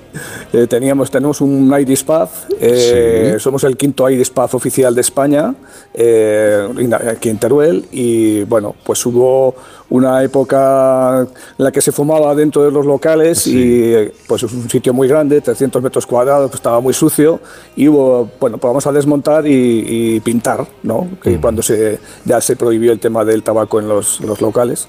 [0.52, 2.28] Eh, teníamos, tenemos un Iris Pub,
[2.58, 3.40] eh, Sí.
[3.40, 5.54] somos el quinto Iris Pub oficial de España,
[5.92, 6.66] eh,
[7.10, 9.54] aquí en Teruel, y bueno, pues hubo
[9.90, 11.20] una época
[11.58, 14.94] en la que se fumaba dentro de los locales y eh, pues es un sitio
[14.94, 17.40] muy grande, 300 metros cuadrados, pues estaba muy sucio
[17.76, 19.84] y hubo, bueno, pues vamos a desmontar y,
[20.16, 21.08] y pintar, ¿no?
[21.22, 24.88] Que cuando se, ya se prohibió el tema del tabaco en los, los locales.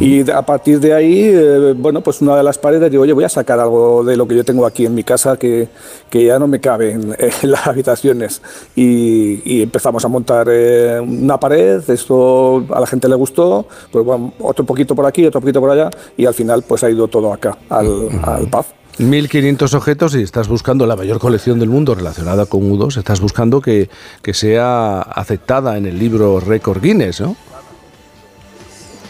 [0.00, 3.12] Y de- a partir de ahí, eh, bueno, pues una de las paredes digo, oye,
[3.12, 5.68] voy a sacar algo de lo que yo tengo aquí en mi casa que,
[6.10, 8.40] que ya no me cabe en, en las habitaciones.
[8.74, 14.04] Y, y empezamos a montar eh, una pared, esto a la gente le gustó, pues
[14.04, 17.08] bueno, otro poquito por aquí, otro poquito por allá, y al final pues ha ido
[17.08, 18.64] todo acá, al, al pub.
[18.98, 23.60] 1500 objetos y estás buscando la mayor colección del mundo relacionada con U2, estás buscando
[23.60, 23.90] que,
[24.22, 27.36] que sea aceptada en el libro Record Guinness, ¿no?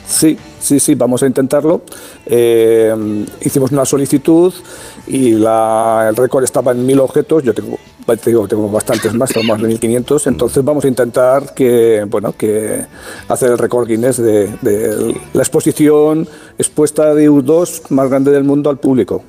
[0.08, 1.82] Sí, sí, sí, vamos a intentarlo.
[2.26, 4.52] Eh, hicimos una solicitud
[5.08, 7.42] y la- el récord estaba en mil objetos.
[7.42, 7.76] Yo tengo,
[8.06, 10.26] te digo, tengo bastantes más, tengo más de 1500.
[10.28, 12.86] Entonces vamos a intentar que, bueno, que
[13.28, 16.28] hacer el récord Guinness de, de la exposición
[16.58, 19.24] expuesta de U2 más grande del mundo al público.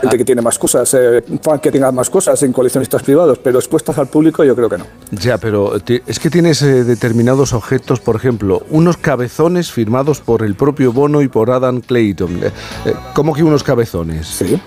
[0.00, 3.58] Gente que tiene más cosas, eh, fan que tenga más cosas en coleccionistas privados, pero
[3.58, 4.86] expuestas al público yo creo que no.
[5.10, 10.54] Ya, pero es que tienes eh, determinados objetos, por ejemplo, unos cabezones firmados por el
[10.54, 12.40] propio Bono y por Adam Clayton.
[12.44, 14.26] Eh, ¿Cómo que unos cabezones?
[14.26, 14.58] Sí.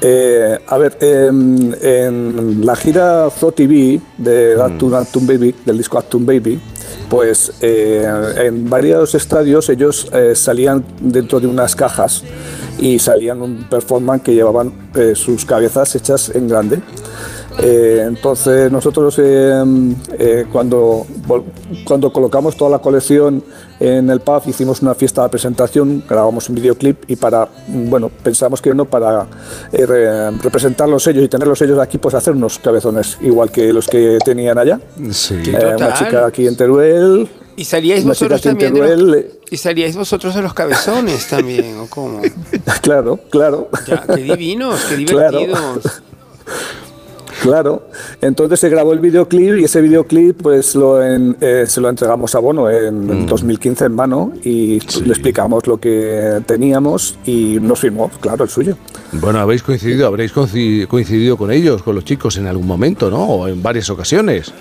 [0.00, 5.98] Eh, a ver, em, en la gira Zoo TV de Actum, Actum Baby, del disco
[5.98, 6.60] Actum Baby,
[7.08, 8.04] pues eh,
[8.36, 12.22] en varios estadios ellos eh, salían dentro de unas cajas
[12.78, 14.72] y salían un performance que llevaban
[15.14, 16.80] sus cabezas hechas en grande.
[17.62, 19.64] Eh, entonces nosotros eh,
[20.18, 21.06] eh, cuando,
[21.84, 23.42] cuando colocamos toda la colección
[23.80, 28.10] en el pub hicimos una fiesta de presentación, grabamos un videoclip y para, mm, bueno,
[28.22, 29.26] pensamos que no para
[29.72, 33.50] eh, re- representar los sellos y tener los sellos aquí, pues hacer unos cabezones igual
[33.50, 34.78] que los que tenían allá.
[35.10, 35.36] Sí.
[35.46, 37.28] Eh, una chica aquí en Teruel.
[37.56, 41.78] ¿Y salíais chica vosotros también de los, eh, ¿Y salíais vosotros de los cabezones también,
[41.78, 42.20] o cómo?
[42.82, 43.70] Claro, claro.
[43.86, 45.58] Ya, qué divinos, qué divertidos.
[45.58, 45.80] Claro,
[48.20, 52.34] entonces se grabó el videoclip y ese videoclip pues lo en- eh, se lo entregamos
[52.34, 58.10] a Bono en 2015 en mano y le explicamos lo que teníamos y nos firmó,
[58.20, 58.76] claro, el suyo.
[59.12, 63.24] Bueno, habéis coincidido, habréis coinci- coincidido con ellos, con los chicos en algún momento, ¿no?
[63.24, 64.52] O en varias ocasiones.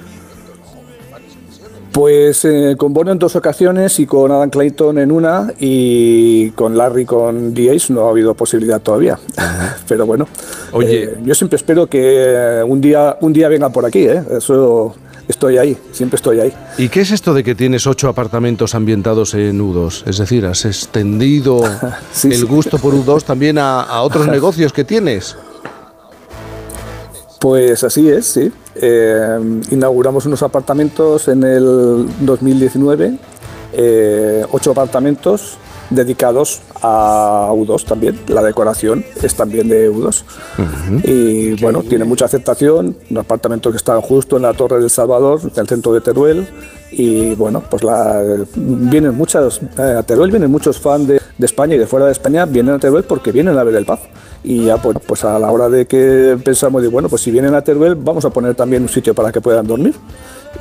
[1.96, 6.76] Pues eh, con Bono en dos ocasiones y con Adam Clayton en una y con
[6.78, 7.94] Larry con D.A.S.
[7.94, 9.18] no ha habido posibilidad todavía.
[9.88, 10.28] Pero bueno,
[10.74, 11.04] Oye.
[11.06, 14.22] eh, yo siempre espero que un día, un día venga por aquí, ¿eh?
[14.30, 14.94] eso
[15.30, 16.54] estoy ahí, siempre estoy ahí.
[16.78, 20.06] ¿Y qué es esto de que tienes ocho apartamentos ambientados en U2?
[20.06, 21.62] Es decir, ¿has extendido
[22.26, 25.38] el gusto por U2 también a, a otros negocios que tienes?
[27.46, 28.52] Pues así es, sí.
[28.74, 33.20] Eh, inauguramos unos apartamentos en el 2019,
[33.72, 35.60] eh, ocho apartamentos
[35.92, 38.20] dedicados a U2 también.
[38.30, 40.24] La decoración es también de U2.
[41.04, 42.98] Y bueno, tiene mucha aceptación.
[43.12, 46.48] Un apartamento que está justo en la Torre del Salvador, en el centro de Teruel.
[46.98, 48.22] Y bueno, pues la,
[48.56, 52.14] vienen muchas, eh, a Teruel vienen muchos fans de, de España y de fuera de
[52.14, 54.00] España, vienen a Teruel porque vienen a ver el pub.
[54.46, 57.54] Y ya pues, pues a la hora de que pensamos, de, bueno, pues si vienen
[57.54, 59.94] a Teruel vamos a poner también un sitio para que puedan dormir.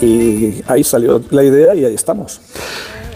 [0.00, 2.40] Y ahí salió la idea y ahí estamos.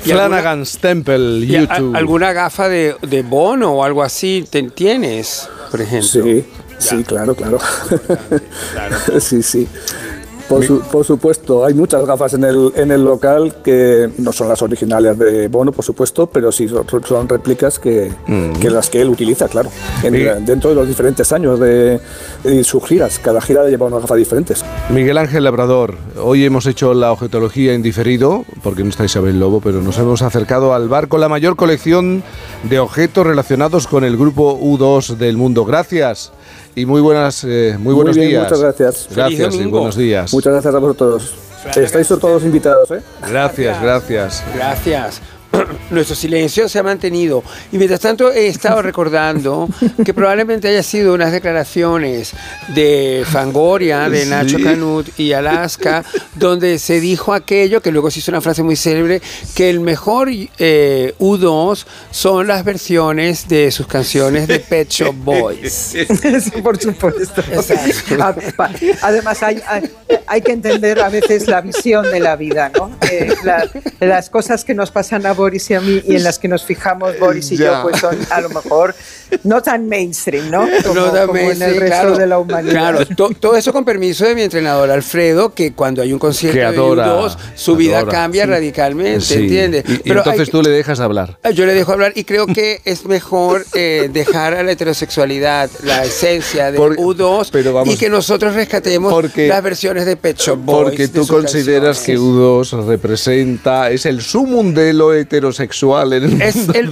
[0.04, 1.96] ¿Y alguna- Flanagan's Temple, ¿Y a- YouTube.
[1.96, 6.08] ¿Alguna gafa de, de Bono o algo así te- tienes, por ejemplo?
[6.08, 6.44] Sí,
[6.78, 7.58] sí, claro, claro.
[9.18, 9.66] sí, sí.
[10.48, 14.48] Por, su- por supuesto, hay muchas gafas en el, en el local que no son
[14.48, 18.10] las originales de Bono, por supuesto, pero sí son, son réplicas que,
[18.60, 19.70] que las que él utiliza, claro,
[20.02, 22.00] en- dentro de los diferentes años de,
[22.44, 23.18] de sus giras.
[23.22, 24.64] Cada gira lleva unas gafas diferentes.
[24.90, 29.60] Miguel Ángel Labrador, hoy hemos hecho la objetología en diferido, porque no está Isabel Lobo,
[29.60, 32.22] pero nos hemos acercado al bar con la mayor colección
[32.62, 35.64] de objetos relacionados con el grupo U2 del mundo.
[35.66, 36.32] Gracias
[36.78, 38.44] y muy buenas, eh, muy buenos bien, días.
[38.44, 39.08] Muchas gracias.
[39.14, 40.32] Gracias y buenos días.
[40.32, 41.34] Muchas gracias a vosotros.
[41.76, 43.02] Estáis todos invitados, ¿eh?
[43.28, 44.44] Gracias, gracias.
[44.54, 45.20] Gracias.
[45.90, 47.42] Nuestro silencio se ha mantenido.
[47.72, 49.68] Y mientras tanto he estado recordando
[50.04, 52.32] que probablemente haya sido unas declaraciones
[52.74, 54.28] de Fangoria, de Sí.
[54.30, 56.04] Nacho Canut y Alaska,
[56.34, 59.22] donde se dijo aquello, que luego se hizo una frase muy célebre,
[59.54, 60.28] que el mejor
[60.58, 65.94] eh, U2 son las versiones de sus canciones de Pet Shop Boys.
[66.62, 67.42] Por supuesto.
[69.02, 69.90] Además, hay, hay,
[70.26, 72.90] hay que entender a veces la visión de la vida, ¿no?
[73.10, 73.68] Eh, la-
[74.00, 76.64] las cosas que nos pasan a Boris y a mí y en las que nos
[76.64, 77.64] fijamos Boris y Ya.
[77.66, 78.94] yo, pues son a lo mejor
[79.44, 80.66] no tan mainstream, ¿no?
[80.86, 82.72] Como, No, como en el resto claro, de la humanidad.
[82.72, 86.66] Claro, to- todo eso con permiso de mi entrenador Alfredo, que cuando hay un concierto
[86.66, 88.12] adora, de U2, su vida adora.
[88.12, 88.50] cambia Sí.
[88.50, 89.34] radicalmente, Sí.
[89.34, 89.84] ¿entiendes?
[89.88, 91.38] Y, y Pero entonces tú le dejas hablar.
[91.54, 96.04] yo le dejo hablar y creo que es mejor eh, dejar a la heterosexualidad la
[96.04, 100.82] esencia de U2 vamos- y que nosotros rescatemos Porque- las versiones de Pet Shop Boys.
[100.90, 106.68] Porque tú consideras que U2 representa, es el sumum de lo heterosexual en el Es
[106.70, 106.88] el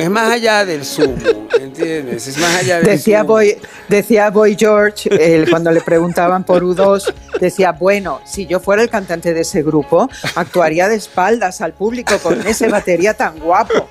[0.00, 2.26] es más allá del sumum, ¿entiendes?
[2.26, 3.28] Es más allá del Decía sumum.
[3.28, 3.56] Boy,
[3.88, 8.90] decía Boy George, él, cuando le preguntaban por U2, decía, bueno, si yo fuera el
[8.90, 13.88] cantante de ese grupo, actuaría de espaldas al público con ese batería tan guapo.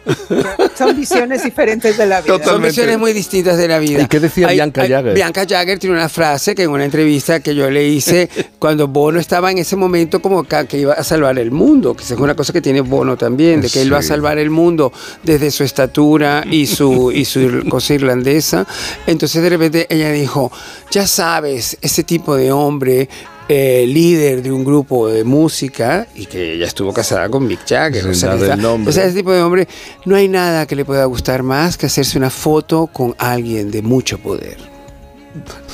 [0.77, 2.43] Son visiones diferentes de la vida.
[2.43, 4.03] Son visiones muy distintas de la vida.
[4.03, 5.13] ¿Y qué decía Hay- Bianca Jagger?
[5.13, 8.29] Bianca Jagger tiene una frase que en una entrevista que yo le hice
[8.59, 12.11] cuando Bono estaba en ese momento como que, iba a salvar el mundo, que es
[12.11, 14.91] una cosa que tiene Bono también, de que él va a salvar el mundo
[15.23, 18.65] desde su estatura y su, y su cosa irlandesa.
[19.07, 20.51] Entonces de repente ella dijo,
[20.91, 23.09] ya sabes, ese tipo de hombre
[23.51, 28.05] eh, líder de un grupo de música y que ella estuvo casada con Mick Jagger.
[28.07, 28.55] O sea, está-
[28.87, 29.67] o sea, ese tipo de hombre,
[30.05, 33.81] no hay nada que le pueda gustar más que hacerse una foto con alguien de
[33.81, 34.57] mucho poder.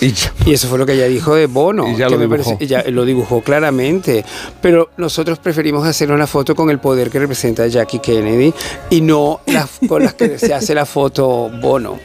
[0.02, 1.88] Y, ya- Y eso fue lo que ella dijo de Bono.
[1.88, 2.52] Y ya que lo me dibujó.
[2.58, 4.24] parece- ella lo dibujó claramente.
[4.62, 8.54] Pero nosotros preferimos hacer una foto con el poder que representa Jackie Kennedy
[8.90, 12.00] y no las con las que se hace la foto Bono.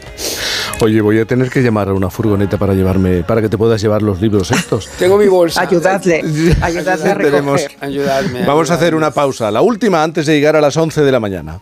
[0.82, 3.82] Oye, voy a tener que llamar a una furgoneta para llevarme, para que te puedas
[3.82, 4.88] llevar los libros estos.
[4.98, 5.60] Tengo mi bolsa.
[5.60, 6.22] Ayudadle,
[6.62, 7.72] ayudadle a recoger.
[7.80, 8.46] Ayudadme.
[8.46, 11.20] Vamos a hacer una pausa, la última antes de llegar a las 11 de la
[11.20, 11.58] mañana.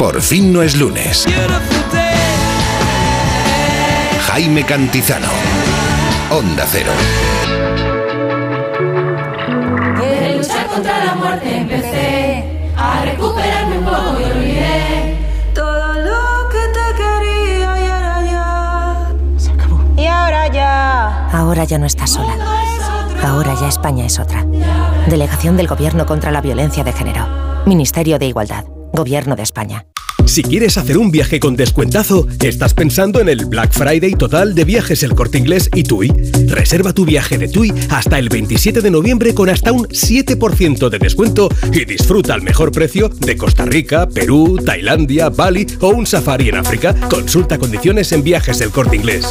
[0.00, 1.26] Por fin no es lunes.
[4.22, 5.28] Jaime Cantizano.
[6.30, 6.90] Onda Cero.
[10.00, 15.18] De luchar contra la muerte empecé a recuperarme un poco y olvidé
[15.54, 20.02] todo lo que te quería y ahora ya.
[20.02, 21.28] Y ahora ya.
[21.28, 22.36] Ahora ya no estás sola.
[23.22, 24.46] Ahora ya España es otra.
[25.08, 27.28] Delegación del Gobierno contra la Violencia de Género.
[27.66, 28.64] Ministerio de Igualdad.
[28.92, 29.86] Gobierno de España.
[30.26, 34.64] Si quieres hacer un viaje con descuentazo, estás pensando en el Black Friday total de
[34.64, 36.12] viajes El Corte Inglés y TUI.
[36.46, 40.98] Reserva tu viaje de TUI hasta el 27 de noviembre con hasta un 7% de
[40.98, 46.50] descuento y disfruta al mejor precio de Costa Rica, Perú, Tailandia, Bali o un safari
[46.50, 46.94] en África.
[47.08, 49.26] Consulta condiciones en viajes El Corte Inglés.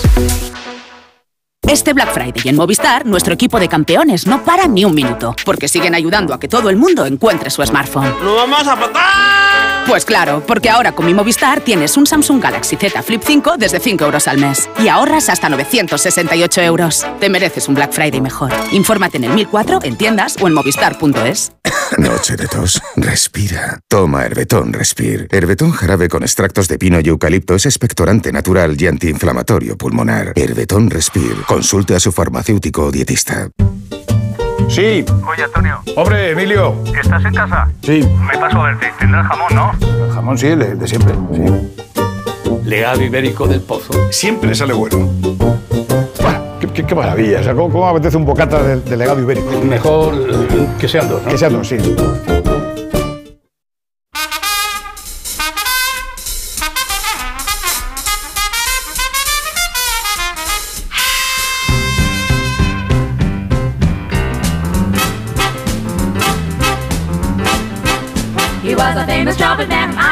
[1.67, 5.67] Este Black Friday en Movistar, nuestro equipo de campeones no para ni un minuto, porque
[5.67, 8.11] siguen ayudando a que todo el mundo encuentre su smartphone.
[8.23, 9.78] ¡Lo vamos a matar!
[9.89, 13.79] Pues claro, porque ahora con mi Movistar tienes un Samsung Galaxy Z Flip 5 desde
[13.79, 17.07] 5 euros al mes y ahorras hasta 968 euros.
[17.19, 18.51] Te mereces un Black Friday mejor.
[18.71, 21.53] Infórmate en el 1004, en tiendas o en movistar.es.
[21.97, 22.79] Noche de tos.
[22.97, 23.79] Respira.
[23.87, 25.27] Toma Herbetón Respir.
[25.31, 30.33] Herbetón jarabe con extractos de pino y eucalipto es expectorante natural y antiinflamatorio pulmonar.
[30.35, 31.35] Herbetón Respir.
[31.47, 33.49] Consulte a su farmacéutico o dietista.
[34.69, 35.03] Sí.
[35.27, 35.79] Oye, Antonio.
[35.95, 36.75] Hombre, Emilio.
[37.01, 37.67] ¿Estás en casa?
[37.81, 38.07] Sí.
[38.31, 38.87] Me paso a verte.
[38.99, 39.71] Tendrás jamón, ¿no?
[40.05, 41.13] El jamón sí, el de, siempre.
[41.33, 41.81] Sí.
[42.65, 43.93] Legado ibérico del pozo.
[44.11, 45.09] Siempre sale bueno.
[46.59, 47.39] Qué, qué- qué maravilla.
[47.39, 49.49] O sea, ¿cómo, cómo apetece un bocata de, de legado ibérico?
[49.63, 50.13] Mejor
[50.77, 51.29] que sean dos, ¿no?
[51.31, 51.77] Que sean dos, sí.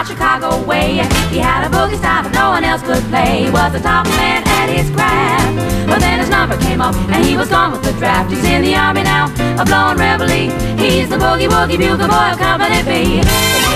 [0.08, 1.04] Chicago way.
[1.28, 3.44] He had a boogie style that no one else could play.
[3.44, 5.60] He was the top man at his craft.
[5.86, 8.32] But then his number came up and he was gone with the draft.
[8.32, 9.28] He's in the army now,
[9.60, 10.52] a blowing reveille.
[10.80, 13.67] He's the boogie woogie bugle boy of Company B.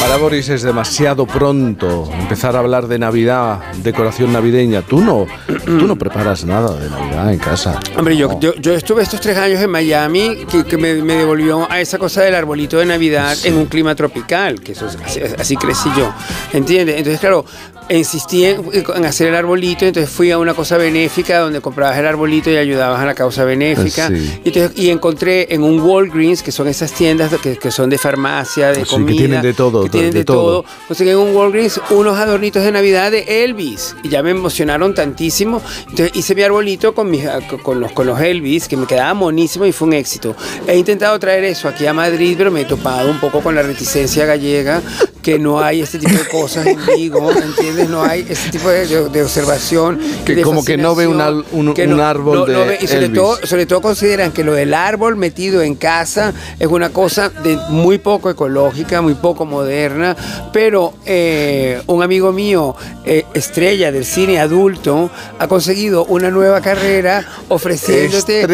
[0.00, 4.82] Para Boris es demasiado pronto empezar a hablar de Navidad, decoración navideña.
[4.82, 5.26] Tú no,
[5.64, 7.80] tú no preparas nada de Navidad en casa.
[7.96, 11.70] Hombre, yo, yo, yo estuve estos tres años en Miami que, que me, me devolvió
[11.70, 15.20] a esa cosa del arbolito de Navidad en un clima tropical, que eso es- así,
[15.38, 16.12] así crecí yo,
[16.52, 16.96] ¿entiendes?
[16.98, 17.44] Entonces, claro,
[17.90, 18.62] insistí en,
[18.96, 22.56] en hacer el arbolito, entonces fui a una cosa benéfica donde comprabas el arbolito y
[22.56, 24.08] ayudabas a la causa benéfica.
[24.08, 24.40] Sí.
[24.44, 27.93] Y, entonces- y encontré en un Walgreens, que son esas tiendas que, que son de
[27.98, 30.62] farmacia, de Sí, que comida, tienen de todo, que tienen de de, todo.
[30.62, 30.64] todo.
[30.88, 35.60] Conseguí en un Walgreens unos adornitos de Navidad de Elvis y ya me emocionaron tantísimo.
[35.88, 37.24] Entonces hice mi arbolito con, mis,
[37.62, 40.34] con, los, con los Elvis, que me quedaba monísimo y fue un éxito.
[40.66, 43.62] He intentado traer eso aquí a Madrid, pero me he topado un poco con la
[43.62, 44.80] reticencia gallega,
[45.22, 47.88] que no hay este tipo de cosas en Vigo, ¿entiendes?
[47.88, 49.98] No hay este tipo de, de- de observación.
[50.24, 52.86] Que de como que no ve un al- un- que un árbol de ve- y
[52.86, 53.20] sobre Elvis.
[53.20, 57.58] todo, sobre todo consideran que lo del árbol metido en casa es una cosa de
[57.74, 60.16] muy poco ecológica, muy poco moderna,
[60.52, 67.26] pero eh, un amigo mío, eh, estrella del cine adulto, ha conseguido una nueva carrera
[67.48, 68.46] ofreciéndote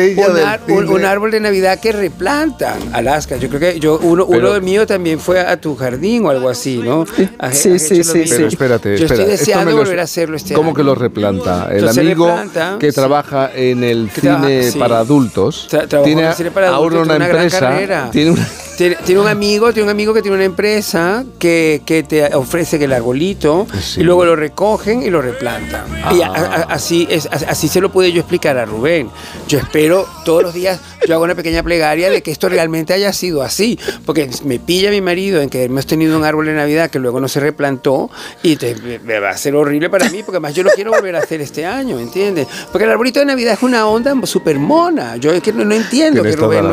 [0.69, 2.79] un, un- un árbol de Navidad que replantan.
[2.93, 6.25] Alaska, yo creo que yo uno, Pero- uno de mío también fue a tu jardín
[6.27, 7.05] o algo así, ¿no?
[7.39, 8.25] Has- Sí, has sí, sí.
[8.29, 9.23] Pero espérate, Yo espera.
[9.23, 10.77] estoy esto deseando lo- volver a hacerlo este ¿Cómo año.
[10.77, 11.69] que lo replanta?
[11.71, 12.95] El Entonces amigo replanta, que sí.
[12.95, 14.79] trabaja en el cine trabaja- sí.
[14.79, 17.43] para adultos Tra- trabajó tiene en el cine para adultos, ahora una tiene una gran
[17.45, 18.09] empresa, carrera.
[18.11, 18.49] tiene una
[18.81, 22.83] Tiene, tiene un amigo, tiene un amigo que tiene una empresa que, que te ofrece
[22.83, 23.67] el arbolito
[23.99, 25.85] y luego lo recogen y lo replantan.
[26.17, 29.11] Y a- a- así es, así se lo pude yo explicar a Rubén.
[29.49, 33.13] Yo espero todos los días, yo hago una pequeña plegaria de que esto realmente haya
[33.13, 36.89] sido así, porque me pilla mi marido en que hemos tenido un árbol de Navidad
[36.89, 38.09] que luego no se replantó
[38.43, 41.17] y te- me- va a ser horrible para mí, porque además yo lo quiero volver
[41.17, 42.47] a hacer este año, ¿entiendes?
[42.73, 45.17] Porque el arbolito de Navidad es una onda súper mona.
[45.19, 46.65] Yo es que no, no entiendo Tienes que Rubén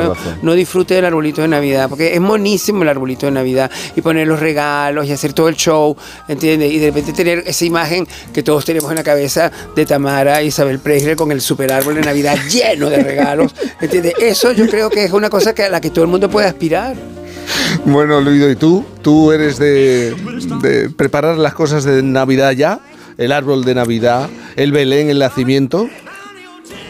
[0.42, 4.28] no disfrute del arbolito de Navidad, porque es monísimo el arbolito de Navidad y poner
[4.28, 6.72] los regalos y hacer todo el show, ¿entiendes?
[6.72, 10.78] Y de repente tener esa imagen que todos tenemos en la cabeza de Tamara Isabel
[10.78, 13.52] Presley con el super árbol de Navidad lleno de regalos,
[13.82, 14.14] ¿entiendes?
[14.22, 16.46] Eso yo creo que es una cosa que a la que todo el mundo puede
[16.46, 16.96] aspirar.
[17.86, 18.86] Bueno, Luido, ¿y tú?
[19.02, 20.14] ¿Tú eres de
[20.96, 22.80] preparar las cosas de Navidad ya?
[23.18, 24.30] ¿El árbol de Navidad?
[24.56, 25.90] ¿El Belén, el nacimiento?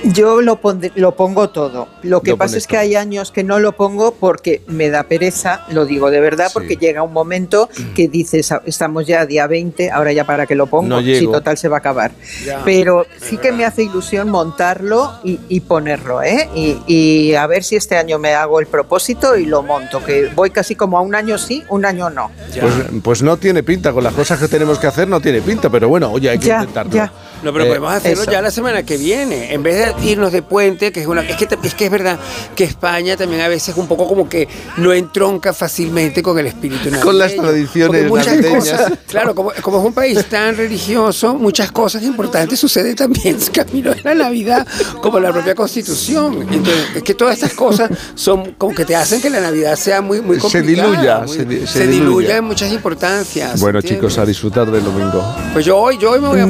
[0.04, 1.88] Yo lo, pondré- lo pongo todo.
[2.04, 5.04] Lo que Lo pasa es que hay años que no lo pongo porque me da
[5.04, 9.48] pereza, lo digo de verdad, porque llega un momento que dices, "Ah, estamos ya día
[9.48, 12.12] 20, ahora ya para que lo pongo, No si total se va a acabar.
[12.46, 12.62] Ya.
[12.64, 16.48] Pero sí que me hace ilusión montarlo y, y ponerlo, ¿eh?
[16.56, 20.30] Y, y a ver si este año me hago el propósito y lo monto, que
[20.36, 22.32] voy casi como a un año sí, un año no.
[22.60, 25.70] Pues, pues no tiene pinta, con las cosas que tenemos que hacer no tiene pinta,
[25.70, 26.92] pero bueno, oye, hay que Ya, intentarlo.
[26.94, 27.12] ya.
[27.44, 28.32] No, pero Eh, podemos hacerlo eso.
[28.32, 29.54] ya la semana que viene.
[29.54, 31.22] En vez de irnos de puente, que es una.
[31.22, 32.18] Es que, es que es verdad
[32.56, 36.90] que España también a veces un poco como que no entronca fácilmente con el espíritu
[37.02, 37.42] Con las navideño.
[37.44, 42.96] tradiciones muchas cosas- claro, como, como es un país tan religioso, muchas cosas importantes suceden
[42.96, 44.66] también camino de la Navidad,
[45.02, 46.42] como la propia Constitución.
[46.52, 50.02] Entonces, es que todas estas cosas son como que te hacen que la Navidad sea
[50.02, 50.90] muy, muy Se complicada.
[50.92, 52.00] diluya, muy- se di- se se diluya.
[52.00, 53.60] diluya en muchas importancias.
[53.60, 54.10] Bueno, ¿entiendes?
[54.10, 55.24] chicos, a disfrutar del domingo.
[55.54, 56.46] Pues yo hoy, yo hoy me voy a,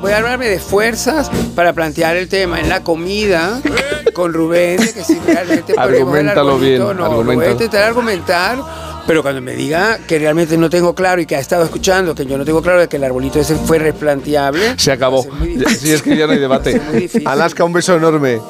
[0.00, 3.60] voy, a armarme de fuerzas para plantear el tema en la comida
[4.12, 6.92] con Rubén, que si realmente podemos Argumentalo bien, no.
[6.92, 7.52] Lo voy a argumentalo.
[7.52, 8.58] intentar argumentar,
[9.06, 12.26] pero cuando me diga que realmente no tengo claro y que ha estado escuchando que
[12.26, 14.74] yo no tengo claro de que el arbolito ese fue replanteable.
[14.78, 15.26] Se acabó.
[15.78, 16.80] Si es que ya no hay debate.
[17.24, 18.40] Alaska, un beso enorme.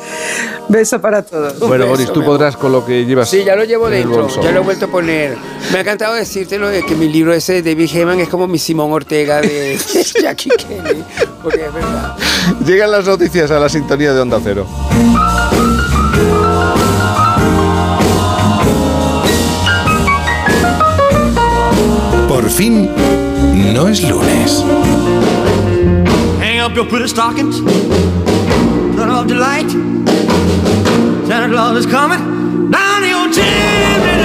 [0.68, 1.58] Beso para todos.
[1.58, 3.28] Bueno, Boris, tú podrás con lo que llevas.
[3.28, 4.42] Sí, ya lo llevo dentro, bolso.
[4.42, 5.36] ya lo he vuelto a poner.
[5.72, 8.46] Me ha encantado decirte lo de que mi libro ese de David Heyman es como
[8.46, 9.78] mi Simón Ortega de
[10.22, 11.04] Jackie Kelly,
[11.42, 12.16] porque es verdad.
[12.64, 14.66] Llegan las noticias a la sintonía de Onda Cero.
[22.40, 22.88] Por fin,
[23.74, 24.64] no es lunes.
[26.40, 27.60] Hang up your pretty stockings.
[28.96, 29.70] Turn off the light.
[31.26, 34.19] Santa Claus is coming down your chimney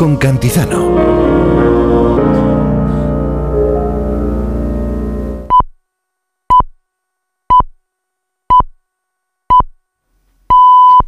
[0.00, 0.96] con Cantizano.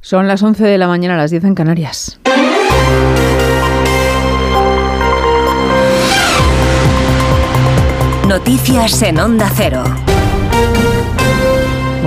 [0.02, 2.20] Son las 11 de la mañana, a las 10 en Canarias.
[8.28, 9.84] Noticias en Onda Cero.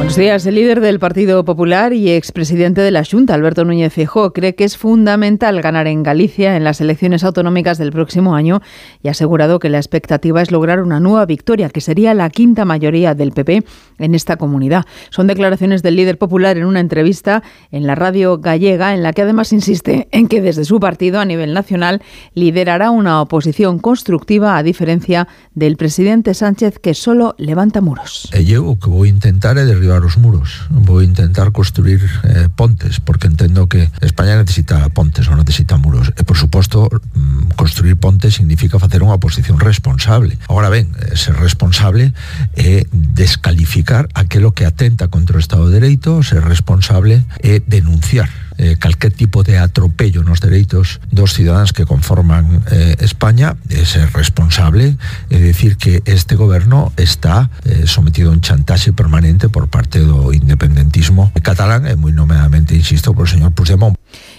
[0.06, 0.46] Buenos días.
[0.46, 4.64] El líder del Partido Popular y expresidente de la Junta, Alberto Núñez Feijóo, cree que
[4.64, 8.62] es fundamental ganar en Galicia en las elecciones autonómicas del próximo año
[9.02, 12.66] y ha asegurado que la expectativa es lograr una nueva victoria, que sería la quinta
[12.66, 13.64] mayoría del PP
[13.98, 14.86] en esta comunidad.
[15.10, 19.24] Son declaraciones del líder popular en una entrevista en la radio gallega, en la que
[19.24, 22.04] además insiste en que desde su partido a nivel nacional
[22.36, 28.30] liderará una oposición constructiva a diferencia del presidente Sánchez que solo levanta muros.
[28.34, 30.68] E eu o que vou intentar é derribar os muros.
[30.70, 36.12] Vou intentar construir eh, pontes, porque entendo que España necesita pontes, non necesita muros.
[36.16, 40.36] E, por suposto, mm, construir pontes significa facer unha oposición responsable.
[40.52, 42.12] Ahora ben, eh, ser responsable
[42.56, 48.76] é descalificar aquilo que atenta contra o Estado de Dereito, ser responsable é denunciar eh,
[48.80, 54.98] calquer tipo de atropello nos dereitos dos cidadáns que conforman eh, España ser responsable
[55.30, 60.32] é decir que este goberno está eh, sometido a un chantaxe permanente por parte do
[60.32, 63.96] independentismo catalán e moi nomeadamente, insisto, por o señor Puigdemont.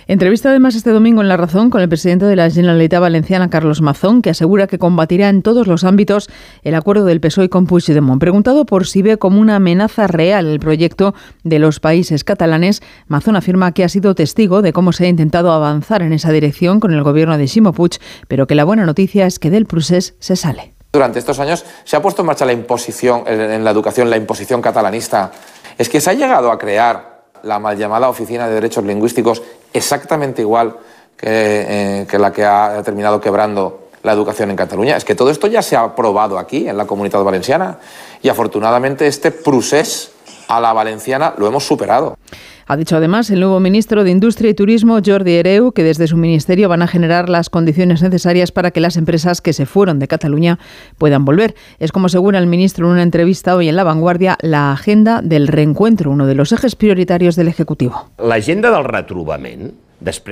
[0.09, 3.83] Entrevista además este domingo en La Razón con el presidente de la Generalitat Valenciana, Carlos
[3.83, 6.31] Mazón, que asegura que combatirá en todos los ámbitos
[6.63, 8.21] el acuerdo del PSOE con Puigdemont.
[8.21, 11.13] Preguntado por si ve como una amenaza real el proyecto
[11.43, 15.51] de los países catalanes, Mazón afirma que ha sido testigo de cómo se ha intentado
[15.51, 19.27] avanzar en esa dirección con el gobierno de Ximo Puig, pero que la buena noticia
[19.27, 20.73] es que del procés se sale.
[20.93, 24.63] Durante estos años se ha puesto en marcha la imposición, en la educación, la imposición
[24.63, 25.33] catalanista.
[25.77, 29.43] Es que se ha llegado a crear la mal llamada Oficina de Derechos Lingüísticos
[29.77, 30.77] exactamente igual
[31.17, 34.97] que, eh, que la que ha terminado quebrando la educación en Cataluña.
[34.97, 37.79] Es que todo esto ya se ha aprobado aquí, en la comunidad valenciana,
[38.23, 40.13] y afortunadamente este procés
[40.49, 42.17] a la valenciana lo hemos superado.
[42.69, 46.17] Ha dicho además el nuevo ministro de Industria y Turismo, Jordi Hereu, que desde su
[46.17, 50.09] ministerio van a generar las condiciones necesarias para que las empresas que se fueron de
[50.09, 50.59] Cataluña
[50.99, 51.55] puedan volver.
[51.79, 55.47] Es como asegura el ministro en una entrevista hoy en La Vanguardia, la agenda del
[55.47, 58.11] reencuentro, uno de los ejes prioritarios del Ejecutivo.
[58.19, 59.86] L'agenda del retrobament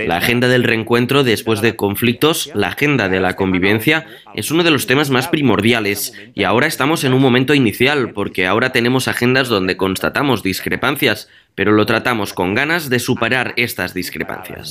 [0.07, 4.71] La agenda del reencuentro después de conflictos, la agenda de la convivencia, es uno de
[4.71, 9.49] los temas más primordiales y ahora estamos en un momento inicial porque ahora tenemos agendas
[9.49, 14.71] donde constatamos discrepancias, pero lo tratamos con ganas de superar estas discrepancias.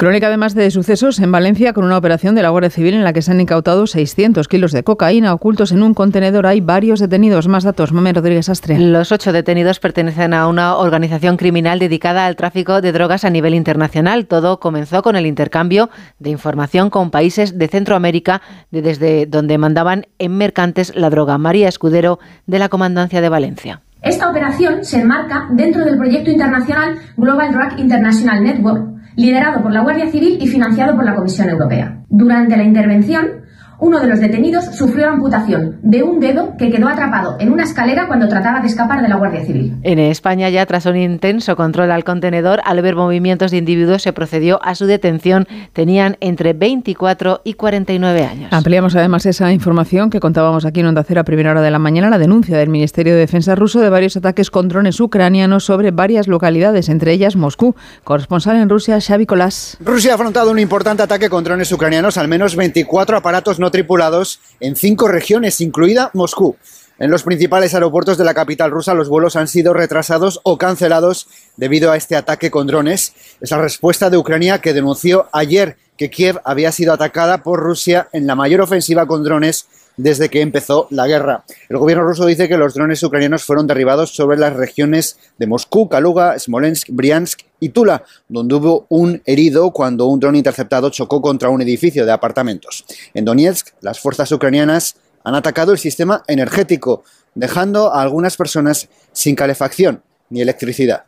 [0.00, 3.12] Crónica además de sucesos en Valencia con una operación de la Guardia Civil en la
[3.12, 6.46] que se han incautado 600 kilos de cocaína ocultos en un contenedor.
[6.46, 7.48] Hay varios detenidos.
[7.48, 7.92] Más datos.
[7.92, 8.78] Mame Rodríguez Astre.
[8.78, 13.54] Los ocho detenidos pertenecen a una organización criminal dedicada al tráfico de drogas a nivel
[13.54, 14.26] internacional.
[14.26, 20.06] Todo comenzó con el intercambio de información con países de Centroamérica, de desde donde mandaban
[20.20, 21.38] en mercantes la droga.
[21.38, 23.82] María Escudero, de la Comandancia de Valencia.
[24.02, 29.82] Esta operación se enmarca dentro del proyecto internacional Global Drug International Network, liderado por la
[29.82, 32.04] Guardia Civil y financiado por la Comisión Europea.
[32.08, 33.42] Durante la intervención,
[33.80, 38.06] uno de los detenidos sufrió amputación de un dedo que quedó atrapado en una escalera
[38.08, 39.76] cuando trataba de escapar de la Guardia Civil.
[39.82, 44.12] En España, ya tras un intenso control al contenedor, al ver movimientos de individuos, se
[44.12, 45.46] procedió a su detención.
[45.72, 48.52] Tenían entre 24 y 49 años.
[48.52, 51.78] Ampliamos además esa información que contábamos aquí en Onda Cero a primera hora de la
[51.78, 55.90] mañana, la denuncia del Ministerio de Defensa ruso de varios ataques con drones ucranianos sobre
[55.90, 57.76] varias localidades, entre ellas Moscú.
[58.04, 59.76] Corresponsal en Rusia, Xavi Colás.
[59.80, 64.40] Rusia ha afrontado un importante ataque con drones ucranianos, al menos 24 aparatos no tripulados
[64.60, 66.56] en cinco regiones, incluida Moscú.
[66.98, 71.28] En los principales aeropuertos de la capital rusa los vuelos han sido retrasados o cancelados
[71.56, 73.12] debido a este ataque con drones.
[73.40, 78.08] Es la respuesta de Ucrania que denunció ayer que Kiev había sido atacada por Rusia
[78.12, 79.66] en la mayor ofensiva con drones
[79.96, 81.44] desde que empezó la guerra.
[81.68, 85.88] El gobierno ruso dice que los drones ucranianos fueron derribados sobre las regiones de Moscú,
[85.88, 91.48] Kaluga, Smolensk, Briansk y Tula, donde hubo un herido cuando un dron interceptado chocó contra
[91.48, 92.84] un edificio de apartamentos.
[93.14, 97.04] En Donetsk, las fuerzas ucranianas han atacado el sistema energético,
[97.34, 101.04] dejando a algunas personas sin calefacción ni electricidad.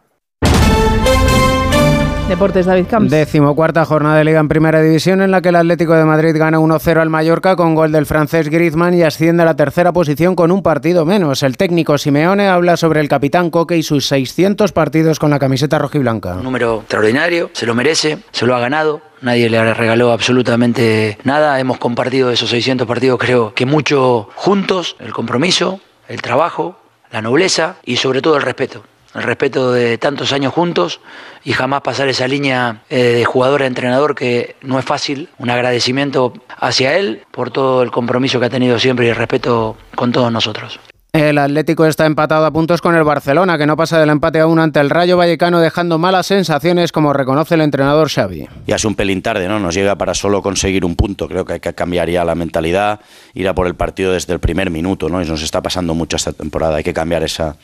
[2.31, 3.10] Deportes David Camps.
[3.10, 6.60] Decimocuarta jornada de Liga en Primera División en la que el Atlético de Madrid gana
[6.60, 10.52] 1-0 al Mallorca con gol del francés Griezmann y asciende a la tercera posición con
[10.52, 11.42] un partido menos.
[11.42, 15.81] El técnico Simeone habla sobre el capitán Coque y sus 600 partidos con la camiseta
[15.81, 16.36] rojiblanca.
[16.36, 19.02] Un número extraordinario, se lo merece, se lo ha ganado.
[19.23, 21.59] Nadie le regaló absolutamente nada.
[21.59, 24.94] Hemos compartido esos 600 partidos, creo que mucho juntos.
[25.00, 26.78] El compromiso, el trabajo,
[27.10, 31.00] la nobleza y sobre todo el respeto el respeto de tantos años juntos
[31.44, 35.28] y jamás pasar esa línea eh, de jugador a entrenador que no es fácil.
[35.39, 39.76] Un agradecimiento hacia él por todo el compromiso que ha tenido siempre y el respeto
[39.94, 40.78] con todos nosotros.
[41.12, 44.58] El Atlético está empatado a puntos con el Barcelona, que no pasa del empate aún
[44.58, 48.48] ante el Rayo Vallecano, dejando malas sensaciones, como reconoce el entrenador Xavi.
[48.66, 49.58] Ya es un pelín tarde, ¿no?
[49.58, 51.28] Nos llega para solo conseguir un punto.
[51.28, 53.00] Creo que hay que cambiar la mentalidad,
[53.34, 55.22] ir a por el partido desde el primer minuto, ¿no?
[55.22, 56.76] Y nos está pasando mucho esta temporada.
[56.76, 57.56] Hay que cambiar esa,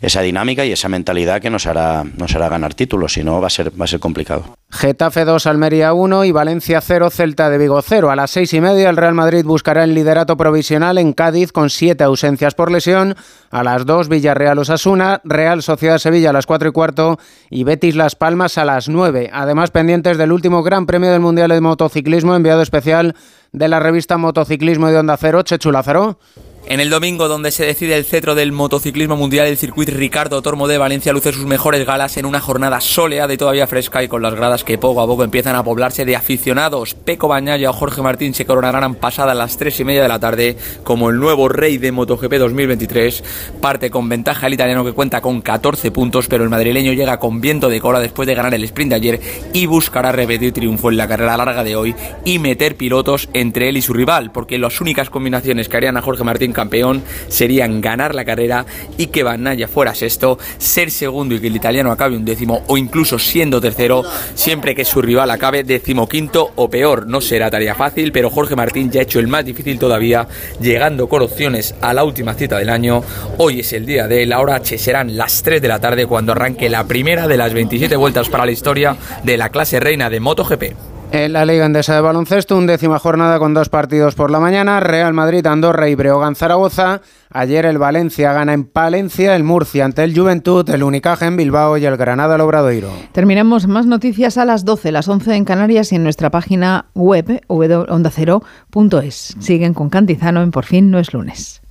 [0.00, 3.48] esa dinámica y esa mentalidad que nos hará, nos hará ganar títulos, si no va
[3.48, 4.56] a ser, va a ser complicado.
[4.74, 8.10] Getafe 2, Almería 1 y Valencia 0, Celta de Vigo 0.
[8.10, 11.68] A las seis y media el Real Madrid buscará el liderato provisional en Cádiz con
[11.68, 13.14] siete ausencias por lesión.
[13.50, 17.18] A las 2, Villarreal Osasuna, Real Sociedad Sevilla a las 4 y cuarto
[17.50, 19.28] y Betis Las Palmas a las 9.
[19.30, 23.14] Además, pendientes del último Gran Premio del Mundial de Motociclismo, enviado especial
[23.52, 26.18] de la revista Motociclismo de Onda Cero, Chechu Lázaro.
[26.64, 30.68] En el domingo, donde se decide el cetro del motociclismo mundial, el circuito Ricardo Tormo
[30.68, 34.22] de Valencia luce sus mejores galas en una jornada soleada y todavía fresca y con
[34.22, 36.94] las gradas que poco a poco empiezan a poblarse de aficionados.
[36.94, 40.56] Peco Bañaya o Jorge Martín se coronarán pasadas las 3 y media de la tarde
[40.84, 43.24] como el nuevo rey de MotoGP 2023.
[43.60, 47.40] Parte con ventaja el italiano que cuenta con 14 puntos, pero el madrileño llega con
[47.40, 49.20] viento de cola después de ganar el sprint de ayer
[49.52, 53.76] y buscará repetir triunfo en la carrera larga de hoy y meter pilotos entre él
[53.76, 58.14] y su rival, porque las únicas combinaciones que harían a Jorge Martín campeón serían ganar
[58.14, 58.66] la carrera
[58.98, 62.76] y que Banaya fuera sexto, ser segundo y que el italiano acabe un décimo o
[62.76, 64.02] incluso siendo tercero,
[64.34, 67.06] siempre que su rival acabe decimoquinto o peor.
[67.06, 70.26] No será tarea fácil, pero Jorge Martín ya ha hecho el más difícil todavía,
[70.60, 73.02] llegando con opciones a la última cita del año.
[73.38, 76.68] Hoy es el día de la hora serán las 3 de la tarde cuando arranque
[76.68, 80.91] la primera de las 27 vueltas para la historia de la clase reina de MotoGP.
[81.14, 84.80] En la Liga Endesa de Baloncesto, undécima jornada con dos partidos por la mañana.
[84.80, 87.02] Real Madrid, Andorra y Breogán Zaragoza.
[87.30, 91.76] Ayer el Valencia gana en Palencia, el Murcia ante el Juventud, el Unicaja en Bilbao
[91.76, 92.90] y el Granada al Obradoiro.
[93.12, 97.42] Terminamos más noticias a las 12, las 11 en Canarias y en nuestra página web
[97.46, 99.36] ondacero.es.
[99.38, 101.61] Siguen con Cantizano en Por fin no es lunes.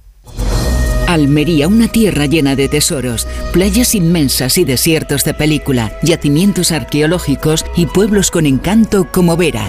[1.14, 7.86] Almería, una tierra llena de tesoros, playas inmensas y desiertos de película, yacimientos arqueológicos y
[7.86, 9.68] pueblos con encanto como Vera.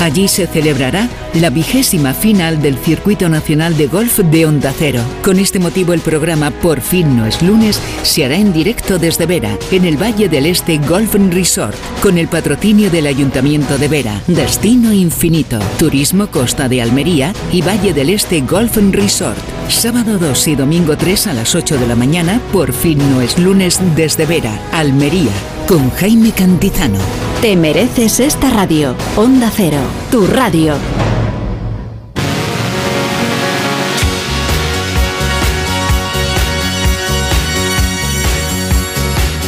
[0.00, 5.02] Allí se celebrará la vigésima final del Circuito Nacional de Golf de Onda Cero.
[5.22, 9.26] Con este motivo el programa Por fin no es lunes se hará en directo desde
[9.26, 14.22] Vera, en el Valle del Este Golf Resort, con el patrocinio del Ayuntamiento de Vera,
[14.26, 19.38] Destino Infinito, Turismo Costa de Almería y Valle del Este Golf Resort.
[19.68, 23.38] Sábado 2 y domingo 3 a las 8 de la mañana, Por fin no es
[23.38, 25.32] lunes desde Vera, Almería,
[25.68, 27.19] con Jaime Cantizano.
[27.40, 28.94] Te mereces esta radio.
[29.16, 29.78] Onda Cero,
[30.10, 30.74] tu radio.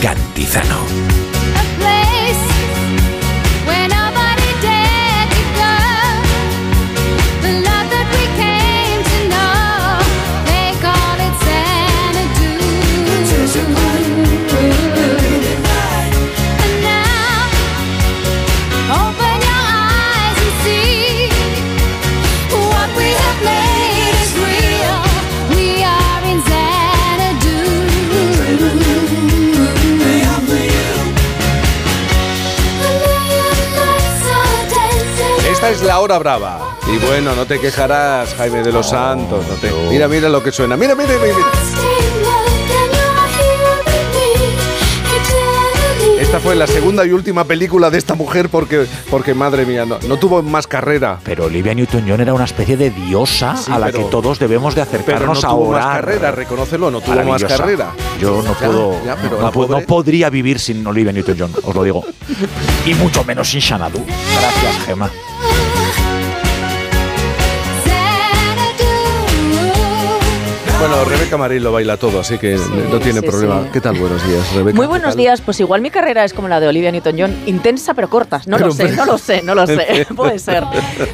[0.00, 1.01] Cantizano.
[35.72, 36.76] Es la hora brava.
[36.92, 39.44] Y bueno, no te quejarás, Jaime de los Santos.
[39.48, 40.76] no te- Mira, mira lo que suena.
[40.76, 41.36] Mira, mira, mira.
[46.18, 49.98] Esta fue la segunda y última película de esta mujer porque, porque madre mía, no,
[50.08, 51.18] no tuvo más carrera.
[51.24, 54.74] Pero Olivia Newton-John era una especie de diosa Sí, a la pero- que todos debemos
[54.74, 57.56] de Pero no acercarnos tuvo más carrera, reconócelo, no tuvo más Maravillosa.
[57.58, 57.90] carrera.
[58.18, 61.12] Yo no Ya, puedo, ya, pero no, la puedo- pobre- no podría vivir sin Olivia
[61.12, 62.02] Newton-John, os lo digo.
[62.86, 64.02] Y mucho menos sin Xanadu.
[64.04, 65.10] Gracias, Gemma.
[70.82, 73.62] Bueno, Rebeca Marín lo baila todo, así que no tiene sí, problema.
[73.62, 73.68] sí.
[73.72, 73.96] ¿Qué tal?
[74.00, 74.74] Buenos días, Rebeca.
[74.74, 75.40] Muy ¿qué buenos días.
[75.40, 78.42] Pues igual mi carrera es como la de Olivia Newton-John, intensa pero corta.
[78.46, 80.08] No Pero, lo sé, no lo sé, no lo sé.
[80.16, 80.64] Puede ser.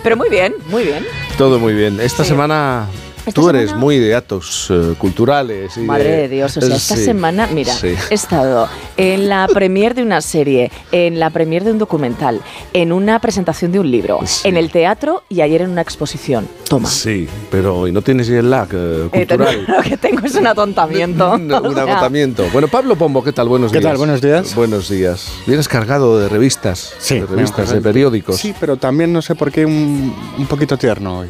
[0.02, 1.06] Pero muy bien, muy bien.
[1.36, 2.00] Todo muy bien.
[2.00, 2.86] Esta semana
[3.34, 5.76] Tú eres semana- muy de actos eh, culturales.
[5.76, 7.94] y Madre de Dios, o sea, esta Sí, semana, mira, sí.
[8.10, 12.40] he estado en la premier de una serie, en la premier de un documental,
[12.72, 16.48] en una presentación de un libro, en el teatro y ayer en una exposición.
[16.68, 16.88] Toma.
[16.88, 19.64] Sí, pero ¿y no tienes el lag eh, Eh, tengo- cultural?
[19.76, 21.32] lo que tengo es un atontamiento.
[21.38, 22.44] Un sea, agotamiento.
[22.52, 23.48] Bueno, Pablo Pombo, ¿qué tal?
[23.48, 23.90] Buenos ¿Qué días.
[23.90, 23.98] tal?
[23.98, 24.54] Buenos días.
[24.54, 25.32] Buenos días.
[25.46, 26.94] Vienes cargado de revistas.
[27.08, 28.36] de revistas, de periódicos.
[28.36, 31.28] Sí, pero también no sé por qué un, un poquito tierno hoy.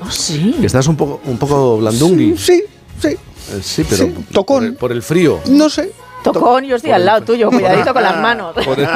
[0.00, 0.56] Oh, sí.
[0.60, 2.36] Que estás un poco, un poco blandungui.
[2.38, 2.62] Sí,
[3.00, 3.08] sí.
[3.08, 3.18] Eh,
[3.62, 4.14] Sí, pero Sí,
[4.44, 5.40] por, el, por el frío.
[5.48, 5.92] No sé.
[6.22, 8.54] Tocón, yo estoy al lado tuyo, cuidadito con las manos.
[8.64, 8.88] Por el-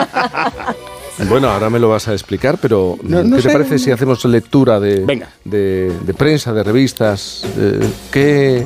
[1.28, 3.52] Bueno, ahora me lo vas a explicar, pero No- no ¿qué te sé.
[3.54, 5.28] parece si hacemos lectura de, Venga.
[5.44, 7.44] de, de prensa, de revistas?
[7.56, 8.64] Eh, ¿qué,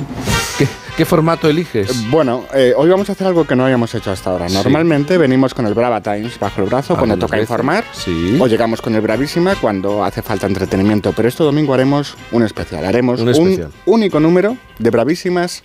[0.57, 2.09] qué, ¿Qué formato eliges?
[2.09, 4.49] Bueno, eh, hoy vamos a hacer algo que no habíamos hecho hasta ahora.
[4.49, 4.55] Sí.
[4.55, 7.49] Normalmente venimos con el Brava Times bajo el brazo cuando toca veces.
[7.49, 7.85] informar.
[7.93, 8.37] Sí.
[8.39, 11.13] O llegamos con el Bravísima cuando hace falta entretenimiento.
[11.13, 12.83] Pero este domingo haremos un especial.
[12.85, 13.71] Haremos Un un, especial.
[13.85, 15.63] único número de Bravísimas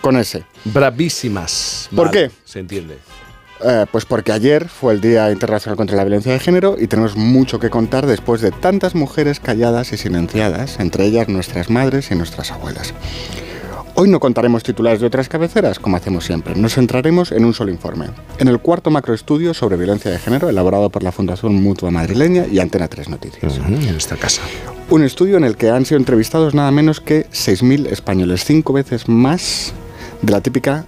[0.00, 0.44] con ese.
[0.64, 1.88] Bravísimas.
[1.94, 2.34] ¿Por Vale, qué?
[2.46, 2.96] Se entiende.
[3.64, 7.14] Eh, pues porque ayer fue el Día Internacional contra la Violencia de Género y tenemos
[7.14, 12.14] mucho que contar después de tantas mujeres calladas y silenciadas, entre ellas nuestras madres y
[12.16, 12.92] nuestras abuelas.
[13.94, 16.54] Hoy no contaremos titulares de otras cabeceras, como hacemos siempre.
[16.54, 18.06] Nos centraremos en un solo informe,
[18.38, 22.58] en el cuarto macroestudio sobre violencia de género elaborado por la Fundación Mutua Madrileña y
[22.58, 23.58] Antena 3 Noticias.
[23.58, 24.40] en esta casa.
[24.88, 29.08] Un estudio en el que han sido entrevistados nada menos que 6.000 españoles, cinco veces
[29.08, 29.74] más
[30.22, 30.86] de la típica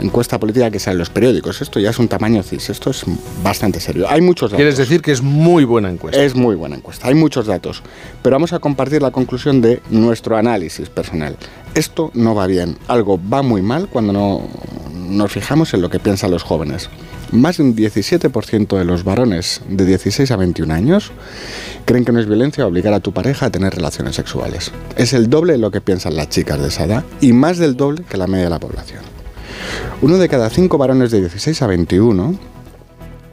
[0.00, 1.60] encuesta política que sale en los periódicos.
[1.62, 3.04] Esto ya es un tamaño cis, esto es
[3.42, 4.06] bastante serio.
[4.08, 4.58] Hay muchos datos.
[4.58, 6.22] Quieres decir que es muy buena encuesta.
[6.22, 7.82] Es muy buena encuesta, hay muchos datos,
[8.22, 11.36] pero vamos a compartir la conclusión de nuestro análisis personal.
[11.74, 14.42] Esto no va bien, algo va muy mal cuando no
[14.92, 16.88] nos fijamos en lo que piensan los jóvenes.
[17.30, 21.12] Más de un 17% de los varones de 16 a 21 años
[21.86, 24.70] creen que no es violencia obligar a tu pareja a tener relaciones sexuales.
[24.96, 27.74] Es el doble de lo que piensan las chicas de esa edad y más del
[27.76, 29.11] doble que la media de la población.
[30.00, 32.34] Uno de cada cinco varones de 16 a 21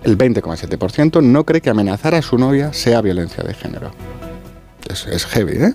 [0.04, 3.92] el 20,7% no cree que amenazar a su novia sea violencia de género.
[4.90, 5.74] Es, es heavy, ¿eh?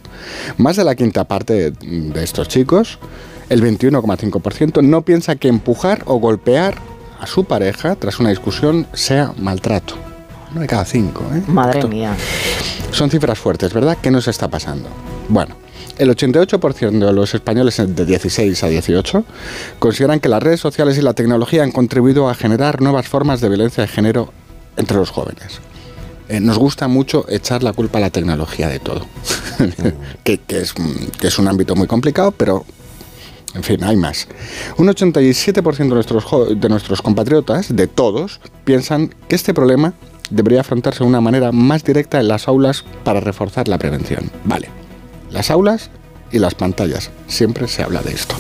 [0.57, 2.99] Más de la quinta parte de, de estos chicos,
[3.51, 6.77] el 21,5%, no piensa que empujar o golpear
[7.21, 9.95] a su pareja tras una discusión sea maltrato.
[10.53, 11.43] Uno de cada cinco, ¿eh?
[11.47, 12.17] Madre Esto- mía.
[12.93, 13.99] son cifras fuertes, ¿verdad?
[14.01, 14.89] ¿Qué nos está pasando?
[15.29, 15.57] Bueno,
[15.99, 19.25] el 88% de los españoles de 16 a 18
[19.79, 23.49] consideran que las redes sociales y la tecnología han contribuido a generar nuevas formas de
[23.49, 24.33] violencia de género
[24.77, 25.61] entre los jóvenes.
[26.29, 29.07] Eh, nos gusta mucho echar la culpa a la tecnología de todo,
[30.25, 32.65] que, es, un ámbito muy complicado, pero
[33.55, 34.27] en fin, hay más.
[34.79, 36.25] Un 87% de nuestros,
[36.59, 39.93] de nuestros compatriotas, de todos, piensan que este problema
[40.31, 44.31] debería afrontarse de una manera más directa en las aulas para reforzar la prevención.
[44.45, 44.71] Vale,
[45.35, 45.91] las aulas
[46.31, 48.37] y las pantallas, siempre se habla de esto.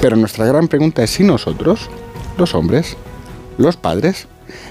[0.00, 1.90] Pero nuestra gran pregunta es si nosotros,
[2.38, 2.96] los hombres,
[3.58, 4.28] los padres,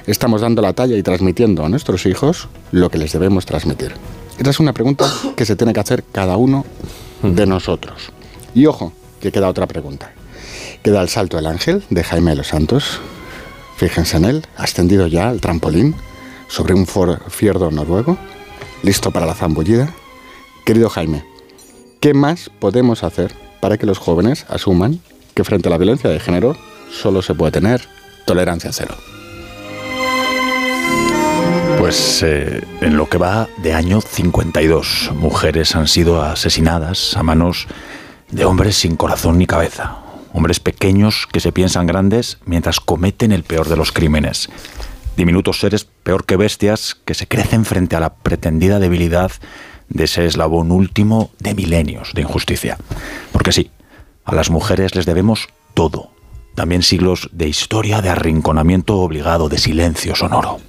[0.08, 3.94] estamos dando la talla y transmitiendo a nuestros hijos lo que les debemos transmitir.
[4.40, 5.06] Esa es una pregunta
[5.36, 6.66] que se tiene que hacer cada uno
[7.22, 8.12] de nosotros.
[8.56, 10.12] Y ojo, que queda otra pregunta.
[10.84, 13.00] Queda el salto del ángel de Jaime de los Santos.
[13.76, 15.96] Fíjense en él, ascendido ya al trampolín
[16.48, 18.18] sobre un fiordo noruego,
[18.84, 19.94] listo para la zambullida.
[20.66, 21.31] Querido Jaime,
[22.02, 25.00] ¿qué más podemos hacer para que los jóvenes asuman
[25.36, 26.58] que frente a la violencia de género
[26.92, 27.88] solo se puede tener
[28.26, 28.96] tolerancia cero?
[31.78, 37.68] Pues eh, en lo que va de año 52, mujeres han sido asesinadas a manos
[38.32, 39.98] de hombres sin corazón ni cabeza.
[40.34, 44.50] Hombres pequeños que se piensan grandes mientras cometen el peor de los crímenes.
[45.18, 49.32] Diminutos seres peor que bestias que se crecen frente a la pretendida debilidad
[49.94, 52.78] de ese eslabón último de milenios de injusticia.
[53.32, 53.72] Porque sí,
[54.26, 56.12] a las mujeres les debemos todo.
[56.56, 60.60] También siglos de historia de arrinconamiento obligado, de silencio sonoro.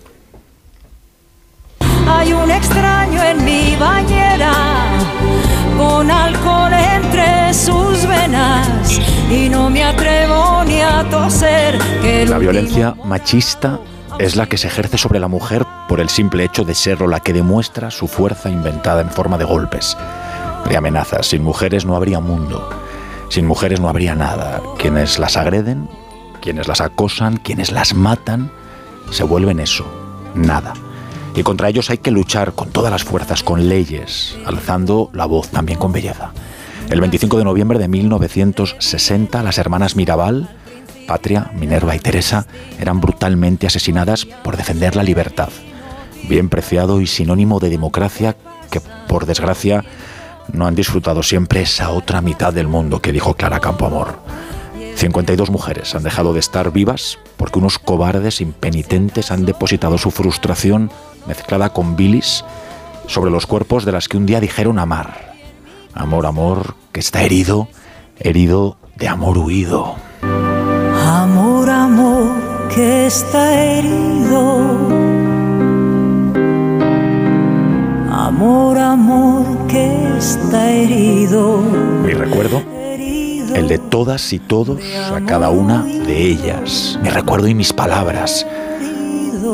[2.07, 4.53] Hay un extraño en mi bañera,
[5.77, 11.79] con alcohol entre sus venas, y no me atrevo ni a toser.
[12.01, 13.79] Que el La violencia machista
[14.19, 17.21] es la que se ejerce sobre la mujer por el simple hecho de serlo, la
[17.21, 19.97] que demuestra su fuerza inventada en forma de golpes,
[20.69, 21.27] de amenazas.
[21.27, 22.69] Sin mujeres no habría mundo,
[23.29, 24.61] sin mujeres no habría nada.
[24.79, 25.89] Quienes las agreden,
[26.41, 28.51] quienes las acosan, quienes las matan,
[29.11, 29.87] se vuelven eso,
[30.35, 30.75] nada.
[31.35, 35.49] Y contra ellos hay que luchar con todas las fuerzas, con leyes, alzando la voz
[35.49, 36.33] también con belleza.
[36.91, 40.51] El 25 de noviembre de 1960, las hermanas Mirabal,
[41.13, 42.47] Patria, Minerva y Teresa
[42.81, 45.51] eran brutalmente asesinadas por defender la libertad,
[46.27, 48.35] bien preciado y sinónimo de democracia
[48.71, 49.85] que, por desgracia,
[50.55, 54.21] no han disfrutado siempre esa otra mitad del mundo que dijo Clara Campoamor.
[54.95, 60.91] 52 mujeres han dejado de estar vivas porque unos cobardes impenitentes han depositado su frustración
[61.27, 62.43] mezclada con bilis
[63.07, 65.35] sobre los cuerpos de las que un día dijeron amar.
[65.93, 67.69] Amor, amor, que está herido,
[68.19, 69.97] herido de amor huido.
[71.63, 74.59] Amor, amor, que está herido.
[78.11, 81.59] Amor, amor, que está herido.
[82.05, 82.61] Mi recuerdo,
[83.55, 84.81] el de todas y todos
[85.15, 86.99] a cada una de ellas.
[87.01, 88.45] Mi recuerdo y mis palabras,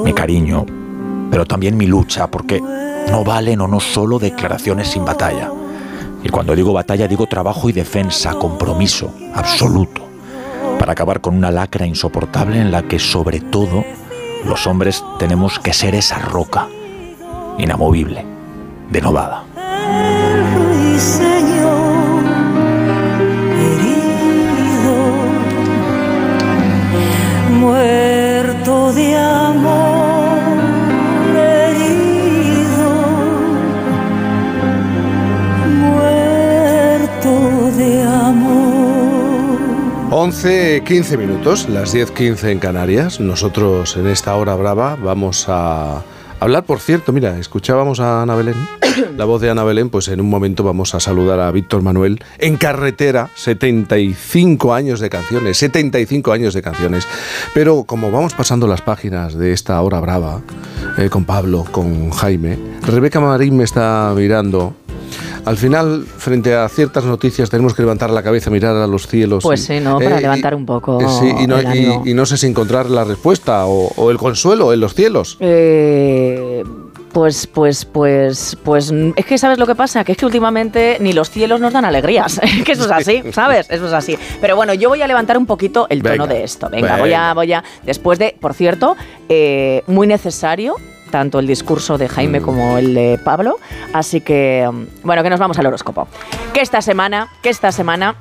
[0.03, 0.65] mi cariño,
[1.31, 2.59] pero también mi lucha, porque
[3.11, 5.53] no valen o no solo declaraciones sin batalla.
[6.25, 10.08] Y cuando digo batalla digo trabajo y defensa, compromiso absoluto,
[10.89, 13.85] para acabar con una lacra insoportable en la que sobre todo
[14.47, 16.67] los hombres tenemos que ser esa roca
[17.59, 18.25] inamovible,
[18.89, 19.03] de
[40.29, 43.19] 11, 15 minutos, las 10, 15 en Canarias.
[43.19, 46.03] Nosotros en esta hora brava vamos a
[46.39, 48.55] hablar, por cierto, mira, escuchábamos a Ana Belén,
[49.17, 52.23] la voz de Ana Belén, pues en un momento vamos a saludar a Víctor Manuel
[52.37, 57.09] en carretera, 75 años de canciones, 75 años de canciones.
[57.55, 60.43] Pero como vamos pasando las páginas de esta hora brava,
[60.99, 64.75] eh, con Pablo, con Jaime, Rebeca Marín me está mirando.
[65.45, 69.43] Al final, frente a ciertas noticias, tenemos que levantar la cabeza, mirar a los cielos.
[69.43, 69.99] Pues sí, ¿no?
[69.99, 72.03] Para eh, y- levantar un poco eh, sí, y, no, el ánimo.
[72.05, 75.37] y- y no sé si encontrar la respuesta o, o el consuelo en los cielos.
[75.41, 76.63] Eh,
[77.13, 81.13] pues, pues, pues, pues, es que sabes lo que pasa, que es que últimamente ni
[81.15, 83.67] los cielos nos dan alegrías, que eso es así, ¿sabes?
[83.71, 84.19] Eso es así.
[84.41, 86.69] Pero bueno, yo voy a levantar un poquito el tono Venga, de esto.
[86.71, 88.97] Venga, voy a, voy a, después de, por cierto,
[89.31, 90.75] eh, muy necesario
[91.09, 92.09] tanto el discurso de.
[92.09, 93.59] Jaime como el de Pablo,
[93.93, 96.09] así que, mm, bueno, que nos vamos al horóscopo.
[96.53, 98.17] Que esta semana, que esta semana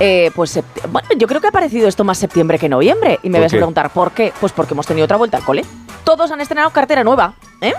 [0.00, 3.20] eh, pues bueno, yo creo que ha parecido esto más septiembre que noviembre.
[3.22, 4.32] Y me ¿Por vas a preguntar, ¿por qué?
[4.40, 5.64] Pues porque hemos tenido otra vuelta al cole.
[6.04, 7.74] Todos han estrenado cartera nueva, ¿eh?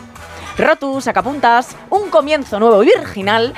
[0.57, 3.53] Rotus, sacapuntas, un comienzo nuevo y virginal.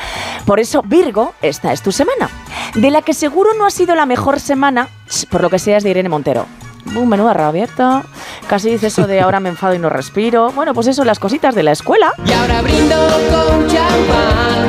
[0.46, 2.30] Por eso, Virgo, esta es tu semana.
[2.74, 4.90] De la que seguro no ha sido la mejor semana,
[5.30, 6.48] por lo que sea, es de Irene Montero.
[6.96, 8.04] Un menuda rabierta.
[8.48, 10.52] Casi dice eso de ahora me enfado y no respiro.
[10.52, 12.14] Bueno, pues eso, las cositas de la escuela.
[12.26, 12.96] Y ahora brindo
[13.30, 14.68] con champán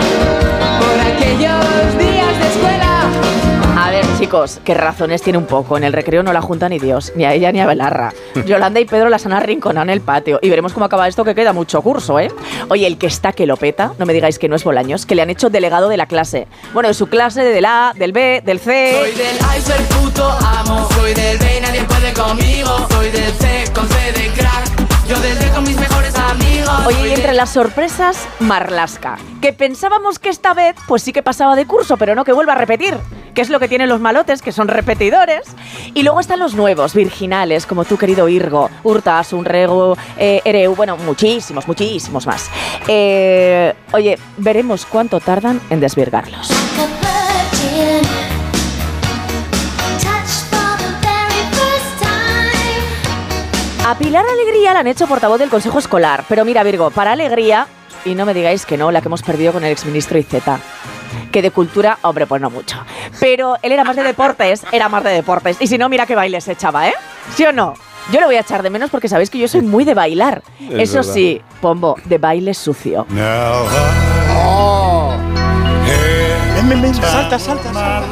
[0.80, 2.27] por aquellos días
[4.18, 5.76] chicos, qué razones tiene un poco.
[5.76, 8.12] En el recreo no la junta ni Dios, ni a ella ni a Belarra.
[8.47, 10.40] Yolanda y Pedro las han arrinconado en el patio.
[10.42, 12.28] Y veremos cómo acaba esto, que queda mucho curso, ¿eh?
[12.68, 15.14] Oye, el que está que lo peta, no me digáis que no es Bolaños, que
[15.14, 16.48] le han hecho delegado de la clase.
[16.74, 18.97] Bueno, de su clase, del A, del B, del C.
[18.98, 20.88] Soy del A y soy puto amo.
[20.94, 22.88] Soy del B y nadie puede conmigo.
[22.90, 24.67] Soy del C con C de crack.
[25.08, 26.86] Yo del D con mis mejores amigos.
[26.86, 29.16] Oye, y entre las sorpresas, Marlasca.
[29.40, 32.52] Que pensábamos que esta vez, pues sí que pasaba de curso, pero no que vuelva
[32.52, 32.94] a repetir.
[33.34, 35.46] Que es lo que tienen los malotes, que son repetidores.
[35.94, 40.98] Y luego están los nuevos, virginales, como tu querido Irgo, Hurtas, Unrego, eh, Ereu, bueno,
[40.98, 42.50] muchísimos, muchísimos más.
[42.86, 46.50] Eh, oye, veremos cuánto tardan en desvirgarlos.
[53.89, 56.23] A Pilar Alegría la han hecho portavoz del Consejo Escolar.
[56.28, 57.67] Pero mira, Virgo, para Alegría,
[58.05, 60.60] y no me digáis que no, la que hemos perdido con el exministro Iceta.
[61.33, 62.76] Que de cultura, hombre, pues no mucho.
[63.18, 65.57] Pero él era más de deportes, era más de deportes.
[65.60, 66.94] Y si no, mira qué baile se echaba, ¿eh?
[67.34, 67.73] ¿Sí o no?
[68.12, 70.42] Yo lo voy a echar de menos porque sabéis que yo soy muy de bailar.
[70.60, 71.15] Es Eso verdad.
[71.15, 73.07] sí, Pombo, de baile sucio.
[76.58, 78.02] Salta, salta,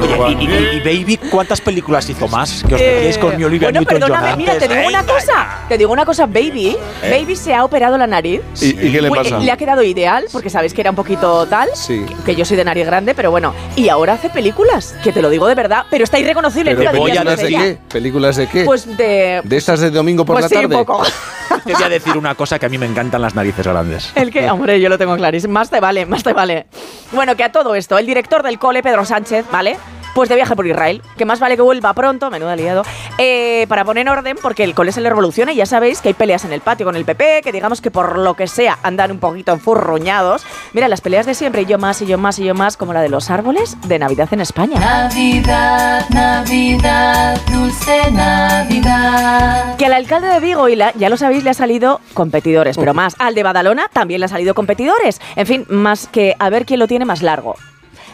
[0.00, 2.64] Oye, y, y- y Baby, ¿cuántas películas hizo más?
[2.66, 5.58] Que os metíais con mi Olivia Eh, bueno, Newton-John perdóname, mira, te digo una cosa.
[5.68, 6.76] Te digo una cosa, Baby.
[7.02, 7.10] ¿Eh?
[7.20, 8.40] Baby se ha operado la nariz.
[8.62, 9.38] ¿Y, y qué le pasa?
[9.38, 11.68] Le ha quedado ideal, porque sabéis que era un poquito tal.
[11.74, 12.06] Sí.
[12.24, 13.52] Que yo soy de nariz grande, pero bueno.
[13.76, 16.74] Y ahora hace películas, que te lo digo de verdad, pero está irreconocible.
[16.76, 17.78] ¿Pero mira, dirías películas de qué?
[17.92, 18.64] ¿Películas de qué?
[18.64, 19.40] Pues de.
[19.44, 20.76] ¿De estas de domingo por pues la sí, tarde?
[20.76, 21.04] un poco.
[21.66, 24.12] Te voy a decir una cosa que a mí me encantan las narices grandes.
[24.14, 25.52] El que, hombre, yo lo tengo clarísimo.
[25.52, 26.66] Más te vale, más te vale.
[27.12, 29.76] Bueno, que a todo esto, el director del cole, Pedro Sánchez, ¿vale?
[30.14, 32.82] Pues de viaje por Israel, que más vale que vuelva pronto, menudo aliado,
[33.18, 36.14] eh, para poner orden, porque el cole se le revoluciona y ya sabéis que hay
[36.14, 39.12] peleas en el patio con el PP, que digamos que por lo que sea andan
[39.12, 40.44] un poquito enfurruñados.
[40.72, 42.92] Mira, las peleas de siempre, y yo más, y yo más, y yo más, como
[42.92, 44.80] la de los árboles de Navidad en España.
[44.80, 49.76] Navidad, Navidad, dulce Navidad.
[49.76, 52.94] Que al alcalde de Vigo, y la- ya lo sabéis, le ha salido competidores, pero
[52.94, 53.14] más.
[53.18, 55.20] Al de Badalona también le han salido competidores.
[55.36, 57.54] En fin, más que a ver quién lo tiene más largo.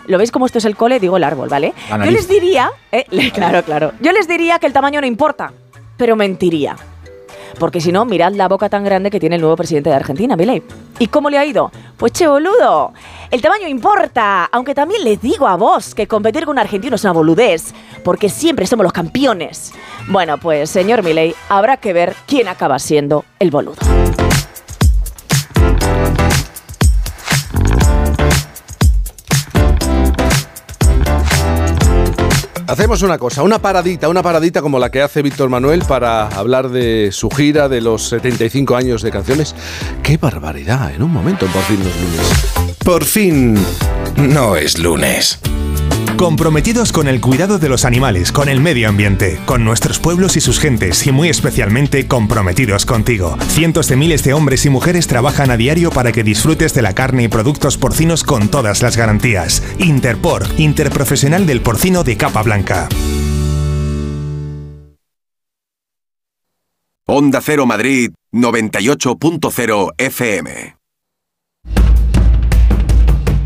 [0.07, 1.01] ¿Lo veis como esto es el cole?
[1.01, 1.73] Digo el árbol, ¿vale?
[2.07, 3.93] Yo les diría, eh, le- claro, claro.
[4.01, 5.53] Yo les diría que el tamaño no importa,
[5.97, 6.77] pero mentiría.
[7.59, 10.37] Porque si no, mirad la boca tan grande que tiene el nuevo presidente de Argentina,
[10.37, 10.63] Milei.
[10.99, 11.73] ¿Y cómo le ha ido?
[11.97, 12.93] Pues che, boludo.
[13.31, 17.05] El tamaño importa, aunque también les digo a vos que competir con un argentino es
[17.05, 17.73] una boludez,
[18.05, 19.73] porque siempre somos los campeones.
[20.09, 23.77] Bueno, pues señor Milei, habrá que ver quién acaba siendo el boludo.
[32.69, 36.69] Hacemos una cosa, una paradita, una paradita como la que hace Víctor Manuel para hablar
[36.69, 39.55] de su gira de los 75 años de canciones.
[40.03, 40.93] ¡Qué barbaridad!
[40.93, 42.77] En un momento, en por fin los lunes.
[42.85, 43.57] Por fin,
[44.17, 45.39] no es lunes.
[46.17, 50.41] Comprometidos con el cuidado de los animales, con el medio ambiente, con nuestros pueblos y
[50.41, 53.37] sus gentes y muy especialmente comprometidos contigo.
[53.49, 56.95] Cientos de miles de hombres y mujeres trabajan a diario para que disfrutes de la
[56.95, 59.63] carne y productos porcinos con todas las garantías.
[59.79, 62.89] Interpor, Interprofesional del Porcino de Capa Blanca.
[67.07, 70.77] Onda Cero Madrid 98.0 FM.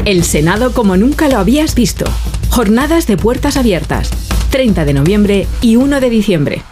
[0.07, 2.07] El Senado como nunca lo habías visto.
[2.49, 4.11] Jornadas de puertas abiertas.
[4.51, 6.63] 30 de noviembre y 1 de diciembre.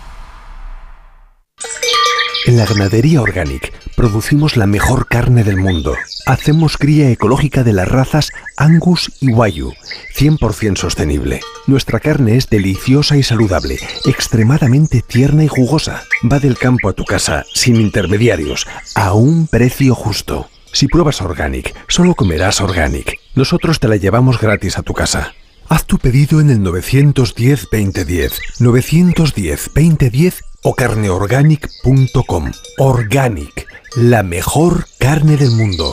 [2.47, 5.95] En la ganadería Organic producimos la mejor carne del mundo.
[6.25, 9.75] Hacemos cría ecológica de las razas Angus y Wayu,
[10.17, 11.41] 100% sostenible.
[11.67, 16.05] Nuestra carne es deliciosa y saludable, extremadamente tierna y jugosa.
[16.33, 20.49] Va del campo a tu casa, sin intermediarios, a un precio justo.
[20.73, 23.19] Si pruebas Organic, solo comerás Organic.
[23.35, 25.35] Nosotros te la llevamos gratis a tu casa.
[25.69, 32.53] Haz tu pedido en el 910-2010, 910-2010 o carneorganic.com.
[32.79, 33.67] Organic,
[33.97, 35.93] la mejor carne del mundo.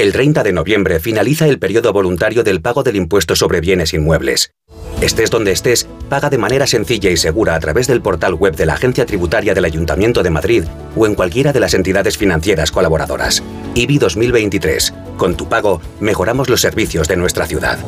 [0.00, 4.54] El 30 de noviembre finaliza el periodo voluntario del pago del impuesto sobre bienes inmuebles.
[5.02, 8.64] Estés donde estés, paga de manera sencilla y segura a través del portal web de
[8.64, 10.64] la Agencia Tributaria del Ayuntamiento de Madrid
[10.96, 13.42] o en cualquiera de las entidades financieras colaboradoras.
[13.74, 14.94] IBI 2023.
[15.18, 17.78] Con tu pago, mejoramos los servicios de nuestra ciudad.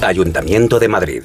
[0.00, 1.22] Ayuntamiento de Madrid.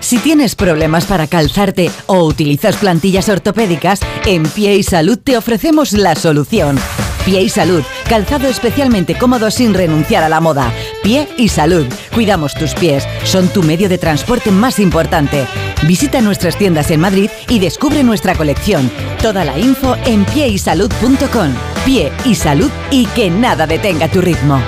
[0.00, 5.94] Si tienes problemas para calzarte o utilizas plantillas ortopédicas, en Pie y Salud te ofrecemos
[5.94, 6.78] la solución.
[7.24, 10.72] Pie y Salud, calzado especialmente cómodo sin renunciar a la moda.
[11.02, 15.46] Pie y Salud, cuidamos tus pies, son tu medio de transporte más importante.
[15.86, 18.90] Visita nuestras tiendas en Madrid y descubre nuestra colección.
[19.22, 21.54] Toda la info en pieysalud.com.
[21.84, 24.60] Pie y Salud y que nada detenga tu ritmo.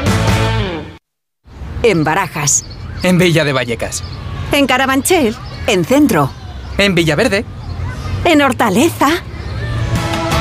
[1.83, 2.65] En Barajas.
[3.03, 4.03] En Villa de Vallecas.
[4.53, 5.35] En Carabanchel.
[5.67, 6.31] En Centro.
[6.77, 7.45] En Villaverde.
[8.25, 9.09] En Hortaleza.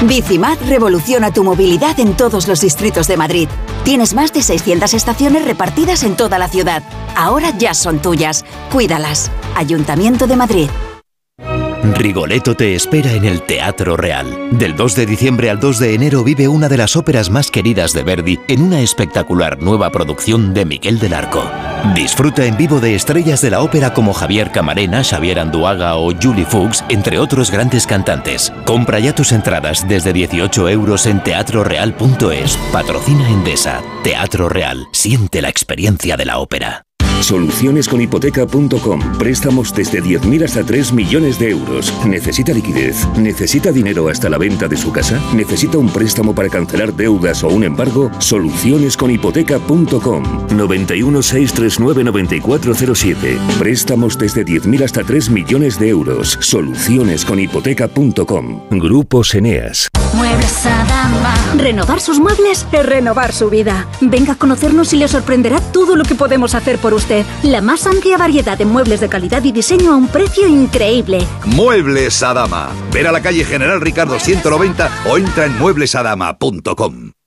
[0.03, 3.49] Bicimad revoluciona tu movilidad en todos los distritos de Madrid.
[3.83, 6.83] Tienes más de 600 estaciones repartidas en toda la ciudad.
[7.17, 8.45] Ahora ya son tuyas.
[8.71, 9.29] Cuídalas.
[9.55, 10.69] Ayuntamiento de Madrid.
[11.83, 14.49] Rigoletto te espera en el Teatro Real.
[14.51, 17.93] Del 2 de diciembre al 2 de enero vive una de las óperas más queridas
[17.93, 21.43] de Verdi en una espectacular nueva producción de Miguel del Arco.
[21.95, 26.45] Disfruta en vivo de estrellas de la ópera como Javier Camarena, Xavier Anduaga o Julie
[26.45, 28.51] Fuchs, entre otros grandes cantantes.
[28.65, 32.57] Compra ya tus entradas desde 18 euros en teatroreal.es.
[32.71, 33.81] Patrocina Endesa.
[34.03, 34.87] Teatro Real.
[34.91, 36.88] Siente la experiencia de la ópera.
[37.21, 39.17] Solucionesconhipoteca.com.
[39.17, 41.93] Préstamos desde 10.000 hasta 3 millones de euros.
[42.05, 43.07] ¿Necesita liquidez?
[43.17, 45.19] ¿Necesita dinero hasta la venta de su casa?
[45.33, 48.09] ¿Necesita un préstamo para cancelar deudas o un embargo?
[48.19, 50.23] Solucionesconhipoteca.com.
[50.55, 53.37] 91 639 9407.
[53.59, 56.37] Préstamos desde 10.000 hasta 3 millones de euros.
[56.41, 58.61] Solucionesconhipoteca.com.
[58.71, 59.89] Grupos Eneas.
[60.13, 61.35] Muebles Adama.
[61.57, 63.87] Renovar sus muebles es renovar su vida.
[64.01, 67.08] Venga a conocernos y le sorprenderá todo lo que podemos hacer por usted.
[67.43, 71.19] La más amplia variedad de muebles de calidad y diseño a un precio increíble.
[71.45, 72.69] Muebles Adama.
[72.91, 77.18] Ver a la calle General Ricardo 190 o entra en mueblesadama.com.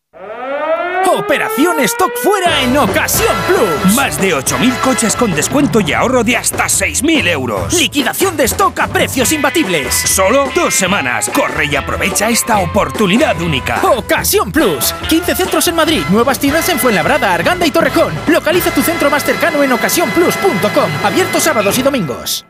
[1.15, 3.95] Operación Stock Fuera en Ocasión Plus.
[3.95, 7.75] Más de 8.000 coches con descuento y ahorro de hasta 6.000 euros.
[7.75, 9.95] Liquidación de stock a precios imbatibles.
[9.95, 11.31] Solo dos semanas.
[11.35, 13.81] Corre y aprovecha esta oportunidad única.
[13.83, 14.95] Ocasión Plus.
[15.11, 18.15] 15 centros en Madrid, nuevas tiendas en Fuenlabrada, Arganda y Torrejón.
[18.29, 20.91] Localiza tu centro más cercano en ocasiónplus.com.
[21.05, 22.47] Abierto sábados y domingos.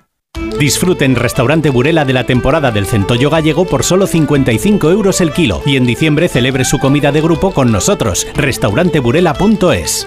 [0.62, 5.61] Disfruten Restaurante Burela de la temporada del centollo gallego por solo 55 euros el kilo
[5.67, 8.27] y en diciembre celebre su comida de grupo con nosotros.
[8.36, 10.07] Restauranteburela.es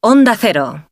[0.00, 0.87] Onda Cero.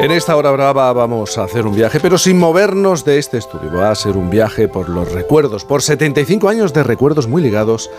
[0.00, 3.70] En esta hora brava vamos a hacer un viaje, pero sin movernos de este estudio.
[3.70, 7.90] Va a ser un viaje por los recuerdos, por 75 años de recuerdos muy ligados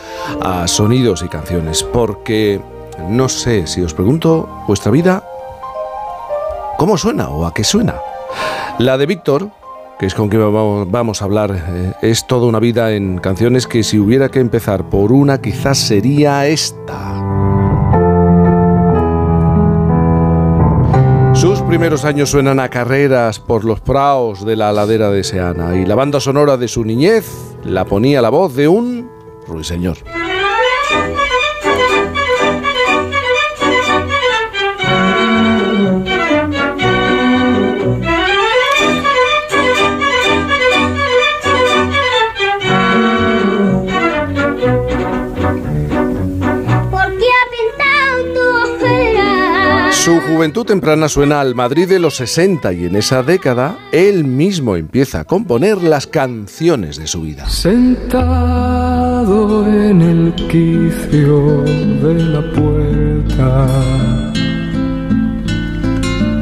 [0.42, 1.84] a sonidos y canciones.
[1.84, 2.60] Porque
[3.08, 5.24] no sé si os pregunto vuestra vida,
[6.80, 8.02] ¿cómo suena o a qué suena?
[8.80, 9.52] La de Víctor,
[10.00, 10.42] que es con quien
[10.92, 11.52] vamos, a hablar.
[11.56, 15.78] Eh, es toda una vida en canciones que si hubiera que empezar por una, quizás
[15.78, 17.21] sería esta.
[21.72, 25.96] Primeros años suenan a carreras por los praos de la ladera de Seana y la
[25.96, 29.10] banda sonora de su niñez la ponía la voz de un
[29.48, 29.96] ruiseñor.
[50.04, 54.76] Su juventud temprana suena al Madrid de los 60 y en esa década él mismo
[54.76, 57.48] empieza a componer las canciones de su vida.
[57.48, 58.08] Sentado
[59.68, 61.62] en el quicio
[62.02, 63.68] de la puerta,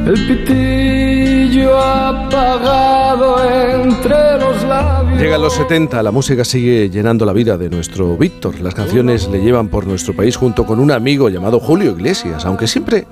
[0.06, 4.99] el pitillo apagado entre los labios.
[5.20, 8.58] Llega a los 70, la música sigue llenando la vida de nuestro Víctor.
[8.60, 12.66] Las canciones le llevan por nuestro país junto con un amigo llamado Julio Iglesias, aunque
[12.66, 13.06] siempre,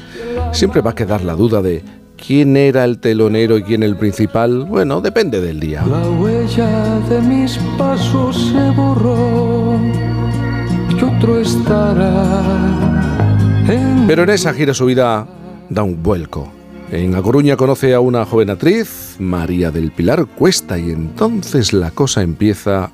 [0.53, 1.85] siempre va a quedar la duda de
[2.17, 4.65] quién era el telonero y quién el principal.
[4.65, 5.85] Bueno, depende del día.
[5.87, 9.79] La huella de mis pasos se borró
[10.89, 12.43] y otro estará.
[13.69, 15.27] En Pero en esa gira su vida
[15.69, 16.58] da un vuelco.
[16.91, 21.91] En A Coruña conoce a una joven actriz, María del Pilar Cuesta, y entonces la
[21.91, 22.91] cosa empieza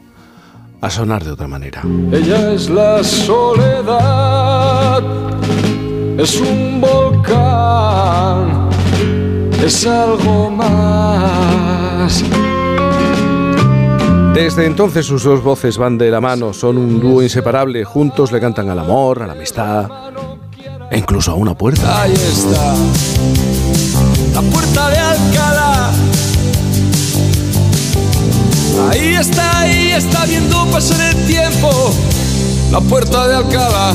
[0.80, 1.82] a sonar de otra manera.
[2.10, 3.40] Ella es la soledad,
[6.18, 8.68] es un volcán,
[9.64, 12.24] es algo más.
[14.34, 18.40] Desde entonces sus dos voces van de la mano, son un dúo inseparable, juntos le
[18.40, 19.88] cantan al amor, a la amistad
[20.90, 22.02] e incluso a una puerta.
[22.02, 22.74] Ahí está,
[24.34, 25.92] la puerta de Alcalá.
[28.90, 31.70] Ahí está, ahí está viendo pasar el tiempo.
[32.72, 33.94] La puerta de Alcalá.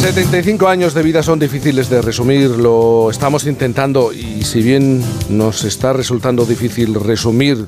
[0.00, 5.64] 75 años de vida son difíciles de resumir, lo estamos intentando y si bien nos
[5.64, 7.66] está resultando difícil resumir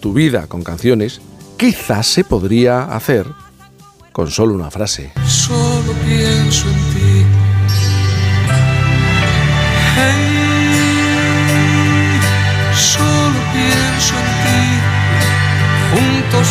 [0.00, 1.22] tu vida con canciones,
[1.56, 3.26] quizás se podría hacer
[4.12, 5.12] con solo una frase.
[5.26, 6.89] Solo pienso en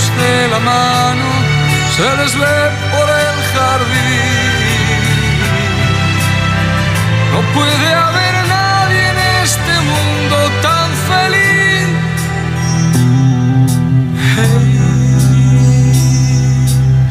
[0.08, 1.30] de la mano
[1.96, 2.58] se les ve
[2.92, 4.50] por el jardín.
[7.34, 11.88] No puede haber nadie en este mundo tan feliz.
[14.36, 14.80] Hey,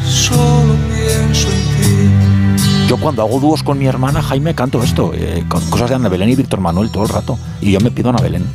[0.05, 2.87] solo pienso en ti.
[2.87, 6.09] Yo cuando hago dúos con mi hermana Jaime canto esto, eh, con cosas de Ana
[6.09, 7.37] Belén y Víctor Manuel todo el rato.
[7.61, 8.45] Y yo me pido a Ana Belén.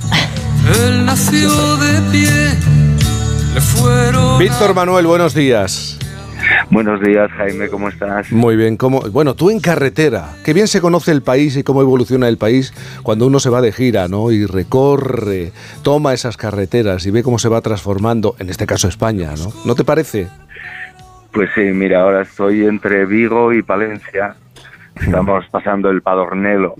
[0.86, 2.73] Él nació de pie.
[4.38, 5.98] Víctor Manuel, buenos días.
[6.70, 8.30] Buenos días, Jaime, ¿cómo estás?
[8.32, 9.00] Muy bien, ¿cómo?
[9.10, 12.74] Bueno, tú en carretera, qué bien se conoce el país y cómo evoluciona el país
[13.02, 14.30] cuando uno se va de gira, ¿no?
[14.32, 19.34] Y recorre, toma esas carreteras y ve cómo se va transformando, en este caso España,
[19.38, 19.52] ¿no?
[19.64, 20.28] ¿No te parece?
[21.32, 24.36] Pues sí, mira, ahora estoy entre Vigo y Palencia.
[25.00, 26.74] Estamos pasando el Padornelo.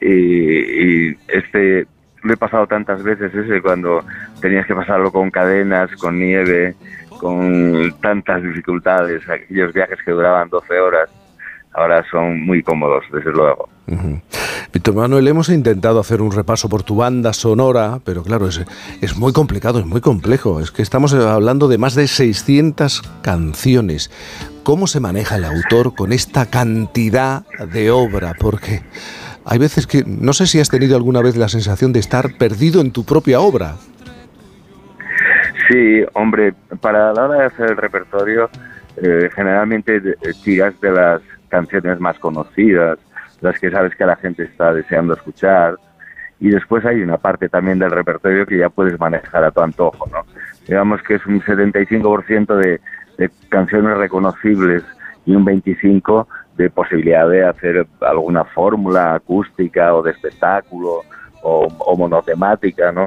[0.00, 1.86] Y, y este
[2.22, 4.04] lo he pasado tantas veces ese cuando
[4.40, 6.74] tenías que pasarlo con cadenas, con nieve,
[7.18, 11.10] con tantas dificultades, aquellos viajes que duraban 12 horas,
[11.72, 13.68] ahora son muy cómodos, desde luego.
[13.86, 14.20] Ujú.
[14.72, 18.64] Víctor Manuel, hemos intentado hacer un repaso por tu banda sonora, pero claro, es,
[19.00, 20.60] es muy complicado, es muy complejo.
[20.60, 24.10] Es que estamos hablando de más de 600 canciones.
[24.62, 28.34] ¿Cómo se maneja el autor con esta cantidad de obra?
[28.38, 28.82] Porque
[29.44, 32.80] hay veces que no sé si has tenido alguna vez la sensación de estar perdido
[32.80, 33.76] en tu propia obra.
[35.68, 38.50] Sí, hombre, para la hora de hacer el repertorio,
[38.96, 42.98] eh, generalmente eh, tiras de las canciones más conocidas,
[43.40, 45.76] las que sabes que la gente está deseando escuchar,
[46.40, 50.08] y después hay una parte también del repertorio que ya puedes manejar a tu antojo,
[50.10, 50.26] ¿no?
[50.66, 52.80] Digamos que es un 75% de,
[53.18, 54.82] de canciones reconocibles
[55.24, 61.02] y un 25% de posibilidad de hacer alguna fórmula acústica o de espectáculo
[61.42, 63.06] o, o monotemática, ¿no?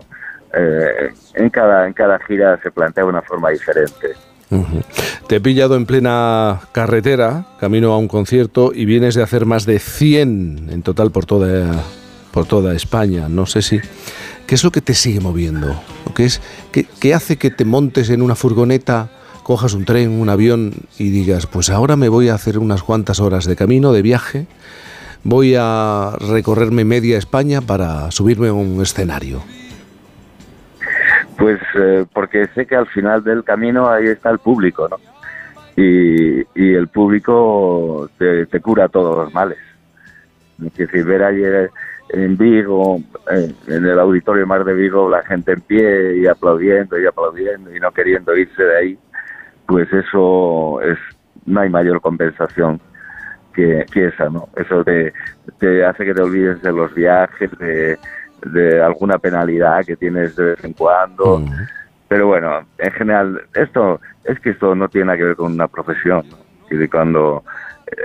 [0.53, 4.13] Eh, en, cada, en cada gira se plantea una forma diferente.
[4.49, 4.81] Ujú.
[5.27, 9.65] Te he pillado en plena carretera, camino a un concierto, y vienes de hacer más
[9.65, 11.83] de 100 en total por toda,
[12.31, 13.27] por toda España.
[13.27, 13.79] No sé si...
[14.47, 15.71] ¿Qué es lo que te sigue moviendo?
[16.05, 16.39] ¿O ¿Qué, es,
[16.71, 19.09] qué, qué hace que te montes en una furgoneta,
[19.45, 23.19] cojas un tren, un avión y digas, pues ahora me voy a hacer unas cuantas
[23.19, 24.47] horas de camino, de viaje,
[25.23, 29.43] voy a recorrerme media España para subirme a un escenario?
[31.37, 34.97] Pues eh, porque sé que al final del camino ahí está el público, ¿no?
[35.77, 39.59] Y, y el público te, cura todos los males.
[40.57, 41.69] Es decir, ver ayer
[42.09, 42.99] en Vigo,
[43.29, 47.75] en, en el Auditorio Mar de Vigo, la gente en pie y aplaudiendo y aplaudiendo
[47.75, 48.97] y no queriendo irse de ahí,
[49.67, 50.97] pues eso es
[51.45, 52.79] no hay mayor compensación
[53.53, 54.49] que, que esa, ¿no?
[54.55, 55.13] Eso te,
[55.59, 57.97] te hace que te olvides de los viajes, de,
[58.45, 61.45] de alguna penalidad que tienes de vez en cuando.
[62.07, 65.67] Pero bueno, en general, esto es que esto no tiene nada que ver con una
[65.67, 66.25] profesión.
[66.29, 66.37] ¿no?
[66.69, 67.43] Y de cuando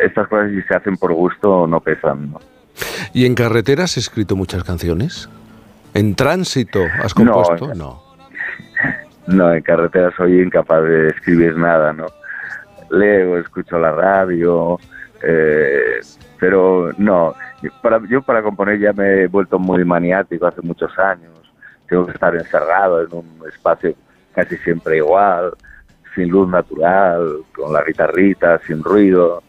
[0.03, 2.33] estas cosas si se hacen por gusto no pesan.
[2.33, 2.41] ¿no?
[3.13, 5.29] ¿Y en carretera has escrito muchas canciones?
[5.95, 7.75] ¿En tránsito has compuesto?
[7.75, 7.75] No.
[7.75, 8.03] No,
[9.31, 12.07] en carretera soy incapaz de escribir nada, ¿no?
[12.91, 14.79] Leo, escucho la radio,
[15.23, 16.01] eh,
[16.39, 17.35] pero no.
[17.83, 21.31] Para, yo para componer ya me he vuelto muy maniático hace muchos años.
[21.89, 23.95] Tengo que estar encerrado en un espacio
[24.35, 25.53] casi siempre igual,
[26.15, 29.43] sin luz natural, con la guitarrita, sin ruido.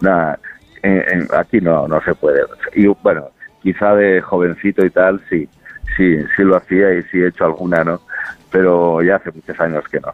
[0.00, 0.38] Nada,
[0.82, 2.40] en- en- aquí no, no se puede.
[2.74, 3.28] Y bueno,
[3.62, 5.48] quizá de jovencito y tal, sí,
[5.96, 8.00] sí, sí lo hacía y sí he hecho alguna, ¿no?
[8.50, 10.12] Pero ya hace muchos años que no.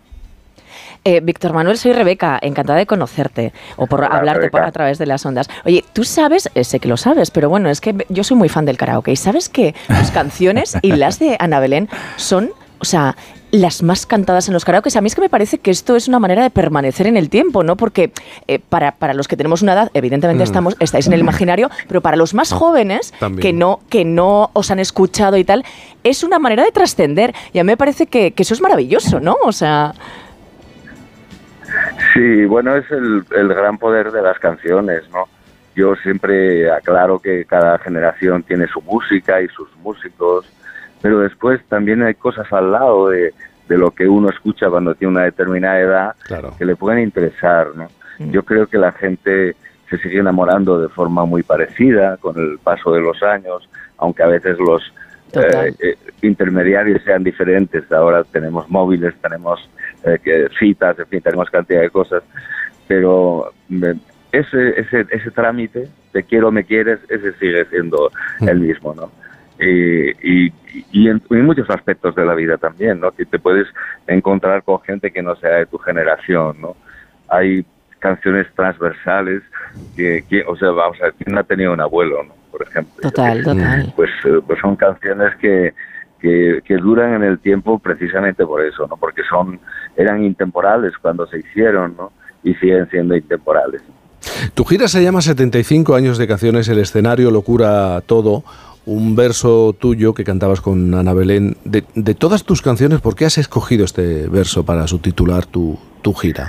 [1.04, 4.98] Eh, Víctor Manuel, soy Rebeca, encantada de conocerte o por Hola, hablarte por- a través
[4.98, 5.48] de las ondas.
[5.64, 8.48] Oye, tú sabes, eh, sé que lo sabes, pero bueno, es que yo soy muy
[8.48, 12.50] fan del karaoke y sabes que tus canciones y las de Ana Belén son,
[12.80, 13.14] o sea,
[13.60, 14.96] las más cantadas en los karaokes.
[14.96, 17.28] A mí es que me parece que esto es una manera de permanecer en el
[17.30, 17.76] tiempo, ¿no?
[17.76, 18.12] Porque
[18.48, 20.50] eh, para, para los que tenemos una edad, evidentemente Mm.
[20.50, 23.42] estamos, estáis en el imaginario, pero para los más jóvenes también.
[23.42, 25.64] que no, que no os han escuchado y tal,
[26.04, 27.34] es una manera de trascender.
[27.52, 29.36] Y a mí me parece que, que eso es maravilloso, ¿no?
[29.42, 29.92] O sea...
[32.14, 35.28] Sí, bueno, es el, el gran poder de las canciones, ¿no?
[35.74, 40.46] Yo siempre aclaro que cada generación tiene su música y sus músicos,
[41.02, 43.32] pero después también hay cosas al lado de,
[43.68, 46.14] de lo que uno escucha cuando tiene una determinada edad
[46.56, 47.88] que le pueden interesar, ¿no?
[48.32, 49.54] Yo creo que la gente
[49.90, 53.68] se sigue enamorando de forma muy parecida con el paso de los años,
[53.98, 54.82] aunque a veces los
[55.42, 57.90] eh, eh, intermediarios sean diferentes.
[57.92, 59.68] Ahora tenemos móviles, tenemos
[60.04, 62.22] eh, que- citas, en fin, tenemos cantidad de cosas,
[62.88, 63.94] pero me-
[64.32, 68.10] ese, ese, ese trámite de quiero, me quieres, ese sigue siendo
[68.48, 69.10] el mismo, ¿no?
[69.58, 70.52] Y, y,
[70.92, 73.10] y en, en muchos aspectos de la vida también, ¿no?
[73.12, 73.66] Que te puedes
[74.06, 76.76] encontrar con gente que no sea de tu generación, ¿no?
[77.28, 77.64] Hay
[77.98, 79.42] canciones transversales
[79.96, 82.34] que, que o sea, vamos a ver, ¿quién no ha tenido un abuelo, ¿no?
[82.50, 82.94] Por ejemplo.
[83.02, 83.92] Total, total.
[83.96, 85.74] Pues, eh, pues son canciones que,
[86.20, 88.96] que, que duran en el tiempo precisamente por eso, ¿no?
[88.96, 89.58] Porque son,
[89.96, 92.12] eran intemporales cuando se hicieron, ¿no?
[92.44, 93.82] Y siguen siendo intemporales.
[94.54, 98.44] Tu gira se llama 75 años de canciones, el escenario lo cura todo.
[98.86, 101.56] Un verso tuyo que cantabas con Ana Belén.
[101.64, 106.12] De, de todas tus canciones, ¿por qué has escogido este verso para subtitular tu, tu
[106.14, 106.48] gira?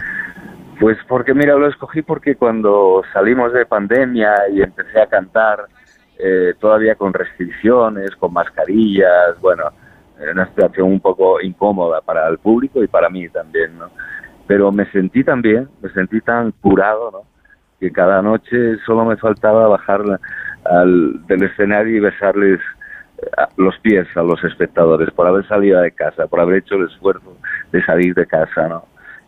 [0.79, 5.65] Pues porque, mira, lo escogí porque cuando salimos de pandemia y empecé a cantar,
[6.19, 9.63] eh, todavía con restricciones, con mascarillas, bueno,
[10.21, 13.89] era una situación un poco incómoda para el público y para mí también, ¿no?
[14.45, 17.21] Pero me sentí tan bien, me sentí tan curado, ¿no?
[17.79, 20.19] Que cada noche solo me faltaba bajar la-
[20.69, 22.59] al, del escenario y besarles
[23.17, 23.25] eh,
[23.57, 27.37] los pies a los espectadores por haber salido de casa, por haber hecho el esfuerzo
[27.71, 28.85] de salir de casa, ¿no?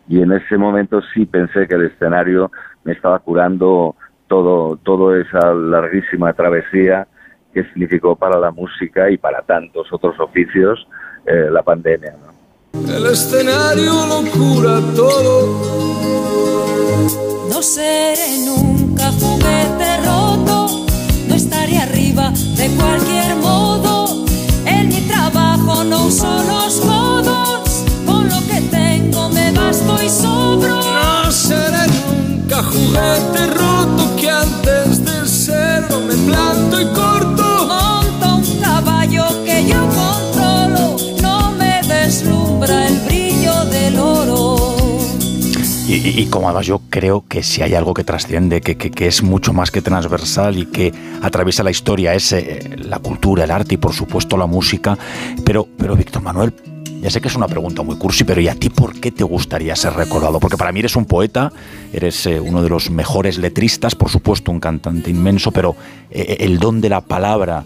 [0.07, 2.51] Y en ese momento sí pensé que el escenario
[2.83, 3.95] me estaba curando
[4.27, 7.07] todo, toda esa larguísima travesía
[7.53, 10.87] que significó para la música y para tantos otros oficios
[11.25, 12.13] eh, la pandemia.
[12.13, 12.39] ¿no?
[12.73, 15.79] El escenario lo cura todo.
[17.49, 20.58] No seré nunca juguete roto,
[21.39, 24.25] estaré arriba de cualquier modo.
[24.65, 30.75] En mi trabajo no uso los codos, con lo que tengo me basto y sobro.
[30.75, 37.45] No seré nunca juguete roto que antes de serlo me planto y corto.
[37.67, 44.58] Monto un caballo que yo controlo, no me deslumbra el brillo del oro.
[45.89, 49.07] Y, y- como además yo creo que si hay algo que trasciende, que, que- que
[49.07, 50.93] es mucho más que transversal y que
[51.23, 54.95] atraviesa la historia, es eh, la cultura, el arte y por supuesto la música.
[55.43, 56.53] Pero, pero Víctor Manuel,
[57.01, 59.23] ya sé que es una pregunta muy cursi, pero ¿y a ti por qué te
[59.23, 60.39] gustaría ser recordado?
[60.39, 61.51] Porque para mí eres un poeta,
[61.91, 65.75] eres eh, uno de los mejores letristas, por supuesto un cantante inmenso, pero
[66.11, 67.65] eh, el don de la palabra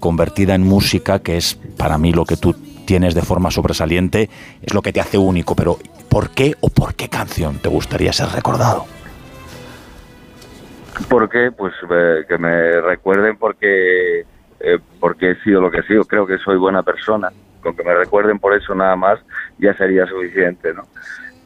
[0.00, 2.54] convertida en música, que es para mí lo que tú
[2.84, 4.28] tienes de forma sobresaliente,
[4.62, 5.56] es lo que te hace único.
[5.56, 8.84] Pero ¿por qué o por qué canción te gustaría ser recordado?
[11.08, 11.50] ¿Por qué?
[11.50, 14.20] Pues eh, que me recuerden porque,
[14.60, 16.04] eh, porque he sido lo que he sido.
[16.04, 17.30] Creo que soy buena persona,
[17.60, 19.18] con que me recuerden por eso nada más
[19.58, 20.82] ya sería suficiente, ¿no?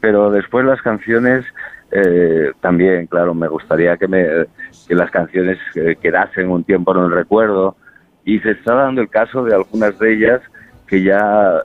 [0.01, 1.45] Pero después las canciones
[1.91, 4.25] eh, también, claro, me gustaría que, me,
[4.87, 5.59] que las canciones
[6.01, 7.77] quedasen un tiempo en el recuerdo
[8.25, 10.43] y se está dando el caso de algunas de ellas
[10.89, 11.63] que ya,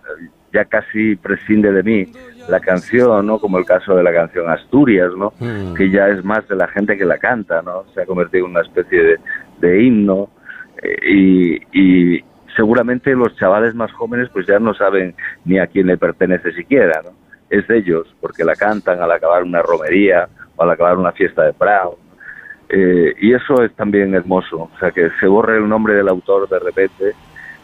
[0.51, 2.11] ya casi prescinde de mí
[2.49, 3.39] la canción, ¿no?
[3.39, 5.33] Como el caso de la canción Asturias, ¿no?
[5.39, 5.73] Mm.
[5.73, 7.85] Que ya es más de la gente que la canta, ¿no?
[7.93, 9.19] Se ha convertido en una especie de,
[9.59, 10.29] de himno
[10.81, 10.97] eh,
[11.71, 12.23] y, y
[12.55, 17.01] seguramente los chavales más jóvenes pues ya no saben ni a quién le pertenece siquiera,
[17.03, 17.11] ¿no?
[17.49, 21.43] Es de ellos, porque la cantan al acabar una romería o al acabar una fiesta
[21.43, 21.97] de Prado.
[22.69, 26.49] Eh, y eso es también hermoso, o sea, que se borre el nombre del autor
[26.49, 27.13] de repente.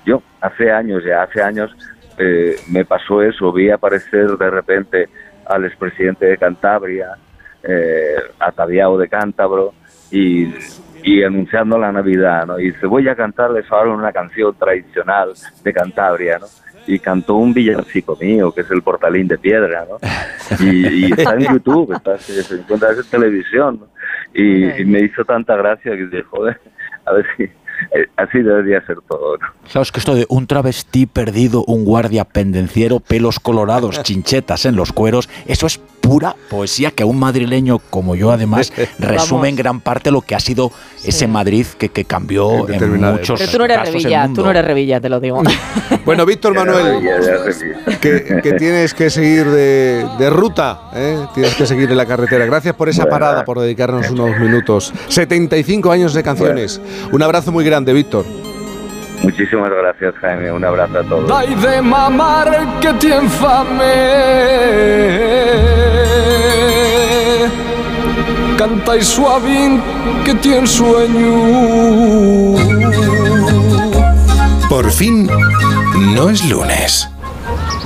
[0.10, 1.70] Yo hace años, ya hace años,
[2.18, 5.08] eh, me pasó eso, vi aparecer de repente
[5.46, 7.10] al expresidente de Cantabria,
[7.62, 9.74] eh, ataviado de cántabro,
[10.12, 10.52] y,
[11.04, 12.60] y anunciando la Navidad, ¿no?
[12.60, 16.48] Y dice, voy a cantarles ahora una canción tradicional de Cantabria, ¿no?
[16.88, 19.98] Y cantó un villancico mío, que es el Portalín de Piedra, ¿no?
[20.60, 23.88] Y, y está en YouTube, está, se, se encuentra en televisión, ¿no?
[24.34, 26.60] Y, y me hizo tanta gracia que dije, joder,
[27.06, 27.48] a ver si...
[27.92, 29.48] eh, así debería ser todo, ¿no?
[29.72, 34.76] Claro, es que esto de un travesti perdido, un guardia pendenciero, pelos colorados, chinchetas en
[34.76, 39.80] los cueros, eso es pura poesía que un madrileño como yo además resume en gran
[39.82, 40.72] parte lo que ha sido
[41.04, 44.24] ese Madrid que, que cambió en, determinada muchos Pero tú no eres casos el Revilla,
[44.24, 44.42] mundo.
[44.42, 45.44] tú no eres Revilla, te lo digo.
[46.06, 47.08] Bueno, Víctor Manuel,
[48.02, 51.20] que, que tienes que seguir de, de ruta, ¿eh?
[51.36, 52.46] tienes que seguir en la carretera.
[52.46, 53.12] Gracias por esa Bueno.
[53.12, 54.92] parada, por dedicarnos unos minutos.
[55.10, 56.82] 75 años de canciones.
[57.12, 58.26] Un abrazo muy grande, Víctor.
[59.22, 60.52] Muchísimas gracias, Jaime.
[60.52, 61.28] Un abrazo a todos.
[61.28, 63.94] Dai de mamar que ti infame
[68.58, 69.82] Cantai suavín
[70.26, 71.32] que ti ensueño
[74.70, 75.30] Por fin,
[76.16, 77.10] no es lunes.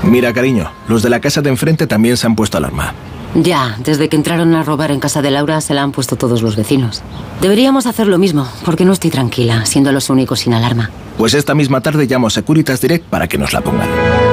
[0.03, 2.93] Mira, cariño, los de la casa de enfrente también se han puesto alarma.
[3.35, 6.43] Ya, desde que entraron a robar en casa de Laura se la han puesto todos
[6.43, 7.01] los vecinos.
[7.41, 10.91] Deberíamos hacer lo mismo, porque no estoy tranquila, siendo los únicos sin alarma.
[11.17, 13.89] Pues esta misma tarde llamo a Securitas Direct para que nos la pongan.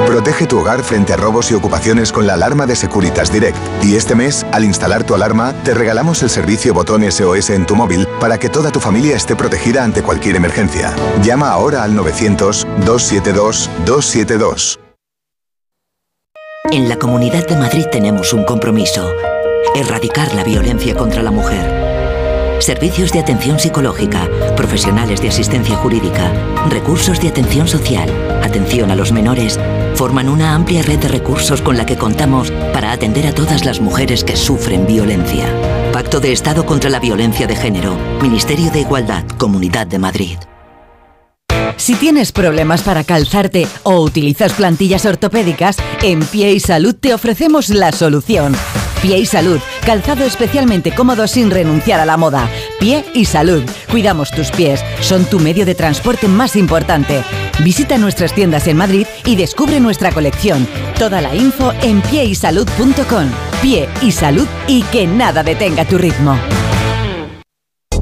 [0.07, 3.57] Protege tu hogar frente a robos y ocupaciones con la alarma de Securitas Direct.
[3.83, 7.77] Y este mes, al instalar tu alarma, te regalamos el servicio botón SOS en tu
[7.77, 10.93] móvil para que toda tu familia esté protegida ante cualquier emergencia.
[11.23, 14.90] Llama ahora al 900-272-272.
[16.73, 19.13] En la Comunidad de Madrid tenemos un compromiso.
[19.75, 22.61] Erradicar la violencia contra la mujer.
[22.61, 26.31] Servicios de atención psicológica, profesionales de asistencia jurídica,
[26.69, 28.09] recursos de atención social,
[28.45, 29.59] atención a los menores,
[29.97, 33.81] forman una amplia red de recursos con la que contamos para atender a todas las
[33.81, 35.47] mujeres que sufren violencia.
[35.93, 40.39] Pacto de Estado contra la Violencia de Género, Ministerio de Igualdad, Comunidad de Madrid.
[41.81, 47.71] Si tienes problemas para calzarte o utilizas plantillas ortopédicas, en Pie y Salud te ofrecemos
[47.71, 48.55] la solución.
[49.01, 52.51] Pie y Salud, calzado especialmente cómodo sin renunciar a la moda.
[52.79, 57.25] Pie y Salud, cuidamos tus pies, son tu medio de transporte más importante.
[57.61, 60.69] Visita nuestras tiendas en Madrid y descubre nuestra colección.
[60.99, 63.31] Toda la info en pieysalud.com.
[63.63, 66.39] Pie y Salud y que nada detenga tu ritmo.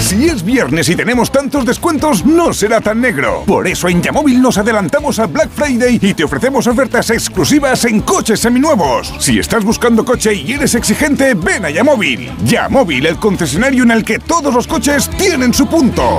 [0.00, 3.44] Si es viernes y tenemos tantos descuentos, no será tan negro.
[3.46, 8.00] Por eso en Yamóvil nos adelantamos al Black Friday y te ofrecemos ofertas exclusivas en
[8.00, 9.14] coches seminuevos.
[9.18, 12.30] Si estás buscando coche y eres exigente, ven a Yamóvil.
[12.44, 16.18] Yamóvil, el concesionario en el que todos los coches tienen su punto.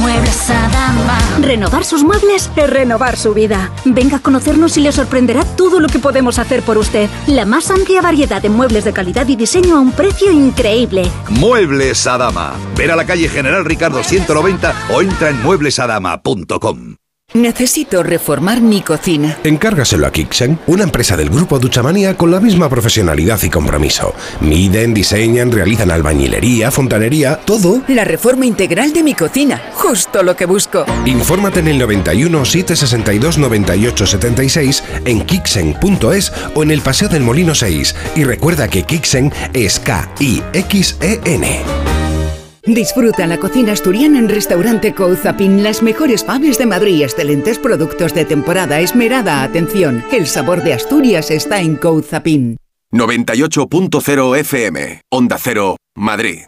[0.00, 1.18] Muebles Adama.
[1.40, 3.70] Renovar sus muebles es renovar su vida.
[3.84, 7.08] Venga a conocernos y le sorprenderá todo lo que podemos hacer por usted.
[7.26, 11.10] La más amplia variedad de muebles de calidad y diseño a un precio increíble.
[11.28, 12.52] Muebles Adama.
[12.76, 16.99] Ver a la calle General Ricardo 190 o entra en mueblesadama.com.
[17.34, 19.38] Necesito reformar mi cocina.
[19.44, 24.14] Encárgaselo a Kixen, una empresa del grupo Duchamania con la misma profesionalidad y compromiso.
[24.40, 27.82] Miden, diseñan, realizan albañilería, fontanería, todo.
[27.86, 29.62] La reforma integral de mi cocina.
[29.74, 30.84] Justo lo que busco.
[31.06, 37.54] Infórmate en el 91 762 98 76 en kixen.es o en el Paseo del Molino
[37.54, 37.94] 6.
[38.16, 41.89] Y recuerda que Kixen es K-I-X-E-N.
[42.64, 45.62] Disfruta la cocina asturiana en Restaurante Couzapin.
[45.62, 50.04] Las mejores faves de Madrid, excelentes productos de temporada, esmerada atención.
[50.12, 52.56] El sabor de Asturias está en Couzapin.
[52.92, 56.40] 98.0 FM, Onda Cero, Madrid.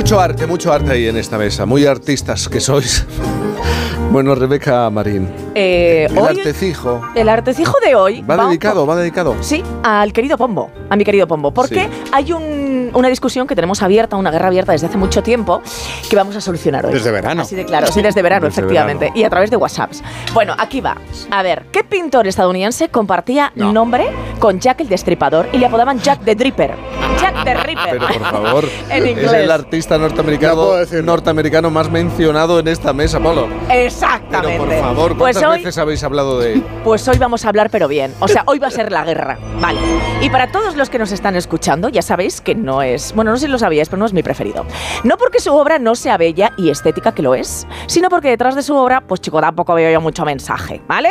[0.00, 1.66] Mucho arte, mucho arte ahí en esta mesa.
[1.66, 3.04] Muy artistas que sois.
[4.10, 5.49] Bueno, Rebeca Marín.
[5.54, 7.00] Eh, El hoy- artecijo.
[7.14, 9.34] El artecijo de hoy Va dedicado, va dedicado.
[9.40, 11.88] Sí, al querido Pombo, a mi querido Pombo, porque Sí.
[12.12, 15.62] hay un- una discusión que tenemos abierta, una guerra abierta desde hace mucho tiempo,
[16.08, 16.92] que vamos a solucionar hoy.
[16.94, 17.42] Desde verano.
[17.42, 19.20] Así de claro, sí, desde verano, Desde efectivamente, verano.
[19.20, 20.02] y a través de WhatsApps.
[20.34, 20.96] Bueno, aquí va.
[21.30, 23.72] A ver, ¿qué pintor estadounidense compartía No.
[23.72, 26.74] nombre con Jack el Destripador y le apodaban Jack the Dripper?
[27.20, 27.98] Jack the Ripper.
[27.98, 30.72] Pero por favor, En es el artista norteamericano,
[31.02, 33.48] norteamericano más mencionado en esta mesa, Pablo.
[33.68, 34.58] Exactamente.
[34.58, 36.64] Pero por favor, pues ¿cuántas hoy, veces habéis hablado de él?
[36.84, 38.14] Pues hoy vamos a hablar, pero bien.
[38.20, 39.38] O sea, hoy va a ser la guerra.
[39.60, 39.80] Vale.
[40.20, 43.14] Y para todos los que nos están escuchando, ya sabéis que no es.
[43.14, 44.66] Bueno, no sé si lo sabíais, pero no es mi preferido.
[45.04, 48.54] No porque su obra no sea bella y estética, que lo es, sino porque detrás
[48.54, 51.10] de su obra, pues chico, tampoco veo yo mucho mensaje, ¿vale?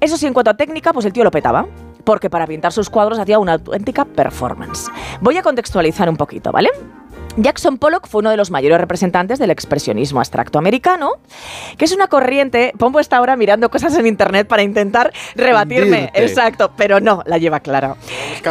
[0.00, 1.66] Eso sí, en cuanto a técnica, pues el tío lo petaba.
[2.04, 4.90] Porque para pintar sus cuadros hacía una auténtica performance.
[5.20, 6.70] Voy a contextualizar un poquito, ¿vale?
[7.36, 11.12] Jackson Pollock fue uno de los mayores representantes del expresionismo abstracto americano,
[11.76, 12.72] que es una corriente.
[12.76, 15.98] Pombo está ahora mirando cosas en internet para intentar rebatirme.
[15.98, 16.24] Hundirte.
[16.24, 17.94] Exacto, pero no, la lleva clara.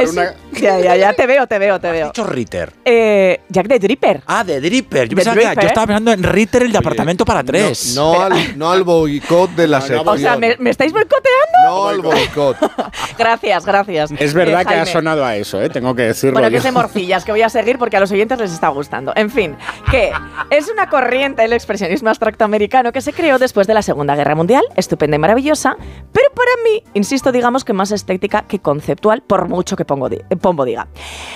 [0.10, 2.08] Una- Ya, ya, ya, te veo, te veo, te veo.
[2.08, 2.74] dicho Ritter?
[2.84, 4.24] Eh, Jack the Dripper.
[4.26, 5.04] Ah, de Dripper.
[5.08, 5.64] Yo, De pensaba que- Dripper.
[5.64, 7.94] yo estaba pensando en Ritter, el de apartamento para tres.
[7.96, 10.08] No, al, no al boicot de la sección.
[10.08, 11.58] O sea, ¿me, me estáis boicoteando?
[11.68, 12.58] No al boicot.
[13.20, 14.12] Gracias, gracias.
[14.18, 15.70] Es verdad Eh, que ha sonado a eso, ¿eh?
[15.70, 16.34] tengo que decirlo.
[16.34, 16.58] Bueno, que yo.
[16.60, 19.14] es de morcillas, que voy a seguir porque a los oyentes les está gustando.
[19.16, 19.56] En fin,
[19.92, 20.12] que
[20.50, 24.36] es una corriente del expresionismo abstracto americano que se creó después de la Segunda Guerra
[24.36, 25.78] Mundial, estupenda y maravillosa,
[26.12, 30.08] pero para mí, insisto, digamos que más estética que conceptual, por mucho que pongo
[30.42, 30.88] Pombo diga.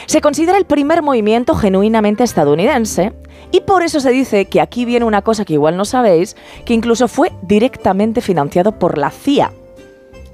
[0.05, 3.13] Se considera el primer movimiento genuinamente estadounidense
[3.51, 6.35] y por eso se dice que aquí viene una cosa que igual no sabéis,
[6.65, 9.51] que incluso fue directamente financiado por la CIA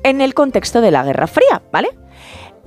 [0.04, 1.90] en el contexto de la Guerra Fría, ¿vale?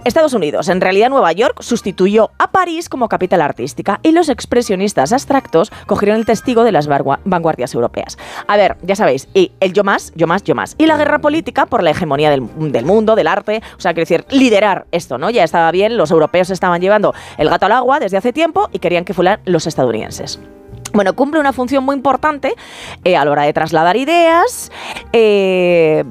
[0.05, 5.13] Estados Unidos, en realidad Nueva York, sustituyó a París como capital artística y los expresionistas
[5.13, 8.17] abstractos cogieron el testigo de las vanguardias europeas.
[8.47, 10.75] A ver, ya sabéis, y el yo más, yo más, yo más.
[10.79, 14.09] Y la guerra política por la hegemonía del, del mundo, del arte, o sea, quiero
[14.09, 15.31] decir, liderar esto, ¿no?
[15.31, 18.79] Ya estaba bien, los europeos estaban llevando el gato al agua desde hace tiempo y
[18.79, 20.41] querían que fueran los estadounidenses.
[20.93, 22.55] Bueno, cumple una función muy importante
[23.05, 24.71] eh, a la hora de trasladar ideas.
[25.13, 26.05] eh,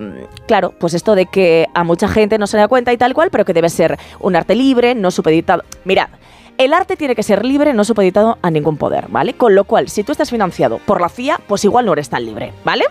[0.47, 3.29] claro, pues esto de que a mucha gente no se da cuenta y tal cual,
[3.31, 5.63] pero que debe ser un arte libre, no supeditado.
[5.85, 6.09] Mirad,
[6.57, 9.33] el arte tiene que ser libre, no supeditado a ningún poder, ¿vale?
[9.33, 12.25] Con lo cual, si tú estás financiado por la CIA, pues igual no eres tan
[12.25, 12.83] libre, ¿vale?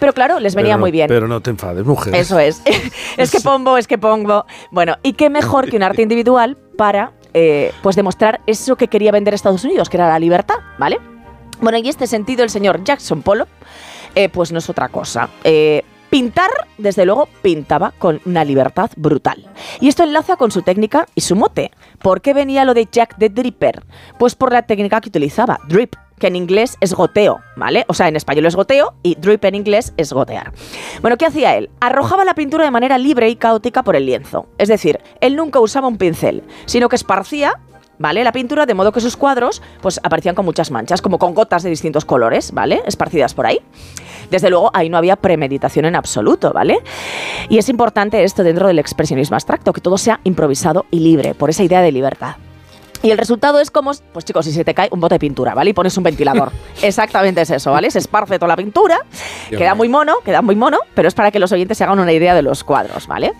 [0.00, 1.06] Pero claro, les venía no- muy bien.
[1.08, 2.14] Pero no te enfades, mujer.
[2.16, 2.62] Eso es.
[3.16, 4.44] es que pongo, es que pongo.
[4.70, 9.12] Bueno, y qué mejor que un arte individual para eh, pues demostrar eso que quería
[9.12, 10.98] vender Estados Unidos, que era la libertad, ¿vale?
[11.62, 13.48] Bueno, en este sentido el señor Jackson Pollock,
[14.16, 15.30] eh, pues no es otra cosa.
[15.44, 19.48] Eh, Pintar, desde luego, pintaba con una libertad brutal.
[19.80, 21.70] Y esto enlaza con su técnica y su mote.
[22.02, 23.82] ¿Por qué venía lo de Jack the Dripper?
[24.18, 27.86] Pues por la técnica que utilizaba, drip, que en inglés es goteo, ¿vale?
[27.88, 30.52] O sea, en español es goteo y drip en inglés es gotear.
[31.00, 31.70] Bueno, ¿qué hacía él?
[31.80, 34.48] Arrojaba la pintura de manera libre y caótica por el lienzo.
[34.58, 37.58] Es decir, él nunca usaba un pincel, sino que esparcía
[38.02, 38.22] ¿vale?
[38.24, 41.62] La pintura, de modo que sus cuadros pues aparecían con muchas manchas, como con gotas
[41.62, 42.82] de distintos colores, ¿vale?
[42.84, 43.60] Esparcidas por ahí.
[44.30, 46.78] Desde luego, ahí no había premeditación en absoluto, ¿vale?
[47.48, 51.48] Y es importante esto dentro del expresionismo abstracto, que todo sea improvisado y libre, por
[51.48, 52.36] esa idea de libertad.
[53.02, 55.54] Y el resultado es como, pues chicos, si se te cae un bote de pintura,
[55.54, 55.70] ¿vale?
[55.70, 56.52] Y pones un ventilador.
[56.82, 57.90] Exactamente es eso, ¿vale?
[57.90, 59.00] Se esparce toda la pintura,
[59.50, 62.12] queda muy mono, queda muy mono, pero es para que los oyentes se hagan una
[62.12, 63.32] idea de los cuadros, ¿vale?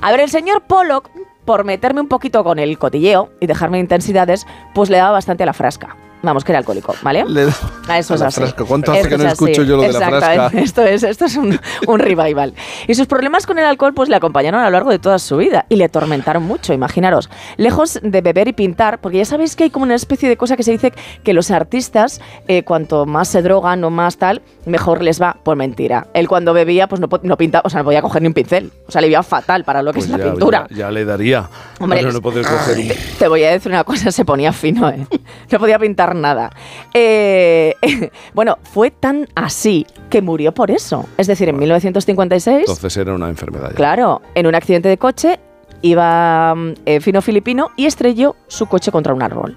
[0.00, 1.10] A ver, el señor Pollock,
[1.50, 5.46] por meterme un poquito con el cotilleo y dejarme intensidades, pues le daba bastante a
[5.46, 5.96] la frasca.
[6.22, 7.24] Vamos, que era alcohólico, ¿vale?
[7.26, 7.52] Le da
[7.88, 8.40] Ah, Eso a es la así.
[8.40, 8.64] frasca.
[8.64, 10.50] ¿Cuánto hace que no es escucho yo lo de la frasca?
[10.58, 12.54] Esto es, esto es un, un revival.
[12.86, 15.38] Y sus problemas con el alcohol pues le acompañaron a lo largo de toda su
[15.38, 17.30] vida y le atormentaron mucho, imaginaros.
[17.56, 20.56] Lejos de beber y pintar, porque ya sabéis que hay como una especie de cosa
[20.56, 20.92] que se dice
[21.24, 25.36] que los artistas, eh, cuanto más se drogan o más tal, mejor les va.
[25.42, 26.06] Por mentira.
[26.14, 28.70] Él cuando bebía, pues no, no pintaba, o sea, no podía coger ni un pincel.
[28.86, 30.66] O sea, le iba fatal para lo que Pues es la pintura.
[30.70, 31.48] Ya, ya le daría.
[31.80, 32.88] Hombre, no coger un...
[33.18, 35.06] Te voy a decir una cosa, se ponía fino, ¿eh?
[35.50, 36.50] No podía pintar nada.
[36.94, 37.74] Eh,
[38.34, 41.06] bueno, fue tan así que murió por eso.
[41.16, 43.70] Es decir, en 1956, Entonces era una enfermedad.
[43.70, 43.74] ya.
[43.76, 45.38] claro, en un accidente de coche,
[45.82, 49.56] iba eh, fino filipino y estrelló su coche contra un árbol.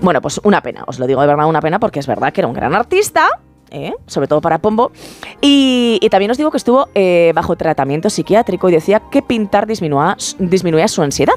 [0.00, 2.40] Bueno, pues una pena, os lo digo de verdad, una pena, porque es verdad que
[2.40, 3.28] era un gran artista.
[3.72, 3.92] ¿eh?
[4.06, 4.92] sobre todo para Pombo.
[5.40, 9.66] Y, y también os digo que estuvo eh, bajo tratamiento psiquiátrico y decía que pintar
[9.66, 11.34] disminuía, disminuía su ansiedad.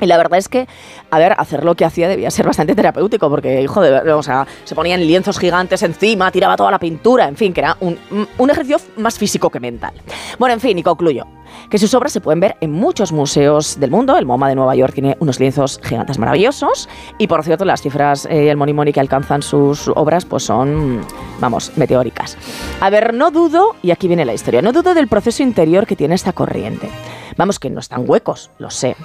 [0.00, 0.66] Y la verdad es que,
[1.10, 4.12] a ver, hacer lo que hacía debía ser bastante terapéutico, porque, hijo de.
[4.12, 7.76] O sea, se ponían lienzos gigantes encima, tiraba toda la pintura, en fin, que era
[7.80, 7.98] un,
[8.36, 9.94] un ejercicio más físico que mental.
[10.38, 11.26] Bueno, en fin, y concluyo.
[11.70, 14.16] Que sus obras se pueden ver en muchos museos del mundo.
[14.18, 16.88] El MoMA de Nueva York tiene unos lienzos gigantes maravillosos.
[17.18, 21.00] Y por cierto, las cifras eh, el Money que alcanzan sus obras, pues son,
[21.40, 22.36] vamos, meteóricas.
[22.80, 25.96] A ver, no dudo, y aquí viene la historia, no dudo del proceso interior que
[25.96, 26.90] tiene esta corriente.
[27.36, 28.96] Vamos, que no están huecos, lo sé.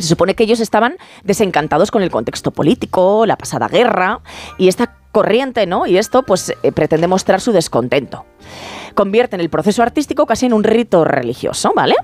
[0.00, 4.20] Se supone que ellos estaban desencantados con el contexto político, la pasada guerra,
[4.58, 5.86] y esta corriente, ¿no?
[5.86, 8.24] Y esto, pues, eh, pretende mostrar su descontento.
[8.94, 11.94] Convierten el proceso artístico casi en un rito religioso, ¿vale?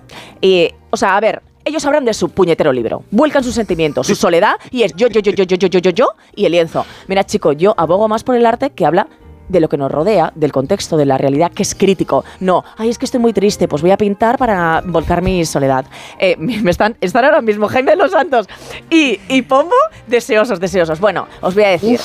[0.40, 4.14] Y, o sea, a ver, ellos hablan de su puñetero libro, vuelcan sus sentimientos, su
[4.14, 6.86] soledad, y es yo, yo, yo, yo, yo, yo, yo, yo, yo, y el lienzo.
[7.08, 9.08] Mira, chico, yo abogo más por el arte que habla
[9.48, 12.24] de lo que nos rodea, del contexto, de la realidad, que es crítico.
[12.40, 15.86] No, ay, es que estoy muy triste, pues voy a pintar para volcar mi soledad.
[16.18, 18.48] Eh, me están, están ahora mismo Jaime de los Santos
[18.90, 19.76] y, y Pombo
[20.06, 21.00] deseosos, deseosos.
[21.00, 22.00] Bueno, os voy a decir.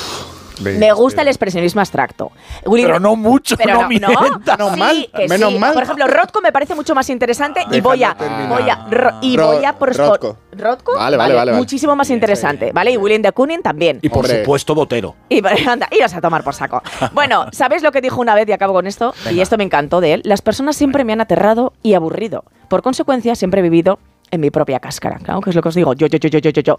[0.62, 2.30] Me gusta el expresionismo abstracto.
[2.64, 4.56] Willy- Pero no mucho, Pero no mienta.
[4.72, 5.58] Sí, mal, que menos sí.
[5.58, 5.74] mal.
[5.74, 8.48] Por ejemplo, Rothko me parece mucho más interesante y voy a, terminar.
[8.48, 10.36] voy a, ro- y Ro- voy a por Rothko.
[10.52, 10.94] ¿Rothko?
[10.96, 11.58] Vale, vale, vale, vale.
[11.58, 12.92] Muchísimo más interesante, ¿vale?
[12.92, 13.98] Y William de Kooning también.
[14.02, 14.40] Y por Hombre.
[14.40, 15.14] supuesto, Botero.
[15.28, 16.82] Y anda, iros a tomar por saco.
[17.12, 19.14] Bueno, ¿sabéis lo que dijo una vez y acabo con esto?
[19.30, 20.22] Y esto me encantó de él.
[20.24, 22.44] Las personas siempre me han aterrado y aburrido.
[22.68, 23.98] Por consecuencia, siempre he vivido
[24.32, 25.18] en mi propia cáscara.
[25.18, 25.92] Claro, que es lo que os digo.
[25.92, 26.78] Yo, yo, yo, yo, yo, yo, yo.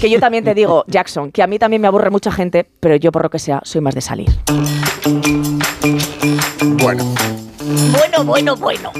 [0.00, 2.96] Que yo también te digo, Jackson, que a mí también me aburre mucha gente, pero
[2.96, 4.30] yo por lo que sea, soy más de salir.
[6.62, 7.14] Bueno,
[7.92, 8.90] Bueno, bueno, bueno.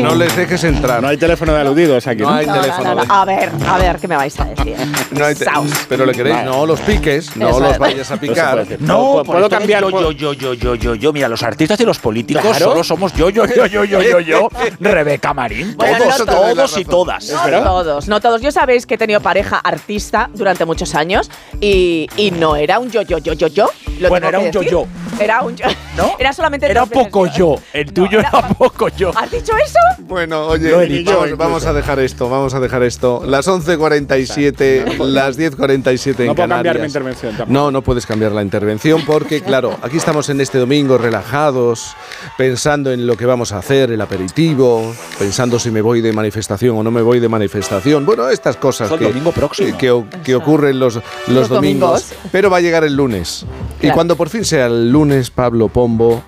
[0.00, 1.00] No les dejes entrar.
[1.02, 2.22] no hay teléfono de aludidos aquí.
[2.22, 2.88] No hay No, no, teléfono.
[2.88, 3.02] no, no.
[3.04, 4.76] de- A ver, a ver, ¿qué me vais a decir?
[5.12, 5.46] no hay te-.
[5.88, 6.50] Pero le queréis, Vale.
[6.50, 8.58] no los piques, no Eso los vayas a picar.
[8.66, 8.78] decir.
[8.80, 9.82] No, ¿Puedo- cambiar?
[9.82, 11.12] Yo, ¿Puedo- yo, yo, yo, yo, yo.
[11.12, 12.64] Mira, los artistas y los políticos Claro.
[12.64, 14.48] solo somos yo, yo, yo, yo, yo, yo, yo.
[14.80, 15.74] Rebeca Marín.
[15.76, 16.54] Bueno, no todos.
[16.54, 17.30] todos y todas.
[17.30, 18.42] No todos, no todos.
[18.42, 22.90] Yo sabéis que he tenido pareja artista durante muchos años y, y no era un
[22.90, 23.70] yo, yo, yo, yo, yo.
[23.98, 24.62] Lo Bueno, era un decir.
[24.62, 24.86] yo-yo.
[25.18, 25.66] Era un yo.
[25.96, 26.16] ¿No?
[26.18, 27.56] Era solamente Era poco yo.
[27.72, 29.10] El tuyo era- era poco yo.
[29.16, 29.78] ¿Has dicho eso?
[30.00, 33.22] Bueno, oye, dicho vamos, a dejar esto, vamos a dejar esto.
[33.24, 36.54] Las 11.47, las 10.47 en No puedo Canarias.
[36.74, 37.52] cambiar mi intervención tampoco.
[37.52, 41.94] No, no puedes cambiar la intervención porque, claro, aquí estamos en este domingo relajados,
[42.36, 46.76] pensando en lo que vamos a hacer, el aperitivo, pensando si me voy de manifestación
[46.76, 48.04] o no me voy de manifestación.
[48.06, 49.76] Bueno, estas cosas que, domingo próximo.
[49.78, 52.30] que, que ocurren los, los, Los domingos, domingos.
[52.32, 53.44] Pero va a llegar el lunes.
[53.80, 56.22] Y cuando por fin sea el lunes, Pablo Pombo.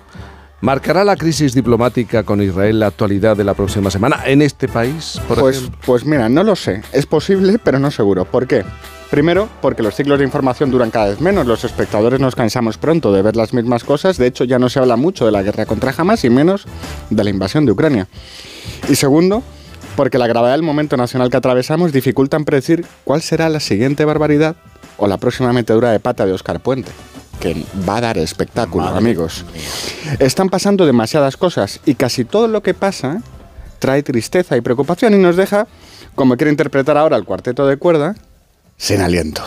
[0.61, 5.19] ¿Marcará la crisis diplomática con Israel la actualidad de la próxima semana en este país?
[5.27, 5.79] Por Pues, ejemplo?
[5.85, 6.81] pues mira, no lo sé.
[6.91, 8.25] Es posible, pero no seguro.
[8.25, 8.63] ¿Por qué?
[9.11, 11.45] Primero, porque los ciclos de información duran cada vez menos.
[11.45, 14.17] Los espectadores nos cansamos pronto de ver las mismas cosas.
[14.17, 16.65] De hecho, ya no se habla mucho de la guerra contra Hamas y menos
[17.11, 18.07] de la invasión de Ucrania.
[18.89, 19.43] Y segundo,
[19.95, 24.55] porque la gravedad del momento nacional que atravesamos dificultan predecir cuál será la siguiente barbaridad
[24.97, 26.91] o la próxima metedura de pata de Oscar Puente.
[27.39, 29.45] Que va a dar espectáculo, Madre amigos.
[30.19, 33.21] Están pasando demasiadas cosas y casi todo lo que pasa
[33.79, 35.67] trae tristeza y preocupación y nos deja,
[36.15, 38.15] como quiere interpretar ahora el cuarteto de cuerda,
[38.77, 39.43] sin aliento.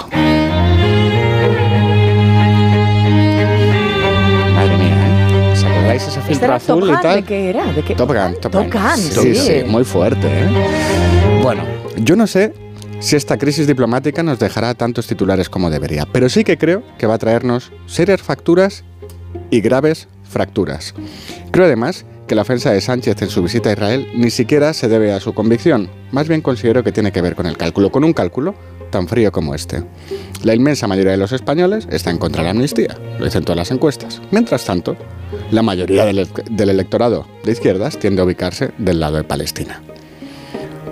[5.88, 7.16] Acordáis ese ¿Este filtro era azul Top y tal?
[7.16, 7.72] ¿De qué era?
[7.72, 7.94] ¿De qué?
[7.94, 8.70] Top Gun, Top Top Gun.
[8.70, 9.36] Gun, sí, sí.
[9.36, 11.40] sí, muy fuerte, ¿eh?
[11.42, 11.64] Bueno,
[11.96, 12.52] yo no sé
[13.00, 17.06] si esta crisis diplomática nos dejará tantos titulares como debería, pero sí que creo que
[17.06, 18.84] va a traernos serias facturas
[19.50, 20.94] y graves fracturas.
[21.50, 24.88] Creo además que la ofensa de Sánchez en su visita a Israel ni siquiera se
[24.88, 28.04] debe a su convicción, más bien considero que tiene que ver con el cálculo, con
[28.04, 28.54] un cálculo
[28.90, 29.82] tan frío como este.
[30.42, 33.56] La inmensa mayoría de los españoles está en contra de la amnistía, lo dicen todas
[33.56, 34.20] las encuestas.
[34.30, 34.96] Mientras tanto,
[35.50, 36.26] la mayoría del,
[36.70, 39.82] electorado de izquierdas tiende a ubicarse del lado de Palestina.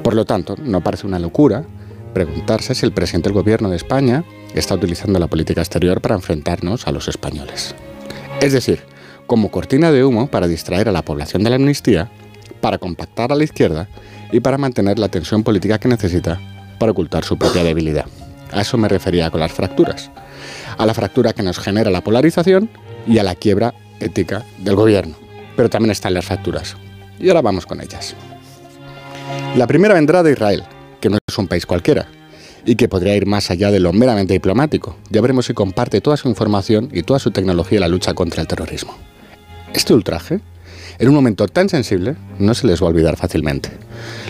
[0.03, 1.65] Por lo tanto, no parece una locura
[2.15, 6.87] preguntarse si el presidente del gobierno de España está utilizando la política exterior para enfrentarnos
[6.87, 7.75] a los españoles.
[8.41, 8.81] Es decir,
[9.27, 12.11] como cortina de humo para distraer a la población de la amnistía,
[12.61, 13.89] para compactar a la izquierda
[14.33, 16.41] y para mantener la tensión política que necesita
[16.79, 18.07] para ocultar su propia debilidad.
[18.53, 20.11] A eso me refería con las fracturas.
[20.79, 22.71] A la fractura que nos genera la polarización
[23.07, 25.17] y a la quiebra ética del gobierno.
[25.57, 26.77] Pero también están las fracturas.
[27.19, 28.15] Y ahora vamos con ellas.
[29.57, 30.65] La primera vendrá de Israel,
[31.01, 32.07] que no es un país cualquiera,
[32.65, 34.97] y que podría ir más allá de lo meramente diplomático.
[35.11, 38.43] Ya veremos si comparte toda su información y toda su tecnología en la lucha contra
[38.43, 38.95] el terrorismo.
[39.73, 40.41] Este ultraje,
[40.99, 43.71] en un momento tan sensible, no se les va a olvidar fácilmente.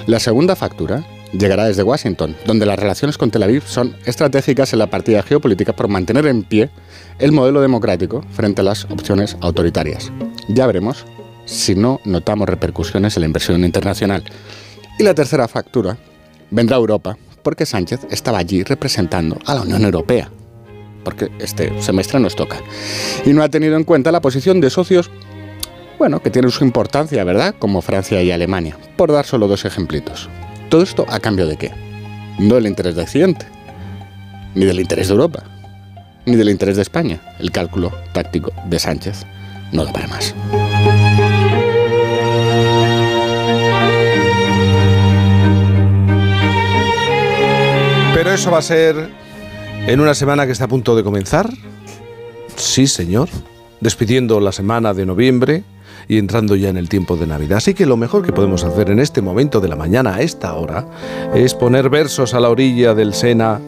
[0.07, 1.05] La segunda factura
[1.39, 5.75] llegará desde Washington, donde las relaciones con Tel Aviv son estratégicas en la partida geopolítica
[5.75, 6.71] por mantener en pie
[7.19, 10.13] el modelo democrático frente a las opciones autoritarias.
[10.49, 11.05] Ya veremos
[11.45, 14.25] si no notamos repercusiones en la inversión internacional.
[14.99, 15.97] Y la tercera factura
[16.51, 20.31] vendrá a Europa, porque Sánchez estaba allí representando a la Unión Europea,
[21.05, 22.57] porque este semestre nos toca,
[23.25, 25.11] y no ha tenido en cuenta la posición de socios,
[25.99, 30.29] bueno, que tienen su importancia, ¿verdad?, como Francia y Alemania, por dar solo dos ejemplitos.
[30.69, 31.71] ¿Todo esto a cambio de qué?
[32.39, 33.47] No del interés de Occidente,
[34.55, 35.45] ni del interés de Europa,
[36.25, 37.21] ni del interés de España.
[37.39, 39.25] El cálculo táctico de Sánchez
[39.73, 40.35] no da para más.
[48.15, 49.09] Pero eso va a ser
[49.87, 51.49] en una semana que está a punto de comenzar.
[52.57, 53.29] Sí, señor.
[53.81, 55.63] Despidiendo la semana de noviembre
[56.09, 57.59] y entrando ya en el tiempo de Navidad.
[57.59, 60.55] Así que lo mejor que podemos hacer en este momento de la mañana a esta
[60.55, 60.87] hora
[61.35, 63.61] es poner versos a la orilla del Sena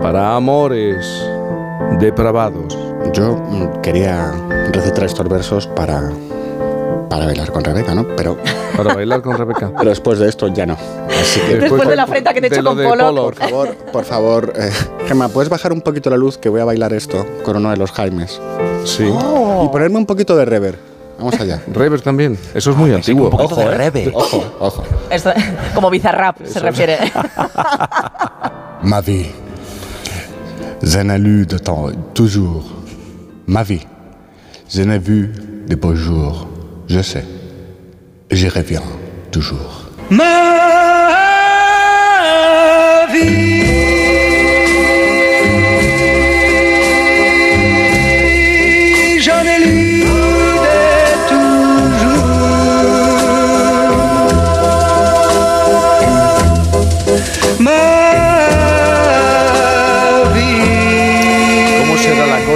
[0.00, 1.06] para amores
[2.00, 2.78] depravados.
[3.12, 4.32] Yo mm, quería
[4.72, 6.10] recitar estos versos para,
[7.10, 8.06] para bailar con Rebeca, ¿no?
[8.16, 8.36] Pero,
[8.76, 9.70] Para bailar con Rebeca.
[9.78, 10.76] pero después de esto ya no.
[11.20, 13.04] Así que Después de la afrenta que te he hecho con de Polo.
[13.04, 13.22] Polo.
[13.22, 14.70] Por favor, por favor, eh,
[15.06, 17.76] Gemma, ¿puedes bajar un poquito la luz que voy a bailar esto con uno de
[17.76, 18.40] los Jaimes?
[18.84, 19.08] Sí.
[19.10, 19.64] Oh.
[19.64, 20.93] Y ponerme un poquito de rever.
[21.18, 21.62] Vamos allá.
[21.72, 22.36] Rever también.
[22.54, 23.30] Eso es muy antiguo.
[23.30, 24.10] poquito de rebe.
[24.14, 24.82] Ojo, ojo.
[25.10, 25.32] Esto-
[25.74, 26.98] como bizarrap se refiere.
[28.82, 29.30] Ma vie,
[30.82, 32.64] je n'ai lu de temps, toujours.
[33.46, 33.86] Ma vie,
[34.68, 35.32] je n'ai vu
[35.68, 36.46] de beaux jours.
[36.88, 37.24] Je sais,
[38.30, 38.82] j'y reviens
[39.30, 39.86] toujours.
[40.10, 40.24] Ma
[43.12, 43.43] vie,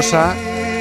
[0.08, 0.34] cosa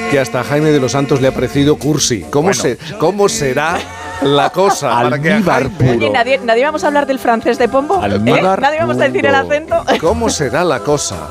[0.09, 2.21] que hasta Jaime de los Santos le ha parecido cursi?
[2.29, 3.77] ¿Cómo, se, cómo será
[4.21, 8.01] la cosa Almíbar Oye, ¿nadie, ¿nadie vamos a hablar del francés de Pombo?
[8.05, 8.19] ¿Eh?
[8.19, 9.83] ¿Nadie vamos a decir el acento?
[10.01, 11.27] ¿Cómo será la cosa?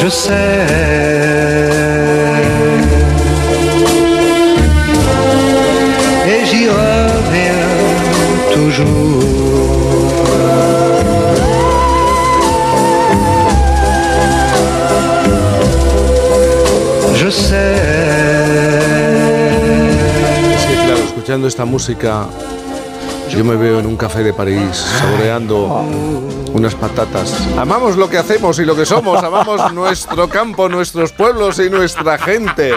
[0.00, 0.30] Je sais,
[6.26, 7.60] et j'y reviens
[8.54, 9.29] toujours.
[17.20, 17.50] Je sais.
[20.66, 22.26] Que claro, escuchando esta música,
[23.28, 25.84] yo me veo en un café de París saboreando
[26.54, 27.36] unas patatas.
[27.58, 32.16] Amamos lo que hacemos y lo que somos, amamos nuestro campo, nuestros pueblos y nuestra
[32.16, 32.72] gente.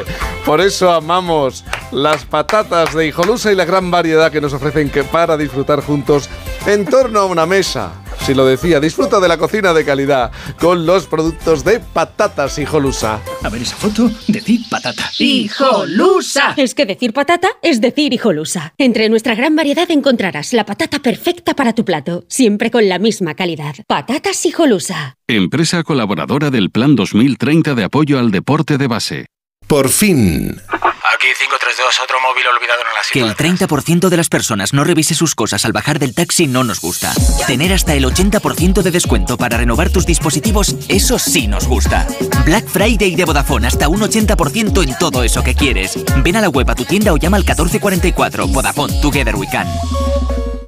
[0.46, 5.06] Por eso amamos las patatas de Hijolusa y la gran variedad que nos ofrecen que
[5.06, 6.30] para disfrutar juntos
[6.66, 8.03] en torno a una mesa.
[8.26, 13.20] Si lo decía, disfruta de la cocina de calidad con los productos de patatas Hijolusa.
[13.44, 15.12] A ver esa foto, decir patata.
[15.20, 16.54] ¡Hijolusa!
[16.56, 18.74] Es que decir patata es decir hijolusa.
[18.78, 23.36] Entre nuestra gran variedad encontrarás la patata perfecta para tu plato, siempre con la misma
[23.36, 23.76] calidad.
[23.88, 25.18] Patatas hijolusa.
[25.28, 29.26] Empresa colaboradora del Plan 2030 de apoyo al deporte de base.
[29.68, 30.62] Por fin.
[31.24, 35.16] Aquí 532, otro móvil olvidado en la Que el 30% de las personas no revise
[35.16, 37.14] sus cosas al bajar del taxi no nos gusta.
[37.48, 42.06] Tener hasta el 80% de descuento para renovar tus dispositivos, eso sí nos gusta.
[42.44, 45.98] Black Friday de Vodafone, hasta un 80% en todo eso que quieres.
[46.24, 48.48] Ven a la web a tu tienda o llama al 1444.
[48.48, 49.68] Vodafone, Together We Can.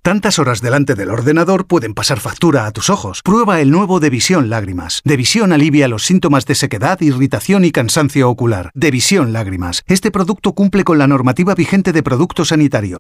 [0.06, 3.24] Tantas horas delante del ordenador pueden pasar factura a tus ojos.
[3.24, 5.02] Prueba el nuevo Devisión Lágrimas.
[5.04, 8.70] Devisión alivia los síntomas de sequedad, irritación y cansancio ocular.
[8.76, 9.82] Devisión Lágrimas.
[9.88, 13.00] Este producto cumple con la normativa vigente de producto sanitario.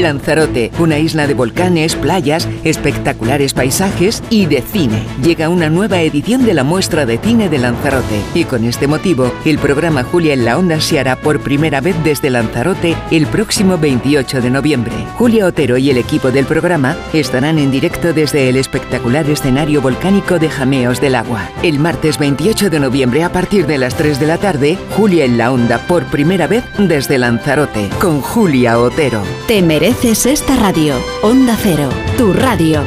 [0.00, 5.02] Lanzarote, una isla de volcanes, playas, espectaculares paisajes y de cine.
[5.22, 9.32] Llega una nueva edición de la muestra de cine de Lanzarote y con este motivo,
[9.44, 13.78] el programa Julia en la Onda se hará por primera vez desde Lanzarote el próximo
[13.78, 14.92] 28 de noviembre.
[15.16, 20.38] Julia Otero y el equipo del programa estarán en directo desde el espectacular escenario volcánico
[20.38, 21.48] de Jameos del Agua.
[21.62, 25.38] El martes 28 de noviembre a partir de las 3 de la tarde, Julia en
[25.38, 29.22] la Onda por primera vez desde Lanzarote con Julia Otero.
[29.46, 30.94] Te mereces esta radio.
[31.20, 32.82] Onda Cero, tu radio.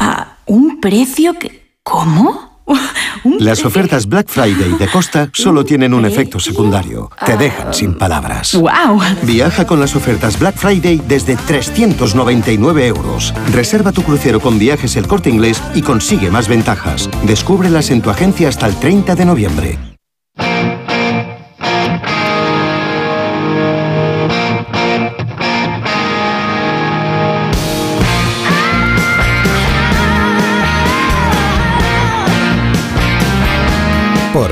[0.00, 1.76] ¿A un precio que...
[1.84, 2.64] ¿Cómo?
[3.38, 7.08] Las ofertas Black Friday de Costa solo tienen un efecto secundario.
[7.24, 8.52] Te dejan sin palabras.
[8.56, 9.00] ¡Wow!
[9.22, 13.32] Viaja con las ofertas Black Friday desde 399 euros.
[13.52, 17.08] Reserva tu crucero con viajes el corte inglés y consigue más ventajas.
[17.22, 19.78] Descúbrelas en tu agencia hasta el 30 de noviembre.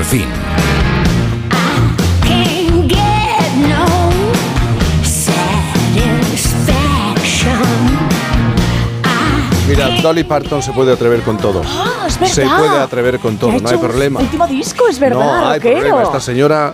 [0.09, 0.27] Fin.
[9.67, 11.61] Mira, Dolly Parton se puede atrever con todo.
[11.65, 12.33] Ah, es verdad.
[12.35, 14.19] Se puede atrever con todo, no hay problema.
[14.19, 15.79] Último disco, es verdad, No hay rockero.
[15.79, 16.03] problema.
[16.03, 16.73] Esta señora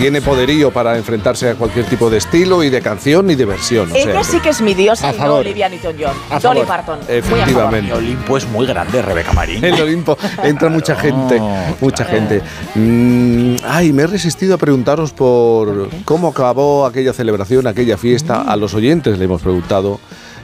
[0.00, 3.92] tiene poderío para enfrentarse a cualquier tipo de estilo y de canción y de versión.
[3.92, 5.34] o sea Ella sí que es mi diosa y no.
[5.36, 6.40] Olivia Newton-John.
[6.40, 6.62] Dolly.
[6.62, 7.00] Parton.
[7.06, 7.90] Efectivamente.
[7.90, 9.62] El Olimpo es muy grande, Rebeca Marín.
[9.62, 11.38] En el Olimpo entra mucha gente,
[11.82, 12.40] mucha gente.
[12.74, 18.40] Mm, ay, me he resistido a preguntaros por cómo acabó aquella celebración, aquella fiesta.
[18.40, 20.00] A los oyentes le hemos preguntado.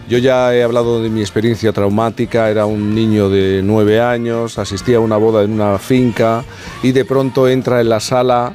[0.06, 2.50] Yo ya he hablado de mi experiencia traumática.
[2.50, 6.44] Era un niño de nueve años, asistía a una boda en una finca
[6.82, 8.52] y de pronto entra en la sala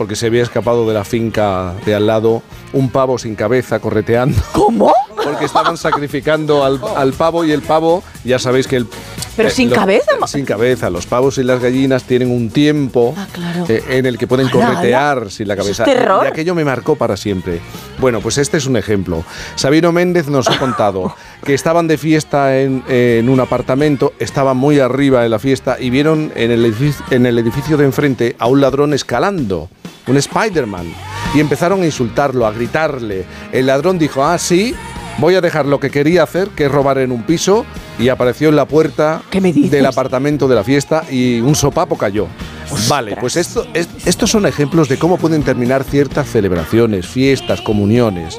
[0.00, 4.40] porque se había escapado de la finca de al lado un pavo sin cabeza correteando.
[4.52, 4.94] ¿Cómo?
[5.22, 8.86] Porque estaban sacrificando al, al pavo y el pavo, ya sabéis que el...
[9.36, 10.10] Pero eh, sin lo- cabeza.
[10.26, 10.88] Sin cabeza.
[10.88, 13.66] Los pavos y las gallinas tienen un tiempo Ah, claro.
[13.68, 15.84] eh, en el que pueden corretear sin la Eso es cabeza.
[15.84, 16.24] terror.
[16.24, 17.60] Y aquello me marcó para siempre.
[17.98, 19.22] Bueno, pues este es un ejemplo.
[19.56, 21.14] Sabino Méndez nos ha contado
[21.44, 25.90] que estaban de fiesta en, en un apartamento, estaban muy arriba en la fiesta y
[25.90, 29.68] vieron en el edificio, en el edificio de enfrente a un ladrón escalando,
[30.10, 30.86] un Spider-Man.
[31.34, 33.24] Y empezaron a insultarlo, a gritarle.
[33.52, 34.74] El ladrón dijo, ah, sí,
[35.18, 37.64] voy a dejar lo que quería hacer, que es robar en un piso,
[37.98, 39.22] y apareció en la puerta
[39.70, 42.26] del apartamento de la fiesta y un sopapo cayó.
[42.88, 48.38] Vale, pues esto, es- estos son ejemplos de cómo pueden terminar ciertas celebraciones, fiestas, comuniones.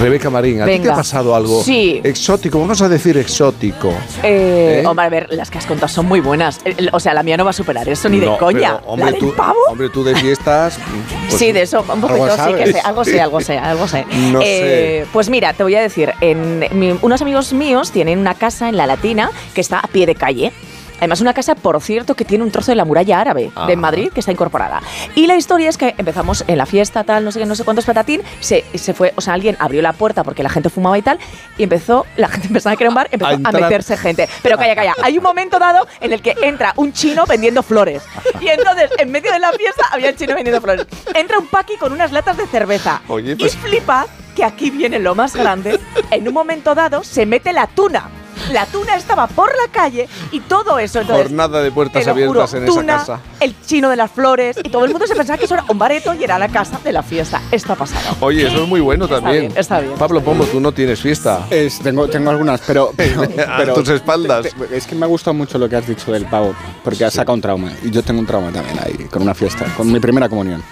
[0.00, 2.00] Rebeca Marín, ¿a ti te ha pasado algo Sí.
[2.04, 2.60] exótico?
[2.60, 3.88] Vamos a decir exótico.
[4.22, 4.86] Eh, ¿Eh?
[4.86, 6.60] Hombre, a ver, las que has contado son muy buenas.
[6.64, 8.76] El- O sea, la mía no va a superar eso ni de coña.
[8.78, 9.58] pero, hombre, ¿La del tú, pavo?
[9.68, 10.78] hombre, tú de fiestas.
[11.28, 14.04] pues, sí, de eso, un poquito sí que sé, algo sé, algo sé, algo sé.
[14.32, 18.34] No Eh, Pues mira, te voy a decir, en, mi- unos amigos míos tienen una
[18.34, 20.52] casa en La Latina que está a pie de calle.
[20.98, 23.66] Además, una casa, por cierto, que tiene un trozo de la muralla árabe Ah.
[23.66, 24.82] de Madrid que está incorporada.
[25.14, 27.64] Y la historia es que empezamos en la fiesta, tal, no sé qué, no sé
[27.64, 30.98] cuántos patatín, se, se fue, o sea, alguien abrió la puerta porque la gente fumaba
[30.98, 31.18] y tal,
[31.56, 34.28] y empezó, la gente pensaba que era un bar, empezó A meterse gente.
[34.42, 38.02] Pero calla, calla, hay un momento dado en el que entra un chino vendiendo flores.
[38.40, 40.86] Y entonces, en medio de la fiesta, había el chino vendiendo flores.
[41.14, 43.02] Entra un paqui con unas latas de cerveza.
[43.08, 45.78] Oye, pues- Y flipad que aquí viene lo más grande.
[46.10, 48.08] En un momento dado, se mete la tuna.
[48.52, 51.00] La tuna estaba por la calle y todo eso.
[51.00, 53.20] Entonces, Jornada de puertas lo juro, abiertas en tuna, esa casa.
[53.40, 55.78] El chino de las flores y todo el mundo se pensaba que eso era un
[55.78, 57.40] bareto y era la casa de la fiesta.
[57.50, 58.16] Esto ha pasado.
[58.20, 59.40] Oye, eso es muy bueno Está también.
[59.48, 59.94] bien, está bien.
[59.98, 61.46] Pablo Pombo, tú no tienes fiesta.
[61.50, 64.42] Es- tengo, tengo algunas, pero, pero, A pero- tus espaldas.
[64.42, 67.04] te- te- es que me ha gustado mucho lo que has dicho del pavo, porque
[67.04, 67.72] has sacado un trauma.
[67.82, 70.62] Y yo tengo un trauma también ahí, con una fiesta, con mi primera comunión.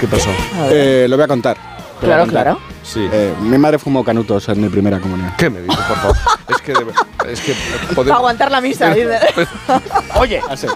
[0.00, 0.30] ¿Qué pasó?
[0.70, 1.56] Eh, lo voy a contar.
[1.56, 2.42] Voy a Claro, contar.
[2.44, 2.73] claro.
[2.84, 3.08] Sí.
[3.10, 5.32] Eh, mi madre fumó canutos en mi primera comunión.
[5.38, 6.16] ¿Qué me dices, por favor?
[6.48, 6.72] es que,
[7.32, 8.92] es que Para podemos- aguantar la misa.
[8.94, 9.18] dice.
[10.16, 10.66] Oye, Así.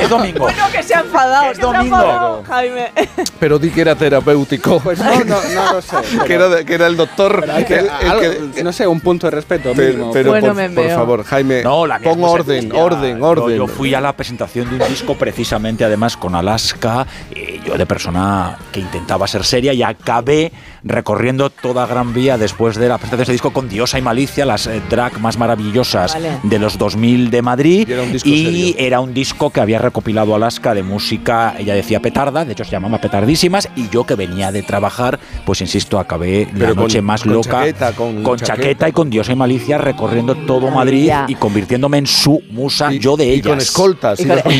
[0.00, 0.40] es domingo.
[0.40, 1.44] Bueno, que se ha enfadado.
[1.52, 1.96] Es que se ha domingo.
[1.96, 2.90] enfadado, Jaime.
[3.38, 4.80] Pero di que era terapéutico.
[4.80, 5.96] Pues no, no, no lo sé.
[6.26, 7.38] que, era, de- que era el doctor.
[7.40, 10.48] pero hay que- el- el algo- que- no sé, un punto de respeto pero Bueno,
[10.48, 13.56] por, me por favor, Jaime, No, la mía pon orden, orden, Yo- orden.
[13.56, 17.86] Yo, fui a la presentación de un disco precisamente, además, con Alaska, y yo de
[17.86, 20.52] persona que intentaba ser seria y acabé
[20.82, 21.19] recorriendo
[21.60, 24.66] toda Gran Vía después de la presentación de ese disco con Diosa y Malicia, las
[24.66, 26.38] eh, drag más maravillosas Vale.
[26.42, 27.86] de los 2000 de Madrid.
[27.88, 28.74] Y era un disco y serio.
[28.78, 32.70] era un disco que había recopilado Alaska de música, ella decía petarda, de hecho se
[32.70, 37.02] llamaba Petardísimas, y yo que venía de trabajar, pues insisto, acabé la Pero con- noche
[37.02, 38.44] más con loca chaqueta, con chaqueta.
[38.46, 42.98] chaqueta y con Diosa y Malicia recorriendo todo Madrid y convirtiéndome en su musa, Y-
[42.98, 43.46] yo de y ellas.
[43.48, 44.52] con escoltas, Y con- con,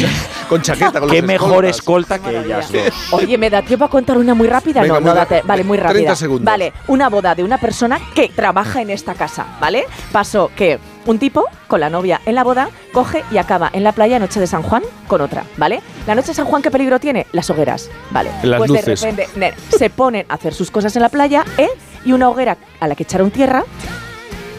[0.49, 1.01] con chaqueta.
[1.01, 2.19] Con Qué los mejor escoltas.
[2.19, 2.83] escolta que ellas dos.
[3.23, 4.83] Oye, ¿me da tiempo a contar una muy rápida?
[4.83, 5.93] Venga, no, muy no, date- vale, muy rápida.
[5.95, 6.45] 30 segundos.
[6.51, 9.85] Vale, una boda de una persona que trabaja en esta casa, ¿vale?
[10.11, 13.93] Pasó que un tipo con la novia en la boda coge y acaba en la
[13.93, 15.81] playa noche de San Juan con otra, ¿vale?
[16.09, 17.27] La noche de San Juan, ¿qué peligro tiene?
[17.31, 18.31] Las hogueras, ¿vale?
[18.43, 19.01] Las pues luces.
[19.01, 21.69] de repente se ponen a hacer sus cosas en la playa, ¿eh?
[22.05, 23.65] Y una hoguera a la que echaron tierra,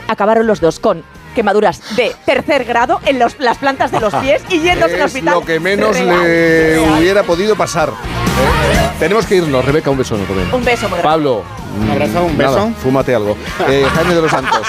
[0.07, 4.41] acabaron los dos con quemaduras de tercer grado en los- las plantas de los pies
[4.49, 5.33] y yéndose al hospital.
[5.35, 6.99] lo que menos Real, le real.
[6.99, 7.89] hubiera podido pasar.
[7.89, 8.89] ¿eh?
[8.99, 9.63] Tenemos que irnos.
[9.65, 10.43] Rebeca, un beso enorme.
[10.53, 10.87] Un beso.
[11.01, 11.43] Pablo.
[11.79, 12.71] Un abrazo, un nada, beso.
[12.83, 13.37] fúmate algo.
[13.67, 14.67] Eh, Jaime de los Santos.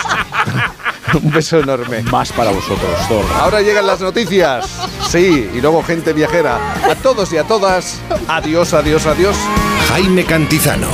[1.22, 2.02] un beso enorme.
[2.04, 3.24] Más para vosotros, Thor.
[3.40, 4.66] Ahora llegan las noticias.
[5.08, 6.58] Sí, y luego gente viajera.
[6.90, 7.98] A todos y a todas.
[8.28, 9.36] Adiós, adiós, adiós.
[9.88, 10.88] Jaime Cantizano.